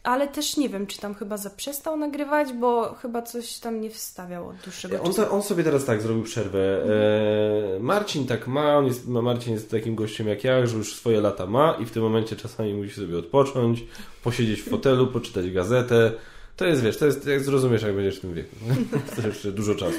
Ale 0.02 0.28
też 0.28 0.56
nie 0.56 0.68
wiem, 0.68 0.86
czy 0.86 0.98
tam 0.98 1.14
chyba 1.14 1.36
zaprzestał 1.36 1.96
nagrywać, 1.96 2.52
bo 2.52 2.94
chyba 2.94 3.22
coś 3.22 3.58
tam 3.58 3.80
nie 3.80 3.90
wstawiał 3.90 4.48
od 4.48 4.56
dłuższego 4.56 5.02
On, 5.02 5.14
czasu. 5.14 5.34
on 5.34 5.42
sobie 5.42 5.64
teraz 5.64 5.84
tak 5.84 6.02
zrobił 6.02 6.22
przerwę. 6.22 6.84
E, 7.76 7.80
Marcin 7.80 8.26
tak 8.26 8.46
ma, 8.46 8.76
on 8.76 8.86
jest, 8.86 9.08
ma- 9.08 9.22
Marcin 9.22 9.52
jest 9.52 9.70
takim 9.70 9.94
gościem 9.94 10.28
jak 10.28 10.44
ja, 10.44 10.66
że 10.66 10.76
już 10.76 10.94
swoje 10.94 11.20
lata 11.20 11.46
ma 11.46 11.76
i 11.80 11.84
w 11.86 11.90
tym 11.90 12.02
momencie 12.02 12.36
czasami 12.36 12.74
musi 12.74 12.94
sobie 13.00 13.18
odpocząć, 13.18 13.84
posiedzieć 14.24 14.62
w 14.62 14.68
fotelu, 14.68 15.06
poczytać 15.06 15.50
gazetę. 15.50 16.12
To 16.56 16.66
jest, 16.66 16.82
wiesz, 16.82 16.96
to 16.98 17.06
jest, 17.06 17.26
jak 17.26 17.40
zrozumiesz, 17.40 17.82
jak 17.82 17.94
będziesz 17.94 18.18
w 18.18 18.20
tym 18.20 18.34
wieku. 18.34 18.56
to 19.16 19.26
jeszcze 19.26 19.52
dużo 19.52 19.74
czasu. 19.74 19.98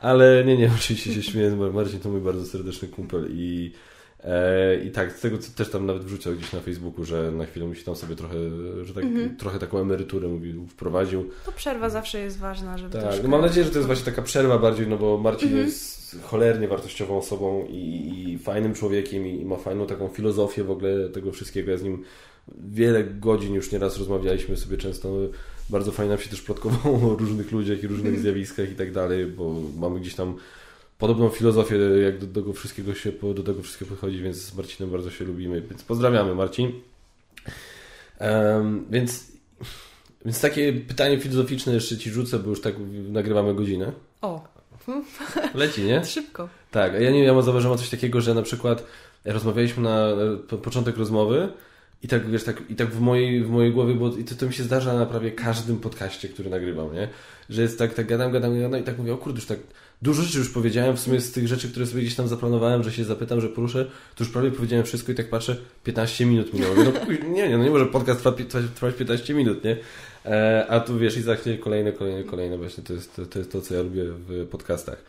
Ale 0.00 0.44
nie, 0.44 0.56
nie, 0.56 0.70
oczywiście 0.78 1.14
się 1.14 1.22
śmieję, 1.22 1.50
bo 1.50 1.72
Marcin 1.72 2.00
to 2.00 2.08
mój 2.08 2.20
bardzo 2.20 2.46
serdeczny 2.46 2.88
kumpel 2.88 3.26
i 3.30 3.72
I 4.84 4.90
tak, 4.90 5.12
z 5.12 5.20
tego 5.20 5.38
co 5.38 5.52
też 5.52 5.70
tam 5.70 5.86
nawet 5.86 6.04
wrzucał 6.04 6.32
gdzieś 6.32 6.52
na 6.52 6.60
Facebooku, 6.60 7.04
że 7.04 7.32
na 7.32 7.46
chwilę 7.46 7.66
musi 7.66 7.84
tam 7.84 7.96
sobie 7.96 8.16
trochę, 8.16 8.36
że 8.82 8.94
tak, 8.94 9.04
trochę 9.38 9.58
taką 9.58 9.78
emeryturę 9.78 10.28
mówił, 10.28 10.66
wprowadził. 10.66 11.30
To 11.46 11.52
przerwa 11.52 11.90
zawsze 11.90 12.20
jest 12.20 12.38
ważna, 12.38 12.78
żeby 12.78 12.92
Tak, 12.92 13.02
troszkę... 13.02 13.22
no 13.22 13.28
mam 13.28 13.40
nadzieję, 13.40 13.64
że 13.64 13.70
to 13.72 13.78
jest 13.78 13.86
właśnie 13.86 14.04
taka 14.04 14.22
przerwa 14.22 14.58
bardziej, 14.58 14.86
no 14.88 14.96
bo 14.96 15.18
Marcin 15.18 15.56
jest 15.56 16.00
cholernie 16.22 16.68
wartościową 16.68 17.18
osobą 17.18 17.66
i, 17.68 18.24
i 18.28 18.38
fajnym 18.38 18.74
człowiekiem 18.74 19.26
i, 19.26 19.40
i 19.40 19.44
ma 19.44 19.56
fajną 19.56 19.86
taką 19.86 20.08
filozofię 20.08 20.64
w 20.64 20.70
ogóle 20.70 21.08
tego 21.08 21.32
wszystkiego. 21.32 21.70
Ja 21.70 21.76
z 21.76 21.82
nim 21.82 22.02
wiele 22.68 23.04
godzin 23.04 23.54
już 23.54 23.72
nieraz 23.72 23.98
rozmawialiśmy 23.98 24.56
sobie 24.56 24.76
często. 24.76 25.16
Bardzo 25.70 25.92
fajnie 25.92 26.10
nam 26.10 26.20
się 26.20 26.30
też 26.30 26.42
plotkowało 26.42 27.12
o 27.12 27.16
różnych 27.16 27.52
ludziach 27.52 27.82
i 27.82 27.86
różnych 27.86 28.20
zjawiskach 28.20 28.72
i 28.72 28.74
tak 28.74 28.92
dalej, 28.92 29.26
bo 29.26 29.54
mamy 29.78 30.00
gdzieś 30.00 30.14
tam 30.14 30.34
podobną 31.00 31.28
filozofię, 31.28 31.76
jak 31.76 32.18
do, 32.18 32.26
do 32.26 32.40
tego 32.40 32.52
wszystkiego 32.52 32.94
się 32.94 33.12
do 33.34 33.42
tego 33.42 33.62
wszystkiego 33.62 33.90
podchodzi, 33.90 34.22
więc 34.22 34.36
z 34.36 34.54
Marcinem 34.54 34.90
bardzo 34.92 35.10
się 35.10 35.24
lubimy. 35.24 35.60
Więc 35.60 35.82
pozdrawiamy 35.82 36.34
Marcin. 36.34 36.72
Więc, 38.90 39.32
więc 40.24 40.40
takie 40.40 40.72
pytanie 40.72 41.18
filozoficzne 41.18 41.74
jeszcze 41.74 41.96
ci 41.96 42.10
rzucę, 42.10 42.38
bo 42.38 42.50
już 42.50 42.60
tak 42.60 42.74
nagrywamy 43.08 43.54
godzinę. 43.54 43.92
O, 44.22 44.44
Leci, 45.54 45.82
nie? 45.82 46.04
szybko. 46.16 46.48
Tak, 46.70 46.94
a 46.94 46.98
ja 46.98 47.10
nie 47.10 47.22
wiem, 47.22 47.36
ja 47.36 47.42
zauważyłem 47.42 47.78
coś 47.78 47.90
takiego, 47.90 48.20
że 48.20 48.34
na 48.34 48.42
przykład 48.42 48.84
rozmawialiśmy 49.24 49.82
na 49.82 50.08
po, 50.48 50.58
początek 50.58 50.96
rozmowy 50.96 51.48
i 52.02 52.08
tak, 52.08 52.30
wiesz, 52.30 52.44
tak, 52.44 52.62
i 52.68 52.74
tak 52.74 52.88
w 52.90 53.00
mojej, 53.00 53.44
w 53.44 53.50
mojej 53.50 53.72
głowie, 53.72 53.94
bo 53.94 54.16
i 54.16 54.24
to, 54.24 54.34
to 54.34 54.46
mi 54.46 54.52
się 54.52 54.62
zdarza 54.62 54.94
na 54.94 55.06
prawie 55.06 55.30
każdym 55.30 55.76
podcaście, 55.76 56.28
który 56.28 56.50
nagrywam, 56.50 56.94
nie? 56.94 57.08
Że 57.50 57.62
jest 57.62 57.78
tak, 57.78 57.94
tak 57.94 58.06
gadam, 58.06 58.32
gadam, 58.32 58.60
gadam 58.60 58.80
i 58.80 58.84
tak 58.84 58.98
mówię, 58.98 59.14
o 59.14 59.16
kurde, 59.16 59.36
już 59.36 59.46
tak 59.46 59.58
dużo 60.02 60.22
rzeczy 60.22 60.38
już 60.38 60.50
powiedziałem, 60.50 60.96
w 60.96 61.00
sumie 61.00 61.20
z 61.20 61.32
tych 61.32 61.48
rzeczy, 61.48 61.70
które 61.70 61.86
sobie 61.86 62.02
gdzieś 62.02 62.14
tam 62.14 62.28
zaplanowałem, 62.28 62.82
że 62.82 62.92
się 62.92 63.04
zapytam, 63.04 63.40
że 63.40 63.48
poruszę, 63.48 63.84
to 64.14 64.24
już 64.24 64.32
prawie 64.32 64.50
powiedziałem 64.50 64.84
wszystko 64.84 65.12
i 65.12 65.14
tak 65.14 65.30
patrzę, 65.30 65.56
15 65.84 66.26
minut 66.26 66.54
minęło. 66.54 66.74
No, 66.74 66.92
nie, 67.28 67.48
nie, 67.48 67.58
no 67.58 67.64
nie 67.64 67.70
może 67.70 67.86
podcast 67.86 68.20
trwać, 68.20 68.34
trwać 68.74 68.94
15 68.94 69.34
minut, 69.34 69.64
nie? 69.64 69.76
E, 70.26 70.66
a 70.68 70.80
tu 70.80 70.98
wiesz, 70.98 71.16
i 71.16 71.22
za 71.22 71.36
chwilę 71.36 71.58
kolejne, 71.58 71.92
kolejne, 71.92 72.24
kolejne, 72.24 72.58
właśnie 72.58 72.84
to 72.84 72.92
jest 72.92 73.16
to, 73.16 73.26
to 73.26 73.38
jest 73.38 73.52
to, 73.52 73.60
co 73.60 73.74
ja 73.74 73.82
lubię 73.82 74.04
w 74.04 74.46
podcastach. 74.46 75.04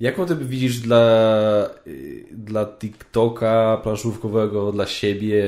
Jaką 0.00 0.26
ty 0.26 0.36
widzisz 0.36 0.80
dla, 0.80 1.70
y, 1.86 2.24
dla 2.32 2.66
TikToka 2.66 3.80
planszówkowego, 3.82 4.72
dla 4.72 4.86
siebie 4.86 5.44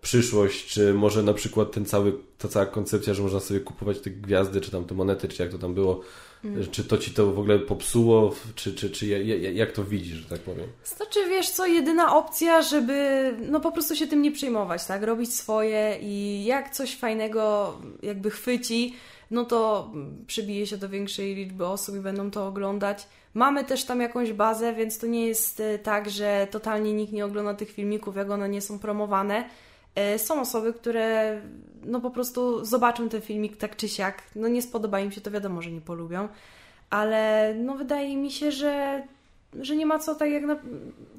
przyszłość, 0.00 0.66
czy 0.66 0.94
może 0.94 1.22
na 1.22 1.34
przykład 1.34 1.72
ten 1.72 1.84
cały, 1.86 2.12
ta 2.38 2.48
cała 2.48 2.66
koncepcja, 2.66 3.14
że 3.14 3.22
można 3.22 3.40
sobie 3.40 3.60
kupować 3.60 4.00
te 4.00 4.10
gwiazdy, 4.10 4.60
czy 4.60 4.70
tam 4.70 4.84
te 4.84 4.94
monety, 4.94 5.28
czy 5.28 5.42
jak 5.42 5.52
to 5.52 5.58
tam 5.58 5.74
było, 5.74 6.00
czy 6.70 6.84
to 6.84 6.98
ci 6.98 7.10
to 7.10 7.26
w 7.26 7.38
ogóle 7.38 7.58
popsuło, 7.58 8.34
czy, 8.54 8.74
czy, 8.74 8.90
czy 8.90 9.06
ja- 9.06 9.18
ja- 9.36 9.50
jak 9.50 9.72
to 9.72 9.84
widzisz, 9.84 10.16
że 10.18 10.28
tak 10.28 10.40
powiem? 10.40 10.66
Znaczy, 10.84 11.20
wiesz 11.28 11.50
co, 11.50 11.66
jedyna 11.66 12.16
opcja, 12.16 12.62
żeby 12.62 13.30
no 13.50 13.60
po 13.60 13.72
prostu 13.72 13.96
się 13.96 14.06
tym 14.06 14.22
nie 14.22 14.32
przejmować, 14.32 14.84
tak? 14.86 15.02
Robić 15.02 15.34
swoje 15.34 15.98
i 16.02 16.44
jak 16.44 16.74
coś 16.74 16.96
fajnego 16.96 17.74
jakby 18.02 18.30
chwyci, 18.30 18.94
no 19.30 19.44
to 19.44 19.90
przybije 20.26 20.66
się 20.66 20.76
do 20.76 20.88
większej 20.88 21.34
liczby 21.34 21.66
osób 21.66 21.96
i 21.96 22.00
będą 22.00 22.30
to 22.30 22.46
oglądać. 22.46 23.06
Mamy 23.34 23.64
też 23.64 23.84
tam 23.84 24.00
jakąś 24.00 24.32
bazę, 24.32 24.74
więc 24.74 24.98
to 24.98 25.06
nie 25.06 25.26
jest 25.26 25.60
e, 25.60 25.78
tak, 25.78 26.10
że 26.10 26.48
totalnie 26.50 26.92
nikt 26.92 27.12
nie 27.12 27.24
ogląda 27.24 27.54
tych 27.54 27.70
filmików, 27.70 28.16
jak 28.16 28.30
one 28.30 28.48
nie 28.48 28.60
są 28.60 28.78
promowane. 28.78 29.44
E, 30.00 30.18
Są 30.18 30.40
osoby, 30.40 30.72
które 30.72 31.40
no 31.84 32.00
po 32.00 32.10
prostu 32.10 32.64
zobaczą 32.64 33.08
ten 33.08 33.20
filmik 33.20 33.56
tak 33.56 33.76
czy 33.76 33.88
siak. 33.88 34.22
No 34.36 34.48
nie 34.48 34.62
spodoba 34.62 35.00
im 35.00 35.12
się, 35.12 35.20
to 35.20 35.30
wiadomo, 35.30 35.62
że 35.62 35.70
nie 35.70 35.80
polubią. 35.80 36.28
Ale 36.90 37.54
no 37.54 37.74
wydaje 37.74 38.16
mi 38.16 38.30
się, 38.30 38.52
że 38.52 39.02
że 39.60 39.76
nie 39.76 39.86
ma 39.86 39.98
co 39.98 40.14
tak 40.14 40.30
jak 40.30 40.42
na, 40.42 40.56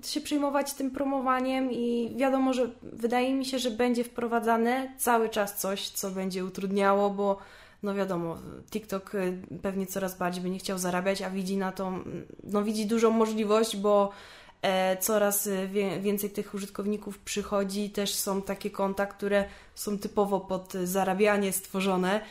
się 0.04 0.22
przejmować 0.22 0.74
tym 0.74 0.92
promowaniem 0.92 1.72
i 1.72 2.14
wiadomo, 2.16 2.54
że 2.54 2.70
wydaje 2.84 3.34
mi 3.34 3.46
się, 3.46 3.60
że 3.60 3.72
będzie 3.72 4.04
wprowadzane 4.04 4.94
cały 4.98 5.30
czas 5.30 5.60
coś, 5.60 5.90
co 5.90 6.12
będzie 6.12 6.46
utrudniało, 6.46 7.10
bo 7.10 7.38
no 7.84 7.96
wiadomo, 7.96 8.38
TikTok 8.70 9.16
y, 9.16 9.38
pewnie 9.62 9.88
coraz 9.88 10.18
bardziej 10.18 10.44
będzie 10.44 10.60
chciał 10.60 10.78
zarabiać, 10.78 11.22
a 11.22 11.30
widzi 11.30 11.58
na 11.58 11.72
to, 11.72 11.92
no 12.44 12.64
widzi 12.64 12.86
dużą 12.86 13.12
możliwość, 13.12 13.78
bo 13.78 14.12
coraz 15.00 15.48
y, 15.48 15.68
wie, 15.68 16.00
więcej 16.00 16.30
tych 16.30 16.54
użytkowników 16.54 17.20
przychodzi, 17.20 17.90
też 17.90 18.14
są 18.16 18.42
takie 18.42 18.70
konta, 18.70 19.06
które 19.06 19.46
są 19.76 20.00
typowo 20.00 20.40
pod 20.40 20.74
zarabianie 20.74 21.52
stworzone, 21.52 22.22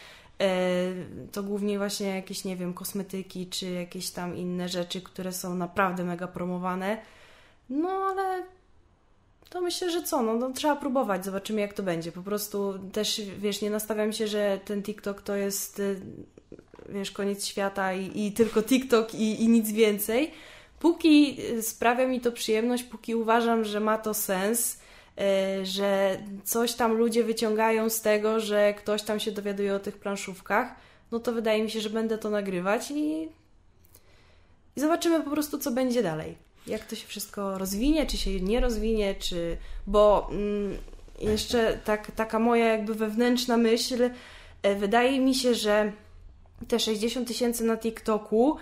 E, 0.40 0.92
to 1.32 1.42
głównie 1.42 1.78
właśnie 1.78 2.06
jakieś, 2.06 2.44
nie 2.44 2.56
wiem, 2.56 2.74
kosmetyki 2.74 3.46
czy 3.46 3.70
jakieś 3.70 4.10
tam 4.10 4.36
inne 4.36 4.68
rzeczy, 4.68 5.00
które 5.00 5.32
są 5.32 5.54
naprawdę 5.54 6.04
mega 6.04 6.28
promowane. 6.28 6.98
No 7.70 7.88
ale 7.88 8.42
to 9.50 9.60
myślę, 9.60 9.90
że 9.90 10.02
co, 10.02 10.22
no, 10.22 10.34
no 10.34 10.52
trzeba 10.52 10.76
próbować, 10.76 11.24
zobaczymy 11.24 11.60
jak 11.60 11.74
to 11.74 11.82
będzie. 11.82 12.12
Po 12.12 12.22
prostu 12.22 12.74
też, 12.92 13.20
wiesz, 13.38 13.62
nie 13.62 13.70
nastawiam 13.70 14.12
się, 14.12 14.26
że 14.26 14.60
ten 14.64 14.82
TikTok 14.82 15.22
to 15.22 15.36
jest, 15.36 15.82
wiesz, 16.88 17.10
koniec 17.10 17.46
świata 17.46 17.94
i, 17.94 18.26
i 18.26 18.32
tylko 18.32 18.62
TikTok 18.62 19.14
i, 19.14 19.44
i 19.44 19.48
nic 19.48 19.70
więcej. 19.72 20.30
Póki 20.80 21.36
y, 21.40 21.62
sprawia 21.62 22.06
mi 22.06 22.20
to 22.20 22.32
przyjemność, 22.32 22.82
póki 22.82 23.14
uważam, 23.14 23.64
że 23.64 23.80
ma 23.80 23.98
to 23.98 24.14
sens, 24.14 24.80
y, 25.60 25.66
że 25.66 26.18
coś 26.44 26.74
tam 26.74 26.92
ludzie 26.92 27.24
wyciągają 27.24 27.90
z 27.90 28.00
tego, 28.00 28.40
że 28.40 28.74
ktoś 28.74 29.02
tam 29.02 29.20
się 29.20 29.32
dowiaduje 29.32 29.74
o 29.74 29.78
tych 29.78 29.98
planszówkach, 29.98 30.74
no 31.12 31.20
to 31.20 31.32
wydaje 31.32 31.62
mi 31.62 31.70
się, 31.70 31.80
że 31.80 31.90
będę 31.90 32.18
to 32.18 32.30
nagrywać 32.30 32.90
i, 32.90 33.28
i 34.76 34.80
zobaczymy 34.80 35.22
po 35.22 35.30
prostu, 35.30 35.58
co 35.58 35.70
będzie 35.70 36.02
dalej. 36.02 36.34
Jak 36.66 36.84
to 36.84 36.96
się 36.96 37.06
wszystko 37.06 37.58
rozwinie, 37.58 38.06
czy 38.06 38.16
się 38.16 38.40
nie 38.40 38.60
rozwinie, 38.60 39.14
czy. 39.14 39.56
Bo 39.86 40.28
mm, 40.30 40.78
jeszcze 41.20 41.78
tak, 41.84 42.10
taka 42.10 42.38
moja 42.38 42.64
jakby 42.64 42.94
wewnętrzna 42.94 43.56
myśl, 43.56 44.10
e, 44.62 44.74
wydaje 44.74 45.20
mi 45.20 45.34
się, 45.34 45.54
że 45.54 45.92
te 46.68 46.80
60 46.80 47.28
tysięcy 47.28 47.64
na 47.64 47.76
TikToku 47.76 48.56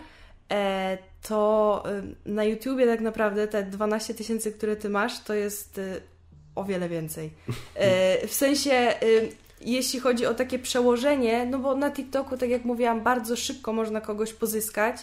e, 0.53 0.99
to 1.23 1.83
e, 1.87 2.03
na 2.27 2.45
YouTubie 2.45 2.87
tak 2.87 3.01
naprawdę 3.01 3.49
te 3.49 3.63
12 3.63 4.15
tysięcy, 4.15 4.53
które 4.53 4.77
ty 4.77 4.89
masz, 4.89 5.21
to 5.21 5.35
jest 5.35 5.79
e, 5.79 6.01
o 6.55 6.65
wiele 6.65 6.89
więcej. 6.89 7.31
E, 7.75 8.27
w 8.29 8.35
sensie, 8.35 8.95
jeśli 9.61 10.01
chodzi 10.01 10.27
o 10.27 10.35
takie 10.35 10.59
przełożenie, 10.59 11.47
no 11.47 11.59
bo 11.59 11.75
na 11.75 11.91
TikToku, 11.91 12.37
tak 12.37 12.51
jak 12.51 12.65
mówiłam, 12.65 13.01
bardzo 13.03 13.37
szybko 13.37 13.73
można 13.73 14.01
kogoś 14.01 14.33
pozyskać 14.33 14.97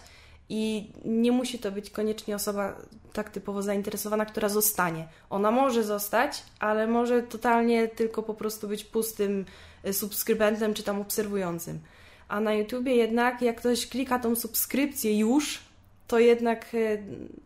i 0.49 0.91
nie 1.05 1.31
musi 1.31 1.59
to 1.59 1.71
być 1.71 1.89
koniecznie 1.89 2.35
osoba 2.35 2.75
tak 3.13 3.29
typowo 3.29 3.61
zainteresowana, 3.61 4.25
która 4.25 4.49
zostanie. 4.49 5.07
Ona 5.29 5.51
może 5.51 5.83
zostać, 5.83 6.43
ale 6.59 6.87
może 6.87 7.23
totalnie 7.23 7.87
tylko 7.87 8.23
po 8.23 8.33
prostu 8.33 8.67
być 8.67 8.85
pustym 8.85 9.45
subskrybentem 9.91 10.73
czy 10.73 10.83
tam 10.83 11.01
obserwującym. 11.01 11.79
A 12.27 12.39
na 12.39 12.53
YouTubie 12.53 12.95
jednak, 12.95 13.41
jak 13.41 13.57
ktoś 13.57 13.87
klika 13.87 14.19
tą 14.19 14.35
subskrypcję 14.35 15.19
już, 15.19 15.59
to 16.07 16.19
jednak 16.19 16.65
e, 16.73 16.97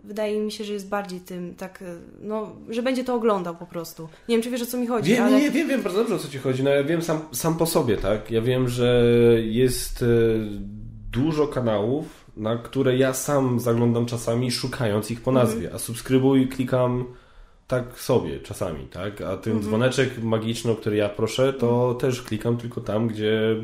wydaje 0.03 0.39
mi 0.39 0.51
się, 0.51 0.63
że 0.63 0.73
jest 0.73 0.89
bardziej 0.89 1.19
tym 1.19 1.55
tak, 1.55 1.81
e, 1.81 1.85
no, 2.21 2.55
że 2.69 2.83
będzie 2.83 3.03
to 3.03 3.15
oglądał 3.15 3.55
po 3.55 3.65
prostu. 3.65 4.09
Nie 4.29 4.35
wiem, 4.35 4.43
czy 4.43 4.49
wiesz 4.49 4.61
o 4.61 4.65
co 4.65 4.77
mi 4.77 4.87
chodzi, 4.87 5.11
Wiem, 5.11 5.23
ale... 5.23 5.41
nie, 5.41 5.51
wiem, 5.51 5.67
wiem 5.67 5.83
bardzo 5.83 5.99
dobrze 5.99 6.15
o 6.15 6.19
co 6.19 6.27
ci 6.27 6.37
chodzi. 6.37 6.63
No 6.63 6.69
ja 6.69 6.83
wiem 6.83 7.01
sam, 7.01 7.21
sam 7.31 7.57
po 7.57 7.65
sobie, 7.65 7.97
tak? 7.97 8.31
Ja 8.31 8.41
wiem, 8.41 8.69
że 8.69 9.03
jest 9.41 10.01
e, 10.01 10.05
dużo 11.11 11.47
kanałów, 11.47 12.25
na 12.37 12.57
które 12.57 12.97
ja 12.97 13.13
sam 13.13 13.59
zaglądam 13.59 14.05
czasami, 14.05 14.51
szukając 14.51 15.11
ich 15.11 15.21
po 15.21 15.31
nazwie, 15.31 15.73
a 15.73 15.79
subskrybuj 15.79 16.47
klikam 16.47 17.05
tak 17.67 17.99
sobie 17.99 18.39
czasami, 18.39 18.85
tak? 18.85 19.21
A 19.21 19.37
ten 19.37 19.61
dzwoneczek 19.61 20.23
magiczny, 20.23 20.71
o 20.71 20.75
który 20.75 20.95
ja 20.95 21.09
proszę, 21.09 21.53
to 21.53 21.93
też 21.93 22.21
klikam 22.21 22.57
tylko 22.57 22.81
tam, 22.81 23.07
gdzie 23.07 23.55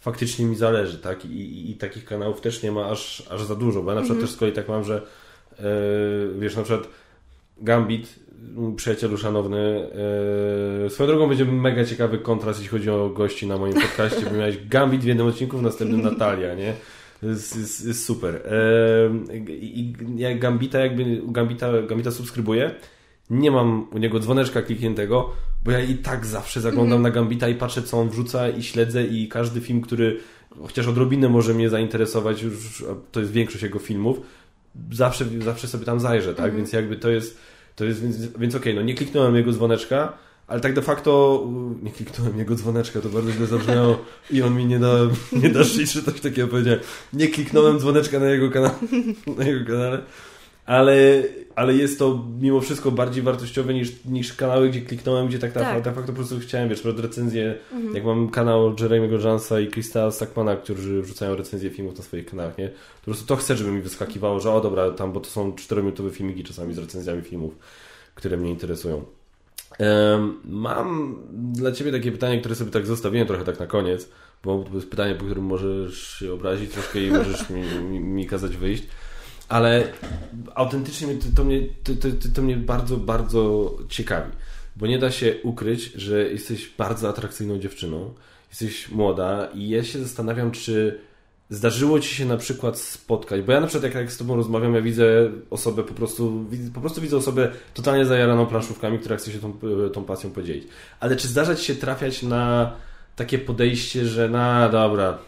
faktycznie 0.00 0.46
mi 0.46 0.56
zależy, 0.56 0.98
tak? 0.98 1.24
I, 1.24 1.28
i, 1.28 1.70
i 1.70 1.74
takich 1.74 2.04
kanałów 2.04 2.40
też 2.40 2.62
nie 2.62 2.72
ma 2.72 2.86
aż, 2.86 3.22
aż 3.30 3.42
za 3.42 3.56
dużo, 3.56 3.82
bo 3.82 3.90
ja 3.90 3.94
na 3.94 4.02
przykład 4.02 4.20
też 4.20 4.30
z 4.30 4.36
kolei 4.36 4.54
tak 4.54 4.68
mam, 4.68 4.84
że 4.84 5.02
e, 5.58 5.62
wiesz, 6.38 6.56
na 6.56 6.62
przykład 6.62 6.88
Gambit, 7.58 8.14
przyjacielu 8.76 9.16
szanowny, 9.16 9.90
e, 10.86 10.90
swoją 10.90 11.06
drogą 11.08 11.28
będzie 11.28 11.44
mega 11.44 11.84
ciekawy 11.84 12.18
kontrast, 12.18 12.58
jeśli 12.58 12.70
chodzi 12.70 12.90
o 12.90 13.08
gości 13.08 13.46
na 13.46 13.56
moim 13.58 13.74
podcaście, 13.74 14.20
bo 14.30 14.36
miałeś 14.36 14.66
Gambit 14.66 15.00
w 15.00 15.06
jednym 15.06 15.26
odcinku, 15.26 15.58
w 15.58 15.62
następnym 15.62 16.02
Natalia, 16.02 16.54
nie? 16.54 16.74
Jest, 17.22 17.56
jest, 17.56 17.86
jest 17.86 18.04
super. 18.04 18.34
E, 18.36 19.34
I 19.54 19.80
i 19.80 19.94
ja 20.16 20.34
Gambita 20.34 20.78
jakby, 20.78 21.22
Gambita, 21.26 21.82
Gambita 21.82 22.10
subskrybuję. 22.10 22.74
nie 23.30 23.50
mam 23.50 23.86
u 23.92 23.98
niego 23.98 24.18
dzwoneczka 24.18 24.62
klikniętego, 24.62 25.30
bo 25.64 25.70
ja 25.70 25.80
i 25.80 25.94
tak 25.94 26.26
zawsze 26.26 26.60
zaglądam 26.60 26.98
mm 26.98 27.00
-hmm. 27.00 27.02
na 27.02 27.10
Gambita 27.10 27.48
i 27.48 27.54
patrzę, 27.54 27.82
co 27.82 28.00
on 28.00 28.10
wrzuca 28.10 28.48
i 28.48 28.62
śledzę 28.62 29.04
i 29.06 29.28
każdy 29.28 29.60
film, 29.60 29.80
który 29.80 30.20
chociaż 30.62 30.86
odrobinę 30.86 31.28
może 31.28 31.54
mnie 31.54 31.70
zainteresować, 31.70 32.42
już 32.42 32.84
to 33.12 33.20
jest 33.20 33.32
większość 33.32 33.62
jego 33.62 33.78
filmów, 33.78 34.20
zawsze, 34.92 35.24
zawsze 35.44 35.68
sobie 35.68 35.84
tam 35.84 36.00
zajrzę, 36.00 36.34
tak? 36.34 36.44
Mm 36.44 36.52
-hmm. 36.52 36.56
Więc 36.56 36.72
jakby 36.72 36.96
to 36.96 37.10
jest, 37.10 37.38
to 37.76 37.84
jest 37.84 38.02
więc, 38.02 38.16
więc 38.16 38.54
okej, 38.54 38.72
okay, 38.72 38.74
no 38.74 38.82
nie 38.82 38.94
kliknąłem 38.94 39.36
jego 39.36 39.52
dzwoneczka, 39.52 40.12
ale 40.46 40.60
tak 40.60 40.74
de 40.74 40.82
facto 40.82 41.44
nie 41.82 41.90
kliknąłem 41.90 42.38
jego 42.38 42.54
dzwoneczka, 42.54 43.00
to 43.00 43.08
bardzo 43.08 43.32
źle 43.32 43.46
zabrzmiało 43.46 43.98
i 44.30 44.42
on 44.42 44.56
mi 44.56 44.66
nie 44.66 44.78
da, 44.78 44.96
nie 45.32 45.48
da 45.48 45.62
żyć, 45.62 45.92
że 45.92 46.02
coś 46.02 46.20
takiego 46.20 46.48
powiedziałem. 46.48 46.80
Nie 47.12 47.28
kliknąłem 47.28 47.78
dzwoneczka 47.78 48.18
na 48.18 48.30
jego, 48.30 48.50
kanale, 48.50 48.74
na 49.38 49.44
jego 49.44 49.66
kanale, 49.66 50.02
ale, 50.70 51.22
ale 51.54 51.74
jest 51.74 51.98
to 51.98 52.24
mimo 52.40 52.60
wszystko 52.60 52.90
bardziej 52.90 53.22
wartościowe 53.22 53.74
niż, 53.74 54.04
niż 54.04 54.34
kanały, 54.34 54.68
gdzie 54.70 54.80
kliknąłem, 54.80 55.28
gdzie 55.28 55.38
tak, 55.38 55.52
tak. 55.52 55.82
de 55.82 55.92
facto 55.92 56.12
po 56.12 56.16
prostu 56.16 56.38
chciałem, 56.38 56.68
wiesz, 56.68 56.84
recenzję, 56.84 57.54
mhm. 57.72 57.94
jak 57.94 58.04
mam 58.04 58.28
kanał 58.28 58.74
Jeremy'ego 58.74 59.24
Jonesa 59.24 59.60
i 59.60 59.68
Krista 59.68 60.10
Stackmana, 60.10 60.56
którzy 60.56 61.02
wrzucają 61.02 61.36
recenzję 61.36 61.70
filmów 61.70 61.96
na 61.98 62.04
swoich 62.04 62.26
kanałach, 62.26 62.58
nie? 62.58 62.68
Po 62.68 63.04
prostu 63.04 63.26
to 63.26 63.36
chcę, 63.36 63.56
żeby 63.56 63.70
mi 63.70 63.82
wyskakiwało, 63.82 64.40
że 64.40 64.52
o 64.52 64.60
dobra, 64.60 64.90
tam, 64.90 65.12
bo 65.12 65.20
to 65.20 65.30
są 65.30 65.52
4-minutowe 65.52 66.10
filmiki 66.10 66.44
czasami 66.44 66.74
z 66.74 66.78
recenzjami 66.78 67.22
filmów, 67.22 67.58
które 68.14 68.36
mnie 68.36 68.50
interesują. 68.50 69.04
Mam 70.44 71.18
dla 71.52 71.72
Ciebie 71.72 71.92
takie 71.92 72.12
pytanie, 72.12 72.38
które 72.38 72.54
sobie 72.54 72.70
tak 72.70 72.86
zostawiłem 72.86 73.26
trochę 73.26 73.44
tak 73.44 73.60
na 73.60 73.66
koniec, 73.66 74.08
bo 74.44 74.64
to 74.70 74.74
jest 74.74 74.90
pytanie, 74.90 75.14
po 75.14 75.24
którym 75.24 75.44
możesz 75.44 76.18
się 76.18 76.32
obrazić 76.32 76.72
troszkę 76.72 77.00
i 77.00 77.10
możesz 77.10 77.50
mi, 77.50 77.62
mi, 77.62 78.00
mi 78.00 78.26
kazać 78.26 78.56
wyjść. 78.56 78.84
Ale 79.50 79.92
autentycznie 80.54 81.14
to, 81.14 81.26
to, 81.36 81.44
mnie, 81.44 81.60
to, 81.84 81.92
to, 81.94 82.08
to 82.34 82.42
mnie 82.42 82.56
bardzo, 82.56 82.96
bardzo 82.96 83.74
ciekawi, 83.88 84.32
bo 84.76 84.86
nie 84.86 84.98
da 84.98 85.10
się 85.10 85.34
ukryć, 85.42 85.92
że 85.92 86.30
jesteś 86.30 86.70
bardzo 86.78 87.08
atrakcyjną 87.08 87.58
dziewczyną, 87.58 88.14
jesteś 88.50 88.88
młoda 88.88 89.48
i 89.54 89.68
ja 89.68 89.84
się 89.84 89.98
zastanawiam, 89.98 90.50
czy 90.50 91.00
zdarzyło 91.50 92.00
Ci 92.00 92.14
się 92.14 92.26
na 92.26 92.36
przykład 92.36 92.78
spotkać, 92.78 93.42
bo 93.42 93.52
ja 93.52 93.60
na 93.60 93.66
przykład 93.66 93.84
jak, 93.84 93.94
jak 93.94 94.12
z 94.12 94.16
Tobą 94.16 94.36
rozmawiam, 94.36 94.74
ja 94.74 94.82
widzę 94.82 95.30
osobę 95.50 95.82
po 95.82 95.94
prostu, 95.94 96.44
po 96.74 96.80
prostu 96.80 97.00
widzę 97.00 97.16
osobę 97.16 97.50
totalnie 97.74 98.06
zajaraną 98.06 98.46
planszówkami, 98.46 98.98
która 98.98 99.16
chce 99.16 99.32
się 99.32 99.38
tą, 99.38 99.58
tą 99.92 100.04
pasją 100.04 100.30
podzielić. 100.30 100.64
Ale 101.00 101.16
czy 101.16 101.28
zdarzać 101.28 101.62
się 101.62 101.74
trafiać 101.74 102.22
na 102.22 102.72
takie 103.16 103.38
podejście, 103.38 104.06
że 104.06 104.28
na 104.28 104.68
dobra, 104.68 105.18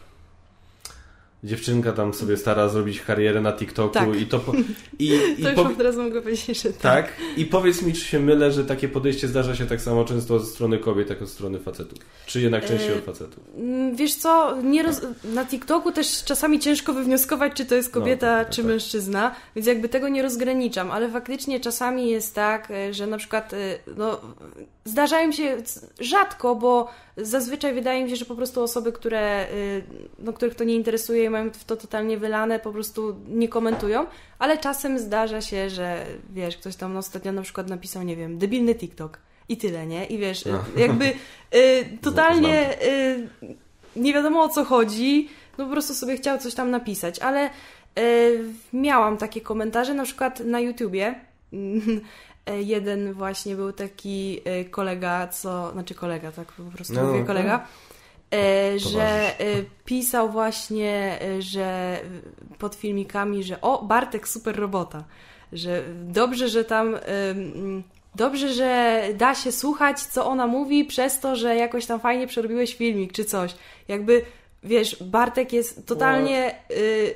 dziewczynka 1.44 1.92
tam 1.92 2.14
sobie 2.14 2.36
stara 2.36 2.68
zrobić 2.68 3.00
karierę 3.00 3.40
na 3.40 3.52
TikToku 3.52 3.94
tak. 3.94 4.20
i 4.20 4.26
to... 4.26 4.38
Po, 4.38 4.52
i, 4.98 5.06
i 5.38 5.42
to 5.42 5.50
już 5.50 5.56
po... 5.56 5.68
teraz 5.76 5.96
mogę 5.96 6.22
powiedzieć, 6.22 6.62
że 6.62 6.72
tak. 6.72 6.82
tak. 6.82 7.12
I 7.36 7.46
powiedz 7.46 7.82
mi, 7.82 7.92
czy 7.92 8.00
się 8.00 8.20
mylę, 8.20 8.52
że 8.52 8.64
takie 8.64 8.88
podejście 8.88 9.28
zdarza 9.28 9.56
się 9.56 9.66
tak 9.66 9.80
samo 9.80 10.04
często 10.04 10.38
ze 10.38 10.46
strony 10.46 10.78
kobiet, 10.78 11.10
jak 11.10 11.22
od 11.22 11.28
strony 11.28 11.58
facetów? 11.58 11.98
Czy 12.26 12.40
jednak 12.40 12.66
częściej 12.66 12.92
e... 12.92 12.94
od 12.98 13.04
facetów? 13.04 13.44
Mm, 13.56 13.96
wiesz 13.96 14.14
co, 14.14 14.62
nie 14.62 14.82
roz... 14.82 15.00
na 15.24 15.46
TikToku 15.46 15.92
też 15.92 16.24
czasami 16.24 16.60
ciężko 16.60 16.92
wywnioskować, 16.92 17.52
czy 17.54 17.64
to 17.64 17.74
jest 17.74 17.94
no, 17.94 18.00
kobieta, 18.00 18.26
no, 18.26 18.38
tak, 18.38 18.46
tak, 18.46 18.54
czy 18.54 18.62
tak. 18.62 18.70
mężczyzna, 18.70 19.34
więc 19.56 19.66
jakby 19.66 19.88
tego 19.88 20.08
nie 20.08 20.22
rozgraniczam, 20.22 20.90
ale 20.90 21.10
faktycznie 21.10 21.60
czasami 21.60 22.10
jest 22.10 22.34
tak, 22.34 22.70
e, 22.70 22.94
że 22.94 23.06
na 23.06 23.18
przykład 23.18 23.52
e, 23.54 23.78
no, 23.96 24.20
zdarzają 24.84 25.32
się 25.32 25.56
rzadko, 26.00 26.54
bo 26.54 26.88
zazwyczaj 27.16 27.74
wydaje 27.74 28.04
mi 28.04 28.10
się, 28.10 28.16
że 28.16 28.24
po 28.24 28.34
prostu 28.34 28.62
osoby, 28.62 28.92
które, 28.92 29.46
no, 30.18 30.32
których 30.32 30.54
to 30.54 30.64
nie 30.64 30.74
interesuje 30.74 31.30
mają 31.30 31.50
w 31.50 31.64
to 31.64 31.76
totalnie 31.76 32.18
wylane, 32.18 32.58
po 32.58 32.72
prostu 32.72 33.16
nie 33.28 33.48
komentują, 33.48 34.06
ale 34.38 34.58
czasem 34.58 34.98
zdarza 34.98 35.40
się, 35.40 35.70
że 35.70 36.06
wiesz, 36.30 36.56
ktoś 36.56 36.76
tam 36.76 36.96
ostatnio 36.96 37.32
na 37.32 37.42
przykład 37.42 37.68
napisał, 37.68 38.02
nie 38.02 38.16
wiem, 38.16 38.38
debilny 38.38 38.74
TikTok 38.74 39.18
i 39.48 39.56
tyle, 39.56 39.86
nie? 39.86 40.06
I 40.06 40.18
wiesz, 40.18 40.44
no. 40.44 40.64
jakby 40.76 41.04
y, 41.54 41.84
totalnie 42.02 42.82
y, 42.86 43.28
nie 43.96 44.14
wiadomo 44.14 44.42
o 44.42 44.48
co 44.48 44.64
chodzi, 44.64 45.28
no 45.58 45.64
po 45.64 45.70
prostu 45.70 45.94
sobie 45.94 46.16
chciał 46.16 46.38
coś 46.38 46.54
tam 46.54 46.70
napisać, 46.70 47.18
ale 47.18 47.50
y, 47.98 48.44
miałam 48.72 49.16
takie 49.16 49.40
komentarze, 49.40 49.94
na 49.94 50.04
przykład 50.04 50.40
na 50.40 50.60
YouTubie. 50.60 51.14
Jeden 52.46 53.12
właśnie 53.12 53.56
był 53.56 53.72
taki 53.72 54.40
y, 54.60 54.64
kolega, 54.64 55.28
co, 55.28 55.72
znaczy 55.72 55.94
kolega, 55.94 56.32
tak 56.32 56.52
po 56.52 56.62
prostu 56.62 56.94
no, 56.94 57.04
mówię 57.04 57.20
no, 57.20 57.26
kolega, 57.26 57.58
no 57.58 57.92
E, 58.32 58.78
że 58.78 59.40
e, 59.40 59.62
pisał 59.84 60.30
właśnie, 60.30 61.18
e, 61.22 61.42
że 61.42 61.98
pod 62.58 62.74
filmikami, 62.74 63.44
że 63.44 63.60
o, 63.60 63.84
Bartek 63.84 64.28
super 64.28 64.56
robota, 64.56 65.04
że 65.52 65.82
dobrze, 66.04 66.48
że 66.48 66.64
tam 66.64 66.96
dobrze, 68.14 68.52
że 68.52 69.02
da 69.14 69.34
się 69.34 69.52
słuchać, 69.52 70.00
co 70.00 70.26
ona 70.26 70.46
mówi, 70.46 70.84
przez 70.84 71.20
to, 71.20 71.36
że 71.36 71.56
jakoś 71.56 71.86
tam 71.86 72.00
fajnie 72.00 72.26
przerobiłeś 72.26 72.74
filmik 72.74 73.12
czy 73.12 73.24
coś. 73.24 73.54
Jakby, 73.88 74.24
wiesz, 74.62 75.02
Bartek 75.02 75.52
jest 75.52 75.86
totalnie, 75.86 76.54
y, 76.70 77.14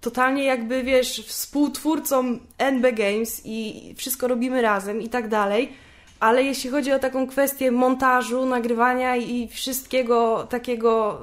totalnie 0.00 0.44
jakby, 0.44 0.82
wiesz, 0.82 1.26
współtwórcą 1.26 2.38
NB 2.58 2.92
Games 2.92 3.42
i 3.44 3.94
wszystko 3.96 4.28
robimy 4.28 4.62
razem 4.62 5.02
i 5.02 5.08
tak 5.08 5.28
dalej 5.28 5.72
ale 6.20 6.42
jeśli 6.42 6.70
chodzi 6.70 6.92
o 6.92 6.98
taką 6.98 7.26
kwestię 7.26 7.70
montażu, 7.70 8.46
nagrywania 8.46 9.16
i 9.16 9.48
wszystkiego 9.48 10.46
takiego, 10.50 11.20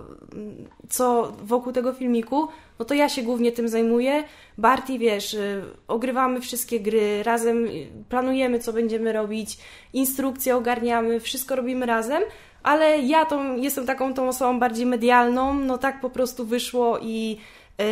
co 0.90 1.34
wokół 1.44 1.74
tego 1.74 1.94
filmiku, 1.94 2.48
no 2.80 2.86
to 2.86 2.94
ja 2.94 3.10
się 3.10 3.24
głównie 3.24 3.52
tym 3.52 3.70
zajmuję. 3.70 4.24
Barty, 4.58 5.00
wiesz, 5.00 5.34
y, 5.34 5.64
ogrywamy 5.88 6.42
wszystkie 6.42 6.80
gry, 6.80 7.24
razem 7.24 7.66
y, 7.66 7.88
planujemy, 8.10 8.60
co 8.60 8.74
będziemy 8.74 9.14
robić, 9.14 9.58
instrukcje 9.94 10.56
ogarniamy, 10.56 11.20
wszystko 11.20 11.56
robimy 11.56 11.86
razem, 11.86 12.24
ale 12.64 13.00
ja 13.00 13.26
tą, 13.26 13.56
jestem 13.56 13.86
taką 13.86 14.14
tą 14.14 14.28
osobą 14.28 14.60
bardziej 14.60 14.86
medialną, 14.86 15.54
no 15.54 15.78
tak 15.78 16.02
po 16.02 16.10
prostu 16.10 16.46
wyszło 16.46 17.00
i 17.02 17.38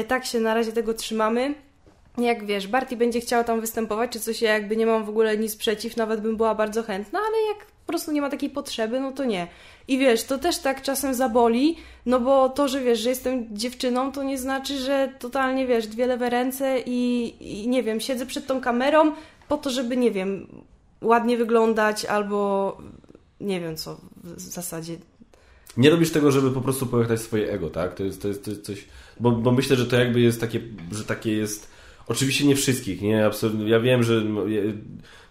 tak 0.07 0.25
się 0.25 0.39
na 0.39 0.53
razie 0.53 0.71
tego 0.71 0.93
trzymamy 0.93 1.55
jak 2.17 2.45
wiesz, 2.45 2.67
Barty 2.67 2.97
będzie 2.97 3.21
chciała 3.21 3.43
tam 3.43 3.61
występować, 3.61 4.11
czy 4.11 4.19
coś, 4.19 4.41
ja 4.41 4.53
jakby 4.53 4.77
nie 4.77 4.85
mam 4.85 5.05
w 5.05 5.09
ogóle 5.09 5.37
nic 5.37 5.55
przeciw, 5.55 5.97
nawet 5.97 6.21
bym 6.21 6.37
była 6.37 6.55
bardzo 6.55 6.83
chętna, 6.83 7.19
ale 7.19 7.47
jak 7.47 7.65
po 7.65 7.87
prostu 7.87 8.11
nie 8.11 8.21
ma 8.21 8.29
takiej 8.29 8.49
potrzeby, 8.49 8.99
no 8.99 9.11
to 9.11 9.25
nie. 9.25 9.47
I 9.87 9.97
wiesz, 9.97 10.23
to 10.23 10.37
też 10.37 10.59
tak 10.59 10.81
czasem 10.81 11.13
zaboli, 11.13 11.77
no 12.05 12.19
bo 12.19 12.49
to, 12.49 12.67
że 12.67 12.81
wiesz, 12.81 12.99
że 12.99 13.09
jestem 13.09 13.57
dziewczyną, 13.57 14.11
to 14.11 14.23
nie 14.23 14.37
znaczy, 14.37 14.77
że 14.77 15.09
totalnie 15.19 15.67
wiesz, 15.67 15.87
dwie 15.87 16.07
lewe 16.07 16.29
ręce 16.29 16.79
i, 16.85 17.33
i 17.39 17.67
nie 17.67 17.83
wiem, 17.83 17.99
siedzę 17.99 18.25
przed 18.25 18.47
tą 18.47 18.61
kamerą 18.61 19.11
po 19.47 19.57
to, 19.57 19.69
żeby, 19.69 19.97
nie 19.97 20.11
wiem, 20.11 20.47
ładnie 21.01 21.37
wyglądać 21.37 22.05
albo 22.05 22.77
nie 23.41 23.61
wiem 23.61 23.77
co 23.77 23.97
w 24.23 24.39
zasadzie. 24.39 24.97
Nie 25.77 25.89
robisz 25.89 26.11
tego, 26.11 26.31
żeby 26.31 26.51
po 26.51 26.61
prostu 26.61 26.85
pojechać 26.85 27.21
swoje 27.21 27.51
ego, 27.51 27.69
tak? 27.69 27.93
To 27.93 28.03
jest, 28.03 28.21
to 28.21 28.27
jest, 28.27 28.45
to 28.45 28.51
jest 28.51 28.65
coś. 28.65 28.87
Bo, 29.19 29.31
bo 29.31 29.51
myślę, 29.51 29.75
że 29.75 29.85
to 29.85 29.95
jakby 29.95 30.19
jest 30.19 30.41
takie, 30.41 30.59
że 30.91 31.03
takie 31.03 31.31
jest 31.33 31.75
Oczywiście 32.07 32.45
nie 32.45 32.55
wszystkich, 32.55 33.01
nie? 33.01 33.25
Absolutnie. 33.25 33.69
Ja 33.69 33.79
wiem, 33.79 34.03
że 34.03 34.23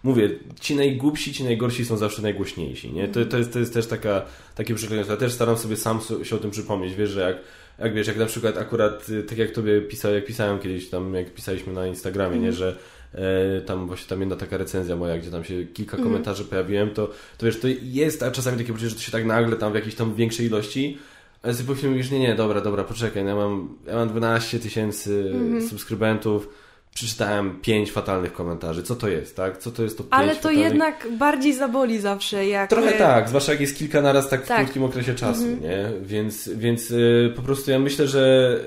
mówię, 0.03 0.29
ci 0.61 0.75
najgłupsi, 0.75 1.33
ci 1.33 1.43
najgorsi 1.43 1.85
są 1.85 1.97
zawsze 1.97 2.21
najgłośniejsi, 2.21 2.93
nie? 2.93 3.07
To, 3.07 3.25
to, 3.25 3.37
jest, 3.37 3.53
to 3.53 3.59
jest 3.59 3.73
też 3.73 3.87
taka, 3.87 4.21
takie 4.55 4.75
przekleństwo. 4.75 5.13
Ja 5.13 5.19
też 5.19 5.33
staram 5.33 5.57
sobie 5.57 5.77
sam 5.77 5.99
się 6.23 6.35
o 6.35 6.39
tym 6.39 6.51
przypomnieć, 6.51 6.95
wiesz, 6.95 7.09
że 7.09 7.21
jak, 7.21 7.37
jak 7.79 7.93
wiesz, 7.93 8.07
jak 8.07 8.17
na 8.17 8.25
przykład 8.25 8.57
akurat, 8.57 9.09
y, 9.09 9.23
tak 9.23 9.37
jak 9.37 9.51
tobie 9.51 9.81
pisał, 9.81 10.13
jak 10.13 10.25
pisałem 10.25 10.59
kiedyś 10.59 10.89
tam, 10.89 11.13
jak 11.13 11.33
pisaliśmy 11.33 11.73
na 11.73 11.87
Instagramie, 11.87 12.39
nie, 12.39 12.53
że 12.53 12.77
e, 13.13 13.61
tam 13.61 13.87
właśnie 13.87 14.07
tam 14.07 14.19
jedna 14.19 14.35
taka 14.35 14.57
recenzja 14.57 14.95
moja, 14.95 15.17
gdzie 15.17 15.31
tam 15.31 15.43
się 15.43 15.65
kilka 15.65 15.97
mm. 15.97 16.09
komentarzy 16.09 16.45
pojawiłem, 16.45 16.89
to, 16.89 17.09
to 17.37 17.45
wiesz, 17.45 17.59
to 17.59 17.67
jest 17.81 18.23
a 18.23 18.31
czasami 18.31 18.57
takie 18.57 18.73
poczucie, 18.73 18.89
że 18.89 18.95
to 18.95 19.01
się 19.01 19.11
tak 19.11 19.25
nagle 19.25 19.55
tam 19.55 19.71
w 19.71 19.75
jakiejś 19.75 19.95
tam 19.95 20.15
większej 20.15 20.45
ilości 20.45 20.97
ale 21.45 21.53
sobie 21.53 21.75
po 21.75 21.87
mówisz, 21.87 22.11
nie, 22.11 22.19
nie, 22.19 22.35
dobra, 22.35 22.61
dobra, 22.61 22.83
poczekaj, 22.83 23.23
no 23.23 23.29
ja 23.29 23.35
mam, 23.35 23.77
ja 23.87 23.95
mam 23.95 24.09
12 24.09 24.59
tysięcy 24.59 25.33
-hmm. 25.33 25.69
subskrybentów, 25.69 26.49
przeczytałem 26.93 27.59
pięć 27.61 27.91
fatalnych 27.91 28.33
komentarzy. 28.33 28.83
Co 28.83 28.95
to 28.95 29.07
jest, 29.07 29.35
tak? 29.35 29.57
Co 29.57 29.71
to 29.71 29.83
jest 29.83 29.97
to 29.97 30.03
pięć 30.03 30.13
Ale 30.13 30.29
to 30.29 30.35
fatalnych... 30.35 30.63
jednak 30.63 31.07
bardziej 31.17 31.53
zaboli 31.53 31.99
zawsze. 31.99 32.47
Jak... 32.47 32.69
Trochę 32.69 32.91
tak, 32.91 33.27
zwłaszcza 33.29 33.51
jak 33.51 33.61
jest 33.61 33.77
kilka 33.77 34.01
naraz 34.01 34.29
tak, 34.29 34.45
tak. 34.45 34.57
w 34.57 34.63
krótkim 34.63 34.83
okresie 34.83 35.15
czasu, 35.15 35.43
mhm. 35.43 35.61
nie? 35.61 35.91
Więc, 36.01 36.49
więc 36.49 36.89
yy, 36.89 37.33
po 37.35 37.41
prostu 37.41 37.71
ja 37.71 37.79
myślę, 37.79 38.07
że 38.07 38.59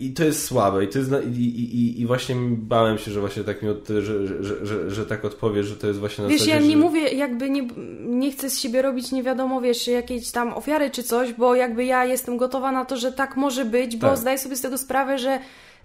i 0.00 0.12
to 0.12 0.24
jest 0.24 0.44
słabe 0.44 0.84
i, 0.84 0.88
to 0.88 0.98
jest, 0.98 1.10
i, 1.36 1.42
i, 1.42 2.00
i 2.00 2.06
właśnie 2.06 2.36
bałem 2.50 2.98
się, 2.98 3.10
że 3.10 3.20
właśnie 3.20 3.44
tak 3.44 3.62
mi 3.62 3.68
od, 3.68 3.88
że, 3.88 4.26
że, 4.44 4.66
że, 4.66 4.90
że, 4.90 5.06
tak 5.06 5.24
odpowiesz, 5.24 5.66
że 5.66 5.76
to 5.76 5.86
jest 5.86 5.98
właśnie 5.98 6.24
na 6.24 6.30
Wiesz, 6.30 6.40
zasadzie, 6.40 6.60
ja 6.60 6.66
nie 6.66 6.76
mówię, 6.76 7.00
jakby 7.00 7.50
nie, 7.50 7.68
nie 8.04 8.32
chcę 8.32 8.50
z 8.50 8.60
siebie 8.60 8.82
robić 8.82 9.12
nie 9.12 9.22
wiadomo, 9.22 9.60
wiesz, 9.60 9.88
jakiejś 9.88 10.30
tam 10.30 10.52
ofiary 10.52 10.90
czy 10.90 11.02
coś, 11.02 11.32
bo 11.32 11.54
jakby 11.54 11.84
ja 11.84 12.04
jestem 12.04 12.36
gotowa 12.36 12.72
na 12.72 12.84
to, 12.84 12.96
że 12.96 13.12
tak 13.12 13.36
może 13.36 13.64
być, 13.64 13.96
bo 13.96 14.06
tak. 14.06 14.18
zdaję 14.18 14.38
sobie 14.38 14.56
z 14.56 14.60
tego 14.60 14.78
sprawę, 14.78 15.18
że 15.18 15.38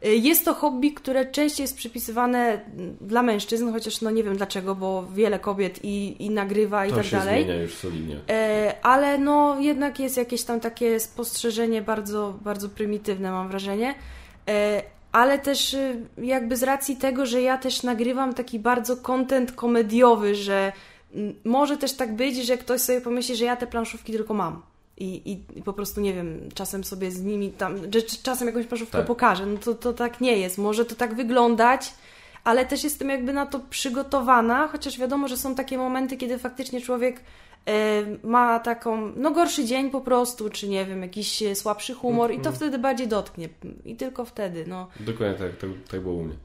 jest 0.04 0.46
to 0.46 0.54
hobby, 0.54 0.94
które 0.94 1.26
częściej 1.26 1.64
jest 1.64 1.78
przypisywane 1.78 2.62
dla 3.02 3.24
mężczyzn, 3.24 3.72
chociaż 3.72 4.02
no 4.02 4.12
nie 4.12 4.24
wiem 4.24 4.38
dlaczego, 4.38 4.76
bo 4.76 5.08
wiele 5.14 5.40
kobiet 5.40 5.80
i, 5.84 6.26
i 6.26 6.30
nagrywa 6.30 6.86
i 6.86 6.90
to 6.90 6.96
tak 6.96 7.06
się 7.06 7.18
dalej. 7.18 7.44
Zmienia 7.44 7.62
już 7.62 7.74
solidnie. 7.74 8.20
E, 8.30 8.76
ale 8.84 9.18
no 9.18 9.60
jednak 9.60 10.00
jest 10.00 10.18
jakieś 10.18 10.44
tam 10.44 10.60
takie 10.60 11.00
spostrzeżenie 11.00 11.82
bardzo, 11.82 12.40
bardzo 12.42 12.70
prymitywne, 12.70 13.32
mam 13.32 13.48
wrażenie. 13.48 13.96
E, 14.50 14.84
ale 15.12 15.40
też 15.40 15.74
y, 15.74 16.06
jakby 16.18 16.58
z 16.58 16.64
racji 16.64 16.96
tego, 16.96 17.26
że 17.26 17.42
ja 17.42 17.58
też 17.58 17.84
nagrywam 17.84 18.34
taki 18.34 18.60
bardzo 18.60 18.98
content 18.98 19.52
komediowy, 19.52 20.36
że 20.36 20.72
może 21.44 21.78
też 21.78 21.94
tak 21.94 22.16
być, 22.16 22.46
że 22.46 22.58
ktoś 22.58 22.82
sobie 22.82 23.02
pomyśli, 23.02 23.36
że 23.36 23.46
ja 23.46 23.56
te 23.56 23.68
planszówki 23.68 24.14
tylko 24.14 24.34
mam. 24.34 24.62
I, 25.04 25.32
i, 25.32 25.62
po 25.62 25.74
prostu 25.74 26.02
nie 26.02 26.14
wiem, 26.14 26.50
czasem 26.54 26.84
sobie 26.84 27.12
z 27.12 27.22
nimi 27.22 27.52
tam, 27.52 27.78
czasem 28.24 28.48
jakąś 28.48 28.66
planszówkę 28.66 28.98
tak. 28.98 29.08
pokażę. 29.08 29.46
No 29.46 29.58
to, 29.58 29.76
to 29.76 29.94
tak 29.94 30.22
nie 30.22 30.38
jest. 30.38 30.58
Może 30.58 30.86
to 30.86 30.96
tak 30.96 31.16
wyglądać, 31.16 31.94
ale 32.44 32.66
też 32.66 32.84
jestem 32.84 33.10
jakby 33.10 33.34
na 33.34 33.46
to 33.46 33.60
przygotowana, 33.70 34.68
chociaż 34.68 35.00
wiadomo, 35.00 35.28
że 35.28 35.38
są 35.38 35.56
takie 35.56 35.78
momenty, 35.78 36.18
kiedy 36.18 36.40
faktycznie 36.40 36.82
człowiek 36.82 37.22
e, 37.68 38.04
ma 38.24 38.60
taką, 38.60 39.12
no 39.16 39.32
gorszy 39.32 39.66
dzień 39.66 39.92
po 39.92 40.02
prostu, 40.02 40.50
czy 40.50 40.70
nie 40.70 40.86
wiem, 40.86 41.02
jakiś 41.02 41.44
słabszy 41.54 41.94
humor 41.94 42.30
mm 42.30 42.42
i 42.42 42.44
to 42.44 42.50
mhm. 42.50 42.56
wtedy 42.56 42.80
bardziej 42.80 43.08
dotknie. 43.08 43.50
I 43.86 43.96
tylko 43.96 44.26
wtedy, 44.26 44.66
no. 44.68 44.88
Dokładnie 45.00 45.38
tak, 45.38 45.58
tak, 45.58 45.70
tak 45.92 46.02
było 46.02 46.16
u 46.16 46.24
mnie. 46.24 46.36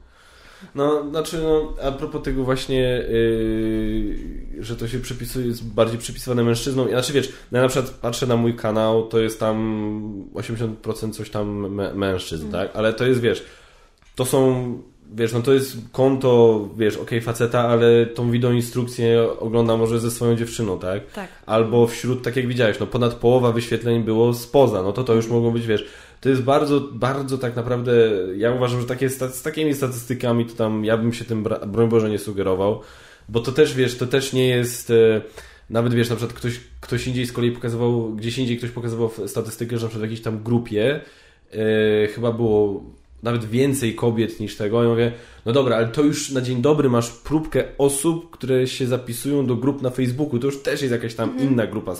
No, 0.75 1.09
znaczy, 1.09 1.37
no, 1.43 1.73
a 1.83 1.91
propos 1.91 2.23
tego 2.23 2.43
właśnie, 2.43 2.79
yy, 2.79 4.63
że 4.63 4.75
to 4.75 4.87
się 4.87 4.99
przypisuje, 4.99 5.47
jest 5.47 5.65
bardziej 5.65 5.99
przypisywane 5.99 6.43
mężczyznom. 6.43 6.89
Znaczy, 6.89 7.13
wiesz, 7.13 7.33
no 7.51 7.57
ja 7.57 7.61
na 7.61 7.69
przykład 7.69 7.91
patrzę 7.91 8.27
na 8.27 8.35
mój 8.35 8.55
kanał, 8.55 9.07
to 9.07 9.19
jest 9.19 9.39
tam 9.39 10.29
80% 10.33 11.11
coś 11.13 11.29
tam 11.29 11.69
mężczyzn, 11.95 12.47
mm. 12.47 12.51
tak? 12.51 12.75
Ale 12.75 12.93
to 12.93 13.05
jest, 13.05 13.21
wiesz, 13.21 13.45
to 14.15 14.25
są 14.25 14.73
wiesz, 15.13 15.33
no 15.33 15.41
to 15.41 15.53
jest 15.53 15.77
konto, 15.91 16.69
wiesz, 16.77 16.93
okej, 16.93 17.05
okay, 17.05 17.21
faceta, 17.21 17.59
ale 17.59 18.05
tą 18.05 18.33
instrukcję 18.33 19.27
ogląda 19.39 19.77
może 19.77 19.99
ze 19.99 20.11
swoją 20.11 20.35
dziewczyną, 20.35 20.79
tak? 20.79 21.11
Tak. 21.11 21.29
Albo 21.45 21.87
wśród, 21.87 22.23
tak 22.23 22.35
jak 22.35 22.47
widziałeś, 22.47 22.79
no 22.79 22.87
ponad 22.87 23.13
połowa 23.13 23.51
wyświetleń 23.51 24.03
było 24.03 24.33
spoza, 24.33 24.83
no 24.83 24.93
to 24.93 25.03
to 25.03 25.13
już 25.13 25.27
mogą 25.27 25.51
być, 25.51 25.67
wiesz, 25.67 25.85
to 26.21 26.29
jest 26.29 26.41
bardzo, 26.41 26.81
bardzo 26.81 27.37
tak 27.37 27.55
naprawdę, 27.55 27.93
ja 28.37 28.51
uważam, 28.51 28.81
że 28.81 28.87
takie, 28.87 29.09
z 29.09 29.41
takimi 29.41 29.73
statystykami 29.73 30.45
to 30.45 30.55
tam 30.55 30.85
ja 30.85 30.97
bym 30.97 31.13
się 31.13 31.25
tym, 31.25 31.43
broń 31.67 31.89
Boże, 31.89 32.09
nie 32.09 32.19
sugerował, 32.19 32.81
bo 33.29 33.39
to 33.39 33.51
też, 33.51 33.73
wiesz, 33.73 33.97
to 33.97 34.07
też 34.07 34.33
nie 34.33 34.47
jest... 34.47 34.91
E, 34.91 35.21
nawet 35.69 35.93
wiesz, 35.93 36.09
na 36.09 36.15
przykład 36.15 36.37
ktoś, 36.37 36.59
ktoś 36.81 37.07
indziej 37.07 37.25
z 37.25 37.31
kolei 37.31 37.51
pokazywał, 37.51 38.15
gdzieś 38.15 38.37
indziej 38.37 38.57
ktoś 38.57 38.69
pokazywał 38.69 39.11
statystykę, 39.27 39.77
że 39.77 39.85
na 39.85 39.89
przykład 39.89 40.01
w 40.01 40.11
jakiejś 40.11 40.21
tam 40.21 40.43
grupie 40.43 41.01
yy, 41.53 42.07
chyba 42.15 42.31
było 42.31 42.83
nawet 43.23 43.45
więcej 43.45 43.95
kobiet 43.95 44.39
niż 44.39 44.55
tego. 44.55 44.83
I 44.83 44.87
mówię, 44.87 45.11
no 45.45 45.53
dobra, 45.53 45.75
ale 45.75 45.87
to 45.87 46.01
już 46.01 46.31
na 46.31 46.41
dzień 46.41 46.61
dobry 46.61 46.89
masz 46.89 47.09
próbkę 47.09 47.63
osób, 47.77 48.29
które 48.29 48.67
się 48.67 48.87
zapisują 48.87 49.45
do 49.45 49.55
grup 49.55 49.81
na 49.81 49.89
Facebooku. 49.89 50.39
To 50.39 50.45
już 50.45 50.61
też 50.61 50.81
jest 50.81 50.91
jakaś 50.91 51.13
tam 51.13 51.29
mhm. 51.29 51.49
inna 51.49 51.67
grupa. 51.67 51.95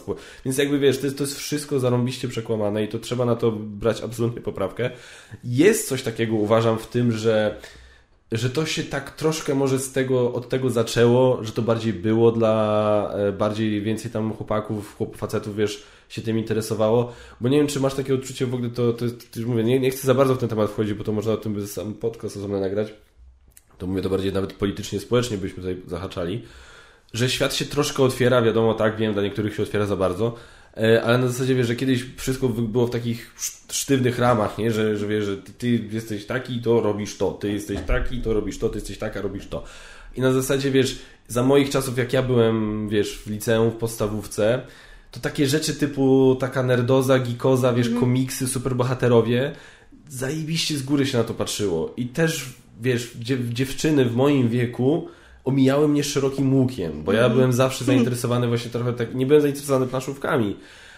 Więc 0.45 0.57
jakby 0.57 0.79
wiesz, 0.79 0.99
to 0.99 1.05
jest, 1.05 1.17
to 1.17 1.23
jest 1.23 1.37
wszystko 1.37 1.79
zarąbiście 1.79 2.27
przekłamane 2.27 2.83
i 2.83 2.87
to 2.87 2.99
trzeba 2.99 3.25
na 3.25 3.35
to 3.35 3.51
brać 3.51 4.01
absolutnie 4.01 4.41
poprawkę. 4.41 4.89
Jest 5.43 5.87
coś 5.87 6.03
takiego, 6.03 6.35
uważam, 6.35 6.77
w 6.79 6.87
tym, 6.87 7.11
że 7.11 7.57
że 8.31 8.49
to 8.49 8.65
się 8.65 8.83
tak 8.83 9.11
troszkę 9.11 9.55
może 9.55 9.79
z 9.79 9.91
tego, 9.91 10.33
od 10.33 10.49
tego 10.49 10.69
zaczęło, 10.69 11.43
że 11.43 11.51
to 11.51 11.61
bardziej 11.61 11.93
było 11.93 12.31
dla 12.31 13.13
e, 13.13 13.31
bardziej 13.31 13.81
więcej 13.81 14.11
tam 14.11 14.33
chłopaków, 14.33 14.95
chłop, 14.97 15.17
facetów, 15.17 15.55
wiesz, 15.55 15.83
się 16.09 16.21
tym 16.21 16.37
interesowało, 16.37 17.13
bo 17.41 17.49
nie 17.49 17.57
wiem, 17.57 17.67
czy 17.67 17.79
masz 17.79 17.93
takie 17.93 18.13
odczucie 18.13 18.45
w 18.45 18.53
ogóle, 18.53 18.69
to, 18.69 18.93
to, 18.93 19.05
to 19.31 19.39
już 19.39 19.45
mówię, 19.45 19.63
nie, 19.63 19.79
nie 19.79 19.91
chcę 19.91 20.07
za 20.07 20.13
bardzo 20.13 20.35
w 20.35 20.37
ten 20.37 20.49
temat 20.49 20.69
wchodzić, 20.69 20.93
bo 20.93 21.03
to 21.03 21.11
można 21.11 21.31
o 21.31 21.37
tym 21.37 21.53
by 21.53 21.67
sam 21.67 21.93
podcast 21.93 22.37
osobny 22.37 22.59
nagrać, 22.59 22.93
to 23.77 23.87
mówię 23.87 24.01
to 24.01 24.09
bardziej 24.09 24.33
nawet 24.33 24.53
politycznie, 24.53 24.99
społecznie 24.99 25.37
byśmy 25.37 25.55
tutaj 25.55 25.81
zahaczali, 25.87 26.43
że 27.13 27.29
świat 27.29 27.53
się 27.53 27.65
troszkę 27.65 28.03
otwiera, 28.03 28.41
wiadomo, 28.41 28.73
tak, 28.73 28.97
wiem, 28.97 29.13
dla 29.13 29.23
niektórych 29.23 29.55
się 29.55 29.63
otwiera 29.63 29.85
za 29.85 29.95
bardzo, 29.95 30.35
ale 31.03 31.17
na 31.17 31.27
zasadzie 31.27 31.55
wiesz, 31.55 31.67
że 31.67 31.75
kiedyś 31.75 32.05
wszystko 32.17 32.49
było 32.49 32.87
w 32.87 32.89
takich 32.89 33.35
sztywnych 33.71 34.19
ramach, 34.19 34.57
nie? 34.57 34.71
Że, 34.71 34.97
że 34.97 35.07
wiesz, 35.07 35.25
że 35.25 35.37
ty, 35.37 35.51
ty 35.51 35.67
jesteś 35.91 36.25
taki, 36.25 36.61
to 36.61 36.81
robisz 36.81 37.17
to, 37.17 37.31
ty 37.31 37.51
jesteś 37.51 37.79
taki, 37.87 38.21
to 38.21 38.33
robisz 38.33 38.59
to, 38.59 38.69
ty 38.69 38.77
jesteś 38.77 38.97
taka, 38.97 39.21
robisz 39.21 39.47
to. 39.47 39.63
I 40.15 40.21
na 40.21 40.31
zasadzie 40.33 40.71
wiesz, 40.71 40.99
za 41.27 41.43
moich 41.43 41.69
czasów, 41.69 41.97
jak 41.97 42.13
ja 42.13 42.21
byłem, 42.23 42.89
wiesz, 42.89 43.17
w 43.17 43.27
liceum, 43.27 43.71
w 43.71 43.75
podstawówce, 43.75 44.61
to 45.11 45.19
takie 45.19 45.47
rzeczy 45.47 45.75
typu 45.75 46.35
taka 46.39 46.63
nerdoza, 46.63 47.19
gikoza, 47.19 47.73
wiesz, 47.73 47.87
mm. 47.87 47.99
komiksy, 47.99 48.47
superbohaterowie, 48.47 49.51
zajebiście 50.09 50.77
z 50.77 50.83
góry 50.83 51.05
się 51.05 51.17
na 51.17 51.23
to 51.23 51.33
patrzyło. 51.33 51.93
I 51.97 52.05
też, 52.05 52.45
wiesz, 52.81 53.11
dziewczyny 53.49 54.05
w 54.05 54.15
moim 54.15 54.49
wieku 54.49 55.07
omijały 55.43 55.87
mnie 55.87 56.03
szerokim 56.03 56.53
łukiem, 56.53 57.03
bo 57.03 57.13
ja 57.13 57.19
mhm. 57.19 57.33
byłem 57.33 57.53
zawsze 57.53 57.85
zainteresowany 57.85 58.47
właśnie 58.47 58.71
trochę 58.71 58.93
tak, 58.93 59.15
nie 59.15 59.25
byłem 59.25 59.41
zainteresowany 59.41 59.87
planszówkami, 59.87 60.55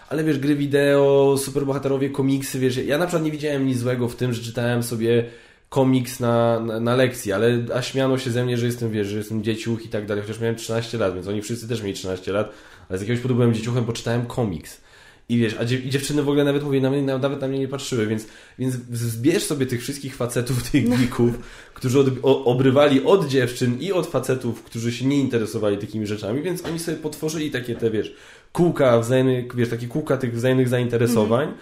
ale 0.08 0.24
wiesz, 0.24 0.38
gry 0.38 0.56
wideo, 0.56 1.36
superbohaterowie, 1.38 2.10
komiksy, 2.10 2.58
wiesz, 2.58 2.76
ja 2.76 2.98
na 2.98 3.06
przykład 3.06 3.24
nie 3.24 3.30
widziałem 3.30 3.66
nic 3.66 3.78
złego 3.78 4.08
w 4.08 4.16
tym, 4.16 4.32
że 4.32 4.42
czytałem 4.42 4.82
sobie 4.82 5.24
komiks 5.68 6.20
na, 6.20 6.60
na, 6.60 6.80
na, 6.80 6.96
lekcji, 6.96 7.32
ale 7.32 7.58
a 7.74 7.82
śmiano 7.82 8.18
się 8.18 8.30
ze 8.30 8.44
mnie, 8.44 8.56
że 8.56 8.66
jestem, 8.66 8.90
wiesz, 8.90 9.06
że 9.06 9.18
jestem 9.18 9.42
dzieciuch 9.42 9.84
i 9.84 9.88
tak 9.88 10.06
dalej, 10.06 10.22
chociaż 10.22 10.40
miałem 10.40 10.56
13 10.56 10.98
lat, 10.98 11.14
więc 11.14 11.28
oni 11.28 11.42
wszyscy 11.42 11.68
też 11.68 11.82
mieli 11.82 11.94
13 11.94 12.32
lat, 12.32 12.52
ale 12.88 12.98
z 12.98 13.00
jakiegoś 13.00 13.22
powodu 13.22 13.34
byłem 13.34 13.54
dzieciuchem, 13.54 13.84
bo 13.84 13.92
czytałem 13.92 14.26
komiks. 14.26 14.80
I 15.28 15.38
wiesz, 15.38 15.56
a 15.60 15.64
dziewczyny 15.64 16.22
w 16.22 16.28
ogóle 16.28 16.44
nawet 16.44 16.64
mówię, 16.64 16.80
na 16.80 16.90
mnie, 16.90 17.02
nawet 17.02 17.40
na 17.40 17.48
mnie 17.48 17.58
nie 17.58 17.68
patrzyły, 17.68 18.06
więc, 18.06 18.26
więc 18.58 18.74
zbierz 18.92 19.42
sobie 19.42 19.66
tych 19.66 19.80
wszystkich 19.80 20.16
facetów, 20.16 20.62
tych 20.70 20.88
no. 20.88 20.96
geeków, 20.96 21.38
którzy 21.74 22.00
od, 22.00 22.06
o, 22.22 22.44
obrywali 22.44 23.04
od 23.04 23.28
dziewczyn 23.28 23.80
i 23.80 23.92
od 23.92 24.06
facetów, 24.06 24.62
którzy 24.62 24.92
się 24.92 25.06
nie 25.06 25.16
interesowali 25.18 25.78
takimi 25.78 26.06
rzeczami, 26.06 26.42
więc 26.42 26.64
oni 26.64 26.78
sobie 26.78 26.96
potworzyli 26.96 27.50
takie 27.50 27.74
te, 27.74 27.90
wiesz, 27.90 28.14
kółka 28.52 28.98
wzajemnych, 28.98 29.56
wiesz, 29.56 29.68
takie 29.68 29.86
kółka 29.86 30.16
tych 30.16 30.34
wzajemnych 30.34 30.68
zainteresowań. 30.68 31.44
Mm. 31.44 31.58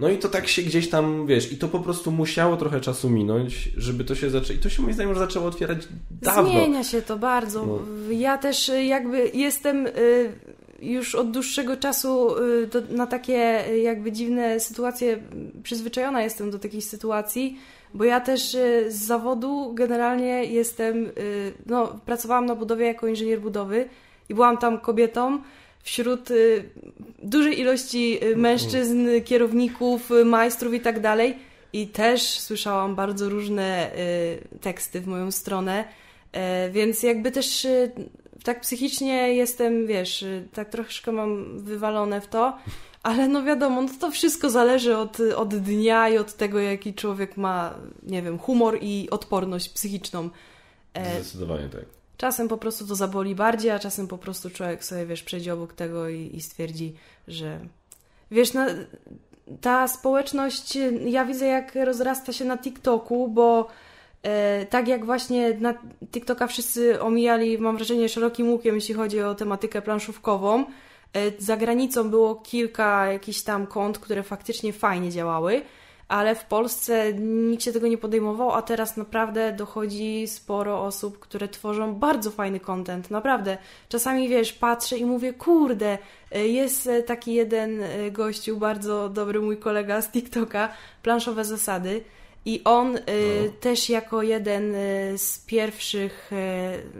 No 0.00 0.08
i 0.08 0.18
to 0.18 0.28
tak 0.28 0.48
się 0.48 0.62
gdzieś 0.62 0.90
tam, 0.90 1.26
wiesz, 1.26 1.52
i 1.52 1.56
to 1.56 1.68
po 1.68 1.80
prostu 1.80 2.10
musiało 2.10 2.56
trochę 2.56 2.80
czasu 2.80 3.10
minąć, 3.10 3.68
żeby 3.76 4.04
to 4.04 4.14
się 4.14 4.30
zaczęło. 4.30 4.58
I 4.58 4.62
to 4.62 4.68
się 4.68 4.82
moim 4.82 4.94
zdaniem 4.94 5.10
już 5.10 5.18
zaczęło 5.18 5.46
otwierać 5.46 5.78
dawno. 6.10 6.50
Zmienia 6.50 6.84
się 6.84 7.02
to 7.02 7.18
bardzo. 7.18 7.66
No. 7.66 7.78
Ja 8.10 8.38
też 8.38 8.70
jakby 8.86 9.30
jestem 9.34 9.86
y, 9.86 9.92
już 10.82 11.14
od 11.14 11.30
dłuższego 11.30 11.76
czasu 11.76 12.38
y, 12.38 12.66
do, 12.66 12.82
na 12.90 13.06
takie 13.06 13.68
y, 13.68 13.78
jakby 13.78 14.12
dziwne 14.12 14.60
sytuacje 14.60 15.18
przyzwyczajona 15.62 16.22
jestem 16.22 16.50
do 16.50 16.58
takich 16.58 16.84
sytuacji, 16.84 17.58
bo 17.94 18.04
ja 18.04 18.20
też 18.20 18.54
y, 18.54 18.86
z 18.88 18.94
zawodu 18.94 19.74
generalnie 19.74 20.44
jestem, 20.44 21.10
no, 21.66 22.00
pracowałam 22.06 22.46
na 22.46 22.54
budowie 22.54 22.86
jako 22.86 23.06
inżynier 23.06 23.40
budowy 23.40 23.88
i 24.28 24.34
byłam 24.34 24.58
tam 24.58 24.80
kobietą 24.80 25.42
wśród 25.82 26.28
dużej 27.22 27.60
ilości 27.60 28.20
mężczyzn, 28.36 29.08
kierowników, 29.24 30.10
majstrów 30.24 30.74
i 30.74 30.80
tak 30.80 31.00
dalej. 31.00 31.38
I 31.72 31.86
też 31.86 32.22
słyszałam 32.22 32.94
bardzo 32.94 33.28
różne 33.28 33.90
teksty 34.60 35.00
w 35.00 35.06
moją 35.06 35.30
stronę, 35.30 35.84
więc 36.72 37.02
jakby 37.02 37.30
też 37.30 37.66
tak 38.42 38.60
psychicznie 38.60 39.34
jestem, 39.34 39.86
wiesz, 39.86 40.24
tak 40.52 40.68
troszkę 40.68 41.12
mam 41.12 41.58
wywalone 41.58 42.20
w 42.20 42.26
to, 42.26 42.58
ale 43.02 43.28
no 43.28 43.42
wiadomo, 43.42 43.82
no 43.82 43.88
to 44.00 44.10
wszystko 44.10 44.50
zależy 44.50 44.96
od, 44.96 45.18
od 45.36 45.54
dnia 45.54 46.08
i 46.08 46.18
od 46.18 46.34
tego, 46.34 46.58
jaki 46.58 46.94
człowiek 46.94 47.36
ma, 47.36 47.74
nie 48.02 48.22
wiem, 48.22 48.38
humor 48.38 48.78
i 48.80 49.08
odporność 49.10 49.68
psychiczną. 49.68 50.30
E, 50.94 51.14
Zdecydowanie 51.14 51.68
tak. 51.68 51.84
Czasem 52.16 52.48
po 52.48 52.56
prostu 52.56 52.86
to 52.86 52.94
zaboli 52.94 53.34
bardziej, 53.34 53.70
a 53.70 53.78
czasem 53.78 54.08
po 54.08 54.18
prostu 54.18 54.50
człowiek 54.50 54.84
sobie, 54.84 55.06
wiesz, 55.06 55.22
przejdzie 55.22 55.54
obok 55.54 55.72
tego 55.72 56.08
i, 56.08 56.30
i 56.36 56.40
stwierdzi, 56.40 56.94
że 57.28 57.60
wiesz, 58.30 58.54
no, 58.54 58.66
ta 59.60 59.88
społeczność, 59.88 60.78
ja 61.06 61.24
widzę 61.24 61.46
jak 61.46 61.74
rozrasta 61.74 62.32
się 62.32 62.44
na 62.44 62.58
TikToku, 62.58 63.28
bo 63.28 63.68
tak 64.70 64.88
jak 64.88 65.04
właśnie 65.04 65.54
na 65.60 65.74
TikToka 66.12 66.46
wszyscy 66.46 67.00
omijali, 67.00 67.58
mam 67.58 67.76
wrażenie, 67.76 68.08
szerokim 68.08 68.50
łukiem, 68.50 68.74
jeśli 68.74 68.94
chodzi 68.94 69.22
o 69.22 69.34
tematykę 69.34 69.82
planszówkową. 69.82 70.64
E, 71.14 71.32
za 71.38 71.56
granicą 71.56 72.10
było 72.10 72.34
kilka 72.34 73.12
jakichś 73.12 73.42
tam 73.42 73.66
kont, 73.66 73.98
które 73.98 74.22
faktycznie 74.22 74.72
fajnie 74.72 75.10
działały, 75.10 75.62
ale 76.08 76.34
w 76.34 76.44
Polsce 76.44 77.12
nikt 77.20 77.62
się 77.62 77.72
tego 77.72 77.88
nie 77.88 77.98
podejmował, 77.98 78.52
a 78.52 78.62
teraz 78.62 78.96
naprawdę 78.96 79.52
dochodzi 79.52 80.28
sporo 80.28 80.84
osób, 80.84 81.18
które 81.18 81.48
tworzą 81.48 81.94
bardzo 81.94 82.30
fajny 82.30 82.60
content. 82.60 83.10
Naprawdę. 83.10 83.58
Czasami 83.88 84.28
wiesz, 84.28 84.52
patrzę 84.52 84.96
i 84.98 85.04
mówię, 85.04 85.32
kurde, 85.32 85.98
e, 86.32 86.46
jest 86.46 86.88
taki 87.06 87.34
jeden 87.34 87.80
gościu, 88.12 88.56
bardzo 88.56 89.08
dobry 89.08 89.40
mój 89.40 89.56
kolega 89.56 90.02
z 90.02 90.10
TikToka, 90.10 90.68
planszowe 91.02 91.44
zasady 91.44 92.04
i 92.44 92.64
on 92.64 92.96
y, 92.96 93.00
no. 93.46 93.52
też 93.60 93.88
jako 93.88 94.22
jeden 94.22 94.74
y, 94.74 95.14
z 95.18 95.38
pierwszych 95.38 96.30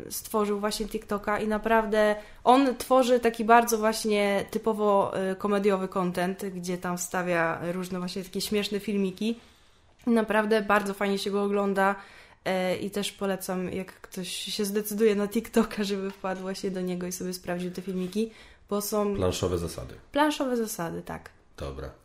y, 0.08 0.12
stworzył 0.12 0.60
właśnie 0.60 0.86
TikToka 0.86 1.40
i 1.40 1.48
naprawdę 1.48 2.16
on 2.44 2.76
tworzy 2.76 3.20
taki 3.20 3.44
bardzo 3.44 3.78
właśnie 3.78 4.44
typowo 4.50 5.12
y, 5.32 5.36
komediowy 5.36 5.88
content, 5.88 6.44
gdzie 6.44 6.78
tam 6.78 6.98
wstawia 6.98 7.60
różne 7.72 7.98
właśnie 7.98 8.24
takie 8.24 8.40
śmieszne 8.40 8.80
filmiki. 8.80 9.40
I 10.06 10.10
naprawdę 10.10 10.62
bardzo 10.62 10.94
fajnie 10.94 11.18
się 11.18 11.30
go 11.30 11.42
ogląda 11.42 11.94
y, 12.74 12.76
i 12.76 12.90
też 12.90 13.12
polecam, 13.12 13.72
jak 13.72 14.00
ktoś 14.00 14.28
się 14.28 14.64
zdecyduje 14.64 15.14
na 15.14 15.28
TikToka, 15.28 15.84
żeby 15.84 16.10
wpadł 16.10 16.40
właśnie 16.40 16.70
do 16.70 16.80
niego 16.80 17.06
i 17.06 17.12
sobie 17.12 17.32
sprawdził 17.32 17.70
te 17.70 17.82
filmiki, 17.82 18.30
bo 18.70 18.80
są... 18.80 19.16
Planszowe 19.16 19.58
zasady. 19.58 19.94
Planszowe 20.12 20.56
zasady, 20.56 21.02
tak. 21.02 21.30
Dobra. 21.56 22.01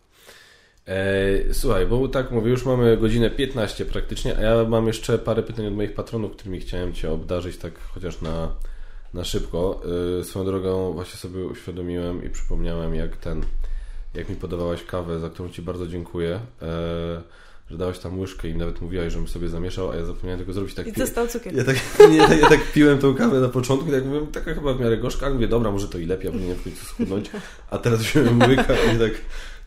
E, 0.88 1.53
słuchaj, 1.53 1.85
bo 1.85 2.07
tak 2.07 2.31
mówię, 2.31 2.51
już 2.51 2.65
mamy 2.65 2.97
godzinę 2.97 3.30
15 3.30 3.85
praktycznie, 3.85 4.38
a 4.38 4.41
ja 4.41 4.64
mam 4.64 4.88
jeszcze 4.88 5.18
parę 5.19 5.43
pytań 5.43 5.68
od 5.68 5.73
moich 5.73 5.93
patronów, 5.93 6.31
którymi 6.31 6.59
chciałem 6.59 6.93
Cię 6.93 7.11
obdarzyć 7.11 7.57
tak 7.57 7.73
chociaż 7.93 8.22
na, 8.22 8.55
na 9.14 9.23
szybko. 9.23 9.81
E, 10.19 10.23
swoją 10.23 10.45
drogą 10.45 10.93
właśnie 10.93 11.19
sobie 11.19 11.45
uświadomiłem 11.45 12.26
i 12.26 12.30
przypomniałem 12.30 12.95
jak 12.95 13.18
ten, 13.18 13.41
jak 14.14 14.30
mi 14.30 14.35
podawałaś 14.35 14.84
kawę, 14.84 15.19
za 15.19 15.30
którą 15.30 15.49
Ci 15.49 15.61
bardzo 15.61 15.88
dziękuję. 15.88 16.39
E, 16.61 17.22
że 17.72 17.77
dałeś 17.77 17.99
tam 17.99 18.19
łyżkę 18.19 18.47
i 18.47 18.55
nawet 18.55 18.81
mówiłaś, 18.81 19.14
żebym 19.14 19.27
sobie 19.27 19.49
zamieszał, 19.49 19.91
a 19.91 19.95
ja 19.95 20.05
zapomniałem 20.05 20.39
tego 20.39 20.53
zrobić. 20.53 20.73
Tak 20.73 20.88
I 20.88 20.91
został 20.91 21.27
cukier. 21.27 21.55
Ja 21.55 21.64
tak, 21.64 21.76
nie, 22.11 22.18
ja, 22.18 22.34
ja 22.34 22.49
tak 22.49 22.72
piłem 22.72 22.99
tą 22.99 23.15
kawę 23.15 23.39
na 23.39 23.49
początku, 23.49 23.91
tak 23.91 24.05
mówię, 24.05 24.27
taka 24.34 24.53
chyba 24.53 24.73
w 24.73 24.80
miarę 24.80 24.97
gorzka, 24.97 25.26
ale 25.26 25.35
mówię, 25.35 25.47
dobra, 25.47 25.72
może 25.72 25.88
to 25.88 25.97
i 25.97 26.05
lepiej, 26.05 26.30
a 26.30 26.31
powinienem 26.31 26.57
w 26.57 26.64
końcu 26.64 26.85
schudnąć. 26.85 27.31
A 27.69 27.77
teraz 27.77 27.99
wziąłem 27.99 28.39
łyka 28.49 28.73
i 28.95 28.99
tak 28.99 29.11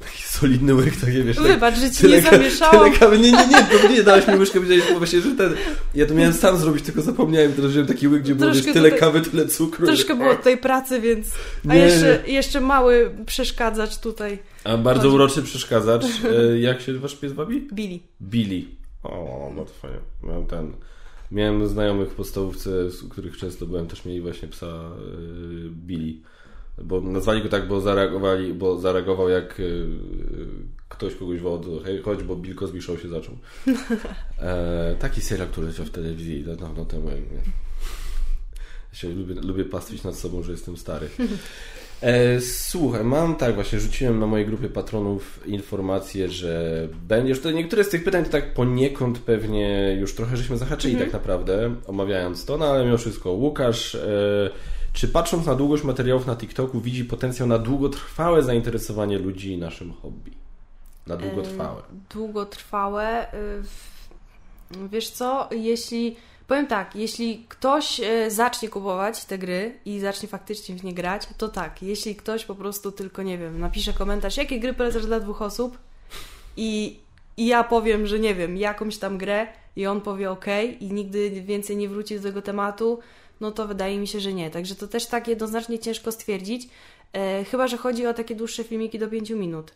taki 0.00 0.22
solidny 0.22 0.74
łyk, 0.74 0.96
takie 0.96 1.22
wiesz... 1.24 1.36
Wybacz, 1.36 1.74
tak, 1.74 1.82
że 1.82 1.90
ci 1.90 2.06
nie 2.06 2.22
zamieszałam. 2.22 2.92
Kawy, 2.92 3.18
nie, 3.18 3.32
nie, 3.32 3.46
nie, 3.46 3.78
to 3.82 3.88
nie 3.88 4.02
dałaś 4.02 4.28
mi 4.28 4.36
łyżkę, 4.36 4.60
powiedziałeś, 4.60 4.92
bo 4.92 4.98
właśnie, 4.98 5.20
że 5.20 5.30
ten... 5.30 5.54
Ja 5.94 6.06
to 6.06 6.14
miałem 6.14 6.32
sam 6.32 6.56
zrobić, 6.56 6.84
tylko 6.84 7.02
zapomniałem, 7.02 7.52
teraz 7.52 7.70
wziąłem 7.70 7.88
taki 7.88 8.08
łyk, 8.08 8.22
gdzie 8.22 8.34
było 8.34 8.52
wiesz, 8.52 8.62
tyle 8.62 8.90
tutaj, 8.90 8.98
kawy, 8.98 9.20
tyle 9.20 9.46
cukru. 9.46 9.86
Troszkę 9.86 10.14
było 10.14 10.34
tej 10.34 10.58
pracy, 10.58 11.00
więc... 11.00 11.26
A 11.68 11.74
nie, 11.74 11.80
jeszcze, 11.80 12.22
nie. 12.26 12.32
jeszcze 12.32 12.60
mały 12.60 13.14
przeszkadzacz 13.26 13.98
tutaj. 13.98 14.38
A 14.64 14.76
bardzo 14.76 15.02
Chodź. 15.02 15.14
uroczy 15.14 15.42
przeszkadzacz. 15.42 16.04
E, 16.30 16.58
jak 16.58 16.80
się 16.80 16.92
wasz 16.98 17.16
pies 17.16 17.32
bawi? 17.32 17.68
Billy. 17.72 18.00
Billy. 18.22 18.62
O, 19.02 19.52
no 19.56 19.64
to 19.64 19.72
fajnie. 19.72 19.98
Miałem 20.22 20.46
ten... 20.46 20.72
Miałem 21.32 21.68
znajomych 21.68 22.10
w 22.10 22.14
podstawówce, 22.14 22.90
z 22.90 23.08
których 23.08 23.36
często 23.36 23.66
byłem, 23.66 23.86
też 23.86 24.04
mieli 24.04 24.20
właśnie 24.20 24.48
psa 24.48 24.66
yy, 24.66 25.70
Billy. 25.70 26.14
Bo 26.84 27.00
nazwali 27.00 27.42
go 27.42 27.48
tak, 27.48 27.68
bo 27.68 27.80
zareagowali, 27.80 28.54
bo 28.54 28.76
zareagował 28.76 29.28
jak 29.28 29.58
yy, 29.58 29.86
ktoś 30.88 31.14
kogoś 31.14 31.40
wołał, 31.40 31.62
hej, 31.84 32.02
chodź, 32.02 32.22
bo 32.22 32.36
Bill 32.36 32.54
Cosby 32.54 32.82
Show 32.82 33.02
się 33.02 33.08
zaczął. 33.08 33.34
E, 34.38 34.96
taki 34.98 35.20
serial, 35.20 35.48
który 35.48 35.66
leciał 35.66 35.86
w 35.86 35.90
telewizji 35.90 36.44
dawno 36.44 36.84
temu. 36.84 37.08
Jak, 37.08 37.18
nie. 37.18 37.42
Ja 38.92 38.98
się 38.98 39.08
lubię, 39.08 39.34
lubię 39.34 39.64
pastwić 39.64 40.02
nad 40.02 40.16
sobą, 40.16 40.42
że 40.42 40.52
jestem 40.52 40.76
stary. 40.76 41.08
E, 42.02 42.40
słuchaj, 42.40 43.04
mam 43.04 43.36
tak, 43.36 43.54
właśnie 43.54 43.80
rzuciłem 43.80 44.18
na 44.18 44.26
mojej 44.26 44.46
grupie 44.46 44.68
patronów 44.68 45.40
informację, 45.46 46.28
że 46.28 46.88
będziesz. 47.08 47.40
To 47.40 47.50
niektóre 47.50 47.84
z 47.84 47.88
tych 47.88 48.04
pytań 48.04 48.24
to 48.24 48.30
tak 48.30 48.54
poniekąd 48.54 49.18
pewnie 49.18 49.96
już 50.00 50.14
trochę 50.14 50.36
żeśmy 50.36 50.58
zahaczyli 50.58 50.94
mm 50.94 51.02
-hmm. 51.02 51.12
tak 51.12 51.20
naprawdę, 51.20 51.74
omawiając 51.86 52.44
to, 52.44 52.58
no 52.58 52.66
ale 52.66 52.84
mimo 52.84 52.98
wszystko. 52.98 53.32
Łukasz, 53.32 53.94
e, 53.94 54.50
czy 54.92 55.08
patrząc 55.08 55.46
na 55.46 55.54
długość 55.54 55.84
materiałów 55.84 56.26
na 56.26 56.36
TikToku, 56.36 56.80
widzi 56.80 57.04
potencjał 57.04 57.48
na 57.48 57.58
długotrwałe 57.58 58.42
zainteresowanie 58.42 59.18
ludzi 59.18 59.58
naszym 59.58 59.92
hobby? 59.92 60.32
Na 61.06 61.16
długotrwałe. 61.16 61.80
E, 61.80 62.14
długotrwałe. 62.14 63.34
Y, 63.34 64.88
wiesz 64.88 65.10
co, 65.10 65.48
jeśli 65.50 66.16
Powiem 66.50 66.66
tak, 66.66 66.96
jeśli 66.96 67.44
ktoś 67.48 68.00
e, 68.00 68.30
zacznie 68.30 68.68
kupować 68.68 69.24
te 69.24 69.38
gry 69.38 69.78
i 69.84 70.00
zacznie 70.00 70.28
faktycznie 70.28 70.74
w 70.74 70.84
nie 70.84 70.94
grać, 70.94 71.28
to 71.38 71.48
tak. 71.48 71.82
Jeśli 71.82 72.16
ktoś 72.16 72.44
po 72.44 72.54
prostu 72.54 72.92
tylko, 72.92 73.22
nie 73.22 73.38
wiem, 73.38 73.60
napisze 73.60 73.92
komentarz, 73.92 74.36
jakie 74.36 74.60
gry 74.60 74.74
polecasz 74.74 75.06
dla 75.06 75.20
dwóch 75.20 75.42
osób 75.42 75.78
i, 76.56 77.00
i 77.36 77.46
ja 77.46 77.64
powiem, 77.64 78.06
że 78.06 78.18
nie 78.18 78.34
wiem, 78.34 78.56
jakąś 78.56 78.98
tam 78.98 79.18
grę 79.18 79.46
i 79.76 79.86
on 79.86 80.00
powie 80.00 80.30
ok 80.30 80.46
i 80.80 80.92
nigdy 80.92 81.30
więcej 81.30 81.76
nie 81.76 81.88
wróci 81.88 82.16
do 82.16 82.22
tego 82.22 82.42
tematu, 82.42 82.98
no 83.40 83.50
to 83.50 83.66
wydaje 83.66 83.98
mi 83.98 84.06
się, 84.06 84.20
że 84.20 84.32
nie. 84.32 84.50
Także 84.50 84.74
to 84.74 84.88
też 84.88 85.06
tak 85.06 85.28
jednoznacznie 85.28 85.78
ciężko 85.78 86.12
stwierdzić. 86.12 86.68
E, 87.12 87.44
chyba, 87.44 87.68
że 87.68 87.76
chodzi 87.76 88.06
o 88.06 88.14
takie 88.14 88.34
dłuższe 88.34 88.64
filmiki 88.64 88.98
do 88.98 89.08
5 89.08 89.30
minut. 89.30 89.74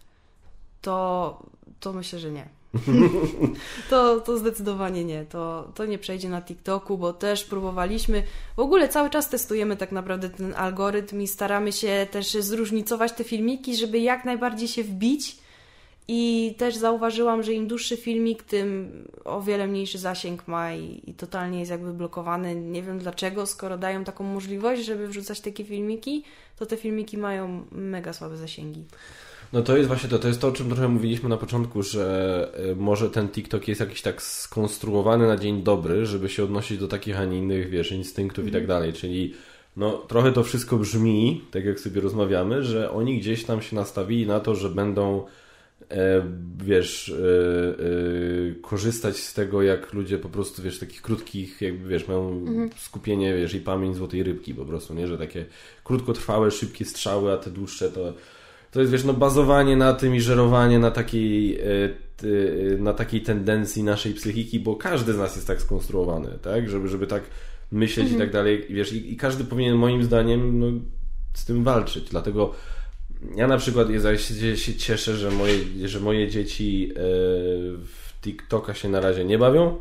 To, 0.82 1.38
to 1.80 1.92
myślę, 1.92 2.18
że 2.18 2.30
nie. 2.30 2.48
to, 3.90 4.20
to 4.20 4.38
zdecydowanie 4.38 5.04
nie. 5.04 5.24
To, 5.24 5.72
to 5.74 5.86
nie 5.86 5.98
przejdzie 5.98 6.28
na 6.28 6.42
TikToku, 6.42 6.98
bo 6.98 7.12
też 7.12 7.44
próbowaliśmy. 7.44 8.22
W 8.56 8.60
ogóle 8.60 8.88
cały 8.88 9.10
czas 9.10 9.28
testujemy 9.28 9.76
tak 9.76 9.92
naprawdę 9.92 10.28
ten 10.30 10.54
algorytm 10.54 11.20
i 11.20 11.28
staramy 11.28 11.72
się 11.72 12.06
też 12.10 12.32
zróżnicować 12.32 13.12
te 13.12 13.24
filmiki, 13.24 13.76
żeby 13.76 13.98
jak 13.98 14.24
najbardziej 14.24 14.68
się 14.68 14.82
wbić. 14.82 15.43
I 16.08 16.54
też 16.58 16.76
zauważyłam, 16.76 17.42
że 17.42 17.52
im 17.52 17.68
dłuższy 17.68 17.96
filmik, 17.96 18.42
tym 18.42 18.90
o 19.24 19.42
wiele 19.42 19.66
mniejszy 19.66 19.98
zasięg 19.98 20.48
ma 20.48 20.74
i, 20.74 21.02
i, 21.06 21.14
totalnie 21.14 21.58
jest 21.58 21.70
jakby 21.70 21.92
blokowany. 21.92 22.54
Nie 22.54 22.82
wiem 22.82 22.98
dlaczego, 22.98 23.46
skoro 23.46 23.78
dają 23.78 24.04
taką 24.04 24.24
możliwość, 24.24 24.84
żeby 24.84 25.08
wrzucać 25.08 25.40
takie 25.40 25.64
filmiki, 25.64 26.24
to 26.58 26.66
te 26.66 26.76
filmiki 26.76 27.18
mają 27.18 27.64
mega 27.72 28.12
słabe 28.12 28.36
zasięgi. 28.36 28.84
No 29.52 29.62
to 29.62 29.76
jest 29.76 29.88
właśnie 29.88 30.08
to, 30.08 30.18
to 30.18 30.28
jest 30.28 30.40
to, 30.40 30.48
o 30.48 30.52
czym 30.52 30.66
trochę 30.66 30.88
mówiliśmy 30.88 31.28
na 31.28 31.36
początku, 31.36 31.82
że 31.82 32.48
e, 32.72 32.74
może 32.74 33.10
ten 33.10 33.28
TikTok 33.28 33.68
jest 33.68 33.80
jakiś 33.80 34.02
tak 34.02 34.22
skonstruowany 34.22 35.26
na 35.26 35.36
dzień 35.36 35.62
dobry, 35.62 36.06
żeby 36.06 36.28
się 36.28 36.44
odnosić 36.44 36.78
do 36.78 36.88
takich, 36.88 37.20
a 37.20 37.24
nie 37.24 37.38
innych, 37.38 37.70
wiesz, 37.70 37.92
instynktów 37.92 38.42
mm. 38.42 38.48
i 38.48 38.52
tak 38.52 38.62
mhm. 38.62 38.78
dalej, 38.78 38.92
czyli 38.92 39.34
no 39.76 39.92
trochę 39.92 40.32
to 40.32 40.42
wszystko 40.42 40.76
brzmi, 40.76 41.44
tak 41.50 41.64
jak 41.64 41.80
sobie 41.80 42.00
rozmawiamy, 42.00 42.62
że 42.62 42.90
oni 42.90 43.18
gdzieś 43.18 43.44
tam 43.44 43.62
się 43.62 43.76
nastawili 43.76 44.26
na 44.26 44.40
to, 44.40 44.54
że 44.54 44.70
będą 44.70 45.24
wiesz, 46.56 47.08
e, 47.08 47.14
e, 47.18 48.54
korzystać 48.62 49.16
z 49.16 49.34
tego, 49.34 49.62
jak 49.62 49.92
ludzie 49.92 50.18
po 50.18 50.28
prostu, 50.28 50.62
wiesz, 50.62 50.78
takich 50.78 51.02
krótkich, 51.02 51.60
jakby, 51.60 51.88
wiesz, 51.88 52.08
mają 52.08 52.28
mhm. 52.30 52.70
skupienie, 52.76 53.36
wiesz, 53.36 53.54
i 53.54 53.60
pamięć 53.60 53.96
złotej 53.96 54.22
rybki 54.22 54.54
po 54.54 54.64
prostu, 54.64 54.94
nie, 54.94 55.06
że 55.06 55.18
takie 55.18 55.46
krótkotrwałe, 55.84 56.50
szybkie 56.50 56.84
strzały, 56.84 57.32
a 57.32 57.36
te 57.36 57.50
dłuższe 57.50 57.90
to 57.90 58.14
to 58.74 58.80
jest 58.80 58.92
wiesz, 58.92 59.04
no 59.04 59.12
bazowanie 59.12 59.76
na 59.76 59.92
tym 59.92 60.14
i 60.14 60.20
żerowanie 60.20 60.78
na 60.78 60.90
takiej, 60.90 61.60
e, 61.60 61.66
na 62.78 62.92
takiej 62.92 63.20
tendencji 63.20 63.82
naszej 63.82 64.14
psychiki, 64.14 64.60
bo 64.60 64.76
każdy 64.76 65.12
z 65.12 65.18
nas 65.18 65.34
jest 65.34 65.46
tak 65.46 65.62
skonstruowany, 65.62 66.38
tak? 66.42 66.70
Żeby, 66.70 66.88
żeby 66.88 67.06
tak 67.06 67.22
myśleć 67.72 68.06
mhm. 68.06 68.16
i 68.16 68.24
tak 68.24 68.32
dalej. 68.32 68.66
Wiesz, 68.70 68.92
i, 68.92 69.12
i, 69.12 69.16
każdy 69.16 69.44
powinien 69.44 69.76
moim 69.76 70.02
zdaniem 70.02 70.58
no, 70.58 70.66
z 71.34 71.44
tym 71.44 71.64
walczyć. 71.64 72.08
Dlatego 72.10 72.54
ja 73.36 73.46
na 73.46 73.56
przykład 73.56 73.88
się, 74.16 74.56
się 74.56 74.74
cieszę, 74.74 75.16
że 75.16 75.30
moje, 75.30 75.58
że 75.84 76.00
moje 76.00 76.28
dzieci 76.28 76.90
e, 76.90 76.94
w 77.84 78.20
TikToka 78.22 78.74
się 78.74 78.88
na 78.88 79.00
razie 79.00 79.24
nie 79.24 79.38
bawią, 79.38 79.78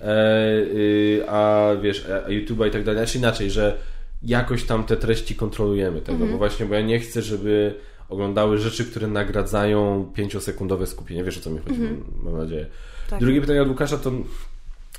e, 0.00 0.52
y, 0.54 1.24
a 1.28 1.70
wiesz, 1.82 2.06
a 2.06 2.28
YouTube'a 2.28 2.68
i 2.68 2.70
tak 2.70 2.84
dalej. 2.84 3.00
Znaczy 3.00 3.18
inaczej, 3.18 3.50
że 3.50 3.78
jakoś 4.22 4.64
tam 4.64 4.84
te 4.84 4.96
treści 4.96 5.34
kontrolujemy 5.34 6.00
tego, 6.00 6.12
mhm. 6.12 6.32
bo 6.32 6.38
właśnie, 6.38 6.66
bo 6.66 6.74
ja 6.74 6.80
nie 6.80 7.00
chcę, 7.00 7.22
żeby 7.22 7.74
oglądały 8.08 8.58
rzeczy, 8.58 8.84
które 8.84 9.06
nagradzają 9.06 10.10
pięciosekundowe 10.14 10.86
skupienie. 10.86 11.24
Wiesz 11.24 11.38
o 11.38 11.40
co 11.40 11.50
mi 11.50 11.58
chodzi, 11.58 11.80
-hmm. 11.80 11.96
mam 12.22 12.36
nadzieję. 12.36 12.66
Tak. 13.10 13.20
Drugie 13.20 13.40
pytanie 13.40 13.62
od 13.62 13.68
Łukasza 13.68 13.98
to 13.98 14.12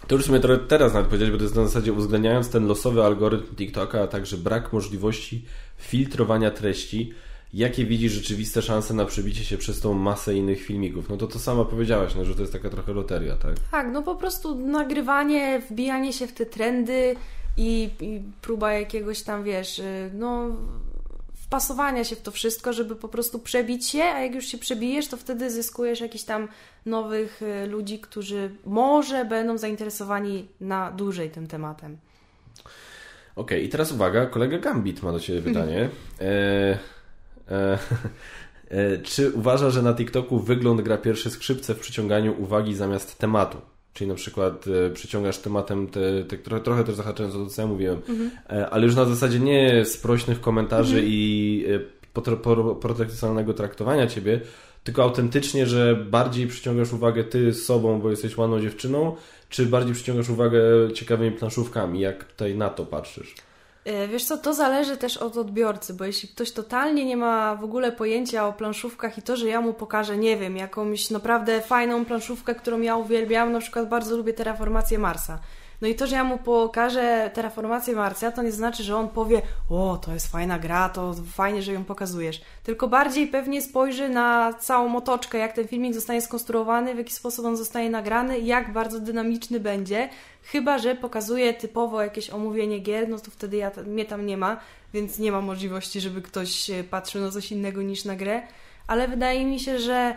to 0.07 0.15
już 0.15 0.25
sobie 0.25 0.39
teraz 0.67 0.93
nawet 0.93 1.07
powiedzieć, 1.07 1.31
bo 1.31 1.37
to 1.37 1.43
jest 1.43 1.55
na 1.55 1.65
zasadzie 1.65 1.93
uwzględniając 1.93 2.49
ten 2.49 2.67
losowy 2.67 3.03
algorytm 3.03 3.55
TikToka, 3.55 4.01
a 4.01 4.07
także 4.07 4.37
brak 4.37 4.73
możliwości 4.73 5.45
filtrowania 5.77 6.51
treści, 6.51 7.13
jakie 7.53 7.85
widzisz 7.85 8.11
rzeczywiste 8.11 8.61
szanse 8.61 8.93
na 8.93 9.05
przebicie 9.05 9.45
się 9.45 9.57
przez 9.57 9.79
tą 9.79 9.93
masę 9.93 10.35
innych 10.35 10.61
filmików? 10.61 11.09
No 11.09 11.17
to 11.17 11.27
to 11.27 11.39
sama 11.39 11.65
powiedziałaś, 11.65 12.15
no, 12.15 12.25
że 12.25 12.35
to 12.35 12.41
jest 12.41 12.53
taka 12.53 12.69
trochę 12.69 12.93
loteria, 12.93 13.35
tak? 13.35 13.55
Tak, 13.71 13.87
no 13.93 14.03
po 14.03 14.15
prostu 14.15 14.55
nagrywanie, 14.55 15.61
wbijanie 15.69 16.13
się 16.13 16.27
w 16.27 16.33
te 16.33 16.45
trendy 16.45 17.15
i, 17.57 17.89
i 18.01 18.21
próba 18.41 18.73
jakiegoś 18.73 19.21
tam, 19.21 19.43
wiesz, 19.43 19.79
y, 19.79 20.11
no 20.13 20.47
wpasowania 21.33 22.03
się 22.03 22.15
w 22.15 22.21
to 22.21 22.31
wszystko, 22.31 22.73
żeby 22.73 22.95
po 22.95 23.07
prostu 23.07 23.39
przebić 23.39 23.87
się, 23.87 24.03
a 24.03 24.19
jak 24.19 24.35
już 24.35 24.45
się 24.45 24.57
przebijesz, 24.57 25.07
to 25.07 25.17
wtedy 25.17 25.51
zyskujesz 25.51 26.01
jakichś 26.01 26.23
tam 26.23 26.47
nowych 26.85 27.41
y, 27.41 27.67
ludzi, 27.67 27.99
którzy 27.99 28.51
może 28.65 29.25
będą 29.25 29.57
zainteresowani 29.57 30.47
na 30.61 30.91
dłużej 30.91 31.29
tym 31.29 31.47
tematem. 31.47 31.97
Okej, 33.35 33.57
okay, 33.57 33.59
i 33.59 33.69
teraz 33.69 33.91
uwaga, 33.91 34.25
kolega 34.25 34.57
Gambit 34.57 35.03
ma 35.03 35.11
do 35.11 35.19
Ciebie 35.19 35.41
pytanie. 35.41 35.89
E, 36.21 36.98
czy 39.03 39.31
uważa, 39.31 39.69
że 39.69 39.81
na 39.81 39.93
TikToku 39.93 40.39
wygląd 40.39 40.81
gra 40.81 40.97
pierwsze 40.97 41.29
skrzypce 41.29 41.75
w 41.75 41.79
przyciąganiu 41.79 42.41
uwagi 42.41 42.75
zamiast 42.75 43.17
tematu? 43.17 43.57
Czyli 43.93 44.07
na 44.07 44.15
przykład 44.15 44.65
e, 44.67 44.89
przyciągasz 44.89 45.37
tematem, 45.37 45.87
te, 45.87 46.23
te, 46.23 46.37
trochę, 46.37 46.63
trochę 46.63 46.83
też 46.83 46.95
zahaczając 46.95 47.35
o 47.35 47.43
to, 47.43 47.49
co 47.49 47.61
ja 47.61 47.67
mówiłem, 47.67 48.01
mhm. 48.09 48.31
e, 48.49 48.69
ale 48.69 48.85
już 48.85 48.95
na 48.95 49.05
zasadzie 49.05 49.39
nie 49.39 49.85
sprośnych 49.85 50.41
komentarzy 50.41 50.95
mhm. 50.95 51.07
i 51.13 51.65
e, 51.67 51.99
protekcjonalnego 52.81 53.53
traktowania 53.53 54.07
ciebie, 54.07 54.41
tylko 54.83 55.03
autentycznie, 55.03 55.65
że 55.65 55.95
bardziej 55.95 56.47
przyciągasz 56.47 56.93
uwagę 56.93 57.23
ty 57.23 57.53
z 57.53 57.65
sobą, 57.65 58.01
bo 58.01 58.09
jesteś 58.09 58.37
ładną 58.37 58.61
dziewczyną, 58.61 59.15
czy 59.49 59.65
bardziej 59.65 59.93
przyciągasz 59.93 60.29
uwagę 60.29 60.61
ciekawymi 60.93 61.37
planszówkami? 61.37 61.99
Jak 61.99 62.23
tutaj 62.23 62.55
na 62.55 62.69
to 62.69 62.85
patrzysz? 62.85 63.35
E, 63.85 64.07
wiesz 64.07 64.25
co, 64.25 64.37
to 64.37 64.53
zależy 64.53 64.97
też 64.97 65.17
od 65.17 65.37
odbiorcy, 65.37 65.93
bo 65.93 66.05
jeśli 66.05 66.29
ktoś 66.29 66.51
totalnie 66.51 67.05
nie 67.05 67.17
ma 67.17 67.55
w 67.55 67.63
ogóle 67.63 67.91
pojęcia 67.91 68.47
o 68.47 68.53
planszówkach 68.53 69.17
i 69.17 69.21
to, 69.21 69.37
że 69.37 69.47
ja 69.47 69.61
mu 69.61 69.73
pokażę, 69.73 70.17
nie 70.17 70.37
wiem, 70.37 70.57
jakąś 70.57 71.09
naprawdę 71.09 71.61
fajną 71.61 72.05
planszówkę, 72.05 72.55
którą 72.55 72.81
ja 72.81 72.95
uwielbiam, 72.95 73.51
na 73.51 73.59
przykład 73.59 73.89
bardzo 73.89 74.17
lubię 74.17 74.33
Terraformację 74.33 74.99
Marsa. 74.99 75.39
No 75.81 75.87
i 75.87 75.95
to, 75.95 76.07
że 76.07 76.15
ja 76.15 76.23
mu 76.23 76.37
pokażę 76.37 77.31
terraformację 77.33 77.95
Marsa, 77.95 78.31
to 78.31 78.43
nie 78.43 78.51
znaczy, 78.51 78.83
że 78.83 78.95
on 78.95 79.09
powie, 79.09 79.41
o, 79.69 79.99
to 80.05 80.13
jest 80.13 80.31
fajna 80.31 80.59
gra, 80.59 80.89
to 80.89 81.15
fajnie, 81.33 81.61
że 81.61 81.73
ją 81.73 81.83
pokazujesz. 81.83 82.41
Tylko 82.63 82.87
bardziej 82.87 83.27
pewnie 83.27 83.61
spojrzy 83.61 84.09
na 84.09 84.53
całą 84.53 84.95
otoczkę, 84.95 85.37
jak 85.37 85.53
ten 85.53 85.67
filmik 85.67 85.93
zostanie 85.93 86.21
skonstruowany, 86.21 86.95
w 86.95 86.97
jaki 86.97 87.13
sposób 87.13 87.45
on 87.45 87.57
zostaje 87.57 87.89
nagrany, 87.89 88.39
jak 88.39 88.73
bardzo 88.73 88.99
dynamiczny 88.99 89.59
będzie. 89.59 90.09
Chyba, 90.43 90.77
że 90.77 90.95
pokazuje 90.95 91.53
typowo 91.53 92.01
jakieś 92.01 92.29
omówienie 92.29 92.79
gier, 92.79 93.09
no 93.09 93.19
to 93.19 93.31
wtedy 93.31 93.57
ja, 93.57 93.71
mnie 93.85 94.05
tam 94.05 94.25
nie 94.25 94.37
ma, 94.37 94.59
więc 94.93 95.19
nie 95.19 95.31
ma 95.31 95.41
możliwości, 95.41 96.01
żeby 96.01 96.21
ktoś 96.21 96.71
patrzył 96.89 97.21
na 97.21 97.31
coś 97.31 97.51
innego 97.51 97.81
niż 97.81 98.05
na 98.05 98.15
grę. 98.15 98.41
Ale 98.87 99.07
wydaje 99.07 99.45
mi 99.45 99.59
się, 99.59 99.79
że 99.79 100.15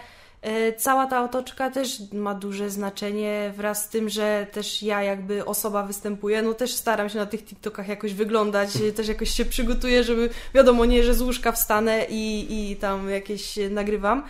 cała 0.77 1.07
ta 1.07 1.25
otoczka 1.25 1.71
też 1.71 2.13
ma 2.13 2.35
duże 2.35 2.71
znaczenie 2.71 3.53
wraz 3.57 3.85
z 3.85 3.89
tym, 3.89 4.09
że 4.09 4.47
też 4.53 4.83
ja 4.83 5.03
jakby 5.03 5.45
osoba 5.45 5.83
występuję, 5.83 6.43
no 6.43 6.55
też 6.55 6.75
staram 6.75 7.09
się 7.09 7.19
na 7.19 7.27
tych 7.27 7.45
TikTokach 7.45 7.89
jakoś 7.89 8.15
wyglądać, 8.15 8.71
też 8.97 9.09
jakoś 9.09 9.31
się 9.31 9.45
przygotuję, 9.45 10.05
żeby 10.05 10.31
wiadomo, 10.55 10.85
nie, 10.85 11.03
że 11.03 11.15
z 11.15 11.23
łóżka 11.23 11.53
wstanę 11.53 12.07
i, 12.11 12.47
i 12.71 12.77
tam 12.77 13.11
jakieś 13.11 13.59
nagrywam. 13.71 14.25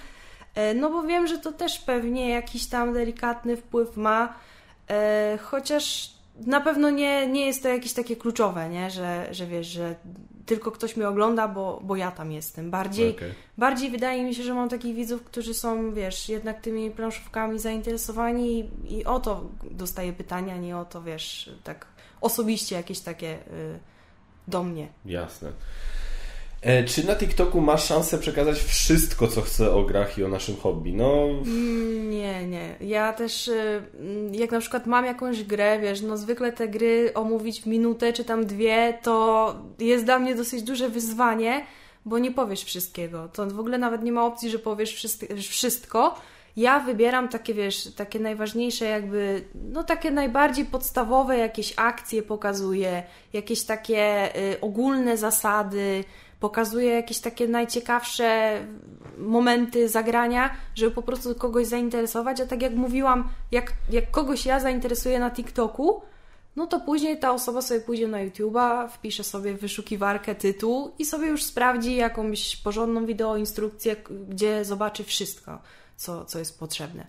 E, 0.55 0.75
no 0.75 0.91
bo 0.91 1.03
wiem, 1.03 1.27
że 1.27 1.39
to 1.39 1.53
też 1.53 1.79
pewnie 1.79 2.31
jakiś 2.31 2.67
tam 2.67 2.93
delikatny 2.93 3.57
wpływ 3.57 3.97
ma, 3.97 4.35
e, 4.91 5.39
chociaż 5.43 6.13
na 6.47 6.61
pewno 6.61 6.91
nie, 6.91 7.27
nie 7.27 7.47
jest 7.47 7.63
to 7.63 7.69
jakieś 7.69 7.93
takie 7.93 8.17
kluczowe, 8.17 8.69
nie? 8.69 8.91
Że, 8.91 9.29
że 9.31 9.47
wiesz, 9.47 9.67
że 9.67 9.95
tylko 10.55 10.71
ktoś 10.71 10.97
mnie 10.97 11.09
ogląda, 11.09 11.49
bo, 11.49 11.81
bo 11.85 11.97
ja 11.97 12.11
tam 12.11 12.33
jestem. 12.33 12.71
Bardziej, 12.71 13.17
okay. 13.17 13.35
bardziej 13.59 13.91
wydaje 13.91 14.25
mi 14.25 14.35
się, 14.35 14.43
że 14.43 14.55
mam 14.55 14.69
takich 14.69 14.95
widzów, 14.95 15.23
którzy 15.25 15.55
są, 15.55 15.95
wiesz, 15.95 16.29
jednak 16.29 16.61
tymi 16.61 16.91
planszówkami 16.91 17.59
zainteresowani 17.59 18.59
i, 18.59 18.99
i 18.99 19.05
o 19.05 19.21
to 19.21 19.45
dostaję 19.71 20.13
pytania, 20.13 20.57
nie 20.57 20.77
o 20.77 20.85
to, 20.85 21.03
wiesz, 21.03 21.51
tak 21.65 21.87
osobiście 22.21 22.77
jakieś 22.77 23.01
takie 23.01 23.35
y, 23.35 23.79
do 24.49 24.63
mnie. 24.63 24.89
Jasne. 25.05 25.53
E, 26.63 26.85
czy 26.85 27.07
na 27.07 27.17
TikToku 27.17 27.61
masz 27.61 27.85
szansę 27.85 28.19
przekazać 28.19 28.59
wszystko, 28.59 29.29
co 29.29 29.43
chcę 29.43 29.75
o 29.75 29.83
grach 29.83 30.19
i 30.19 30.25
o 30.25 30.29
naszym 30.29 30.57
hobby? 30.57 30.93
No... 30.93 31.27
Nie, 32.11 32.47
nie. 32.47 32.77
Ja 32.81 33.13
też, 33.13 33.49
y, 33.49 33.83
mm, 34.01 34.35
jak 34.35 34.51
na 34.51 34.61
przykład 34.61 34.87
mam 34.87 35.05
jakąś 35.05 35.45
grę, 35.45 35.79
wiesz, 35.81 36.03
no 36.03 36.17
zwykle 36.17 36.53
te 36.53 36.69
gry 36.69 37.13
omówić 37.15 37.61
w 37.61 37.67
minutę 37.67 38.13
czy 38.13 38.25
tam 38.25 38.47
dwie, 38.47 38.99
to 39.03 39.55
jest 39.79 40.05
dla 40.05 40.19
mnie 40.19 40.35
dosyć 40.35 40.63
duże 40.63 40.89
wyzwanie, 40.89 41.67
bo 42.05 42.19
nie 42.19 42.31
powiesz 42.31 42.65
wszystkiego. 42.65 43.29
To 43.29 43.47
w 43.47 43.61
ogóle 43.61 43.79
nawet 43.79 44.03
nie 44.03 44.13
ma 44.13 44.27
opcji, 44.27 44.51
że 44.51 44.59
powiesz 44.59 45.07
wszystko. 45.49 46.15
Ja 46.57 46.81
wybieram 46.81 47.29
takie, 47.29 47.55
wiesz, 47.55 47.95
takie 47.95 48.21
najważniejsze 48.21 48.85
jakby, 48.85 49.45
no 49.55 49.85
takie 49.85 50.11
najbardziej 50.11 50.65
podstawowe 50.65 51.39
jakieś 51.39 51.73
akcje 51.77 52.23
pokazuję, 52.23 53.03
jakieś 53.33 53.63
takie 53.63 54.37
y, 54.53 54.61
ogólne 54.61 55.17
zasady, 55.17 56.05
pokazuje 56.43 56.91
jakieś 56.91 57.19
takie 57.19 57.49
najciekawsze 57.49 58.61
momenty 59.19 59.89
zagrania, 59.89 60.51
żeby 60.75 60.91
po 60.91 61.03
prostu 61.03 61.35
kogoś 61.35 61.67
zainteresować, 61.67 62.41
a 62.41 62.47
tak 62.47 62.63
jak 62.63 62.75
mówiłam, 62.75 63.29
jak, 63.53 63.73
jak 63.91 64.11
kogoś 64.11 64.47
ja 64.47 64.61
zainteresuję 64.61 65.19
na 65.19 65.31
TikToku, 65.31 66.03
no 66.57 66.67
to 66.67 66.81
później 66.81 67.19
ta 67.19 67.33
osoba 67.33 67.63
sobie 67.63 67.81
pójdzie 67.81 68.09
na 68.09 68.19
YouTube'a, 68.19 68.89
wpisze 68.89 69.25
sobie 69.25 69.55
wyszukiwarkę 69.55 70.35
tytuł 70.35 70.93
i 70.99 71.05
sobie 71.05 71.27
już 71.27 71.43
sprawdzi 71.43 71.97
jakąś 71.97 72.57
porządną 72.57 73.07
wideoinstrukcję, 73.07 73.97
gdzie 74.29 74.65
zobaczy 74.65 75.05
wszystko, 75.05 75.59
co, 75.97 76.25
co 76.25 76.39
jest 76.39 76.59
potrzebne. 76.59 77.07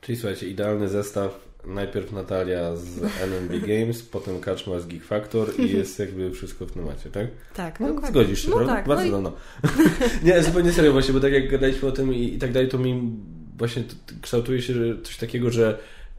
Czyli 0.00 0.18
słuchajcie, 0.18 0.48
idealny 0.48 0.88
zestaw 0.88 1.51
najpierw 1.66 2.12
Natalia 2.12 2.76
z 2.76 2.98
NMB 2.98 3.66
Games, 3.66 4.02
potem 4.02 4.40
Kaczma 4.40 4.80
z 4.80 4.86
Geek 4.86 5.04
Factor 5.04 5.60
i 5.60 5.72
jest 5.78 5.98
jakby 5.98 6.30
wszystko 6.30 6.66
w 6.66 6.72
temacie, 6.72 7.10
tak? 7.10 7.26
Tak, 7.54 7.80
no, 7.80 7.86
dokładnie. 7.86 8.10
Zgodzisz 8.10 8.42
się, 8.42 8.50
no 8.50 8.56
prawda? 8.56 8.74
Tak, 8.74 8.88
Bardzo 8.88 9.10
no, 9.10 9.18
i... 9.18 9.22
no. 9.22 9.32
Nie, 10.24 10.42
zupełnie 10.42 10.72
serio 10.72 10.92
właśnie, 10.92 11.14
bo 11.14 11.20
tak 11.20 11.32
jak 11.32 11.50
gadaliśmy 11.50 11.88
o 11.88 11.92
tym 11.92 12.14
i, 12.14 12.34
i 12.34 12.38
tak 12.38 12.52
dalej, 12.52 12.68
to 12.68 12.78
mi 12.78 13.12
właśnie 13.58 13.82
kształtuje 14.22 14.62
się 14.62 14.74
coś 15.02 15.16
takiego, 15.16 15.50
że 15.50 15.78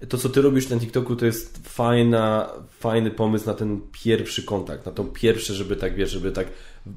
to, 0.09 0.17
co 0.17 0.29
ty 0.29 0.41
robisz 0.41 0.69
na 0.69 0.79
TikToku, 0.79 1.15
to 1.15 1.25
jest 1.25 1.69
fajna, 1.69 2.49
fajny 2.79 3.11
pomysł 3.11 3.45
na 3.45 3.53
ten 3.53 3.81
pierwszy 4.03 4.43
kontakt, 4.43 4.85
na 4.85 4.91
to 4.91 5.03
pierwsze, 5.03 5.53
żeby 5.53 5.75
tak, 5.75 5.95
wiesz, 5.95 6.11
żeby 6.11 6.31
tak 6.31 6.47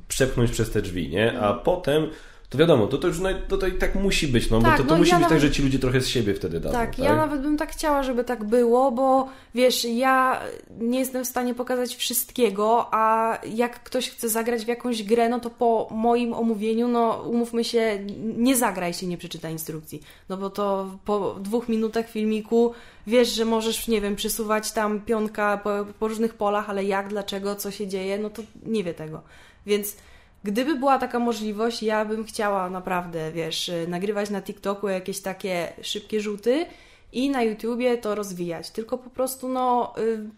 przepchnąć 0.09 0.51
przez 0.51 0.71
te 0.71 0.83
drzwi, 0.83 1.09
nie? 1.09 1.33
A 1.33 1.47
mhm. 1.49 1.65
potem 1.65 2.07
to 2.51 2.59
wiadomo, 2.59 2.87
to, 2.87 2.99
to 2.99 3.09
już 3.09 3.21
no, 3.21 3.29
to, 3.49 3.59
to 3.59 3.67
i 3.67 3.73
tak 3.73 3.95
musi 3.95 4.29
być, 4.29 4.51
no 4.51 4.63
tak, 4.63 4.71
bo 4.71 4.77
to, 4.77 4.85
to 4.85 4.95
no 4.95 4.99
musi 4.99 5.11
ja 5.11 5.17
być 5.17 5.25
tak, 5.25 5.31
nawet, 5.31 5.43
tak, 5.43 5.51
że 5.51 5.57
ci 5.57 5.63
ludzie 5.63 5.79
trochę 5.79 6.01
z 6.01 6.09
siebie 6.09 6.35
wtedy 6.35 6.61
dadzą. 6.61 6.75
Tak, 6.75 6.97
tak, 6.97 7.05
ja 7.05 7.17
nawet 7.17 7.43
bym 7.43 7.57
tak 7.57 7.73
chciała, 7.73 8.03
żeby 8.03 8.25
tak 8.25 8.45
było, 8.45 8.93
bo 8.93 9.29
wiesz, 9.55 9.85
ja 9.85 10.41
nie 10.81 10.99
jestem 10.99 11.25
w 11.25 11.29
stanie 11.29 11.55
pokazać 11.55 11.97
wszystkiego, 11.97 12.89
a 12.91 13.39
jak 13.55 13.83
ktoś 13.83 14.11
chce 14.11 14.29
zagrać 14.29 14.65
w 14.65 14.69
jakąś 14.69 15.03
grę, 15.03 15.29
no 15.29 15.41
to 15.41 15.51
po 15.51 15.89
moim 15.91 16.35
omówieniu, 16.35 16.89
no 16.89 17.25
umówmy 17.31 17.65
się, 17.65 17.99
nie 18.37 18.57
zagraj 18.57 18.95
się, 18.95 19.07
nie 19.07 19.19
przeczytaj 19.19 19.53
instrukcji, 19.53 20.03
no 20.29 20.37
bo 20.37 20.51
to 20.51 20.91
po 21.05 21.37
dwóch 21.41 21.69
minutach 21.69 22.09
filmiku 22.09 22.73
wiesz, 23.07 23.29
że 23.29 23.45
możesz, 23.45 23.89
nie 23.89 24.01
wiem, 24.01 24.17
przesuwać 24.17 24.73
tam 24.73 25.01
pionka 25.01 25.57
po, 25.57 25.71
po 25.99 26.09
różnych 26.09 26.35
polach, 26.35 26.71
ale 26.71 26.85
jak, 26.85 27.09
dlaczego, 27.09 27.57
co 27.57 27.71
się 27.71 27.87
dzieje, 27.87 28.19
no 28.19 28.31
to 28.31 28.43
nie 28.67 28.85
wie 28.85 28.95
tego. 28.95 29.23
Więc 29.67 29.97
Gdyby 30.45 30.75
była 30.75 30.99
taka 30.99 31.19
możliwość, 31.19 31.83
ja 31.83 32.05
bym 32.05 32.25
chciała 32.25 32.71
naprawdę, 32.71 33.33
wiesz, 33.33 33.71
nagrywać 33.89 34.31
na 34.31 34.43
TikToku 34.43 34.89
jakieś 34.89 35.21
takie 35.21 35.73
szybkie 35.83 36.21
rzuty 36.21 36.67
i 37.13 37.31
na 37.31 37.43
YouTubie 37.43 37.99
to 37.99 38.15
rozwijać. 38.15 38.71
Tylko 38.71 38.99
po 38.99 39.11
prostu, 39.11 39.49
no, 39.49 39.95
y, 39.99 40.31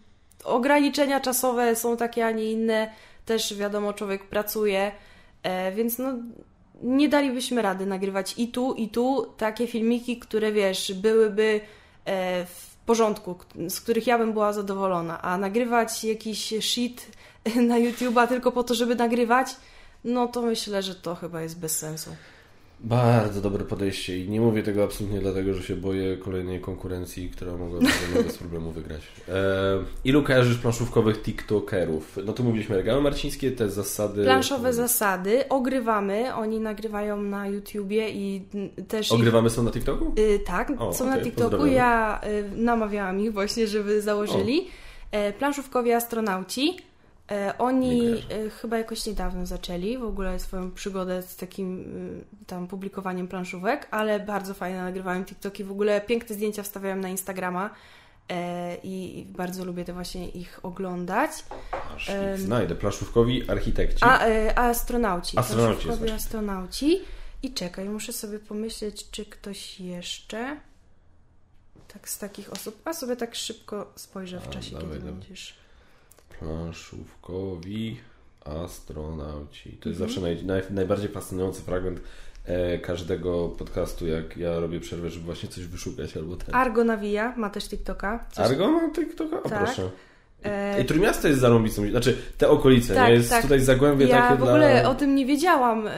ograniczenia 0.43 1.19
czasowe 1.19 1.75
są 1.75 1.97
takie, 1.97 2.25
a 2.25 2.31
nie 2.31 2.51
inne. 2.51 2.91
Też 3.25 3.53
wiadomo, 3.55 3.93
człowiek 3.93 4.23
pracuje, 4.23 4.91
e, 5.43 5.71
więc 5.71 5.97
no, 5.97 6.13
nie 6.83 7.09
dalibyśmy 7.09 7.61
rady 7.61 7.85
nagrywać 7.85 8.33
i 8.37 8.47
tu, 8.47 8.73
i 8.73 8.89
tu 8.89 9.25
takie 9.37 9.67
filmiki, 9.67 10.19
które 10.19 10.51
wiesz, 10.51 10.93
byłyby 10.93 11.61
e, 12.05 12.45
w 12.45 12.75
porządku, 12.85 13.35
z 13.67 13.81
których 13.81 14.07
ja 14.07 14.17
bym 14.17 14.33
była 14.33 14.53
zadowolona, 14.53 15.21
a 15.21 15.37
nagrywać 15.37 16.03
jakiś 16.03 16.53
shit 16.59 17.07
na 17.69 17.79
YouTube'a 17.79 18.27
tylko 18.27 18.51
po 18.51 18.63
to, 18.63 18.73
żeby 18.73 18.95
nagrywać, 18.95 19.55
no 20.03 20.27
to 20.27 20.41
myślę, 20.41 20.83
że 20.83 20.95
to 20.95 21.15
chyba 21.15 21.41
jest 21.41 21.59
bez 21.59 21.77
sensu. 21.77 22.09
Bardzo 22.81 23.41
dobre 23.41 23.65
podejście 23.65 24.19
i 24.19 24.29
nie 24.29 24.41
mówię 24.41 24.63
tego 24.63 24.83
absolutnie 24.83 25.19
dlatego, 25.19 25.53
że 25.53 25.63
się 25.63 25.75
boję 25.75 26.17
kolejnej 26.17 26.61
konkurencji, 26.61 27.29
która 27.29 27.57
mogłaby 27.57 27.85
bez 28.23 28.37
problemu 28.37 28.71
wygrać. 28.71 29.01
E, 29.27 29.33
ilu 30.03 30.23
kojarzysz 30.23 30.57
planszówkowych 30.57 31.21
TikTokerów? 31.21 32.17
No 32.25 32.33
tu 32.33 32.43
mówiliśmy 32.43 32.75
regały 32.75 33.01
marcińskie, 33.01 33.51
te 33.51 33.69
zasady... 33.69 34.23
Planszowe 34.23 34.73
zasady, 34.73 35.49
ogrywamy, 35.49 36.35
oni 36.35 36.59
nagrywają 36.59 37.21
na 37.21 37.47
YouTubie 37.47 38.09
i 38.09 38.41
też... 38.87 39.11
Ogrywamy 39.11 39.47
ich... 39.47 39.53
są 39.53 39.63
na 39.63 39.71
TikToku? 39.71 40.13
Y, 40.19 40.39
tak, 40.45 40.71
o, 40.77 40.93
są 40.93 41.05
okay, 41.05 41.17
na 41.17 41.23
TikToku, 41.23 41.65
ja 41.65 42.21
y, 42.23 42.51
namawiałam 42.55 43.19
ich 43.19 43.33
właśnie, 43.33 43.67
żeby 43.67 44.01
założyli. 44.01 44.61
O. 44.61 44.89
E, 45.11 45.33
planszówkowi 45.33 45.91
astronauci, 45.91 46.77
oni 47.57 48.23
e, 48.29 48.49
chyba 48.49 48.77
jakoś 48.77 49.05
niedawno 49.05 49.45
zaczęli 49.45 49.97
w 49.97 50.03
ogóle 50.03 50.39
swoją 50.39 50.71
przygodę 50.71 51.21
z 51.21 51.35
takim 51.35 51.79
y, 52.41 52.45
tam 52.45 52.67
publikowaniem 52.67 53.27
planszówek, 53.27 53.87
ale 53.91 54.19
bardzo 54.19 54.53
fajne 54.53 54.83
nagrywają 54.83 55.25
TikToki, 55.25 55.63
w 55.63 55.71
ogóle 55.71 56.01
piękne 56.01 56.35
zdjęcia 56.35 56.63
wstawiają 56.63 56.95
na 56.95 57.09
Instagrama 57.09 57.69
e, 58.29 58.77
i 58.83 59.25
bardzo 59.29 59.65
lubię 59.65 59.85
te 59.85 59.93
właśnie 59.93 60.29
ich 60.29 60.59
oglądać. 60.63 61.31
Aż 61.95 62.09
ich 62.09 62.39
znajdę. 62.39 62.75
Planszówkowi 62.75 63.49
architekci. 63.49 63.99
A, 64.01 64.19
a 64.55 64.69
astronauci. 64.69 65.39
Astronauci. 65.39 65.83
Planszówkowi 65.83 66.11
astronauci. 66.11 66.99
I 67.43 67.53
czekaj, 67.53 67.89
muszę 67.89 68.13
sobie 68.13 68.39
pomyśleć, 68.39 69.11
czy 69.11 69.25
ktoś 69.25 69.79
jeszcze 69.79 70.57
tak 71.93 72.09
z 72.09 72.17
takich 72.17 72.53
osób, 72.53 72.81
a 72.85 72.93
sobie 72.93 73.15
tak 73.15 73.35
szybko 73.35 73.93
spojrzę 73.95 74.39
w 74.39 74.47
a, 74.47 74.51
czasie, 74.51 74.71
dawaj, 74.71 74.87
kiedy 74.87 74.99
dawaj. 74.99 75.13
będziesz 75.13 75.58
planszówkowi 76.39 77.97
astronauci. 78.45 79.77
To 79.81 79.89
jest 79.89 80.01
mhm. 80.01 80.09
zawsze 80.09 80.21
naj, 80.21 80.45
naj, 80.45 80.61
najbardziej 80.69 81.09
fascynujący 81.09 81.61
fragment 81.61 82.01
e, 82.45 82.77
każdego 82.77 83.49
podcastu, 83.49 84.07
jak 84.07 84.37
ja 84.37 84.59
robię 84.59 84.79
przerwę, 84.79 85.09
żeby 85.09 85.25
właśnie 85.25 85.49
coś 85.49 85.65
wyszukać 85.65 86.17
albo 86.17 86.35
ten. 86.35 86.55
Argo 86.55 86.83
nawija, 86.83 87.33
ma 87.37 87.49
też 87.49 87.67
TikToka. 87.67 88.25
Coś... 88.31 88.45
Argo 88.45 88.71
ma 88.71 88.91
TikToka? 88.91 89.43
O 89.43 89.49
tak. 89.49 89.63
proszę. 89.65 89.89
E... 90.43 90.81
I 90.81 90.85
Trójmiasto 90.85 91.27
jest 91.27 91.39
zarąbicą, 91.39 91.89
znaczy 91.89 92.17
te 92.37 92.49
okolice, 92.49 92.95
tak, 92.95 93.07
nie? 93.07 93.13
Jest 93.13 93.29
tak. 93.29 93.41
tutaj 93.41 93.59
Zagłębie 93.59 94.07
ja 94.07 94.21
takie 94.21 94.37
w 94.37 94.43
ogóle 94.43 94.89
o 94.89 94.95
tym 94.95 95.15
nie 95.15 95.25
wiedziałam, 95.25 95.87
e, 95.87 95.91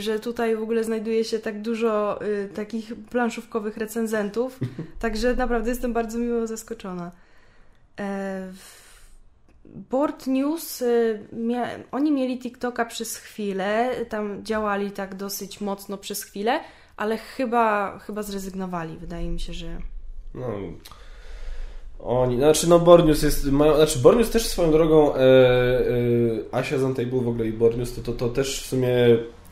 że 0.00 0.18
tutaj 0.18 0.56
w 0.56 0.62
ogóle 0.62 0.84
znajduje 0.84 1.24
się 1.24 1.38
tak 1.38 1.62
dużo 1.62 2.20
e, 2.20 2.48
takich 2.48 2.92
planszówkowych 3.10 3.76
recenzentów, 3.76 4.60
także 4.98 5.34
naprawdę 5.34 5.70
jestem 5.70 5.92
bardzo 5.92 6.18
miło 6.18 6.46
zaskoczona. 6.46 7.10
Board 9.72 10.26
News, 10.26 10.82
y, 10.82 11.26
mia 11.32 11.68
oni 11.92 12.12
mieli 12.12 12.38
TikToka 12.38 12.84
przez 12.84 13.16
chwilę, 13.16 13.90
tam 14.08 14.44
działali 14.44 14.90
tak 14.90 15.14
dosyć 15.14 15.60
mocno 15.60 15.98
przez 15.98 16.24
chwilę, 16.24 16.60
ale 16.96 17.18
chyba, 17.18 17.98
chyba 17.98 18.22
zrezygnowali. 18.22 18.96
Wydaje 18.98 19.28
mi 19.28 19.40
się, 19.40 19.52
że. 19.52 19.78
No, 20.34 20.48
Oni, 22.02 22.36
znaczy 22.36 22.68
no 22.68 22.78
Bornius 22.78 23.22
jest, 23.22 23.50
mają, 23.50 23.76
znaczy 23.76 23.98
Bornius 23.98 24.30
też 24.30 24.46
swoją 24.46 24.72
drogą, 24.72 25.14
e, 25.14 25.18
e, 25.18 25.82
Asia 26.52 26.78
z 26.78 26.82
Untable 26.82 27.20
w 27.20 27.28
ogóle 27.28 27.46
i 27.46 27.52
Bornius 27.52 27.94
to, 27.94 28.02
to, 28.02 28.12
to 28.12 28.28
też 28.28 28.62
w 28.62 28.66
sumie 28.66 28.88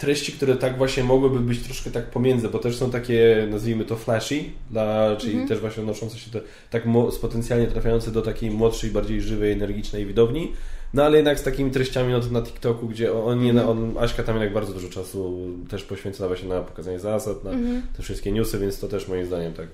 treści, 0.00 0.32
które 0.32 0.56
tak 0.56 0.78
właśnie 0.78 1.04
mogłyby 1.04 1.40
być 1.40 1.62
troszkę 1.62 1.90
tak 1.90 2.10
pomiędzy, 2.10 2.48
bo 2.48 2.58
też 2.58 2.76
są 2.76 2.90
takie, 2.90 3.46
nazwijmy 3.50 3.84
to 3.84 3.96
flashy, 3.96 4.44
dla, 4.70 5.16
czyli 5.16 5.32
mm 5.32 5.44
-hmm. 5.44 5.48
też 5.48 5.60
właśnie 5.60 5.80
odnoszące 5.80 6.18
się 6.18 6.30
do, 6.30 6.40
tak 6.70 6.82
potencjalnie 7.20 7.66
trafiające 7.66 8.10
do 8.10 8.22
takiej 8.22 8.50
młodszej, 8.50 8.90
bardziej 8.90 9.20
żywej, 9.20 9.52
energicznej 9.52 10.06
widowni, 10.06 10.52
no 10.94 11.04
ale 11.04 11.16
jednak 11.16 11.38
z 11.38 11.42
takimi 11.42 11.70
treściami 11.70 12.12
no, 12.12 12.40
na 12.40 12.46
TikToku, 12.46 12.88
gdzie 12.88 13.12
on, 13.12 13.40
nie, 13.40 13.66
on, 13.66 13.94
Aśka 13.98 14.22
tam 14.22 14.34
jednak 14.34 14.52
bardzo 14.52 14.72
dużo 14.72 14.88
czasu 14.88 15.48
też 15.68 15.82
poświęcała 15.82 16.28
właśnie 16.28 16.48
na 16.48 16.60
pokazanie 16.60 16.98
zasad, 16.98 17.44
na 17.44 17.50
mm 17.50 17.64
-hmm. 17.64 17.96
te 17.96 18.02
wszystkie 18.02 18.32
newsy, 18.32 18.58
więc 18.58 18.80
to 18.80 18.88
też 18.88 19.08
moim 19.08 19.26
zdaniem 19.26 19.52
tak 19.52 19.66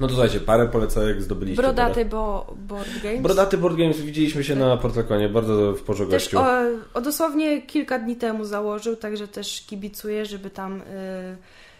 no 0.00 0.06
to 0.06 0.12
słuchajcie, 0.12 0.40
parę 0.40 0.68
polecajek 0.68 1.22
zdobyliście. 1.22 1.62
Brodaty 1.62 2.04
bo 2.04 2.54
board 2.56 3.02
games. 3.02 3.20
Brodaty 3.20 3.58
board 3.58 3.76
games, 3.76 4.00
widzieliśmy 4.00 4.44
się 4.44 4.56
na 4.56 4.76
Portlekonie, 4.76 5.28
bardzo 5.28 5.72
w 5.72 5.82
porządku 5.82 6.12
gościu. 6.12 6.38
O, 6.38 6.46
o, 6.94 7.00
dosłownie 7.00 7.62
kilka 7.62 7.98
dni 7.98 8.16
temu 8.16 8.44
założył, 8.44 8.96
także 8.96 9.28
też 9.28 9.64
kibicuję, 9.66 10.26
żeby 10.26 10.50
tam 10.50 10.80
y, 10.80 10.84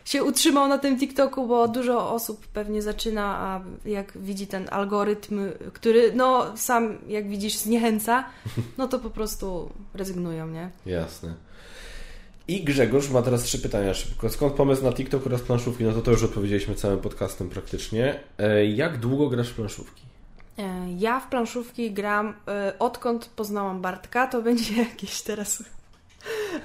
się 0.04 0.24
utrzymał 0.24 0.68
na 0.68 0.78
tym 0.78 0.98
TikToku, 0.98 1.46
bo 1.46 1.68
dużo 1.68 2.10
osób 2.10 2.46
pewnie 2.46 2.82
zaczyna, 2.82 3.24
a 3.38 3.60
jak 3.88 4.18
widzi 4.18 4.46
ten 4.46 4.68
algorytm, 4.70 5.40
który 5.72 6.12
no 6.14 6.56
sam, 6.56 6.98
jak 7.08 7.28
widzisz, 7.28 7.56
zniechęca, 7.56 8.24
no 8.78 8.88
to 8.88 8.98
po 8.98 9.10
prostu 9.10 9.70
rezygnują, 9.94 10.46
nie? 10.46 10.70
Jasne. 10.86 11.34
I 12.48 12.64
Grzegorz 12.64 13.10
ma 13.10 13.22
teraz 13.22 13.42
trzy 13.42 13.58
pytania 13.58 13.94
szybko. 13.94 14.30
Skąd 14.30 14.54
pomysł 14.54 14.84
na 14.84 14.92
TikTok 14.92 15.26
oraz 15.26 15.40
planszówki? 15.40 15.84
No 15.84 15.92
to 15.92 16.00
to 16.00 16.10
już 16.10 16.22
odpowiedzieliśmy 16.22 16.74
całym 16.74 16.98
podcastem 16.98 17.48
praktycznie. 17.48 18.20
E, 18.38 18.66
jak 18.66 18.98
długo 18.98 19.28
grasz 19.28 19.48
w 19.48 19.54
planszówki? 19.54 20.02
E, 20.58 20.86
ja 20.98 21.20
w 21.20 21.28
planszówki 21.28 21.90
gram 21.90 22.34
e, 22.48 22.72
odkąd 22.78 23.30
poznałam 23.36 23.82
Bartka, 23.82 24.26
to 24.26 24.42
będzie 24.42 24.76
jakieś 24.88 25.22
teraz... 25.22 25.62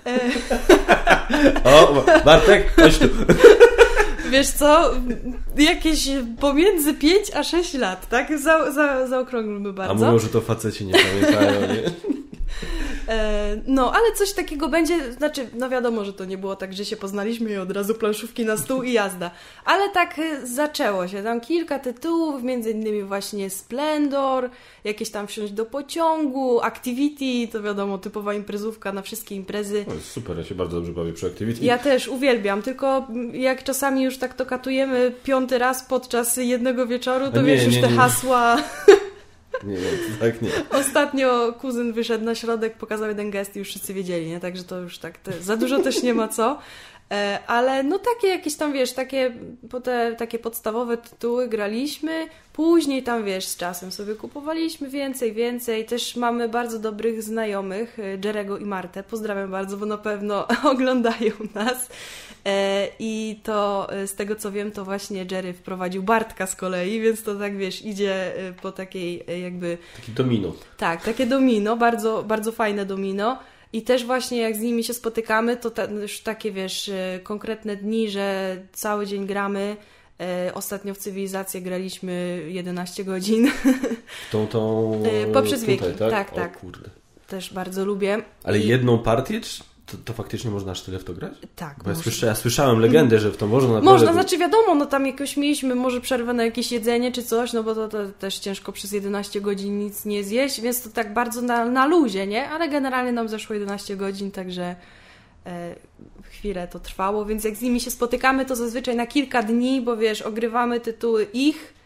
o, 1.63 2.03
Bartek, 2.25 2.75
chodź 2.75 2.97
tu. 2.97 3.07
Wiesz 4.31 4.47
co, 4.47 4.91
jakieś 5.57 6.09
pomiędzy 6.39 6.93
5 6.93 7.31
a 7.35 7.43
6 7.43 7.73
lat, 7.73 8.09
tak? 8.09 8.39
Za, 8.39 8.71
za, 8.71 9.07
zaokrąglmy 9.07 9.73
bardzo. 9.73 9.91
A 9.91 10.07
mówią, 10.07 10.19
że 10.19 10.27
to 10.27 10.41
faceci 10.41 10.85
nie 10.85 10.93
pamiętają, 10.93 11.61
nie? 11.61 11.83
E, 13.09 13.61
no, 13.67 13.93
ale 13.93 14.15
coś 14.15 14.33
takiego 14.33 14.67
będzie, 14.67 15.13
znaczy, 15.13 15.47
no 15.53 15.69
wiadomo, 15.69 16.05
że 16.05 16.13
to 16.13 16.25
nie 16.25 16.37
było 16.37 16.55
tak, 16.55 16.73
że 16.73 16.85
się 16.85 16.97
poznaliśmy 16.97 17.51
i 17.51 17.57
od 17.57 17.71
razu 17.71 17.95
planszówki 17.95 18.45
na 18.45 18.57
stół 18.57 18.83
i 18.83 18.93
jazda. 18.93 19.31
Ale 19.65 19.89
tak 19.89 20.19
e, 20.19 20.47
zaczęło 20.47 21.07
się. 21.07 21.23
Tam 21.23 21.41
kilka 21.41 21.79
tytułów, 21.79 22.43
między 22.43 22.71
innymi 22.71 23.03
właśnie 23.03 23.49
Splendor, 23.49 24.49
jakieś 24.83 25.09
tam 25.09 25.27
wsiąść 25.27 25.53
do 25.53 25.65
pociągu, 25.65 26.61
Activity, 26.61 27.51
to 27.51 27.61
wiadomo, 27.61 27.97
typowa 27.97 28.33
imprezówka 28.33 28.91
na 28.91 29.01
wszystkie 29.01 29.35
imprezy. 29.35 29.85
O, 29.87 30.01
super, 30.01 30.37
ja 30.37 30.43
się 30.43 30.55
bardzo 30.55 30.77
dobrze 30.77 30.91
bawię 30.91 31.13
przy 31.13 31.27
Activity. 31.27 31.65
Ja 31.65 31.77
też 31.77 32.07
uwielbiam, 32.07 32.61
tylko 32.61 33.07
jak 33.33 33.63
czasami 33.63 34.03
już 34.03 34.17
tak 34.17 34.33
to 34.33 34.45
katujemy 34.45 35.11
piąty 35.23 35.57
raz 35.57 35.83
podczas 35.83 36.37
jednego 36.37 36.87
wieczoru, 36.87 37.31
to 37.31 37.41
nie, 37.41 37.47
wiesz, 37.47 37.65
już 37.65 37.75
nie, 37.75 37.81
te 37.81 37.89
nie. 37.89 37.97
hasła... 37.97 38.57
Nie, 39.63 39.77
tak 40.19 40.41
nie. 40.41 40.49
Ostatnio 40.71 41.53
kuzyn 41.53 41.93
wyszedł 41.93 42.25
na 42.25 42.35
środek, 42.35 42.77
pokazał 42.77 43.07
jeden 43.07 43.31
gest 43.31 43.55
i 43.55 43.59
już 43.59 43.67
wszyscy 43.67 43.93
wiedzieli, 43.93 44.27
nie? 44.27 44.39
Także 44.39 44.63
to 44.63 44.79
już 44.79 44.99
tak, 44.99 45.17
te, 45.17 45.41
za 45.41 45.57
dużo 45.57 45.79
też 45.79 46.03
nie 46.03 46.13
ma 46.13 46.27
co. 46.27 46.59
E, 47.11 47.39
ale 47.47 47.83
no 47.83 47.99
takie 47.99 48.27
jakieś 48.27 48.55
tam, 48.55 48.73
wiesz, 48.73 48.93
takie, 48.93 49.33
te, 49.83 50.15
takie 50.15 50.39
podstawowe 50.39 50.97
tytuły 50.97 51.47
graliśmy, 51.47 52.27
później 52.53 53.03
tam, 53.03 53.23
wiesz, 53.23 53.45
z 53.45 53.57
czasem 53.57 53.91
sobie 53.91 54.15
kupowaliśmy 54.15 54.89
więcej, 54.89 55.33
więcej. 55.33 55.85
Też 55.85 56.15
mamy 56.15 56.49
bardzo 56.49 56.79
dobrych 56.79 57.23
znajomych, 57.23 57.99
e, 57.99 58.17
Jerego 58.25 58.57
i 58.57 58.65
Martę. 58.65 59.03
Pozdrawiam 59.03 59.51
bardzo, 59.51 59.77
bo 59.77 59.85
na 59.85 59.97
pewno 59.97 60.47
oglądają 60.71 61.31
nas. 61.55 61.89
E, 62.45 62.87
I 62.99 63.39
to 63.43 63.87
z 64.05 64.15
tego 64.15 64.35
co 64.35 64.51
wiem, 64.51 64.71
to 64.71 64.85
właśnie 64.85 65.25
Jerry 65.31 65.53
wprowadził 65.53 66.03
Bartka 66.03 66.47
z 66.47 66.55
kolei, 66.55 67.01
więc 67.01 67.23
to 67.23 67.35
tak 67.35 67.57
wiesz, 67.57 67.85
idzie 67.85 68.33
po 68.61 68.71
takiej 68.71 69.23
jakby. 69.41 69.77
Taki 69.95 70.11
domino. 70.11 70.53
Tak, 70.77 71.03
takie 71.03 71.25
domino, 71.25 71.77
bardzo, 71.77 72.23
bardzo 72.23 72.51
fajne 72.51 72.85
domino. 72.85 73.37
I 73.73 73.81
też 73.81 74.05
właśnie 74.05 74.37
jak 74.37 74.55
z 74.55 74.59
nimi 74.59 74.83
się 74.83 74.93
spotykamy, 74.93 75.57
to 75.57 75.71
już 76.01 76.21
takie, 76.21 76.51
wiesz, 76.51 76.89
e, 76.89 77.19
konkretne 77.23 77.75
dni, 77.75 78.09
że 78.09 78.57
cały 78.71 79.07
dzień 79.07 79.27
gramy. 79.27 79.77
E, 80.21 80.51
ostatnio 80.53 80.93
w 80.93 80.97
cywilizację 80.97 81.61
graliśmy 81.61 82.41
11 82.47 83.03
godzin. 83.03 83.51
Tą, 84.31 84.47
tą... 84.47 84.93
E, 85.05 85.31
poprzez 85.31 85.63
wieki, 85.63 85.85
tak, 85.99 86.11
tak. 86.11 86.31
tak. 86.35 86.59
kurde. 86.59 86.89
Też 87.27 87.53
bardzo 87.53 87.85
lubię. 87.85 88.23
Ale 88.43 88.59
I... 88.59 88.67
jedną 88.67 88.97
partię, 88.97 89.41
czy 89.41 89.63
to, 89.91 89.97
to, 90.05 90.13
faktycznie 90.13 90.51
można 90.51 90.71
aż 90.71 90.81
tyle 90.81 90.99
w 90.99 91.03
to 91.03 91.13
grać? 91.13 91.33
Tak. 91.55 91.75
Bo 91.83 91.89
ja, 91.89 91.95
słysza, 91.95 92.27
ja, 92.27 92.35
słyszałem 92.35 92.79
legendę, 92.79 93.19
że 93.19 93.31
w 93.31 93.37
to 93.37 93.47
można 93.47 93.73
naprawdę... 93.73 93.91
Można, 93.91 94.13
znaczy 94.13 94.37
wiadomo, 94.37 94.75
no 94.75 94.85
tam 94.85 95.05
jakoś 95.05 95.37
mieliśmy 95.37 95.75
może 95.75 96.01
przerwę 96.01 96.33
na 96.33 96.45
jakieś 96.45 96.71
jedzenie 96.71 97.11
czy 97.11 97.23
coś, 97.23 97.53
no 97.53 97.63
bo 97.63 97.75
to, 97.75 97.87
to 97.87 97.97
też 98.19 98.39
ciężko 98.39 98.71
przez 98.71 98.91
11 98.91 99.41
godzin 99.41 99.79
nic 99.79 100.05
nie 100.05 100.23
zjeść, 100.23 100.61
więc 100.61 100.81
to 100.81 100.89
tak 100.89 101.13
bardzo 101.13 101.41
na, 101.41 101.65
na 101.65 101.85
luzie, 101.85 102.27
nie? 102.27 102.49
Ale 102.49 102.69
generalnie 102.69 103.11
nam 103.11 103.29
zeszło 103.29 103.53
11 103.53 103.97
godzin, 103.97 104.31
także 104.31 104.75
e, 105.45 105.75
chwilę 106.23 106.67
to 106.67 106.79
trwało, 106.79 107.25
więc 107.25 107.43
jak 107.43 107.55
z 107.55 107.61
nimi 107.61 107.81
się 107.81 107.91
spotykamy, 107.91 108.45
to 108.45 108.55
zazwyczaj 108.55 108.95
na 108.95 109.07
kilka 109.07 109.43
dni, 109.43 109.81
bo 109.81 109.97
wiesz, 109.97 110.21
ogrywamy 110.21 110.79
tytuły 110.79 111.27
ich, 111.33 111.78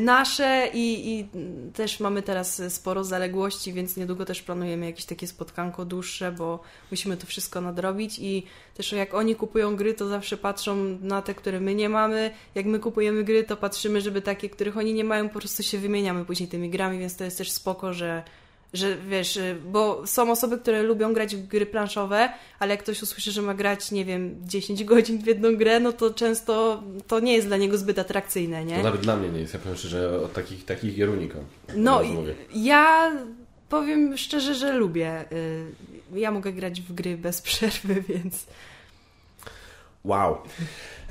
nasze 0.00 0.70
i, 0.74 1.10
i, 1.10 1.28
też 1.72 2.00
mamy 2.00 2.22
teraz 2.22 2.62
sporo 2.68 3.04
zaległości, 3.04 3.72
więc 3.72 3.96
niedługo 3.96 4.24
też 4.24 4.42
planujemy 4.42 4.86
jakieś 4.86 5.04
takie 5.04 5.26
spotkanko 5.26 5.84
dłuższe, 5.84 6.32
bo 6.32 6.60
musimy 6.90 7.16
to 7.16 7.26
wszystko 7.26 7.60
nadrobić 7.60 8.18
i 8.18 8.46
też 8.74 8.92
jak 8.92 9.14
oni 9.14 9.34
kupują 9.36 9.76
gry, 9.76 9.94
to 9.94 10.08
zawsze 10.08 10.36
patrzą 10.36 10.98
na 11.00 11.22
te, 11.22 11.34
które 11.34 11.60
my 11.60 11.74
nie 11.74 11.88
mamy. 11.88 12.30
Jak 12.54 12.66
my 12.66 12.78
kupujemy 12.78 13.24
gry, 13.24 13.44
to 13.44 13.56
patrzymy, 13.56 14.00
żeby 14.00 14.22
takie, 14.22 14.48
których 14.48 14.76
oni 14.76 14.94
nie 14.94 15.04
mają, 15.04 15.28
po 15.28 15.38
prostu 15.38 15.62
się 15.62 15.78
wymieniamy 15.78 16.24
później 16.24 16.48
tymi 16.48 16.70
grami, 16.70 16.98
więc 16.98 17.16
to 17.16 17.24
jest 17.24 17.38
też 17.38 17.50
spoko, 17.50 17.92
że 17.92 18.22
że 18.72 18.96
wiesz, 18.96 19.36
y, 19.36 19.56
bo 19.66 20.06
są 20.06 20.30
osoby, 20.30 20.58
które 20.58 20.82
lubią 20.82 21.12
grać 21.12 21.36
w 21.36 21.46
gry 21.46 21.66
planszowe, 21.66 22.28
ale 22.58 22.70
jak 22.70 22.82
ktoś 22.82 23.02
usłyszy, 23.02 23.32
że 23.32 23.42
ma 23.42 23.54
grać, 23.54 23.90
nie 23.90 24.04
wiem, 24.04 24.36
10 24.44 24.84
godzin 24.84 25.18
w 25.18 25.26
jedną 25.26 25.56
grę, 25.56 25.80
no 25.80 25.92
to 25.92 26.14
często 26.14 26.82
to 27.06 27.20
nie 27.20 27.34
jest 27.34 27.46
dla 27.46 27.56
niego 27.56 27.78
zbyt 27.78 27.98
atrakcyjne, 27.98 28.64
nie? 28.64 28.76
To 28.76 28.82
nawet 28.82 29.00
dla 29.00 29.16
mnie 29.16 29.28
nie 29.28 29.40
jest. 29.40 29.54
Ja 29.54 29.60
powiem 29.60 29.76
szczerze, 29.76 30.20
od 30.20 30.32
takich, 30.32 30.64
takich 30.64 30.96
gier 30.96 31.10
unikam. 31.10 31.40
No, 31.76 32.02
ja 32.54 33.12
powiem 33.68 34.16
szczerze, 34.16 34.54
że 34.54 34.72
lubię. 34.72 35.24
Y, 35.32 35.64
ja 36.14 36.30
mogę 36.30 36.52
grać 36.52 36.80
w 36.80 36.92
gry 36.92 37.16
bez 37.16 37.42
przerwy, 37.42 38.02
więc... 38.08 38.46
Wow. 40.04 40.38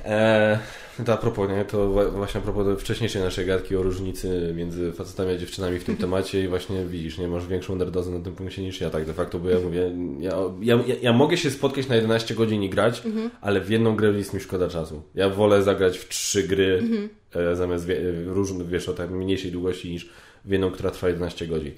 Eee, 0.04 0.58
to 1.04 1.12
a 1.12 1.16
propos, 1.16 1.50
nie? 1.50 1.64
To 1.64 2.10
właśnie 2.10 2.40
a 2.40 2.44
propos 2.44 2.80
wcześniejszej 2.80 3.22
naszej 3.22 3.46
gadki 3.46 3.76
o 3.76 3.82
różnicy 3.82 4.52
między 4.56 4.92
facetami 4.92 5.32
a 5.32 5.36
dziewczynami 5.36 5.78
w 5.78 5.84
tym 5.84 5.94
mhm. 5.94 6.10
temacie 6.10 6.44
i 6.44 6.48
właśnie 6.48 6.84
widzisz, 6.86 7.18
nie 7.18 7.28
masz 7.28 7.46
większą 7.46 7.76
nerdozę 7.76 8.10
na 8.10 8.20
tym 8.20 8.34
punkcie 8.34 8.62
niż 8.62 8.80
ja 8.80 8.90
tak 8.90 9.04
de 9.04 9.12
facto, 9.12 9.38
bo 9.38 9.48
ja 9.48 9.60
mówię, 9.60 9.92
ja, 10.20 10.36
ja, 10.62 10.78
ja 11.02 11.12
mogę 11.12 11.36
się 11.36 11.50
spotkać 11.50 11.88
na 11.88 11.96
11 11.96 12.34
godzin 12.34 12.62
i 12.62 12.70
grać, 12.70 13.06
mhm. 13.06 13.30
ale 13.40 13.60
w 13.60 13.70
jedną 13.70 13.96
grę 13.96 14.08
jest 14.08 14.34
mi 14.34 14.40
szkoda 14.40 14.68
czasu. 14.68 15.02
Ja 15.14 15.28
wolę 15.28 15.62
zagrać 15.62 15.98
w 15.98 16.08
trzy 16.08 16.42
gry 16.42 16.78
mhm. 16.82 17.08
e, 17.34 17.56
zamiast 17.56 17.86
wie, 17.86 17.96
różnych, 18.26 18.68
wiesz, 18.68 18.88
o 18.88 18.92
tak 18.92 19.10
mniejszej 19.10 19.52
długości 19.52 19.90
niż 19.90 20.10
w 20.44 20.50
jedną, 20.50 20.70
która 20.70 20.90
trwa 20.90 21.08
11 21.08 21.46
godzin. 21.46 21.72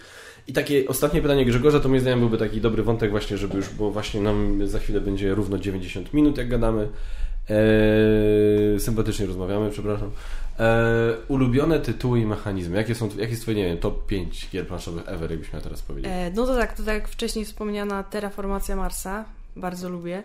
I 0.47 0.52
takie 0.52 0.89
ostatnie 0.89 1.23
pytanie 1.23 1.44
Grzegorza, 1.44 1.81
to 1.81 1.89
moim 1.89 2.01
zdaniem 2.01 2.20
byłby 2.20 2.39
taki 2.39 2.60
dobry 2.60 2.82
wątek 2.82 3.10
właśnie, 3.10 3.36
żeby 3.36 3.56
już, 3.56 3.69
bo 3.69 3.90
właśnie 3.90 4.20
nam 4.20 4.66
za 4.66 4.78
chwilę 4.78 5.01
będzie 5.01 5.35
równo 5.35 5.59
90 5.59 6.14
minut, 6.14 6.39
jak 6.39 6.48
gadamy. 6.48 6.89
Eee, 7.48 8.81
sympatycznie 8.81 9.27
rozmawiamy, 9.27 9.70
przepraszam. 9.70 10.10
Eee, 10.59 11.14
ulubione 11.28 11.81
tytuły 11.81 12.20
i 12.20 12.27
mechanizmy. 12.27 12.77
Jakie 12.77 12.94
są, 12.94 13.09
jakie 13.09 13.31
jest 13.31 13.43
twoje, 13.43 13.56
nie 13.56 13.64
wiem, 13.64 13.78
top 13.78 14.06
5 14.06 14.48
gier 14.52 14.66
planszowych 14.66 15.09
ever, 15.09 15.31
jakbyś 15.31 15.52
miał 15.52 15.62
teraz 15.62 15.82
powiedzieć? 15.82 16.12
Eee, 16.12 16.32
no 16.35 16.47
to 16.47 16.56
tak, 16.56 16.77
to 16.77 16.82
tak 16.82 16.94
jak 16.94 17.09
wcześniej 17.09 17.44
wspomniana 17.44 18.02
Terraformacja 18.02 18.77
Marsa. 18.77 19.24
Bardzo 19.56 19.89
lubię. 19.89 20.23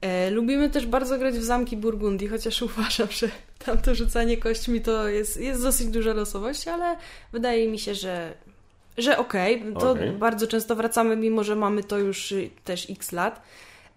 E, 0.00 0.30
lubimy 0.30 0.70
też 0.70 0.86
bardzo 0.86 1.18
grać 1.18 1.34
w 1.34 1.42
zamki 1.42 1.76
Burgundii, 1.76 2.28
chociaż 2.28 2.62
uważam, 2.68 3.08
że 3.10 3.28
tam 3.58 3.78
to 3.78 3.94
rzucanie 3.94 4.36
kośćmi 4.36 4.80
to 4.80 5.08
jest, 5.08 5.40
jest 5.40 5.62
dosyć 5.62 5.86
duża 5.86 6.12
losowość, 6.12 6.68
ale 6.68 6.96
wydaje 7.32 7.68
mi 7.68 7.78
się, 7.78 7.94
że, 7.94 8.34
że 9.02 9.18
okej. 9.18 9.60
Okay. 9.60 9.72
To 9.72 9.90
okay. 9.90 10.12
bardzo 10.12 10.46
często 10.46 10.76
wracamy, 10.76 11.16
mimo 11.16 11.44
że 11.44 11.56
mamy 11.56 11.84
to 11.84 11.98
już 11.98 12.34
też 12.64 12.90
x 12.90 13.12
lat. 13.12 13.42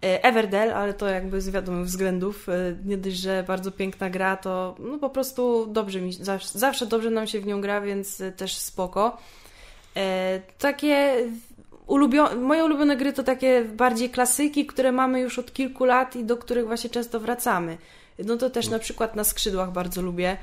E, 0.04 0.24
Everdell, 0.24 0.72
ale 0.72 0.94
to 0.94 1.08
jakby 1.08 1.40
z 1.40 1.50
wiadomych 1.50 1.86
względów. 1.86 2.48
E, 2.48 2.52
nie 2.84 2.96
dość, 2.96 3.16
że 3.16 3.44
bardzo 3.48 3.70
piękna 3.70 4.10
gra, 4.10 4.36
to 4.36 4.74
no 4.78 4.98
po 4.98 5.10
prostu 5.10 5.66
dobrze 5.66 6.00
mi, 6.00 6.12
zawsze, 6.12 6.58
zawsze 6.58 6.86
dobrze 6.86 7.10
nam 7.10 7.26
się 7.26 7.40
w 7.40 7.46
nią 7.46 7.60
gra, 7.60 7.80
więc 7.80 8.22
też 8.36 8.56
spoko. 8.56 9.18
E, 9.96 10.40
takie 10.58 11.14
ulubio 11.86 12.36
moje 12.36 12.64
ulubione 12.64 12.96
gry 12.96 13.12
to 13.12 13.22
takie 13.22 13.64
bardziej 13.64 14.10
klasyki, 14.10 14.66
które 14.66 14.92
mamy 14.92 15.20
już 15.20 15.38
od 15.38 15.52
kilku 15.52 15.84
lat 15.84 16.16
i 16.16 16.24
do 16.24 16.36
których 16.36 16.66
właśnie 16.66 16.90
często 16.90 17.20
wracamy. 17.20 17.78
No 18.18 18.36
to 18.36 18.50
też 18.50 18.68
na 18.68 18.78
przykład 18.78 19.16
na 19.16 19.24
skrzydłach 19.24 19.72
bardzo 19.72 20.02
lubię. 20.02 20.36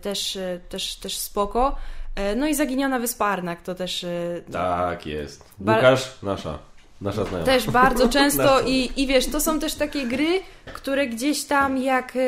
Też, 0.00 0.38
też, 0.68 0.96
też 0.96 1.18
spoko. 1.18 1.76
E, 2.16 2.34
no 2.36 2.46
i 2.46 2.54
Zaginiona 2.54 2.98
Wyspa 2.98 3.26
Arnak 3.26 3.62
to 3.62 3.74
też... 3.74 4.04
e, 4.04 4.42
Tak 4.52 5.06
jest. 5.06 5.44
Łukasz, 5.76 6.22
nasza. 6.22 6.58
Nasza 7.00 7.24
znajoma. 7.24 7.46
Też 7.46 7.70
bardzo 7.70 8.08
często 8.18 8.60
i, 8.60 8.90
i 8.96 9.06
wiesz, 9.06 9.26
to 9.26 9.40
są 9.40 9.58
też 9.60 9.74
takie 9.74 10.06
gry, 10.06 10.40
które 10.74 11.06
gdzieś 11.06 11.44
tam 11.44 11.78
jak 11.78 12.16
e, 12.16 12.20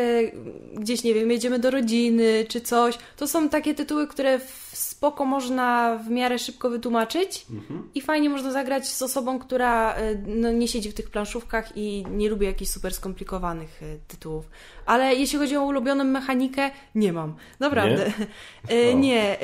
gdzieś, 0.74 1.05
nie 1.05 1.15
wiem, 1.15 1.31
jedziemy 1.31 1.59
do 1.59 1.70
rodziny 1.70 2.45
czy 2.49 2.61
coś, 2.61 2.99
to 3.16 3.28
są 3.28 3.49
takie 3.49 3.74
tytuły, 3.74 4.07
które 4.07 4.40
spoko 4.73 5.24
można 5.24 5.97
w 6.07 6.11
miarę 6.11 6.39
szybko 6.39 6.70
wytłumaczyć 6.70 7.47
Mhm. 7.51 7.89
i 7.95 8.01
fajnie 8.01 8.31
można 8.31 8.53
zagrać 8.53 8.89
z 8.89 9.03
osobą, 9.03 9.39
która 9.39 9.95
e, 9.95 10.15
no, 10.27 10.53
nie 10.53 10.69
siedzi 10.69 10.90
w 10.90 10.95
tych 10.95 11.11
planszówkach 11.11 11.73
i 11.77 12.05
nie 12.11 12.28
lubi 12.28 12.47
jakichś 12.47 12.70
super 12.70 12.95
skomplikowanych 12.95 13.82
e, 13.82 13.86
tytułów. 14.09 14.45
Ale 14.86 15.15
jeśli 15.15 15.39
chodzi 15.39 15.57
o 15.57 15.62
ulubioną 15.62 16.05
mechanikę, 16.05 16.70
nie 16.95 17.12
mam. 17.12 17.35
Naprawdę. 17.61 18.12
Nie. 18.70 18.93
O. 18.95 18.99
nie. 18.99 19.36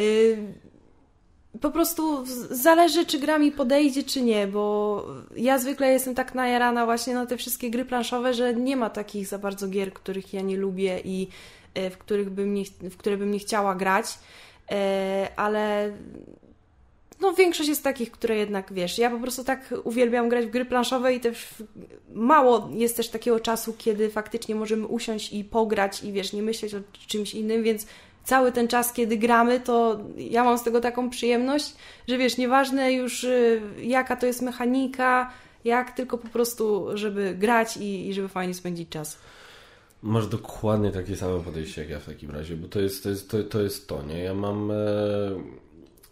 Po 1.61 1.71
prostu 1.71 2.25
zależy, 2.51 3.07
czy 3.07 3.19
gra 3.19 3.39
mi 3.39 3.53
podejdzie, 3.53 4.03
czy 4.03 4.23
nie, 4.23 4.47
bo 4.47 5.07
ja 5.37 5.59
zwykle 5.59 5.93
jestem 5.93 6.15
tak 6.15 6.35
najarana 6.35 6.85
właśnie 6.85 7.15
na 7.15 7.27
te 7.27 7.37
wszystkie 7.37 7.71
gry 7.71 7.85
planszowe, 7.85 8.35
że 8.35 8.55
nie 8.55 8.77
ma 8.77 8.91
takich 8.91 9.27
za 9.27 9.39
bardzo 9.39 9.69
gier, 9.69 9.93
których 9.93 10.35
ja 10.35 10.41
nie 10.41 10.57
lubię 10.57 11.01
i 11.05 11.29
e, 11.75 11.91
w, 11.91 11.99
których 11.99 12.31
bym 12.31 12.55
nie, 12.55 12.65
w 12.65 12.97
które 12.97 13.17
bym 13.17 13.31
nie 13.31 13.39
chciała 13.39 13.75
grać, 13.75 14.19
E, 14.71 15.29
ale 15.37 15.93
no 17.21 17.33
większość 17.33 17.69
jest 17.69 17.85
takich, 17.85 18.11
które 18.11 18.37
jednak, 18.37 18.73
wiesz, 18.73 18.99
ja 18.99 19.11
po 19.11 19.19
prostu 19.19 19.45
tak 19.45 19.75
uwielbiam 19.85 20.29
grać 20.29 20.47
w 20.47 20.51
gry 20.51 20.65
planszowe 20.65 21.15
i 21.15 21.21
też 21.21 21.49
mało 22.15 22.69
jest 22.73 22.97
też 22.97 23.09
takiego 23.09 23.41
czasu, 23.41 23.75
kiedy 23.79 24.11
faktycznie 24.11 24.55
możemy 24.55 24.87
usiąść 24.87 25.33
i 25.33 25.45
pograć 25.45 26.05
i 26.05 26.13
wiesz, 26.13 26.33
nie 26.33 26.43
myśleć 26.43 26.75
o 26.75 26.79
czymś 27.07 27.35
innym, 27.35 27.63
więc 27.63 27.87
cały 28.25 28.53
ten 28.53 28.69
czas, 28.69 28.93
kiedy 28.93 29.17
gramy, 29.17 29.61
to 29.61 29.99
ja 30.17 30.45
mam 30.45 30.59
z 30.59 30.63
tego 30.63 30.81
taką 30.81 31.11
przyjemność, 31.11 31.75
że 32.09 32.19
wiesz, 32.19 32.37
nieważne 32.37 32.93
już 32.93 33.25
y, 33.25 33.63
jaka 33.83 34.17
to 34.17 34.27
jest 34.27 34.43
mechanika, 34.43 35.31
jak 35.65 35.91
tylko 35.91 36.19
po 36.19 36.29
prostu, 36.29 36.87
żeby 36.95 37.35
grać 37.39 37.77
i, 37.77 38.09
i 38.09 38.15
żeby 38.15 38.29
fajnie 38.29 38.55
spędzić 38.55 38.89
czas. 38.89 39.19
Masz 40.03 40.27
dokładnie 40.27 40.91
takie 40.91 41.17
samo 41.17 41.41
podejście 41.41 41.81
jak 41.81 41.91
ja 41.91 41.99
w 42.01 42.07
takim 42.07 42.31
razie, 42.31 42.57
bo 42.57 42.69
to 42.69 42.81
jest 42.81 43.03
to, 43.03 43.09
jest, 43.09 43.31
to, 43.31 43.43
to, 43.43 43.63
jest 43.63 43.89
to 43.89 44.03
nie? 44.03 44.19
Ja 44.23 44.35
mam... 44.35 44.71
E... 44.71 44.75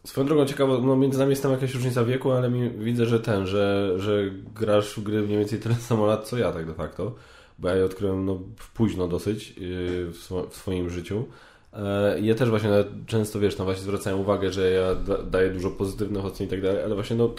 Swoją 0.05 0.26
drogą 0.26 0.47
ciekawo, 0.47 0.78
no 0.78 0.97
między 0.97 1.18
nami 1.18 1.30
jest 1.30 1.43
tam 1.43 1.52
jakaś 1.52 1.74
różnica 1.74 2.05
wieku, 2.05 2.32
ale 2.32 2.51
mi, 2.51 2.70
widzę, 2.70 3.06
że 3.06 3.20
ten, 3.20 3.47
że, 3.47 3.94
że 3.97 4.30
grasz 4.55 4.94
w 4.94 5.02
gry 5.02 5.22
mniej 5.22 5.39
więcej 5.39 5.59
tyle 5.59 5.74
samo 5.74 6.06
lat, 6.06 6.28
co 6.28 6.39
ja 6.39 6.52
tak 6.52 6.66
de 6.66 6.74
facto, 6.74 7.14
bo 7.59 7.68
ja 7.68 7.74
je 7.74 7.84
odkryłem 7.84 8.24
no, 8.24 8.40
późno 8.74 9.09
dosyć 9.09 9.48
yy, 9.48 10.12
w, 10.12 10.30
w 10.51 10.56
swoim 10.56 10.90
życiu. 10.90 11.24
E, 11.73 12.20
Ja 12.20 12.35
też 12.35 12.51
właśnie 12.51 12.70
często, 13.07 13.40
wiesz, 13.40 13.59
no 13.59 13.65
właśnie 13.65 13.82
zwracają 13.82 14.19
uwagę, 14.19 14.53
że 14.53 14.70
ja 14.70 14.94
da, 14.94 15.23
daję 15.23 15.51
dużo 15.51 15.70
pozytywnych 15.70 16.24
ocen 16.24 16.47
i 16.47 16.51
tak 16.51 16.62
dalej, 16.62 16.82
ale 16.85 16.94
właśnie 16.94 17.16
no, 17.16 17.35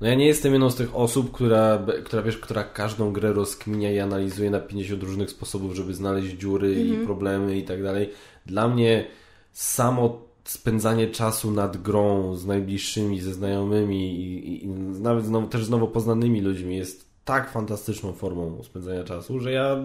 no 0.00 0.06
ja 0.06 0.14
nie 0.14 0.26
jestem 0.26 0.52
jedną 0.52 0.70
z 0.70 0.76
tych 0.76 0.96
osób, 0.96 1.32
która, 1.32 1.86
która 2.04 2.22
wiesz, 2.22 2.38
która 2.38 2.64
każdą 2.64 3.12
grę 3.12 3.32
rozkminia 3.32 3.92
i 3.92 3.98
analizuje 3.98 4.50
na 4.50 4.60
50 4.60 5.02
różnych 5.02 5.30
sposobów, 5.30 5.74
żeby 5.74 5.94
znaleźć 5.94 6.36
dziury 6.36 6.74
i 6.74 7.04
problemy 7.04 7.58
i 7.58 7.64
tak 7.64 7.82
dalej. 7.82 8.10
Dla 8.46 8.68
mnie 8.68 9.06
samo 9.52 10.26
spędzanie 10.44 11.06
czasu 11.08 11.50
nad 11.50 11.76
grą 11.76 12.36
z 12.36 12.46
najbliższymi, 12.46 13.20
ze 13.20 13.34
znajomymi 13.34 14.20
i, 14.20 14.48
i, 14.48 14.64
i 14.64 14.68
nawet 15.00 15.24
znowu, 15.24 15.46
też 15.46 15.64
z 15.64 15.70
nowo 15.70 15.86
poznanymi 15.86 16.40
ludźmi 16.40 16.76
jest 16.76 17.06
tak 17.24 17.50
fantastyczną 17.50 18.12
formą 18.12 18.62
spędzania 18.62 19.04
czasu, 19.04 19.40
że 19.40 19.52
ja 19.52 19.76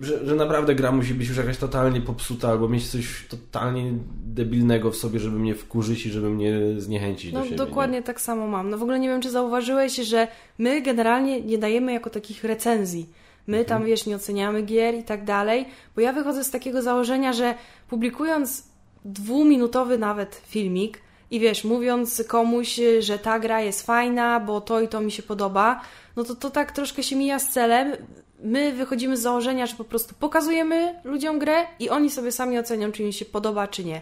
że, 0.00 0.26
że 0.26 0.34
naprawdę 0.34 0.74
gra 0.74 0.92
musi 0.92 1.14
być 1.14 1.28
już 1.28 1.36
jakaś 1.36 1.56
totalnie 1.58 2.00
popsuta 2.00 2.48
albo 2.48 2.68
mieć 2.68 2.88
coś 2.90 3.26
totalnie 3.28 3.92
debilnego 4.26 4.90
w 4.90 4.96
sobie, 4.96 5.18
żeby 5.18 5.38
mnie 5.38 5.54
wkurzyć 5.54 6.06
i 6.06 6.10
żeby 6.10 6.30
mnie 6.30 6.60
zniechęcić 6.78 7.32
No 7.32 7.38
do 7.40 7.44
siebie. 7.44 7.56
dokładnie 7.56 8.02
tak 8.02 8.20
samo 8.20 8.46
mam. 8.46 8.70
No 8.70 8.78
w 8.78 8.82
ogóle 8.82 8.98
nie 8.98 9.08
wiem, 9.08 9.20
czy 9.20 9.30
zauważyłeś, 9.30 9.96
że 9.96 10.28
my 10.58 10.82
generalnie 10.82 11.40
nie 11.40 11.58
dajemy 11.58 11.92
jako 11.92 12.10
takich 12.10 12.44
recenzji. 12.44 13.08
My 13.46 13.64
tam, 13.64 13.84
wiesz, 13.84 14.06
nie 14.06 14.16
oceniamy 14.16 14.62
gier 14.62 14.94
i 14.94 15.02
tak 15.02 15.24
dalej, 15.24 15.64
bo 15.94 16.00
ja 16.00 16.12
wychodzę 16.12 16.44
z 16.44 16.50
takiego 16.50 16.82
założenia, 16.82 17.32
że 17.32 17.54
publikując 17.88 18.64
dwuminutowy 19.04 19.98
nawet 19.98 20.42
filmik 20.46 20.98
i 21.30 21.40
wiesz, 21.40 21.64
mówiąc 21.64 22.22
komuś, 22.28 22.80
że 22.98 23.18
ta 23.18 23.38
gra 23.38 23.60
jest 23.60 23.86
fajna, 23.86 24.40
bo 24.40 24.60
to 24.60 24.80
i 24.80 24.88
to 24.88 25.00
mi 25.00 25.12
się 25.12 25.22
podoba, 25.22 25.80
no 26.16 26.24
to 26.24 26.34
to 26.34 26.50
tak 26.50 26.72
troszkę 26.72 27.02
się 27.02 27.16
mija 27.16 27.38
z 27.38 27.48
celem. 27.48 27.92
My 28.40 28.72
wychodzimy 28.72 29.16
z 29.16 29.20
założenia, 29.20 29.66
że 29.66 29.76
po 29.76 29.84
prostu 29.84 30.14
pokazujemy 30.20 30.94
ludziom 31.04 31.38
grę 31.38 31.66
i 31.78 31.90
oni 31.90 32.10
sobie 32.10 32.32
sami 32.32 32.58
ocenią, 32.58 32.92
czy 32.92 33.02
im 33.02 33.12
się 33.12 33.24
podoba, 33.24 33.68
czy 33.68 33.84
nie. 33.84 34.00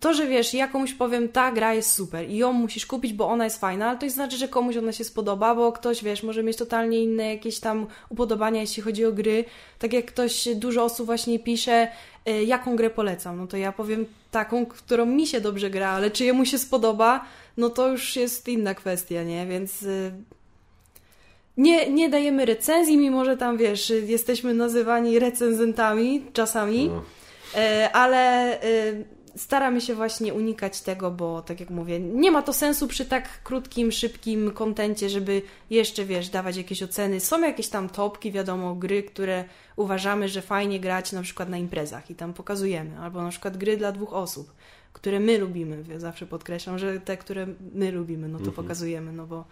To, 0.00 0.14
że 0.14 0.26
wiesz, 0.26 0.54
ja 0.54 0.68
komuś 0.68 0.94
powiem, 0.94 1.28
ta 1.28 1.52
gra 1.52 1.74
jest 1.74 1.92
super 1.92 2.28
i 2.30 2.36
ją 2.36 2.52
musisz 2.52 2.86
kupić, 2.86 3.12
bo 3.12 3.28
ona 3.28 3.44
jest 3.44 3.60
fajna, 3.60 3.88
ale 3.88 3.98
to 3.98 4.04
nie 4.06 4.10
znaczy, 4.10 4.36
że 4.36 4.48
komuś 4.48 4.76
ona 4.76 4.92
się 4.92 5.04
spodoba, 5.04 5.54
bo 5.54 5.72
ktoś, 5.72 6.04
wiesz, 6.04 6.22
może 6.22 6.42
mieć 6.42 6.56
totalnie 6.56 7.02
inne 7.02 7.34
jakieś 7.34 7.60
tam 7.60 7.86
upodobania, 8.08 8.60
jeśli 8.60 8.82
chodzi 8.82 9.04
o 9.04 9.12
gry. 9.12 9.44
Tak 9.78 9.92
jak 9.92 10.06
ktoś, 10.06 10.48
dużo 10.54 10.84
osób 10.84 11.06
właśnie 11.06 11.38
pisze, 11.38 11.88
y, 12.28 12.44
jaką 12.44 12.76
grę 12.76 12.90
polecam, 12.90 13.38
no 13.38 13.46
to 13.46 13.56
ja 13.56 13.72
powiem 13.72 14.06
taką, 14.30 14.66
którą 14.66 15.06
mi 15.06 15.26
się 15.26 15.40
dobrze 15.40 15.70
gra, 15.70 15.88
ale 15.90 16.10
czy 16.10 16.24
jemu 16.24 16.44
się 16.44 16.58
spodoba, 16.58 17.24
no 17.56 17.70
to 17.70 17.88
już 17.88 18.16
jest 18.16 18.48
inna 18.48 18.74
kwestia, 18.74 19.22
nie? 19.22 19.46
Więc 19.46 19.82
y, 19.82 20.12
nie, 21.56 21.90
nie 21.90 22.08
dajemy 22.08 22.44
recenzji, 22.46 22.96
mimo 22.96 23.24
że 23.24 23.36
tam, 23.36 23.56
wiesz, 23.56 23.92
jesteśmy 24.06 24.54
nazywani 24.54 25.18
recenzentami 25.18 26.22
czasami, 26.32 26.88
No. 26.88 27.02
e, 27.54 27.90
ale 27.92 28.52
e, 28.62 29.17
staramy 29.38 29.80
się 29.80 29.94
właśnie 29.94 30.34
unikać 30.34 30.80
tego, 30.80 31.10
bo 31.10 31.42
tak 31.42 31.60
jak 31.60 31.70
mówię, 31.70 32.00
nie 32.00 32.30
ma 32.30 32.42
to 32.42 32.52
sensu 32.52 32.88
przy 32.88 33.04
tak 33.04 33.42
krótkim, 33.42 33.92
szybkim 33.92 34.50
kontencie, 34.50 35.08
żeby 35.08 35.42
jeszcze, 35.70 36.04
wiesz, 36.04 36.28
dawać 36.28 36.56
jakieś 36.56 36.82
oceny. 36.82 37.20
Są 37.20 37.40
jakieś 37.40 37.68
tam 37.68 37.88
topki, 37.88 38.32
wiadomo, 38.32 38.74
gry, 38.74 39.02
które 39.02 39.44
uważamy, 39.76 40.28
że 40.28 40.42
fajnie 40.42 40.80
grać 40.80 41.12
na 41.12 41.22
przykład 41.22 41.48
na 41.48 41.56
imprezach 41.56 42.10
i 42.10 42.14
tam 42.14 42.34
pokazujemy, 42.34 42.98
albo 42.98 43.22
na 43.22 43.30
przykład 43.30 43.56
gry 43.56 43.76
dla 43.76 43.92
dwóch 43.92 44.12
osób, 44.12 44.52
które 44.92 45.20
my 45.20 45.38
lubimy. 45.38 45.84
Ja 45.88 45.98
zawsze 45.98 46.26
podkreślam, 46.26 46.78
że 46.78 47.00
te, 47.00 47.16
które 47.16 47.46
my 47.74 47.92
lubimy, 47.92 48.28
no 48.28 48.38
to 48.38 48.52
pokazujemy, 48.52 49.12
no 49.12 49.26
bo 49.26 49.44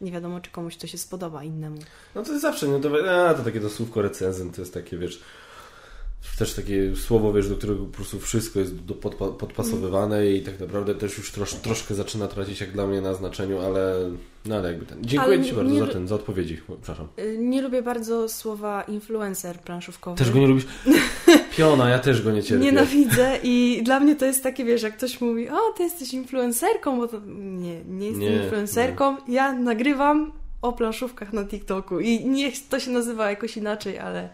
nie 0.00 0.12
wiadomo, 0.12 0.40
czy 0.40 0.50
komuś 0.50 0.76
to 0.76 0.86
się 0.86 0.98
spodoba 0.98 1.44
innemu. 1.44 1.76
No 2.14 2.22
to 2.22 2.30
jest 2.30 2.42
zawsze, 2.42 2.66
no 2.68 2.80
to, 2.80 2.90
a, 3.28 3.34
to 3.34 3.44
takie 3.44 3.60
to 3.60 3.70
słówko 3.70 4.02
recenzent, 4.02 4.54
to 4.56 4.62
jest 4.62 4.74
takie, 4.74 4.98
wiesz, 4.98 5.22
też 6.38 6.54
takie 6.54 6.96
słowo, 6.96 7.32
wiesz, 7.32 7.48
do 7.48 7.56
którego 7.56 7.84
po 7.84 7.92
prostu 7.96 8.20
wszystko 8.20 8.58
jest 8.60 8.84
do, 8.84 8.94
podpa, 8.94 9.28
podpasowywane 9.28 10.30
i 10.30 10.42
tak 10.42 10.60
naprawdę 10.60 10.94
też 10.94 11.18
już 11.18 11.32
trosz, 11.32 11.54
troszkę 11.54 11.94
zaczyna 11.94 12.28
tracić 12.28 12.60
jak 12.60 12.72
dla 12.72 12.86
mnie 12.86 13.00
na 13.00 13.14
znaczeniu, 13.14 13.58
ale 13.60 14.10
no 14.46 14.56
ale 14.56 14.68
jakby 14.68 14.86
ten. 14.86 14.98
Dziękuję 15.02 15.36
Ale 15.36 15.46
Ci 15.46 15.52
bardzo 15.52 15.72
nie- 15.74 15.80
za 15.80 15.86
ten, 15.86 16.08
za 16.08 16.14
odpowiedzi. 16.14 16.60
Przepraszam. 16.66 17.08
Y, 17.18 17.38
Nie 17.38 17.62
lubię 17.62 17.82
bardzo 17.82 18.28
słowa 18.28 18.82
influencer 18.82 19.60
planszówkowy. 19.60 20.18
Też 20.18 20.30
go 20.30 20.38
nie 20.38 20.46
lubisz? 20.46 20.66
Piona, 21.56 21.88
ja 21.88 21.98
też 21.98 22.22
go 22.22 22.32
nie 22.32 22.42
cierpię. 22.42 22.64
Nienawidzę 22.64 23.38
i 23.42 23.80
dla 23.84 24.00
mnie 24.00 24.16
to 24.16 24.26
jest 24.26 24.42
takie, 24.42 24.64
wiesz, 24.64 24.82
jak 24.82 24.96
ktoś 24.96 25.20
mówi, 25.20 25.48
o, 25.48 25.72
ty 25.76 25.82
jesteś 25.82 26.14
influencerką, 26.14 26.96
bo 26.96 27.08
to... 27.08 27.20
Nie, 27.26 27.84
nie 27.84 28.06
jestem 28.06 28.20
Nie, 28.28 28.42
influencerką, 28.42 29.16
ja 29.28 29.52
nagrywam 29.52 30.32
o 30.62 30.72
planszówkach 30.72 31.32
na 31.32 31.44
TikToku 31.44 32.00
i 32.00 32.24
niech 32.26 32.68
to 32.68 32.80
się 32.80 32.90
nazywa 32.90 33.30
jakoś 33.30 33.56
inaczej, 33.56 33.98
ale 33.98 34.28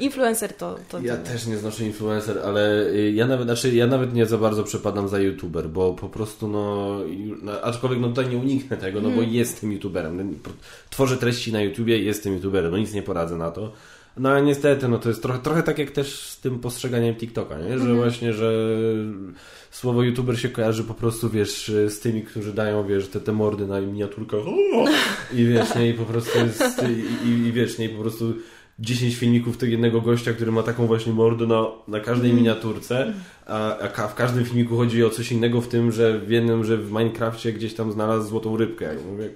influencer 0.00 0.52
to... 0.54 0.76
to 0.88 1.00
Ja 1.00 1.16
też 1.16 1.46
nie 1.46 1.56
znoszę 1.56 1.84
influencer, 1.84 2.38
ale 2.44 2.86
y, 2.86 3.12
ja 3.12 3.26
nawet, 3.26 3.46
znaczy 3.46 3.74
ja 3.74 3.86
nawet 3.86 4.14
nie 4.14 4.26
za 4.26 4.38
bardzo 4.38 4.64
przepadam 4.64 5.08
za 5.08 5.18
youtuber, 5.18 5.68
bo 5.68 5.94
po 5.94 6.08
prostu 6.08 6.48
no, 6.48 6.96
no 7.42 7.60
aczkolwiek 7.60 8.00
no 8.00 8.08
tutaj 8.08 8.28
nie 8.28 8.36
uniknę 8.36 8.76
tego, 8.76 9.00
no 9.00 9.08
Mhm. 9.08 9.26
bo 9.26 9.32
jestem 9.32 9.72
youtuberem. 9.72 10.16
No, 10.16 10.50
Tworzę 10.90 11.16
treści 11.16 11.52
na 11.52 11.62
YouTubie 11.62 11.98
jestem 11.98 12.32
youtuberem, 12.34 12.70
no 12.70 12.78
nic 12.78 12.92
nie 12.94 13.02
poradzę 13.02 13.36
na 13.36 13.50
to. 13.50 13.72
No 14.16 14.28
ale 14.28 14.42
niestety, 14.42 14.88
no 14.88 14.98
to 14.98 15.08
jest 15.08 15.22
trochę, 15.22 15.38
trochę 15.38 15.62
tak 15.62 15.78
jak 15.78 15.90
też 15.90 16.20
z 16.20 16.40
tym 16.40 16.58
postrzeganiem 16.58 17.14
TikToka, 17.14 17.58
nie? 17.58 17.64
Mhm. 17.72 17.80
że 17.86 17.94
właśnie, 17.94 18.32
że 18.32 18.52
słowo 19.70 20.02
youtuber 20.02 20.40
się 20.40 20.48
kojarzy 20.48 20.84
po 20.84 20.94
prostu, 20.94 21.30
wiesz, 21.30 21.72
z 21.88 22.00
tymi, 22.00 22.22
którzy 22.22 22.52
dają, 22.52 22.86
wiesz, 22.86 23.08
te, 23.08 23.20
te 23.20 23.32
mordy 23.32 23.66
na 23.66 23.80
miniaturkach 23.80 24.40
i 25.36 25.44
wiesz, 25.44 25.74
nie? 25.74 25.88
i 25.88 25.94
po 25.94 26.04
prostu 26.04 26.38
jest, 26.38 26.82
i, 26.82 27.28
i, 27.28 27.30
i 27.46 27.52
wiesz, 27.52 27.78
nie? 27.78 27.84
i 27.84 27.88
po 27.88 28.00
prostu 28.02 28.34
10 28.80 29.16
filmików 29.16 29.56
tego 29.56 29.72
jednego 29.72 30.00
gościa, 30.00 30.32
który 30.32 30.52
ma 30.52 30.62
taką 30.62 30.86
właśnie 30.86 31.12
mordę 31.12 31.46
na, 31.46 31.66
na 31.88 32.00
każdej 32.00 32.32
miniaturce, 32.32 33.14
a, 33.46 33.78
a 33.78 33.88
ka- 33.88 34.08
w 34.08 34.14
każdym 34.14 34.44
filmiku 34.44 34.76
chodzi 34.76 35.04
o 35.04 35.10
coś 35.10 35.32
innego, 35.32 35.60
w 35.60 35.68
tym, 35.68 35.92
że 35.92 36.18
w 36.18 36.30
jednym, 36.30 36.64
że 36.64 36.76
w 36.76 36.90
Minecrafcie 36.90 37.52
gdzieś 37.52 37.74
tam 37.74 37.92
znalazł 37.92 38.28
złotą 38.28 38.56
rybkę. 38.56 38.84
Jak 38.84 39.04
mówię, 39.04 39.30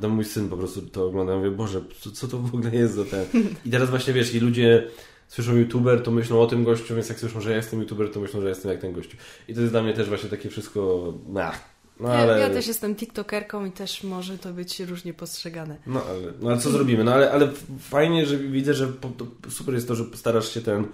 tam 0.00 0.10
mój 0.10 0.24
syn 0.24 0.48
po 0.48 0.56
prostu 0.56 0.82
to 0.82 1.06
ogląda, 1.06 1.36
mówię, 1.36 1.50
Boże, 1.50 1.80
co, 2.00 2.10
co 2.10 2.28
to 2.28 2.38
w 2.38 2.54
ogóle 2.54 2.70
jest 2.74 2.94
za 2.94 3.04
ten... 3.04 3.24
I 3.66 3.70
teraz 3.70 3.90
właśnie, 3.90 4.12
wiesz, 4.12 4.34
i 4.34 4.40
ludzie 4.40 4.86
słyszą 5.28 5.56
youtuber, 5.56 6.02
to 6.02 6.10
myślą 6.10 6.40
o 6.40 6.46
tym 6.46 6.64
gościu, 6.64 6.94
więc 6.94 7.08
jak 7.08 7.20
słyszą, 7.20 7.40
że 7.40 7.50
ja 7.50 7.56
jestem 7.56 7.80
youtuber, 7.80 8.10
to 8.10 8.20
myślą, 8.20 8.40
że 8.40 8.48
jestem 8.48 8.70
jak 8.70 8.80
ten 8.80 8.92
gościu. 8.92 9.16
I 9.48 9.54
to 9.54 9.60
jest 9.60 9.72
dla 9.72 9.82
mnie 9.82 9.92
też 9.92 10.08
właśnie 10.08 10.30
takie 10.30 10.48
wszystko... 10.48 11.12
Nah. 11.28 11.79
No 12.00 12.08
Ja, 12.08 12.14
ale... 12.14 12.40
ja 12.40 12.50
też 12.50 12.66
jestem 12.66 12.94
tiktokerką 12.94 13.64
i 13.64 13.70
też 13.70 14.04
może 14.04 14.38
to 14.38 14.52
być 14.52 14.80
różnie 14.80 15.14
postrzegane. 15.14 15.76
No 15.86 16.02
ale, 16.10 16.32
no 16.40 16.50
ale 16.50 16.58
co 16.58 16.70
zrobimy? 16.70 17.04
No 17.04 17.14
ale, 17.14 17.32
ale 17.32 17.48
fajnie, 17.80 18.26
że 18.26 18.38
widzę, 18.38 18.74
że 18.74 18.86
po, 18.86 19.10
super 19.50 19.74
jest 19.74 19.88
to, 19.88 19.94
że 19.94 20.04
starasz 20.14 20.54
się 20.54 20.60
ten 20.60 20.86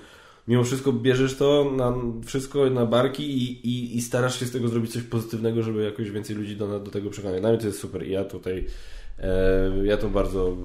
mimo 0.48 0.64
wszystko 0.64 0.92
bierzesz 0.92 1.36
to 1.36 1.72
na 1.76 1.94
wszystko 2.24 2.70
na 2.70 2.86
barki 2.86 3.22
i, 3.22 3.68
i, 3.68 3.96
i 3.96 4.02
starasz 4.02 4.40
się 4.40 4.46
z 4.46 4.52
tego 4.52 4.68
zrobić 4.68 4.92
coś 4.92 5.02
pozytywnego, 5.02 5.62
żeby 5.62 5.84
jakoś 5.84 6.10
więcej 6.10 6.36
ludzi 6.36 6.56
do, 6.56 6.80
do 6.80 6.90
tego 6.90 7.10
przekonać. 7.10 7.40
Dla 7.40 7.50
mnie 7.50 7.58
to 7.58 7.66
jest 7.66 7.80
super 7.80 8.06
i 8.06 8.10
ja 8.10 8.24
tutaj 8.24 8.66
e, 9.18 9.70
ja 9.84 9.96
to 9.96 10.08
bardzo 10.08 10.56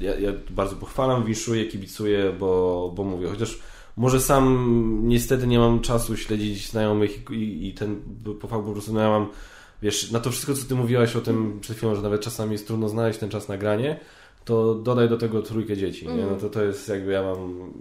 ja, 0.00 0.18
ja 0.18 0.32
bardzo 0.50 0.76
pochwalam, 0.76 1.24
wiszuję, 1.24 1.66
kibicuję, 1.66 2.32
bo, 2.38 2.92
bo 2.96 3.04
mówię, 3.04 3.28
chociaż 3.28 3.58
może 3.96 4.20
sam 4.20 5.00
niestety 5.02 5.46
nie 5.46 5.58
mam 5.58 5.80
czasu 5.80 6.16
śledzić 6.16 6.70
znajomych 6.70 7.30
i, 7.30 7.68
i 7.68 7.74
ten 7.74 8.02
po 8.40 8.48
po 8.48 8.72
prostu 8.72 8.92
no 8.92 9.00
ja 9.00 9.08
mam 9.08 9.28
wiesz, 9.82 10.10
na 10.10 10.20
to 10.20 10.30
wszystko, 10.30 10.54
co 10.54 10.68
ty 10.68 10.74
mówiłaś 10.74 11.16
o 11.16 11.20
tym 11.20 11.58
przed 11.60 11.76
chwilą, 11.76 11.94
że 11.94 12.02
nawet 12.02 12.20
czasami 12.20 12.52
jest 12.52 12.66
trudno 12.66 12.88
znaleźć 12.88 13.18
ten 13.18 13.30
czas 13.30 13.48
nagranie, 13.48 14.00
to 14.44 14.74
dodaj 14.74 15.08
do 15.08 15.16
tego 15.16 15.42
trójkę 15.42 15.76
dzieci, 15.76 16.06
mm. 16.06 16.30
No 16.30 16.36
to 16.36 16.48
to 16.48 16.64
jest 16.64 16.88
jakby 16.88 17.12
ja 17.12 17.22
mam 17.22 17.72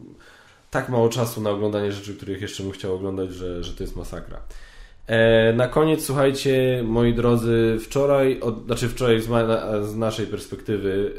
tak 0.72 0.90
mało 0.90 1.10
czasu 1.10 1.42
na 1.42 1.50
oglądanie 1.50 1.92
rzeczy, 1.92 2.16
których 2.16 2.42
jeszcze 2.42 2.64
bym 2.64 2.72
chciał 2.72 2.96
oglądać, 2.96 3.34
że, 3.34 3.64
że 3.64 3.74
to 3.74 3.84
jest 3.84 3.96
masakra. 3.96 4.42
E, 5.08 5.54
na 5.54 5.68
koniec, 5.68 6.06
słuchajcie, 6.06 6.84
moi 6.86 7.14
drodzy, 7.14 7.78
wczoraj, 7.82 8.40
od, 8.40 8.66
znaczy 8.66 8.90
wczoraj 8.90 9.22
z, 9.22 9.28
ma, 9.28 9.44
z 9.84 9.96
naszej 9.96 10.28
perspektywy, 10.28 11.14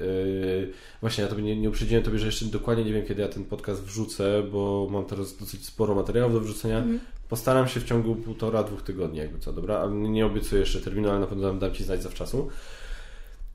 e, 0.70 1.00
właśnie 1.00 1.24
ja 1.24 1.30
to 1.30 1.40
nie, 1.40 1.56
nie 1.56 1.68
uprzedziłem 1.68 2.04
Tobie, 2.04 2.18
że 2.18 2.26
jeszcze 2.26 2.44
dokładnie 2.44 2.84
nie 2.84 2.92
wiem, 2.92 3.06
kiedy 3.06 3.22
ja 3.22 3.28
ten 3.28 3.44
podcast 3.44 3.84
wrzucę, 3.84 4.42
bo 4.52 4.88
mam 4.90 5.04
teraz 5.04 5.36
dosyć 5.36 5.64
sporo 5.64 5.94
materiałów 5.94 6.32
do 6.32 6.40
wrzucenia. 6.40 6.78
Mm. 6.78 7.00
Postaram 7.30 7.68
się 7.68 7.80
w 7.80 7.84
ciągu 7.84 8.16
półtora, 8.16 8.62
dwóch 8.62 8.82
tygodni, 8.82 9.18
jakby 9.18 9.38
co, 9.38 9.52
dobra? 9.52 9.86
Nie 9.90 10.26
obiecuję 10.26 10.60
jeszcze 10.60 10.80
terminu, 10.80 11.10
ale 11.10 11.20
na 11.20 11.26
pewno 11.26 11.54
dam, 11.54 11.74
Ci 11.74 11.84
znać 11.84 12.02
zawczasu. 12.02 12.48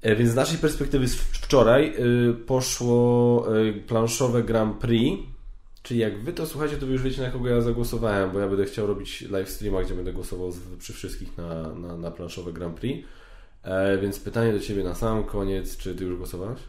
E, 0.02 0.16
więc 0.16 0.32
z 0.32 0.36
naszej 0.36 0.58
perspektywy 0.58 1.08
wczoraj 1.08 1.96
y, 2.30 2.34
poszło 2.34 3.46
y, 3.58 3.74
planszowe 3.74 4.44
Grand 4.44 4.78
Prix, 4.78 5.24
czyli 5.84 6.00
jak 6.00 6.24
Wy 6.24 6.34
to 6.34 6.46
słuchacie, 6.46 6.78
to 6.78 6.86
Wy 6.86 6.94
już 6.94 7.02
wiecie 7.02 7.22
na 7.22 7.30
kogo 7.30 7.50
ja 7.50 7.62
zagłosowałem, 7.62 8.32
bo 8.32 8.40
ja 8.40 8.48
będę 8.48 8.66
chciał 8.66 8.88
robić 8.88 9.22
live 9.22 9.50
streama, 9.50 9.84
gdzie 9.84 9.94
będę 9.94 10.14
głosował 10.14 10.52
przy 10.80 10.94
wszystkich 10.94 11.38
na, 11.38 11.74
na, 11.74 11.98
na 11.98 12.12
planszowe 12.12 12.54
Grand 12.54 12.80
Prix. 12.80 13.08
E, 13.64 13.98
więc 13.98 14.20
pytanie 14.20 14.54
do 14.54 14.60
Ciebie 14.60 14.84
na 14.84 14.96
sam 14.96 15.24
koniec, 15.24 15.78
czy 15.78 15.96
Ty 15.96 16.04
już 16.04 16.18
głosowałeś? 16.18 16.60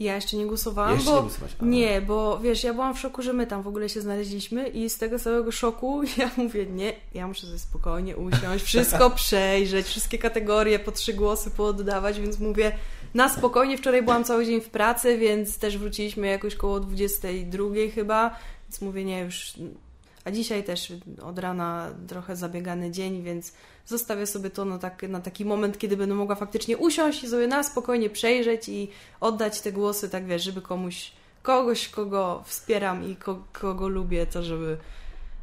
Ja 0.00 0.14
jeszcze 0.14 0.36
nie 0.36 0.46
głosowałam, 0.46 0.94
jeszcze 0.94 1.10
bo... 1.10 1.16
Nie, 1.16 1.22
głosować. 1.22 1.56
nie, 1.60 2.00
bo 2.00 2.38
wiesz, 2.40 2.64
ja 2.64 2.74
byłam 2.74 2.94
w 2.94 2.98
szoku, 2.98 3.22
że 3.22 3.32
my 3.32 3.46
tam 3.46 3.62
w 3.62 3.68
ogóle 3.68 3.88
się 3.88 4.00
znaleźliśmy 4.00 4.68
i 4.68 4.90
z 4.90 4.98
tego 4.98 5.18
całego 5.18 5.52
szoku 5.52 6.02
ja 6.18 6.30
mówię, 6.36 6.66
nie, 6.66 6.92
ja 7.14 7.26
muszę 7.26 7.46
sobie 7.46 7.58
spokojnie 7.58 8.16
usiąść, 8.16 8.64
wszystko 8.64 9.10
przejrzeć, 9.24 9.86
wszystkie 9.86 10.18
kategorie 10.18 10.78
po 10.78 10.92
trzy 10.92 11.14
głosy 11.14 11.50
pooddawać, 11.50 12.20
więc 12.20 12.38
mówię, 12.38 12.72
na 13.14 13.28
spokojnie, 13.28 13.78
wczoraj 13.78 14.02
byłam 14.02 14.24
cały 14.24 14.46
dzień 14.46 14.60
w 14.60 14.70
pracy, 14.70 15.18
więc 15.18 15.58
też 15.58 15.78
wróciliśmy 15.78 16.26
jakoś 16.26 16.54
koło 16.54 16.80
22 16.80 17.64
chyba, 17.94 18.38
więc 18.64 18.80
mówię, 18.80 19.04
nie, 19.04 19.20
już... 19.20 19.52
A 20.26 20.30
dzisiaj 20.30 20.64
też 20.64 20.92
od 21.22 21.38
rana 21.38 21.90
trochę 22.08 22.36
zabiegany 22.36 22.90
dzień, 22.90 23.22
więc 23.22 23.52
zostawię 23.86 24.26
sobie 24.26 24.50
to 24.50 24.64
na, 24.64 24.78
tak, 24.78 25.02
na 25.02 25.20
taki 25.20 25.44
moment, 25.44 25.78
kiedy 25.78 25.96
będę 25.96 26.14
mogła 26.14 26.34
faktycznie 26.34 26.76
usiąść 26.76 27.24
i 27.24 27.28
sobie 27.28 27.46
na 27.46 27.62
spokojnie 27.62 28.10
przejrzeć 28.10 28.68
i 28.68 28.88
oddać 29.20 29.60
te 29.60 29.72
głosy, 29.72 30.10
tak 30.10 30.26
wiesz, 30.26 30.42
żeby 30.42 30.62
komuś, 30.62 31.12
kogoś, 31.42 31.88
kogo 31.88 32.42
wspieram 32.46 33.10
i 33.10 33.16
ko, 33.16 33.42
kogo 33.52 33.88
lubię, 33.88 34.26
to 34.26 34.42
żeby 34.42 34.76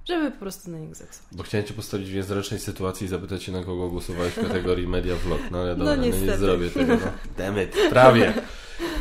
żeby 0.06 0.32
po 0.32 0.40
prostu 0.40 0.72
na 0.72 0.80
zagłosować. 0.80 1.10
Bo 1.32 1.44
chciałem 1.44 1.68
Cię 1.68 1.74
postawić 1.74 2.12
w 2.12 2.16
niezręcznej 2.16 2.60
sytuacji 2.60 3.06
i 3.06 3.08
zapytać 3.08 3.44
Cię, 3.44 3.52
na 3.52 3.64
kogo 3.64 3.90
głosowałeś 3.90 4.34
w 4.34 4.42
kategorii 4.42 4.88
Media 4.88 5.16
Vlog, 5.16 5.40
no 5.52 5.58
ale 5.58 5.76
dobra, 5.76 5.96
no, 5.96 6.02
no 6.02 6.08
nie 6.08 6.38
zrobię 6.38 6.70
tego. 6.70 6.94
No. 6.94 7.12
Demet, 7.38 7.76
prawie. 7.90 8.34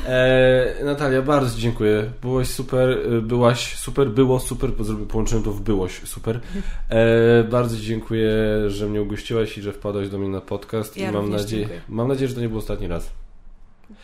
E, 0.07 0.85
Natalia, 0.85 1.23
bardzo 1.23 1.59
dziękuję. 1.59 2.11
Byłaś 2.23 2.49
super, 2.49 2.99
byłaś 3.23 3.77
super, 3.77 4.11
było 4.11 4.41
super, 4.41 4.70
połączyłem 5.09 5.45
to 5.45 5.53
w 5.53 5.61
byłoś 5.61 6.01
super. 6.05 6.41
E, 6.89 7.45
bardzo 7.45 7.77
dziękuję, 7.77 8.31
że 8.66 8.89
mnie 8.89 9.03
ugościłaś 9.03 9.59
i 9.59 9.62
że 9.62 9.73
wpadłaś 9.73 10.09
do 10.09 10.19
mnie 10.19 10.29
na 10.29 10.41
podcast 10.41 10.97
ja 10.97 11.11
i 11.11 11.12
mam 11.12 11.31
nadzieję, 11.31 11.69
mam 11.89 12.09
nadzieję, 12.09 12.29
że 12.29 12.35
to 12.35 12.41
nie 12.41 12.49
był 12.49 12.59
ostatni 12.59 12.89
raz. 12.89 13.22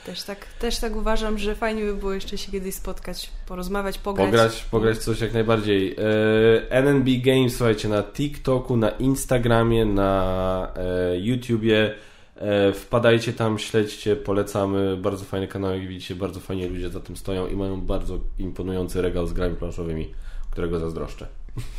Też 0.06 0.22
tak, 0.22 0.46
też 0.46 0.78
tak 0.78 0.96
uważam, 0.96 1.38
że 1.38 1.54
fajnie 1.54 1.84
by 1.84 1.94
było 1.94 2.12
jeszcze 2.12 2.38
się 2.38 2.52
kiedyś 2.52 2.74
spotkać, 2.74 3.30
porozmawiać, 3.46 3.98
pograć. 3.98 4.26
Pograć, 4.26 4.64
pograć 4.70 4.98
coś 4.98 5.20
jak 5.20 5.32
najbardziej. 5.32 5.96
E, 5.98 6.70
NNB 6.70 7.08
Games, 7.22 7.56
słuchajcie, 7.56 7.88
na 7.88 8.02
TikToku, 8.02 8.76
na 8.76 8.90
Instagramie, 8.90 9.84
na 9.84 10.72
e, 10.76 11.18
YouTubie. 11.18 11.94
E, 12.36 12.72
wpadajcie 12.72 13.32
tam, 13.32 13.58
śledźcie, 13.58 14.16
polecamy. 14.16 14.96
Bardzo 14.96 15.24
fajny 15.24 15.48
kanał, 15.48 15.74
jak 15.74 15.88
widzicie, 15.88 16.14
bardzo 16.14 16.40
fajnie 16.40 16.68
ludzie 16.68 16.90
za 16.90 17.00
tym 17.00 17.16
stoją 17.16 17.46
i 17.46 17.56
mają 17.56 17.80
bardzo 17.80 18.20
imponujący 18.38 19.02
regał 19.02 19.26
z 19.26 19.32
grami 19.32 19.56
planszowymi, 19.56 20.14
którego 20.50 20.78
zazdroszczę. 20.78 21.26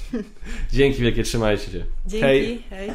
Dzięki 0.71 1.01
wielkie, 1.01 1.23
trzymajcie 1.23 1.71
się. 1.71 1.85
Dzięki, 2.05 2.25
hej. 2.25 2.63
hej. 2.69 2.91